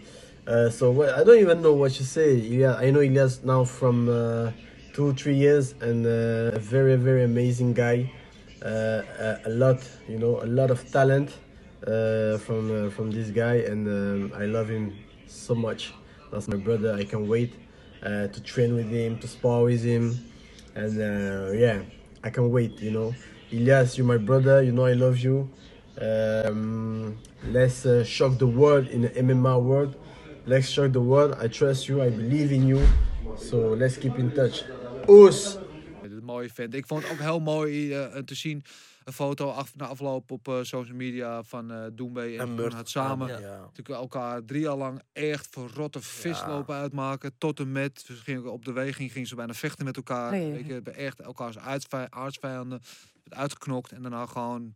Uh, 0.46 0.70
so 0.70 0.92
what, 0.92 1.08
I 1.08 1.24
don't 1.24 1.40
even 1.40 1.62
know 1.62 1.72
what 1.72 1.98
you 1.98 2.04
say. 2.04 2.36
Ilyas, 2.40 2.78
I 2.78 2.90
know 2.92 3.00
Ilyas 3.00 3.42
now 3.42 3.64
from 3.64 4.08
uh, 4.08 4.52
two, 4.92 5.12
three 5.14 5.34
years 5.34 5.74
and 5.80 6.06
uh, 6.06 6.54
a 6.54 6.60
very, 6.60 6.94
very 6.94 7.24
amazing 7.24 7.72
guy. 7.72 8.12
Uh, 8.64 9.02
a, 9.18 9.40
a 9.46 9.50
lot, 9.50 9.82
you 10.08 10.18
know, 10.18 10.40
a 10.42 10.46
lot 10.46 10.70
of 10.70 10.88
talent 10.92 11.36
uh, 11.86 12.38
from 12.38 12.86
uh, 12.86 12.90
from 12.90 13.10
this 13.10 13.30
guy, 13.30 13.56
and 13.56 13.86
um, 13.88 14.32
I 14.40 14.46
love 14.46 14.68
him 14.68 14.96
so 15.26 15.54
much. 15.54 15.92
That's 16.32 16.48
my 16.48 16.56
brother. 16.56 16.94
I 16.94 17.04
can't 17.04 17.26
wait 17.26 17.52
to 18.02 18.40
train 18.44 18.74
with 18.74 18.88
him, 18.88 19.18
to 19.18 19.28
spar 19.28 19.62
with 19.64 19.82
him, 19.82 20.18
and 20.74 20.96
yeah, 21.58 21.82
I 22.24 22.30
can't 22.30 22.50
wait. 22.50 22.80
You 22.80 22.92
know, 22.92 23.14
Elias, 23.56 23.96
you're 23.96 24.06
my 24.06 24.18
brother. 24.18 24.62
You 24.62 24.72
know 24.72 24.86
I 24.86 24.94
love 24.94 25.18
you. 25.18 25.48
Um, 26.00 27.16
let's 27.52 27.84
uh, 27.86 28.04
shock 28.04 28.38
the 28.38 28.46
world 28.46 28.88
in 28.88 29.00
the 29.02 29.08
MMA 29.10 29.62
world. 29.62 29.94
Let's 30.44 30.68
shock 30.68 30.92
the 30.92 31.00
world. 31.00 31.34
I 31.44 31.48
trust 31.48 31.86
you. 31.88 32.02
I 32.02 32.10
believe 32.10 32.52
in 32.52 32.66
you. 32.66 32.80
So 33.38 33.74
let's 33.76 33.96
keep 33.98 34.18
in 34.18 34.32
touch. 34.32 34.64
Oes. 35.08 35.58
Een 36.02 36.24
mooie 36.24 36.48
vent. 36.52 36.74
Ik 36.74 36.86
vond 36.86 37.02
het 37.02 37.12
ook 37.12 37.18
heel 37.18 37.40
mooi 37.40 37.92
eh, 37.94 38.18
te 38.24 38.34
zien. 38.34 38.64
Een 39.04 39.12
foto 39.12 39.48
af, 39.50 39.76
na 39.76 39.86
afloop 39.86 40.30
op 40.30 40.48
eh, 40.48 40.58
social 40.62 40.96
media 40.96 41.42
van 41.42 41.70
eh 41.72 41.78
Doembe 41.92 42.20
en, 42.20 42.58
En 42.58 42.72
had 42.72 42.88
samen 42.88 43.28
Ja. 43.28 43.60
natuurlijk 43.60 43.98
elkaar 44.00 44.44
drie 44.44 44.60
jaar 44.60 44.76
lang 44.76 45.00
echt 45.12 45.46
verrotte 45.50 46.00
vis 46.00 46.38
Ja. 46.38 46.48
lopen 46.48 46.74
uitmaken. 46.74 47.32
Tot 47.38 47.60
en 47.60 47.72
met, 47.72 48.04
gingen 48.24 48.52
op 48.52 48.64
de 48.64 48.72
weging 48.72 49.12
gingen 49.12 49.28
ze 49.28 49.34
bijna 49.34 49.52
vechten 49.54 49.84
met 49.84 49.96
elkaar. 49.96 50.36
Je, 50.36 50.72
hebben 50.72 50.94
echt 50.94 51.20
elkaars 51.20 51.58
aardsvij- 51.58 52.06
aardsvijanden 52.10 52.80
het 53.28 53.34
uitgeknokt. 53.38 53.92
En 53.92 54.02
daarna 54.02 54.26
gewoon 54.26 54.72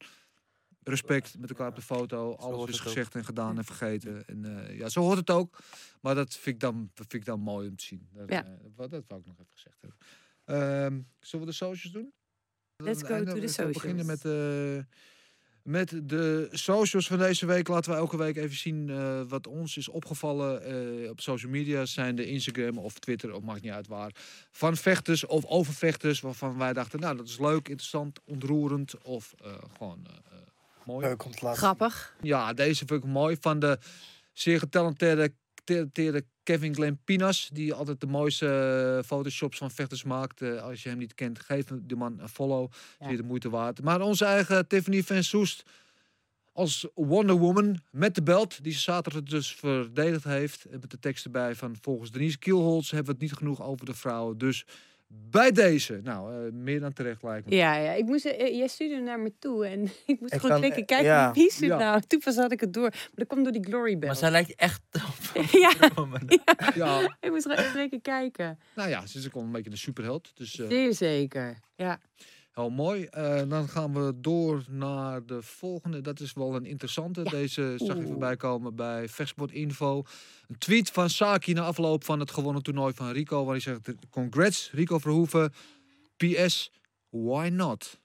respect 0.83 1.39
met 1.39 1.51
elkaar 1.51 1.69
op 1.69 1.75
de 1.75 1.83
foto. 1.83 2.35
Alles 2.35 2.69
is 2.71 2.81
gezegd 2.81 3.15
en 3.15 3.25
gedaan 3.25 3.59
en 3.59 3.65
vergeten. 3.65 4.27
En 4.27 4.67
eh, 4.69 4.79
ja, 4.79 4.89
zo 4.89 5.01
hoort 5.01 5.19
het 5.19 5.31
ook. 5.31 5.59
Maar 6.01 6.15
dat 6.15 6.33
vind 6.33 6.47
ik 6.55 6.61
dan, 6.61 6.91
dat 6.95 7.07
vind 7.09 7.23
ik 7.23 7.25
dan 7.25 7.41
mooi 7.41 7.69
om 7.69 7.77
te 7.77 7.85
zien. 7.85 8.09
Dat, 8.13 8.29
Ja. 8.29 8.45
eh, 8.45 8.51
wat, 8.75 8.91
dat 8.91 9.05
wou 9.09 9.21
ik 9.21 9.27
nog 9.27 9.39
even 9.39 9.53
gezegd 9.53 9.81
hebben. 9.81 9.99
Ehm, 10.45 11.01
zullen 11.21 11.47
we 11.47 11.51
de 11.51 11.57
socials 11.59 11.93
doen? 11.93 12.13
Let's 12.77 13.03
go 13.03 13.25
to 13.25 13.33
the 13.39 13.65
we 13.67 13.73
beginnen 13.73 14.07
met 14.07 14.21
socials. 14.21 14.79
eh, 14.79 14.85
met 15.63 16.01
de 16.03 16.49
socials 16.51 17.07
van 17.07 17.19
deze 17.19 17.47
week. 17.47 17.69
Laten 17.69 17.91
we 17.91 17.97
elke 17.97 18.17
week 18.17 18.37
even 18.37 18.57
zien 18.57 18.91
eh, 18.91 19.21
wat 19.29 19.47
ons 19.47 19.77
is 19.77 19.89
opgevallen 19.89 20.65
eh, 21.03 21.11
op 21.11 21.21
social 21.21 21.51
media. 21.51 21.85
Zijn 21.85 22.17
de 22.17 22.27
Instagram 22.27 22.79
of 22.79 22.99
Twitter, 22.99 23.35
of 23.35 23.43
maakt 23.43 23.63
niet 23.63 23.73
uit 23.73 23.87
waar. 23.87 24.11
Van 24.51 24.77
vechters 24.77 25.27
of 25.27 25.45
over 25.45 25.75
vechters 25.75 26.21
waarvan 26.21 26.59
wij 26.59 26.73
dachten, 26.73 27.01
nou 27.01 27.17
dat 27.17 27.29
is 27.29 27.39
leuk, 27.39 27.69
interessant, 27.69 28.19
ontroerend 28.25 29.03
of 29.03 29.35
eh, 29.45 29.53
gewoon 29.77 30.07
mooi. 30.85 31.07
Leuk 31.07 31.25
om 31.25 31.31
te 31.31 31.45
laten 31.45 31.63
Grappig. 31.63 32.15
Ja, 32.23 32.53
deze 32.53 32.87
vind 32.87 33.05
ik 33.05 33.11
mooi. 33.11 33.37
Van 33.41 33.59
de 33.59 33.79
zeer 34.33 34.59
getalenteerde 34.59 35.33
getalenteerde 35.71 36.25
Kevin 36.43 36.75
Glenn 36.75 37.01
Pinas. 37.05 37.51
Die 37.53 37.75
altijd 37.75 38.01
de 38.01 38.07
mooiste 38.07 38.47
eh, 38.99 39.07
photoshops 39.07 39.59
van 39.59 39.71
vechters 39.71 40.05
maakt. 40.05 40.43
Eh, 40.43 40.63
als 40.63 40.83
je 40.83 40.89
hem 40.89 40.99
niet 40.99 41.15
kent, 41.15 41.39
geef 41.39 41.65
de 41.83 41.97
man 41.97 42.21
een 42.21 42.29
follow. 42.29 42.71
Ja. 42.99 43.09
Je 43.09 43.17
de 43.17 43.23
moeite 43.23 43.51
waard. 43.51 43.83
Maar 43.83 44.01
onze 44.01 44.25
eigen 44.25 44.69
Tiffany 44.69 45.03
Van 45.03 45.23
Soest. 45.23 45.63
Als 46.53 46.87
Wonder 46.95 47.37
Woman 47.37 47.81
met 47.91 48.15
de 48.15 48.23
belt. 48.23 48.63
Die 48.63 48.73
ze 48.73 48.81
zaterdag 48.81 49.23
dus 49.23 49.55
verdedigd 49.55 50.25
heeft. 50.25 50.67
Met 50.71 50.91
de 50.91 50.99
tekst 50.99 51.25
erbij 51.25 51.55
van 51.55 51.77
volgens 51.81 52.11
Denise 52.11 52.39
Kielholz 52.39 52.91
hebben 52.91 53.07
we 53.07 53.13
het 53.13 53.31
niet 53.31 53.39
genoeg 53.39 53.63
over 53.63 53.87
de 53.87 53.95
vrouwen. 53.95 54.39
Dus 54.39 54.67
bij 55.13 55.53
deze. 55.53 56.01
Nou, 56.05 56.47
eh, 56.47 56.53
meer 56.53 56.81
dan 56.81 56.93
terecht 56.93 57.23
lijkt 57.23 57.49
me. 57.49 57.57
Ja, 57.57 57.75
ja. 57.75 57.93
Ik 57.93 58.05
moest, 58.05 58.25
eh, 58.25 58.57
jij 58.57 58.67
stuurde 58.69 58.95
hem 58.95 59.05
naar 59.05 59.21
me 59.21 59.33
toe 59.39 59.67
en 59.67 59.83
ik 60.07 60.21
moest 60.21 60.33
Ik 60.35 60.41
gewoon 60.41 60.61
kan, 60.61 60.71
klikken. 60.71 60.81
eh, 60.81 60.87
Kijk, 60.87 61.03
ja. 61.03 61.33
wie 61.33 61.47
is 61.47 61.55
het 61.61 61.65
Ja. 61.69 61.79
nou? 61.79 62.01
Toen 62.07 62.19
pas 62.21 62.37
had 62.37 62.53
ik 62.53 62.61
het 62.61 62.73
door. 62.73 62.89
Maar 62.91 63.09
dat 63.15 63.27
kwam 63.27 63.43
door 63.43 63.53
die 63.53 63.65
Glory 63.65 63.99
Bell. 63.99 64.09
Maar 64.09 64.17
zij 64.19 64.31
lijkt 64.31 64.55
echt 64.55 64.81
op 65.35 65.43
Ja. 65.53 65.73
Ja, 66.75 67.17
Ik 67.21 67.31
moest 67.31 67.43
gewoon 67.43 67.59
even 67.59 67.77
lekker 67.77 68.01
kijken. 68.01 68.59
nou 68.75 68.89
ja, 68.89 69.07
ze 69.07 69.19
is 69.19 69.27
ook 69.27 69.35
wel 69.35 69.43
een 69.43 69.53
beetje 69.53 69.71
de 69.71 69.77
superheld. 69.77 70.37
Dus 70.37 70.59
eh, 70.61 70.69
Zeer 70.69 70.95
zeker. 70.95 71.59
Ja. 71.77 72.01
Heel 72.61 72.71
mooi. 72.71 73.05
Eh, 73.05 73.43
dan 73.49 73.69
gaan 73.69 73.95
we 73.95 74.13
door 74.17 74.65
naar 74.69 75.27
de 75.27 75.43
volgende. 75.43 76.01
Dat 76.01 76.21
is 76.21 76.33
wel 76.33 76.55
een 76.55 76.65
interessante. 76.67 77.23
Deze 77.23 77.75
zag 77.77 77.89
ik 77.89 77.97
Oeh. 77.97 78.07
voorbij 78.07 78.37
komen 78.37 78.75
bij 78.75 79.09
Vechtsport 79.09 79.53
Info. 79.53 80.03
Een 80.49 80.59
tweet 80.59 80.91
van 80.91 81.11
Saki 81.11 81.53
na 81.53 81.63
afloop 81.63 82.05
van 82.05 82.21
het 82.21 82.31
gewonnen 82.31 82.63
toernooi 82.63 82.95
van 82.95 83.11
Rico. 83.11 83.45
Waar 83.45 83.53
hij 83.53 83.61
zegt, 83.61 83.91
congrats 84.11 84.71
Rico 84.73 84.99
Verhoeven. 84.99 85.53
PS, 86.17 86.71
why 87.09 87.49
not? 87.53 87.99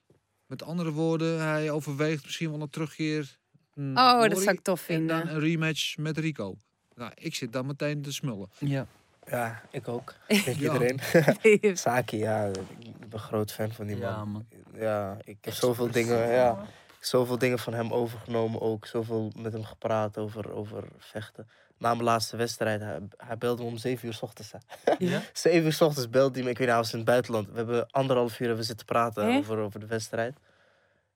Met 0.46 0.62
andere 0.62 0.92
woorden, 0.92 1.40
hij 1.40 1.70
overweegt 1.70 2.24
misschien 2.24 2.50
wel 2.50 2.60
een 2.60 2.70
terugkeer. 2.70 3.38
naar 3.74 4.22
Oh, 4.22 4.28
dat 4.28 4.42
zou 4.42 4.54
ik 4.56 4.60
tof 4.62 4.88
En 4.88 5.06
dan 5.06 5.16
vinden. 5.18 5.34
een 5.34 5.40
rematch 5.40 5.96
met 5.96 6.18
Rico. 6.18 6.56
Nou, 6.94 7.12
ik 7.14 7.34
zit 7.34 7.52
dan 7.52 7.66
meteen 7.66 8.02
te 8.02 8.12
smullen. 8.12 8.48
Ja. 8.58 8.86
Ja, 9.30 9.60
ik 9.70 9.88
ook. 9.88 10.14
Ik 10.26 10.44
denk 10.44 10.56
Ja. 10.58 10.72
iedereen. 10.72 11.76
Saki, 11.76 12.16
ja, 12.18 12.44
ik 12.78 13.08
ben 13.08 13.18
groot 13.20 13.52
fan 13.52 13.72
van 13.72 13.86
die 13.86 13.96
man. 13.96 14.08
Ja, 14.10 14.24
man. 14.24 14.46
Ja, 14.74 15.16
ik 15.24 15.38
heb 15.40 15.54
zoveel 15.54 15.90
dingen, 15.90 16.28
ja, 16.32 16.64
zoveel 17.00 17.38
dingen 17.38 17.58
van 17.58 17.72
hem 17.74 17.92
overgenomen 17.92 18.60
ook. 18.60 18.86
Zoveel 18.86 19.32
met 19.36 19.52
hem 19.52 19.64
gepraat 19.64 20.18
over, 20.18 20.52
over 20.52 20.84
vechten. 20.98 21.48
Na 21.78 21.90
mijn 21.92 22.04
laatste 22.04 22.36
wedstrijd, 22.36 22.80
hij, 22.80 22.98
hij 23.16 23.38
belde 23.38 23.62
me 23.62 23.68
om 23.68 23.76
7 23.76 24.06
uur 24.08 24.14
s 24.14 24.22
ochtends. 24.22 24.52
hè. 24.52 24.58
Ja? 24.98 25.20
7 25.32 25.64
uur 25.64 25.72
s 25.72 25.80
ochtends 25.80 26.10
belde 26.10 26.34
hij 26.34 26.42
me, 26.44 26.50
ik 26.50 26.58
weet 26.58 26.66
niet, 26.66 26.68
hij 26.76 26.76
was 26.84 26.92
in 26.92 26.98
het 26.98 27.06
buitenland. 27.08 27.48
We 27.50 27.56
hebben 27.56 27.90
anderhalf 27.90 28.40
uur 28.40 28.46
hebben 28.46 28.64
zitten 28.64 28.86
praten 28.86 29.36
over, 29.36 29.58
over 29.58 29.80
de 29.80 29.86
wedstrijd. 29.86 30.36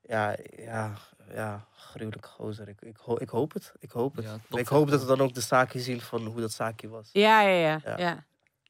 Ja, 0.09 0.37
ja, 0.57 0.93
ja, 1.35 1.67
gruwelijk 1.77 2.27
gozer. 2.27 2.69
Ik, 2.69 2.81
ik, 2.81 2.97
ho- 2.97 3.17
ik 3.19 3.29
hoop 3.29 3.53
het, 3.53 3.73
ik 3.79 3.91
hoop 3.91 4.17
het. 4.17 4.25
Ja, 4.25 4.59
ik 4.59 4.67
hoop 4.69 4.91
dat 4.91 5.01
we 5.01 5.07
dan 5.07 5.21
ook 5.21 5.35
de 5.35 5.41
Saki 5.41 5.79
zien 5.79 6.01
van 6.01 6.27
hoe 6.27 6.41
dat 6.41 6.53
Saki 6.53 6.89
was. 6.89 7.09
Ja, 7.13 7.41
ja, 7.43 7.49
ja. 7.59 7.81
Ja. 7.85 7.99
ja. 7.99 8.25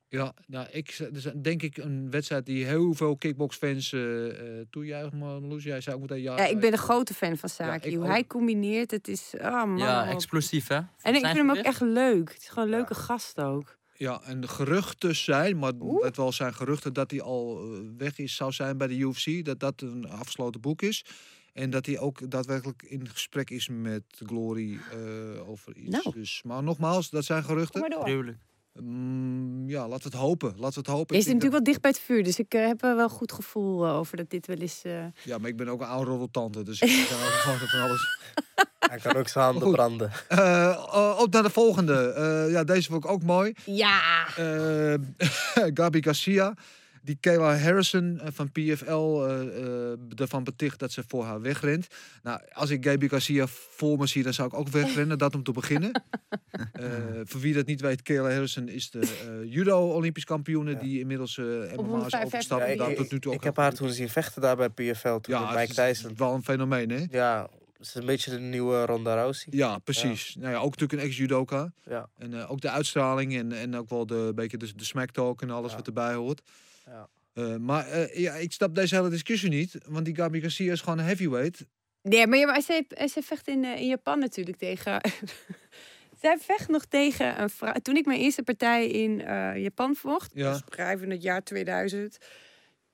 Ja, 0.08 0.32
nou, 0.46 0.66
ik, 0.70 1.08
dus 1.12 1.22
denk 1.42 1.62
ik 1.62 1.76
een 1.76 2.10
wedstrijd 2.10 2.46
die 2.46 2.64
heel 2.64 2.94
veel 2.94 3.16
kickboxfans 3.16 3.92
eh 3.92 4.58
eh 4.60 4.66
toejuichen. 4.70 5.18
Maar 5.18 5.30
Loes, 5.34 5.64
jij 5.64 5.80
zei 5.80 5.94
ook 5.96 6.00
meteen 6.02 6.20
ja. 6.22 6.36
Ja, 6.36 6.44
ik 6.46 6.60
ben 6.60 6.72
een 6.72 6.78
grote 6.78 7.14
fan 7.14 7.36
van 7.36 7.48
Saki. 7.48 7.88
ik 7.88 7.94
Hoe 7.94 8.04
ook. 8.04 8.10
hij 8.10 8.26
combineert, 8.26 8.90
het 8.90 9.08
is... 9.08 9.34
Oh 9.38 9.50
man. 9.64 9.76
Ja, 9.78 10.06
explosief 10.08 10.68
hè? 10.68 10.76
En 11.02 11.14
ik 11.14 11.24
vind 11.24 11.36
hem 11.36 11.50
ook 11.50 11.56
echt 11.56 11.80
leuk. 11.80 12.32
Het 12.32 12.42
is 12.42 12.48
gewoon 12.48 12.64
een 12.64 12.70
leuke 12.70 12.94
gast 12.94 13.40
ook. 13.40 13.78
Ja, 13.94 14.20
en 14.24 14.40
de 14.40 14.48
geruchten 14.48 15.16
zijn, 15.16 15.58
maar 15.58 15.72
Oeh. 15.80 16.04
het 16.04 16.16
wel 16.16 16.32
zijn 16.32 16.54
geruchten 16.54 16.92
dat 16.92 17.10
hij 17.10 17.20
al 17.20 17.62
eh, 17.74 17.80
weg 17.96 18.18
is, 18.18 18.34
zou 18.36 18.52
zijn 18.52 18.78
bij 18.78 18.86
de 18.86 18.96
UFC. 18.96 19.44
Dat 19.44 19.60
dat 19.60 19.80
een 19.80 20.08
afgesloten 20.08 20.60
boek 20.60 20.82
is. 20.82 21.04
En 21.52 21.70
dat 21.70 21.86
hij 21.86 21.98
ook 21.98 22.30
daadwerkelijk 22.30 22.82
in 22.82 23.08
gesprek 23.08 23.50
is 23.50 23.68
met 23.72 24.02
Glory 24.26 24.78
eh, 24.92 25.48
over 25.48 25.76
iets. 25.76 25.90
Nou. 25.90 26.10
Dus, 26.14 26.42
maar 26.44 26.62
nogmaals, 26.62 27.10
dat 27.10 27.24
zijn 27.24 27.44
geruchten. 27.44 27.80
Kom 27.80 27.90
maar 27.90 28.08
door. 28.08 28.34
Mm, 28.74 29.68
ja, 29.68 29.88
laten 29.88 30.10
we 30.10 30.16
het 30.16 30.26
hopen. 30.26 30.48
Laten 30.56 30.74
we 30.74 30.78
het 30.90 30.98
hopen. 30.98 31.16
Je 31.16 31.22
zit 31.22 31.32
natuurlijk 31.34 31.64
wel 31.64 31.72
dicht 31.72 31.80
bij 31.80 31.90
het 31.90 32.00
vuur, 32.00 32.24
dus 32.24 32.38
ik 32.38 32.54
eh, 32.54 32.66
heb 32.66 32.82
er 32.82 32.94
wel 32.96 33.04
een 33.04 33.10
goed 33.10 33.32
gevoel 33.32 33.86
eh, 33.86 33.96
over 33.96 34.16
dat 34.16 34.30
dit 34.30 34.46
wel 34.46 34.56
eens... 34.56 34.82
dat- 34.82 34.92
ja, 35.24 35.38
maar 35.38 35.48
ik 35.50 35.56
ben 35.56 35.68
ook 35.68 35.80
een 35.80 35.86
oude 35.86 36.10
roddeltante, 36.10 36.62
dus 36.62 36.80
ik 36.80 37.06
kan 37.08 37.18
ook 37.18 37.22
gewoon 37.32 37.58
van 37.58 37.80
alles. 37.80 38.18
Hij 38.90 38.98
kan 38.98 39.16
ook 39.16 39.28
zijn 39.28 39.44
handen 39.44 39.62
Goed. 39.62 39.72
branden. 39.72 40.10
Eh, 40.28 41.16
op 41.18 41.32
naar 41.32 41.42
de 41.42 41.50
volgende. 41.50 42.12
Eh, 42.12 42.50
ja, 42.52 42.64
deze 42.64 42.90
vond 42.90 43.04
ik 43.04 43.10
ook 43.10 43.22
mooi. 43.22 43.52
Ja! 43.64 44.26
Eh, 44.36 44.94
Gabi 45.78 46.02
Garcia, 46.02 46.54
die 47.02 47.16
Kayla 47.20 47.56
Harrison 47.58 48.20
eh, 48.20 48.28
van 48.32 48.52
PFL 48.52 48.92
eh, 49.24 49.40
eh, 49.90 49.98
ervan 50.16 50.44
beticht 50.44 50.78
dat 50.78 50.92
ze 50.92 51.02
voor 51.06 51.24
haar 51.24 51.40
wegrent. 51.40 51.86
Nou, 52.22 52.40
als 52.52 52.70
ik 52.70 52.84
Gabi 52.84 53.08
Garcia 53.08 53.46
voor 53.46 53.98
me 53.98 54.06
zie, 54.06 54.22
dan 54.22 54.34
zou 54.34 54.48
ik 54.48 54.54
ook 54.54 54.68
wegrennen, 54.68 55.18
dat 55.18 55.34
om 55.34 55.42
te 55.42 55.52
beginnen. 55.52 55.90
Voor 57.24 57.40
wie 57.40 57.54
dat 57.54 57.66
niet 57.66 57.80
weet, 57.80 58.02
Kayla 58.02 58.30
Harrison 58.30 58.68
is 58.68 58.90
de 58.90 59.44
judo-olympisch 59.48 60.24
kampioene, 60.24 60.70
Ja. 60.70 60.78
die 60.78 61.00
inmiddels 61.00 61.38
eh 61.38 61.44
MMA 61.44 61.64
is 61.64 61.74
155 61.74 62.24
overgestapt. 62.24 62.60
Ja, 62.60 62.84
ik, 62.84 62.90
ik, 62.90 62.96
tot 62.96 63.10
nu 63.12 63.20
toe 63.20 63.32
ik 63.32 63.38
ook 63.38 63.44
heb 63.44 63.56
haar 63.56 63.72
toen 63.74 63.90
zien 63.90 64.08
vechten 64.08 64.42
daar 64.42 64.56
bij 64.56 64.68
PFL, 64.68 65.16
toen 65.16 65.34
Ja, 65.34 65.46
het 65.48 65.58
Mike 65.58 65.70
is 65.70 65.98
Tyson. 65.98 66.16
wel 66.16 66.34
een 66.34 66.42
fenomeen, 66.44 66.90
hè? 66.90 67.04
Ja, 67.10 67.48
ze 67.76 67.80
is 67.80 67.94
een 67.94 68.06
beetje 68.06 68.30
de 68.30 68.38
nieuwe 68.38 68.84
Ronda 68.84 69.14
Rousey. 69.14 69.52
Ja, 69.56 69.78
precies. 69.78 70.34
Nou 70.38 70.50
ja, 70.52 70.58
ook 70.58 70.70
natuurlijk 70.70 70.92
een 71.02 71.06
ex-judoka. 71.08 71.72
Ja. 71.84 72.08
En 72.18 72.46
ook 72.46 72.60
de 72.60 72.70
uitstraling 72.70 73.36
en, 73.36 73.52
en 73.52 73.76
ook 73.76 73.88
wel 73.88 74.06
de, 74.06 74.32
beetje 74.34 74.56
de, 74.56 74.74
de 74.76 74.84
smack 74.84 75.10
talk 75.10 75.42
en 75.42 75.50
alles 75.50 75.70
Ja. 75.70 75.76
wat 75.76 75.86
erbij 75.86 76.14
hoort. 76.14 76.42
Ja. 76.90 77.08
Eh, 77.32 77.56
maar 77.56 77.88
eh, 77.88 78.16
ja, 78.18 78.34
ik 78.34 78.52
snap 78.52 78.74
deze 78.74 78.94
hele 78.94 79.08
discussie 79.08 79.48
niet. 79.48 79.78
Want 79.88 80.04
die 80.04 80.14
Gabi 80.14 80.40
Garcia 80.40 80.72
is 80.72 80.80
gewoon 80.80 80.98
een 80.98 81.04
heavyweight. 81.04 81.66
Nee, 82.02 82.26
maar, 82.26 82.38
ja, 82.38 82.46
maar 82.46 82.62
zij, 82.62 82.86
zij 82.88 83.22
vecht 83.22 83.48
in, 83.48 83.64
eh, 83.64 83.80
in 83.80 83.86
Japan 83.86 84.18
natuurlijk 84.18 84.56
tegen... 84.56 85.00
zij 86.22 86.38
vecht 86.38 86.68
nog 86.68 86.84
tegen 86.84 87.40
een 87.40 87.50
vrouw... 87.50 87.72
Toen 87.82 87.96
ik 87.96 88.06
mijn 88.06 88.20
eerste 88.20 88.42
partij 88.42 88.86
in 88.88 89.20
eh, 89.20 89.56
Japan 89.62 89.94
vocht, 89.94 90.30
Ja. 90.34 90.52
dus 90.52 90.64
begrijp 90.64 91.02
in 91.02 91.10
het 91.10 91.22
jaar 91.22 91.42
2000... 91.42 92.18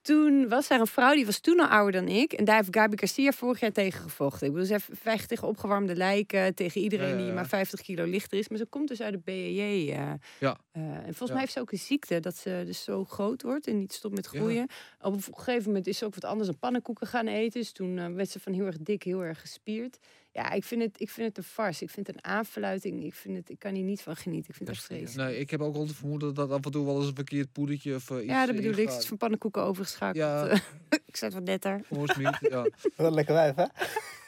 Toen 0.07 0.49
was 0.49 0.71
er 0.71 0.81
een 0.81 0.87
vrouw, 0.87 1.15
die 1.15 1.27
was 1.27 1.39
toen 1.39 1.61
al 1.61 1.67
ouder 1.67 2.01
dan 2.01 2.09
ik. 2.17 2.33
En 2.33 2.45
daar 2.45 2.57
heeft 2.57 2.69
Gabi 2.71 2.97
Garcia 2.97 3.33
vorig 3.33 3.61
jaar 3.61 3.73
tegen 3.73 4.01
gevochten. 4.01 4.47
Ik 4.47 4.53
bedoel, 4.53 4.67
ze 4.67 4.77
vecht 4.93 5.29
tegen 5.29 5.49
opgewarmde 5.49 5.97
lijken. 5.97 6.55
Tegen 6.55 6.81
iedereen 6.81 7.09
Ja, 7.09 7.17
ja, 7.19 7.25
die 7.25 7.33
maar 7.33 7.47
50 7.47 7.81
kilo 7.81 8.05
lichter 8.05 8.39
is. 8.39 8.49
Maar 8.49 8.59
ze 8.59 8.67
komt 8.67 8.89
dus 8.89 9.01
uit 9.01 9.13
de 9.13 9.21
BJJ. 9.25 9.91
eh. 9.93 10.13
Ja. 10.39 10.59
Eh, 10.73 10.83
en 10.83 11.03
volgens 11.03 11.31
mij 11.31 11.41
heeft 11.41 11.53
ze 11.53 11.61
ook 11.61 11.73
een 11.73 11.79
ziekte. 11.79 12.21
Dat 12.21 12.37
ze 12.37 12.63
dus 12.67 12.85
zo 12.85 13.05
groot 13.05 13.43
wordt 13.43 13.67
en 13.67 13.79
niet 13.79 13.93
stopt 13.93 14.15
met 14.15 14.27
groeien. 14.27 14.67
Op 15.01 15.13
een 15.13 15.23
gegeven 15.35 15.67
moment 15.67 15.87
is 15.87 15.99
ze 15.99 16.05
ook 16.05 16.15
wat 16.15 16.25
anders 16.25 16.49
dan 16.49 16.59
pannenkoeken 16.59 17.07
gaan 17.07 17.27
eten. 17.27 17.61
Dus 17.61 17.73
toen 17.73 17.99
eh, 17.99 18.07
werd 18.07 18.31
ze 18.31 18.41
van 18.41 18.53
heel 18.53 18.67
erg 18.67 18.77
dik, 18.79 19.03
heel 19.03 19.23
erg 19.25 19.41
gespierd. 19.41 19.99
Ja, 20.37 20.51
ik 20.51 20.65
vind 20.65 20.83
het, 20.83 21.01
ik 21.01 21.11
vind 21.11 21.29
het 21.29 21.39
een 21.39 21.45
farce. 21.45 21.85
Ik 21.85 21.91
vind 21.91 22.07
het 22.07 22.17
een 22.17 22.25
aanfluiting. 22.25 23.05
Ik, 23.05 23.15
vind 23.15 23.37
het, 23.37 23.51
ik 23.51 23.59
kan 23.59 23.75
hier 23.75 23.85
niet 23.85 24.03
van 24.03 24.17
genieten. 24.17 24.51
Ik 24.51 24.57
vind 24.57 24.69
het 24.69 25.01
echt. 25.03 25.17
Nee, 25.17 25.39
ik 25.39 25.51
heb 25.51 25.61
ook 25.61 25.75
al 25.75 25.81
het 25.81 25.93
vermoeden 25.93 26.35
dat 26.35 26.51
af 26.51 26.65
en 26.65 26.71
toe 26.71 26.85
wel 26.85 26.97
eens 26.99 27.07
een 27.07 27.15
verkeerd 27.15 27.53
poedertje 27.53 27.95
of 27.95 28.11
eh, 28.11 28.17
iets 28.17 28.27
Ja, 28.27 28.47
dat 28.47 28.55
eh, 28.55 28.63
bedoel 28.63 28.79
ik. 28.79 28.89
Het 28.89 29.07
van 29.07 29.17
pannenkoeken 29.17 29.63
overgeschakeld. 29.63 30.17
Ja. 30.17 30.61
Ik 31.07 31.17
zet 31.17 31.35
wat 31.35 31.43
netter. 31.43 31.81
Voorsmiet, 31.85 32.39
ja. 32.41 32.63
Wat 32.97 33.07
een 33.07 33.15
lekker 33.15 33.35
wijf, 33.35 33.55
hè? 33.55 33.65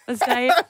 Wat 0.09 0.19
zei 0.19 0.45
je? 0.45 0.63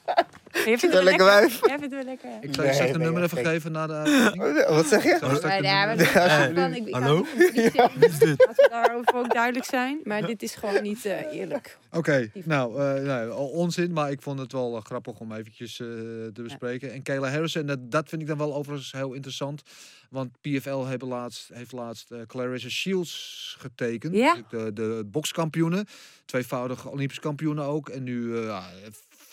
Je 0.51 0.61
vindt 0.63 0.81
het 0.81 0.93
Wel 0.93 1.03
lekker 1.03 1.25
wijf. 1.25 1.59
Jij 1.59 1.79
vindt 1.79 1.83
het 1.83 1.93
wel 1.93 2.03
lekker. 2.03 2.29
Ik 2.41 2.55
zal 2.55 2.63
je 2.63 2.71
Nee, 2.71 2.89
nee, 2.89 2.97
nummer 2.97 3.23
even 3.23 3.45
geven 3.45 3.71
na 3.71 3.87
de 3.87 3.93
uitzending. 3.93 4.67
Wat 4.67 4.87
zeg 4.87 5.03
je? 5.03 5.17
Ja, 5.61 5.85
maar 5.85 5.97
dat 5.97 6.07
is 6.07 6.13
Ja, 6.13 6.53
van, 6.53 6.73
ik, 6.73 6.87
ik 6.87 6.93
Hallo? 6.93 7.25
Laten 7.73 8.35
we 8.55 8.67
daarover 8.69 9.15
ook 9.15 9.33
duidelijk 9.33 9.65
zijn. 9.65 9.99
Maar 10.03 10.25
dit 10.25 10.43
is 10.43 10.55
gewoon 10.55 10.83
niet 10.83 11.05
eh, 11.05 11.33
eerlijk. 11.33 11.77
Oké, 11.91 12.31
nou, 12.33 12.81
eh, 12.81 13.03
nou, 13.03 13.31
al 13.31 13.47
onzin, 13.47 13.93
maar 13.93 14.11
ik 14.11 14.21
vond 14.21 14.39
het 14.39 14.51
wel 14.51 14.75
eh, 14.75 14.83
grappig 14.83 15.19
om 15.19 15.33
eventjes 15.33 15.79
eh, 15.79 15.87
te 16.33 16.41
bespreken. 16.43 16.93
En 16.93 17.01
Kayla 17.01 17.29
Harrison, 17.29 17.65
dat, 17.65 17.91
dat 17.91 18.09
vind 18.09 18.21
ik 18.21 18.27
dan 18.27 18.37
wel 18.37 18.55
overigens 18.55 18.91
heel 18.91 19.13
interessant. 19.13 19.63
Want 20.09 20.41
PFL 20.41 20.85
heeft 20.85 21.01
laatst, 21.01 21.49
heeft 21.53 21.71
laatst 21.71 22.11
eh, 22.11 22.19
Clarissa 22.27 22.69
Shields 22.69 23.55
getekend. 23.59 24.15
Ja. 24.15 24.35
De, 24.49 24.73
de 24.73 25.03
bokskampioene. 25.05 25.85
Tweevoudig 26.25 26.87
Olympisch 26.87 27.19
kampioene 27.19 27.61
ook. 27.61 27.89
En 27.89 28.03
nu, 28.03 28.37
eh, 28.37 28.43
ja, 28.43 28.63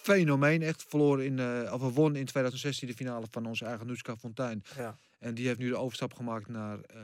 fenomeen 0.06 0.62
echt. 0.62 0.84
Verloren 0.88 1.24
in, 1.24 1.38
eh 1.38 1.72
of 1.72 1.94
won 1.94 2.16
in 2.16 2.24
2016 2.24 2.88
de 2.88 2.94
finale 2.94 3.26
van 3.30 3.46
onze 3.46 3.64
eigen 3.64 3.86
Noeska 3.86 4.16
Fontijn. 4.16 4.64
Ja. 4.76 4.96
En 5.26 5.34
die 5.34 5.46
heeft 5.46 5.58
nu 5.58 5.68
de 5.68 5.76
overstap 5.76 6.14
gemaakt 6.14 6.48
naar 6.48 6.78
eh, 6.80 7.00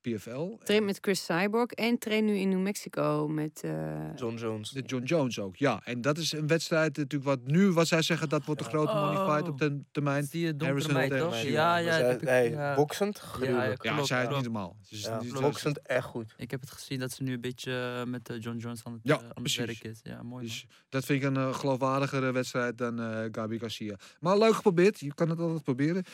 PFL. 0.00 0.56
Train 0.64 0.84
met 0.84 0.98
Chris 1.00 1.24
Cyborg 1.24 1.70
en 1.70 1.98
train 1.98 2.24
nu 2.24 2.36
in 2.36 2.48
New 2.48 2.60
Mexico 2.60 3.28
met... 3.28 3.60
eh, 3.64 3.70
John 4.16 4.36
Jones. 4.36 4.70
De 4.70 4.80
John 4.80 5.04
Jones 5.04 5.38
ook, 5.38 5.56
ja. 5.56 5.80
En 5.84 6.00
dat 6.00 6.18
is 6.18 6.32
een 6.32 6.46
wedstrijd 6.46 6.96
natuurlijk 6.96 7.24
wat 7.30 7.38
nu, 7.44 7.70
wat 7.72 7.86
zij 7.86 8.02
zeggen, 8.02 8.28
dat 8.28 8.44
wordt 8.44 8.60
de 8.62 8.66
grote 8.68 8.94
money 8.94 9.24
fight 9.34 9.48
op 9.48 9.58
de 9.58 9.80
termijn. 9.92 10.26
Die 10.30 10.44
donkere 10.46 10.64
Harrison 10.70 10.92
meid, 10.92 11.18
toch? 11.18 11.40
Ja, 11.42 11.76
ja. 11.76 11.92
Zij- 11.92 12.46
ik- 12.46 12.52
ja. 12.52 12.74
boksend, 12.74 13.16
Ja, 13.16 13.22
gruwelijk. 13.28 13.82
Ja, 13.82 13.92
klopt, 13.92 14.06
zij 14.08 14.20
klopt. 14.26 14.34
niet 14.36 14.44
normaal. 14.52 14.76
Ze 14.82 14.94
is 14.94 15.02
Ja, 15.02 15.40
boksend 15.40 15.82
echt 15.82 16.04
goed. 16.06 16.34
Ik 16.36 16.50
heb 16.50 16.60
het 16.60 16.70
gezien 16.70 16.98
dat 16.98 17.12
ze 17.12 17.22
nu 17.22 17.32
een 17.32 17.40
beetje 17.40 17.72
eh, 18.00 18.10
met 18.10 18.36
John 18.38 18.56
Jones 18.58 18.84
aan 18.84 18.92
het, 18.92 19.00
Ja, 19.04 19.16
aan 19.18 19.24
het 19.24 19.34
precies. 19.34 19.56
werk 19.66 19.84
is. 19.84 20.00
Ja, 20.02 20.22
mooi. 20.22 20.44
Dus 20.44 20.66
dat 20.88 21.04
vind 21.04 21.22
ik 21.22 21.28
een 21.28 21.36
eh, 21.36 21.54
geloofwaardigere 21.54 22.32
wedstrijd 22.32 22.78
dan 22.78 23.00
eh 23.00 23.24
Gabi 23.32 23.58
Garcia. 23.58 23.96
Maar 24.20 24.38
leuk 24.38 24.54
geprobeerd. 24.54 24.98
Je 25.00 25.14
kan 25.14 25.28
het 25.28 25.38
altijd 25.38 25.62
proberen. 25.64 26.04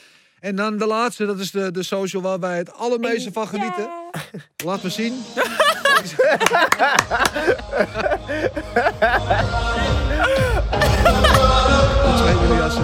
En 0.40 0.56
dan 0.56 0.76
de 0.78 0.86
laatste, 0.86 1.26
dat 1.26 1.38
is 1.38 1.50
de, 1.50 1.70
de 1.70 1.82
social 1.82 2.22
waar 2.22 2.38
wij 2.40 2.56
het 2.56 2.72
allermeeste 2.74 3.32
van 3.32 3.48
genieten. 3.48 3.88
Laat 4.64 4.82
me 4.82 4.90
zien. 4.90 5.14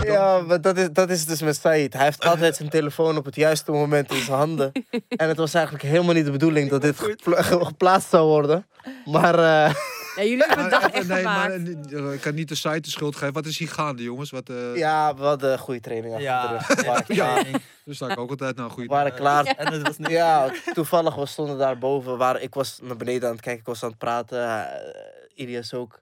Ja, 0.04 0.40
maar 0.46 0.60
dat 0.60 0.76
is, 0.78 0.88
dat 0.92 1.10
is 1.10 1.24
dus 1.24 1.42
met 1.42 1.56
Said. 1.56 1.92
Hij 1.92 2.04
heeft 2.04 2.24
altijd 2.24 2.56
zijn 2.56 2.68
telefoon 2.68 3.16
op 3.16 3.24
het 3.24 3.34
juiste 3.34 3.70
moment 3.72 4.10
in 4.12 4.20
zijn 4.22 4.36
handen. 4.38 4.72
En 5.08 5.28
het 5.28 5.36
was 5.36 5.54
eigenlijk 5.54 5.84
helemaal 5.84 6.14
niet 6.14 6.24
de 6.24 6.30
bedoeling 6.30 6.70
dat 6.70 6.82
dit 6.82 6.98
gepla- 6.98 7.42
geplaatst 7.42 8.08
zou 8.10 8.26
worden. 8.28 8.66
Maar 9.04 9.38
eh, 9.38 9.74
Ja, 10.16 10.22
jullie 10.22 10.44
hebben 10.46 10.58
het 10.64 10.70
dag 10.80 10.82
Even- 10.82 10.92
echt 10.92 11.08
nee, 11.08 11.22
maar 11.22 11.50
gemaakt. 11.50 11.92
eh, 11.92 12.12
ik 12.12 12.20
kan 12.20 12.34
niet 12.34 12.48
de 12.48 12.54
site 12.54 12.80
de 12.80 12.90
schuld 12.90 13.16
geven. 13.16 13.34
Wat 13.34 13.46
is 13.46 13.58
hier 13.58 13.68
gaande, 13.68 14.02
jongens? 14.02 14.30
Wat, 14.30 14.48
eh 14.48 14.76
ja, 14.76 15.14
we 15.14 15.22
hadden 15.22 15.52
een 15.52 15.58
goede 15.58 15.80
training 15.80 16.12
achter 16.14 16.28
Ja, 16.28 16.46
de 16.48 16.52
rug. 16.54 16.66
We 16.66 16.74
klaar. 17.14 17.44
Daar 17.84 17.94
sta 17.94 18.08
ik 18.08 18.18
ook 18.18 18.30
altijd 18.30 18.56
naar. 18.56 18.66
We 18.66 18.72
Goeie 18.72 18.88
waren 18.88 19.14
klaar. 19.14 19.44
En 19.46 19.72
het 19.72 19.82
was 19.86 19.98
niet... 19.98 20.08
Ja, 20.10 20.50
toevallig, 20.72 21.14
we 21.14 21.26
stonden 21.26 21.58
daar 21.58 21.78
boven. 21.78 22.18
Waar, 22.18 22.40
ik 22.40 22.54
was 22.54 22.78
naar 22.82 22.96
beneden 22.96 23.28
aan 23.28 23.34
het 23.34 23.42
kijken, 23.44 23.60
ik 23.60 23.66
was 23.66 23.82
aan 23.82 23.88
het 23.88 23.98
praten. 23.98 24.46
eh, 24.48 25.44
Ilias 25.44 25.74
ook. 25.74 26.00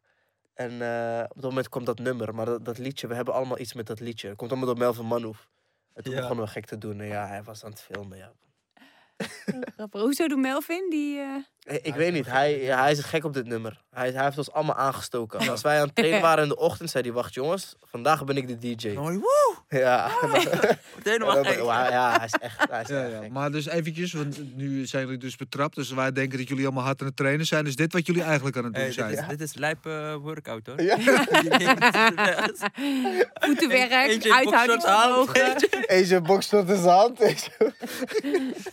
En 0.55 0.71
eh, 0.83 1.23
op 1.29 1.41
dat 1.41 1.51
moment 1.51 1.69
kwam 1.69 1.85
dat 1.85 1.99
nummer. 1.99 2.35
Maar 2.35 2.47
dat, 2.47 2.65
dat 2.65 2.79
liedje, 2.79 3.07
we 3.07 3.15
hebben 3.15 3.35
allemaal 3.35 3.59
iets 3.59 3.75
met 3.75 3.87
dat 3.87 4.01
liedje. 4.01 4.29
Het 4.29 4.37
komt 4.37 4.51
allemaal 4.51 4.69
door 4.69 4.79
Melvin 4.79 5.07
Manouf. 5.07 5.49
En 5.95 6.03
toen 6.03 6.15
Ja. 6.15 6.21
begonnen 6.21 6.45
we 6.45 6.51
gek 6.51 6.67
te 6.67 6.79
doen. 6.79 7.01
En 7.01 7.07
ja, 7.07 7.27
hij 7.27 7.43
was 7.43 7.65
aan 7.65 7.71
het 7.71 7.81
filmen, 7.81 8.19
ja. 8.19 8.33
Hoezo 9.91 10.29
doet 10.29 10.39
Melvin? 10.39 10.87
Die, 10.91 11.19
eh, 11.19 11.35
Ik, 11.65 11.81
ik 11.83 11.95
weet 11.95 12.13
niet, 12.13 12.27
hij, 12.27 12.61
ja, 12.63 12.81
hij 12.81 12.91
is 12.91 13.01
gek 13.01 13.25
op 13.25 13.35
dit 13.35 13.47
nummer. 13.47 13.81
Hij, 13.91 14.11
hij 14.11 14.25
heeft 14.25 14.39
ons 14.39 14.53
allemaal 14.53 14.77
aangestoken. 14.77 15.49
Als 15.51 15.63
wij 15.63 15.81
aan 15.81 15.87
het 15.87 15.95
trainen 15.97 16.21
waren 16.21 16.43
in 16.43 16.49
de 16.49 16.57
ochtend, 16.57 16.91
zei 16.91 17.03
hij: 17.05 17.13
Wacht 17.13 17.35
jongens, 17.35 17.77
vandaag 17.91 18.25
ben 18.25 18.37
ik 18.37 18.49
de 18.49 18.59
DJ. 18.59 18.89
Mooi, 18.95 19.19
woe! 19.19 19.55
Ja, 19.69 20.11
Helemaal 21.03 21.45
ja, 21.67 21.89
ja, 21.91 22.17
hij 22.17 22.27
is 22.27 22.33
echt, 22.41 22.71
hij 22.71 22.83
is 22.83 22.89
Ja, 22.89 23.03
echt 23.03 23.13
ja. 23.13 23.21
gek. 23.21 23.31
Maar 23.31 23.51
dus 23.51 23.67
eventjes, 23.69 24.13
want 24.13 24.57
nu 24.57 24.87
zijn 24.87 25.05
jullie 25.05 25.19
dus 25.19 25.37
betrapt. 25.37 25.75
Dus 25.75 25.91
wij 25.91 26.13
denken 26.13 26.39
dat 26.39 26.49
jullie 26.49 26.65
allemaal 26.65 26.85
hard 26.85 27.01
aan 27.01 27.07
het 27.07 27.17
trainen 27.17 27.47
zijn. 27.47 27.67
Is 27.67 27.77
dit 27.77 27.93
wat 27.93 28.07
jullie 28.07 28.23
eigenlijk 28.23 28.57
aan 28.57 28.65
het 28.65 28.73
doen 28.73 28.83
Hey, 28.83 28.91
dit, 28.93 29.01
zijn? 29.01 29.13
is, 29.19 29.27
dit 29.29 29.41
is 29.41 29.55
lijp 29.55 29.87
eh, 29.87 30.15
workout 30.15 30.67
hoor. 30.67 30.81
Ja. 30.83 30.97
voetenwerk, 33.41 33.91
Eentje 34.11 34.35
uithoudingsvermogen. 34.35 35.57
Eentje 35.87 36.21
bokst 36.21 36.53
in 36.53 36.67
zijn 36.67 36.81
hand. 36.83 37.21
eentje- 37.21 37.73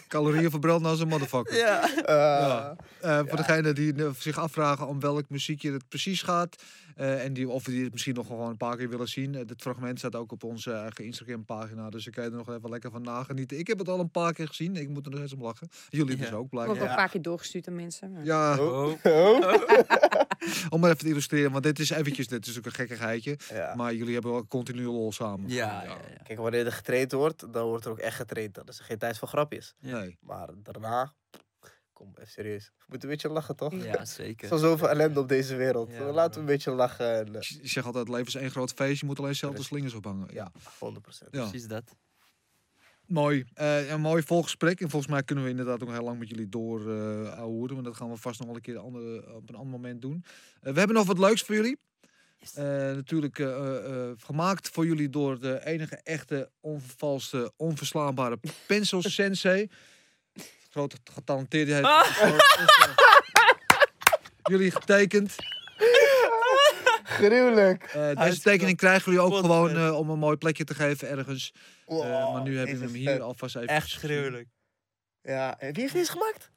Calorieën 0.07 0.49
verbranden 0.49 0.91
als 0.91 0.99
een 0.99 1.07
motherfucker. 1.07 1.55
Ja. 1.57 1.89
Ja. 2.05 2.75
Eh, 3.01 3.19
voor 3.27 3.37
degenen 3.37 3.75
die 3.75 3.93
eh, 3.93 4.09
zich 4.17 4.37
afvragen 4.39 4.87
om 4.87 4.99
welk 4.99 5.29
muziekje 5.29 5.71
het 5.71 5.87
precies 5.89 6.21
gaat. 6.21 6.63
eh, 6.95 7.23
en 7.23 7.33
die, 7.33 7.49
of 7.49 7.63
die 7.63 7.83
het 7.83 7.91
misschien 7.91 8.13
nog 8.15 8.27
gewoon 8.27 8.49
een 8.49 8.57
paar 8.57 8.77
keer 8.77 8.89
willen 8.89 9.07
zien. 9.07 9.31
dit 9.31 9.61
fragment 9.61 9.99
staat 9.99 10.15
ook 10.15 10.31
op 10.31 10.43
onze 10.43 10.71
eigen 10.71 11.03
Instagram 11.05 11.45
pagina. 11.45 11.89
Dus 11.89 12.07
ik 12.07 12.13
kan 12.13 12.23
je 12.23 12.29
er 12.29 12.35
nog 12.37 12.49
even 12.49 12.69
lekker 12.69 12.91
van 12.91 13.01
nagenieten. 13.01 13.57
Ik 13.59 13.67
heb 13.67 13.77
het 13.79 13.89
al 13.89 13.99
een 13.99 14.11
paar 14.11 14.33
keer 14.33 14.47
gezien. 14.47 14.75
Ik 14.75 14.89
moet 14.89 15.05
er 15.05 15.11
nog 15.11 15.19
eens 15.19 15.33
om 15.33 15.41
lachen. 15.41 15.67
Jullie 15.89 16.17
Ja. 16.17 16.23
dus 16.23 16.25
ook 16.25 16.25
Ik 16.25 16.31
heb 16.33 16.39
ook 16.39 16.49
blijkbaar. 16.49 16.89
een 16.89 16.95
paar 16.95 17.09
keer 17.09 17.21
doorgestuurd 17.21 17.67
aan 17.67 17.75
mensen. 17.75 18.11
maar- 18.11 18.25
Ja, 18.25 18.57
Oh. 18.59 18.91
om 20.69 20.79
maar 20.79 20.89
even 20.89 21.01
te 21.03 21.09
illustreren. 21.09 21.51
Want 21.51 21.63
dit 21.63 21.79
is 21.79 21.89
eventjes, 21.89 22.27
dit 22.27 22.47
is 22.47 22.57
ook 22.57 22.65
een 22.65 22.71
gekkigheidje. 22.71 23.37
Ja. 23.53 23.75
Maar 23.75 23.93
jullie 23.93 24.13
hebben 24.13 24.31
wel 24.31 24.47
continu 24.47 24.83
lol 24.83 25.11
samen. 25.11 25.49
Ja, 25.49 25.83
ja, 25.83 25.89
ja. 25.89 25.97
Kijk, 26.23 26.39
wanneer 26.39 26.65
er 26.65 26.71
getraind 26.71 27.11
wordt, 27.11 27.53
dan 27.53 27.65
wordt 27.67 27.85
er 27.85 27.91
ook 27.91 27.99
echt 27.99 28.15
getraind. 28.15 28.53
Dan 28.55 28.65
is 28.67 28.79
er 28.79 28.85
geen 28.85 28.97
tijd 28.97 29.17
voor 29.17 29.27
grapjes. 29.27 29.75
Nee. 29.79 30.17
Maar 30.21 30.47
daarna, 30.63 31.13
kom 31.97 32.09
even 32.15 32.27
serieus. 32.31 32.65
We 32.65 32.85
moeten 32.87 33.09
een 33.09 33.15
beetje 33.15 33.29
lachen, 33.29 33.55
toch? 33.55 33.73
Ja, 33.73 33.93
Er 33.95 34.01
is 34.01 34.13
zeker. 34.13 34.57
zoveel 34.57 34.89
ellende 34.89 35.19
op 35.19 35.29
deze 35.29 35.55
wereld. 35.55 35.91
Ja, 35.91 36.11
Laten 36.11 36.33
we 36.33 36.39
een 36.39 36.45
beetje 36.45 36.71
lachen. 36.71 37.15
En, 37.15 37.35
eh, 37.35 37.41
Je 37.41 37.67
zegt 37.67 37.85
altijd, 37.85 38.07
leven 38.09 38.27
is 38.27 38.35
één 38.35 38.51
groot 38.51 38.71
feest. 38.71 38.99
Je 38.99 39.05
moet 39.05 39.19
alleen 39.19 39.35
zelf 39.35 39.55
de 39.55 39.63
slingers 39.63 39.93
ophangen. 39.93 40.33
Ja. 40.33 40.51
ja, 40.53 40.69
100%. 40.79 41.29
Ja. 41.31 41.41
Precies 41.49 41.67
dat. 41.67 41.95
Mooi. 43.05 43.45
Eh, 43.53 43.89
een 43.89 44.01
mooi 44.01 44.23
volgesprek. 44.23 44.81
En 44.81 44.89
volgens 44.89 45.11
mij 45.11 45.23
kunnen 45.23 45.43
we 45.43 45.49
inderdaad 45.49 45.83
ook 45.83 45.89
heel 45.91 46.03
lang 46.03 46.19
met 46.19 46.29
jullie 46.29 46.49
door 46.49 46.79
eh 46.79 47.33
ouwehoeren. 47.37 47.75
Maar 47.75 47.83
dat 47.83 47.95
gaan 47.95 48.09
we 48.09 48.17
vast 48.17 48.39
nog 48.39 48.47
wel 48.47 48.55
een 48.55 48.61
keer 48.61 48.77
andere, 48.77 49.35
op 49.35 49.49
een 49.49 49.55
ander 49.55 49.71
moment 49.71 50.01
doen. 50.01 50.23
Eh, 50.61 50.73
we 50.73 50.79
hebben 50.79 50.95
nog 50.97 51.05
wat 51.05 51.19
leuks 51.19 51.41
voor 51.41 51.55
jullie. 51.55 51.77
Eh, 52.53 52.63
natuurlijk 52.95 53.39
eh, 53.39 53.47
eh, 53.47 54.09
eh, 54.09 54.17
gemaakt 54.17 54.69
voor 54.69 54.85
jullie 54.85 55.09
door 55.09 55.39
de 55.39 55.65
enige 55.65 55.95
echte, 55.95 56.51
onvervalste, 56.59 57.53
onverslaanbare 57.55 58.39
Pencil 58.67 59.01
Sensei. 59.01 59.69
Grote 60.77 60.97
getalenteerdheid. 61.13 61.85
jullie 64.51 64.71
getekend. 64.71 65.35
Gruwelijk. 67.03 67.83
Eh, 67.83 68.23
deze 68.23 68.41
tekening 68.41 68.77
krijgen 68.77 69.11
jullie 69.11 69.27
ook 69.27 69.35
gewoon 69.35 69.77
eh, 69.77 69.97
om 69.97 70.09
een 70.09 70.19
mooi 70.19 70.37
plekje 70.37 70.63
te 70.63 70.73
geven 70.75 71.09
ergens. 71.09 71.53
Eh, 71.87 72.33
maar 72.33 72.41
nu 72.41 72.57
heb 72.57 72.67
je 72.67 72.73
deze 72.73 72.85
hem 72.85 72.93
hier 72.93 73.11
vet. 73.11 73.21
alvast 73.21 73.55
even. 73.55 73.67
Echt 73.67 73.93
gruwelijk. 73.93 74.47
Ja, 75.21 75.59
en 75.59 75.73
wie 75.73 75.81
heeft 75.81 75.93
deze 75.93 76.11
gemaakt? 76.11 76.51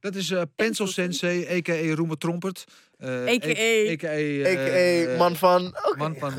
Dat 0.00 0.14
is 0.14 0.30
eh 0.30 0.42
Pencil 0.56 0.86
Sensei, 0.86 1.56
a.k.a. 1.58 1.94
Roemer 1.94 2.18
Trompert. 2.18 2.64
eh, 2.98 3.08
A.k.a.. 3.08 3.92
A.k.a. 3.92 4.08
eh, 4.08 5.12
eh, 5.12 5.18
man 5.18 5.36
van... 5.36 5.76
Man 5.96 6.16
van-? 6.18 6.32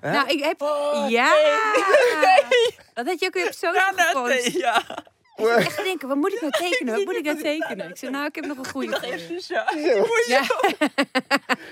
Hè? 0.00 0.10
Nou, 0.10 0.28
ik 0.28 0.42
heb... 0.42 0.62
Oh, 0.62 1.10
ja! 1.10 1.32
Dat 2.94 3.06
had 3.06 3.20
je 3.20 3.26
ook 3.26 3.34
weer 3.34 3.46
op 3.46 3.52
social 3.52 3.74
Ja, 3.74 3.90
net, 3.90 4.06
gepost. 4.06 4.28
nee, 4.28 4.58
ja. 4.58 5.04
Ik 5.38 5.44
zat 5.46 5.56
echt 5.58 5.76
te 5.76 5.82
denken, 5.82 6.08
wat 6.08 6.16
moet 6.16 6.32
ik 6.32 6.40
nou 6.40 6.52
tekenen? 6.68 6.94
Wat 6.94 7.04
moet 7.04 7.14
ik 7.16 7.24
nou 7.24 7.42
tekenen? 7.42 7.88
Ik 7.88 7.96
zei, 7.96 8.10
nou, 8.12 8.26
ik 8.26 8.34
heb 8.34 8.46
nog 8.46 8.58
een 8.58 8.66
goede. 8.68 8.96
voor 8.96 9.06
je. 10.26 10.26
Ja. 10.28 10.46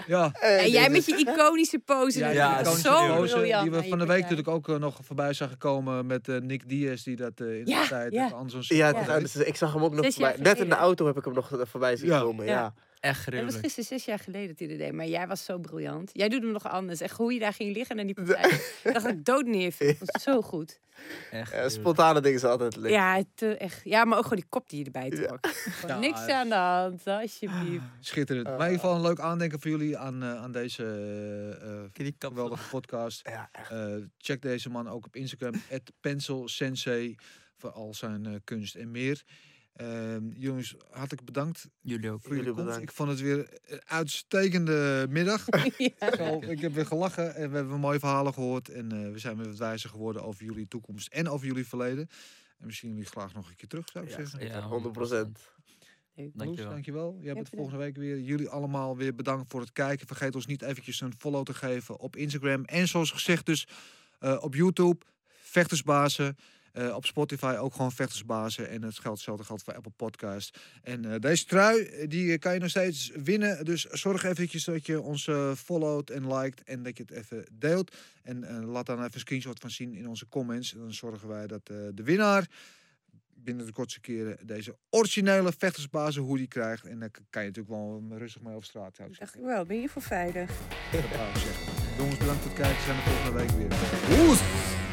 Ja, 0.06 0.30
Hey, 0.32 0.59
En 0.59 0.70
jij 0.70 0.90
met 0.90 1.05
je 1.06 1.16
iconische 1.16 1.78
pose. 1.78 2.18
ja, 2.18 2.28
Ja, 2.30 2.62
dat 2.62 2.74
is 2.76 2.82
zo 2.82 3.16
pose. 3.16 3.59
Die 3.62 3.70
we 3.70 3.82
van 3.88 3.98
de 3.98 4.06
week 4.06 4.20
natuurlijk 4.22 4.48
ook 4.48 4.68
eh, 4.68 4.76
nog 4.76 4.98
voorbij 5.02 5.32
zagen 5.32 5.59
komen 5.59 6.06
met 6.06 6.28
eh, 6.28 6.36
Nick 6.40 6.68
Diaz. 6.68 7.02
Die 7.02 7.16
dat 7.16 7.32
eh, 7.40 7.59
in 7.59 7.64
de 7.64 7.70
Ja, 7.70 7.86
tijd 7.86 8.12
ja. 8.12 8.24
even 8.26 8.76
Ja, 8.76 8.94
het 8.94 9.20
dus 9.20 9.36
ik 9.36 9.56
zag 9.56 9.72
hem 9.72 9.84
ook 9.84 9.94
nog 9.94 10.12
voorbij. 10.12 10.36
Net 10.38 10.59
in 10.60 10.68
de 10.68 10.74
auto 10.74 11.06
heb 11.06 11.16
ik 11.16 11.24
hem 11.24 11.34
nog 11.34 11.51
voorbij 11.62 11.97
zien 11.97 12.09
Ja. 12.09 12.20
komen. 12.20 12.44
Ja. 12.47 12.52
Ja. 12.52 12.74
Echt 13.01 13.14
Dat 13.24 13.24
was 13.24 13.34
gruwelijk. 13.34 13.60
gisteren 13.64 13.84
zes 13.88 14.05
jaar 14.05 14.18
geleden 14.18 14.48
dat 14.48 14.59
hij 14.59 14.68
dat 14.68 14.78
deed. 14.78 14.93
Maar 14.93 15.06
jij 15.06 15.26
was 15.26 15.44
zo 15.44 15.59
briljant. 15.59 16.10
Jij 16.12 16.28
doet 16.28 16.43
hem 16.43 16.52
nog 16.52 16.68
anders. 16.68 17.01
Echt 17.01 17.16
hoe 17.16 17.32
je 17.32 17.38
daar 17.38 17.52
ging 17.52 17.74
liggen 17.76 17.98
en 17.98 18.06
die 18.06 18.14
partij. 18.14 18.51
Ik 18.51 18.80
dacht 18.82 19.05
dat 19.05 19.12
ik 19.14 19.24
dood 19.24 19.47
neer. 19.47 19.74
Dat 19.78 19.94
was 19.98 20.22
zo 20.22 20.43
goed. 20.43 20.80
Echt 20.97 21.31
Ja, 21.31 21.44
gruwelijk. 21.44 21.70
spontane 21.74 22.20
dingen 22.20 22.39
zijn 22.40 22.52
altijd 22.52 22.77
leuk. 22.77 22.90
Ja, 22.90 23.23
eh, 23.36 23.60
echt. 23.60 23.81
ja, 23.85 24.05
maar 24.05 24.16
ook 24.18 24.23
gewoon 24.23 24.39
die 24.39 24.48
kop 24.48 24.68
die 24.68 24.78
je 24.78 24.85
erbij 24.85 25.10
trok. 25.10 25.39
Ja, 25.86 25.98
niks 25.98 26.27
aan 26.28 26.48
de 26.48 26.55
hand, 26.55 27.06
alsjeblieft. 27.06 27.85
Schitterend. 28.01 28.47
maar 28.47 28.55
in 28.59 28.62
ieder 28.64 28.81
geval 28.81 28.94
een 28.97 29.02
leuk 29.02 29.20
aandenken 29.20 29.60
voor 29.60 29.70
jullie 29.70 29.98
aan, 29.98 30.23
eh, 30.23 30.35
aan 30.43 30.52
deze 30.52 30.85
eh, 30.85 31.74
eh, 31.82 31.85
Die 31.93 32.14
kap 32.18 32.31
geweldige 32.31 32.68
podcast. 32.68 33.28
Ja, 33.28 33.48
echt. 33.52 33.70
Eh, 33.70 33.94
check 34.18 34.43
deze 34.43 34.70
man 34.70 34.89
ook 34.89 35.06
op 35.06 35.16
Instagram, 35.16 35.52
Pencil 36.01 36.48
Sensei, 36.48 37.14
voor 37.56 37.70
al 37.70 37.94
zijn 37.94 38.27
eh, 38.27 38.32
kunst 38.44 38.74
en 38.74 38.90
meer. 38.90 39.23
Ehm, 39.77 40.28
jongens, 40.35 40.74
hartelijk 40.90 41.24
bedankt 41.24 41.69
Jullie 41.81 42.11
ook. 42.11 42.23
voor 42.23 42.36
jullie 42.36 42.53
bedankt. 42.55 42.82
Ik 42.82 42.93
vond 42.93 43.09
het 43.09 43.20
weer 43.20 43.59
een 43.65 43.81
uitstekende 43.85 45.07
middag. 45.11 45.44
Ja. 45.78 46.16
Zo, 46.16 46.40
ik 46.43 46.61
heb 46.61 46.73
weer 46.74 46.86
gelachen 46.86 47.35
en 47.35 47.51
we 47.51 47.57
hebben 47.57 47.81
mooie 47.81 47.98
verhalen 47.98 48.35
gehoord. 48.35 48.69
En 48.69 48.93
eh, 48.93 49.11
we 49.12 49.19
zijn 49.19 49.36
weer 49.36 49.47
wat 49.47 49.57
wijzer 49.59 49.90
geworden 49.90 50.23
over 50.23 50.44
jullie 50.44 50.69
toekomst 50.69 51.09
en 51.09 51.28
over 51.28 51.47
jullie 51.47 51.66
verleden. 51.66 52.09
En 52.59 52.66
misschien 52.66 52.89
jullie 52.90 53.05
graag 53.07 53.35
nog 53.35 53.48
een 53.48 53.57
keer 53.57 53.69
terug, 53.69 53.89
zou 53.93 54.05
ik 54.05 54.11
Ja, 54.11 54.16
zeggen. 54.16 54.47
Ja, 54.47 54.69
100%. 54.69 55.39
Loes, 56.15 56.31
Dankjewel. 56.35 56.70
dankjewel. 56.70 57.19
Jij 57.20 57.35
bent 57.35 57.48
volgende 57.48 57.78
week 57.78 57.97
weer. 57.97 58.20
Jullie 58.20 58.48
allemaal 58.48 58.97
weer 58.97 59.15
bedankt 59.15 59.51
voor 59.51 59.61
het 59.61 59.73
kijken. 59.73 60.07
Vergeet 60.07 60.35
ons 60.35 60.47
niet 60.47 60.62
eventjes 60.62 61.01
een 61.01 61.12
follow 61.19 61.44
te 61.44 61.55
geven 61.55 61.98
op 62.01 62.16
Instagram. 62.16 62.65
En 62.65 62.89
zoals 62.89 63.11
gezegd 63.11 63.47
dus 63.47 63.66
eh, 64.19 64.36
op 64.40 64.55
YouTube, 64.55 65.05
Vechtersbazen. 65.27 66.36
Eh, 66.77 66.94
op 66.94 67.07
Spotify 67.07 67.57
ook 67.59 67.74
gewoon 67.74 67.93
Vechtersbazen. 67.93 68.69
En 68.69 68.82
het 68.82 68.98
geldt, 68.98 69.16
hetzelfde 69.16 69.44
geldt 69.44 69.62
voor 69.62 69.74
Apple 69.74 69.93
Podcast. 69.97 70.59
En 70.82 71.12
eh, 71.12 71.20
deze 71.20 71.44
trui, 71.44 71.82
eh, 71.82 72.09
die 72.09 72.39
kan 72.39 72.55
je 72.55 72.61
nog 72.61 72.70
steeds 72.70 73.11
winnen. 73.15 73.65
Dus 73.65 73.85
zorg 73.85 74.24
eventjes 74.24 74.65
dat 74.65 74.86
je 74.86 75.01
ons 75.01 75.27
eh, 75.27 75.53
followt 75.53 76.11
en 76.11 76.35
liked. 76.35 76.62
En 76.62 76.82
dat 76.82 76.97
je 76.97 77.03
het 77.03 77.12
even 77.12 77.47
deelt. 77.53 77.97
En 78.23 78.65
laat 78.65 78.86
dan 78.86 78.98
even 78.98 79.15
een 79.15 79.20
screenshot 79.20 79.61
van 79.61 79.70
zien 79.70 79.94
in 79.94 80.09
onze 80.09 80.28
comments. 80.28 80.73
En 80.73 80.78
dan 80.78 80.93
zorgen 80.93 81.28
wij 81.28 81.47
dat 81.47 81.61
eh, 81.70 81.77
de 81.94 82.03
winnaar 82.03 82.47
binnen 83.35 83.66
de 83.66 83.73
kortste 83.73 84.01
keren 84.01 84.47
deze 84.47 84.77
originele 84.90 85.53
vechtersbazen 85.59 86.23
hoodie 86.23 86.48
krijgt. 86.48 86.85
En 86.85 86.98
daar 86.98 87.11
kan 87.11 87.43
je 87.43 87.48
natuurlijk 87.48 87.77
wel 87.77 88.05
rustig 88.19 88.43
mee 88.43 88.55
op 88.55 88.65
straat. 88.65 88.98
Ik 88.98 89.19
Dacht 89.19 89.35
ik 89.35 89.43
wel, 89.43 89.65
ben 89.65 89.81
je 89.81 89.89
voor 89.89 90.03
veilig? 90.03 90.51
Dat 90.93 91.01
wou 91.16 91.28
ik 91.28 91.36
zeggen. 91.36 91.73
Jongens, 91.98 92.19
bedankt 92.19 92.43
voor 92.43 92.51
het 92.51 92.61
kijken. 92.61 92.77
We 92.77 92.82
zijn 92.82 92.97
er 92.97 93.03
volgende 93.03 93.39
week 93.39 93.51
weer. 93.51 94.28
Oes! 94.28 94.85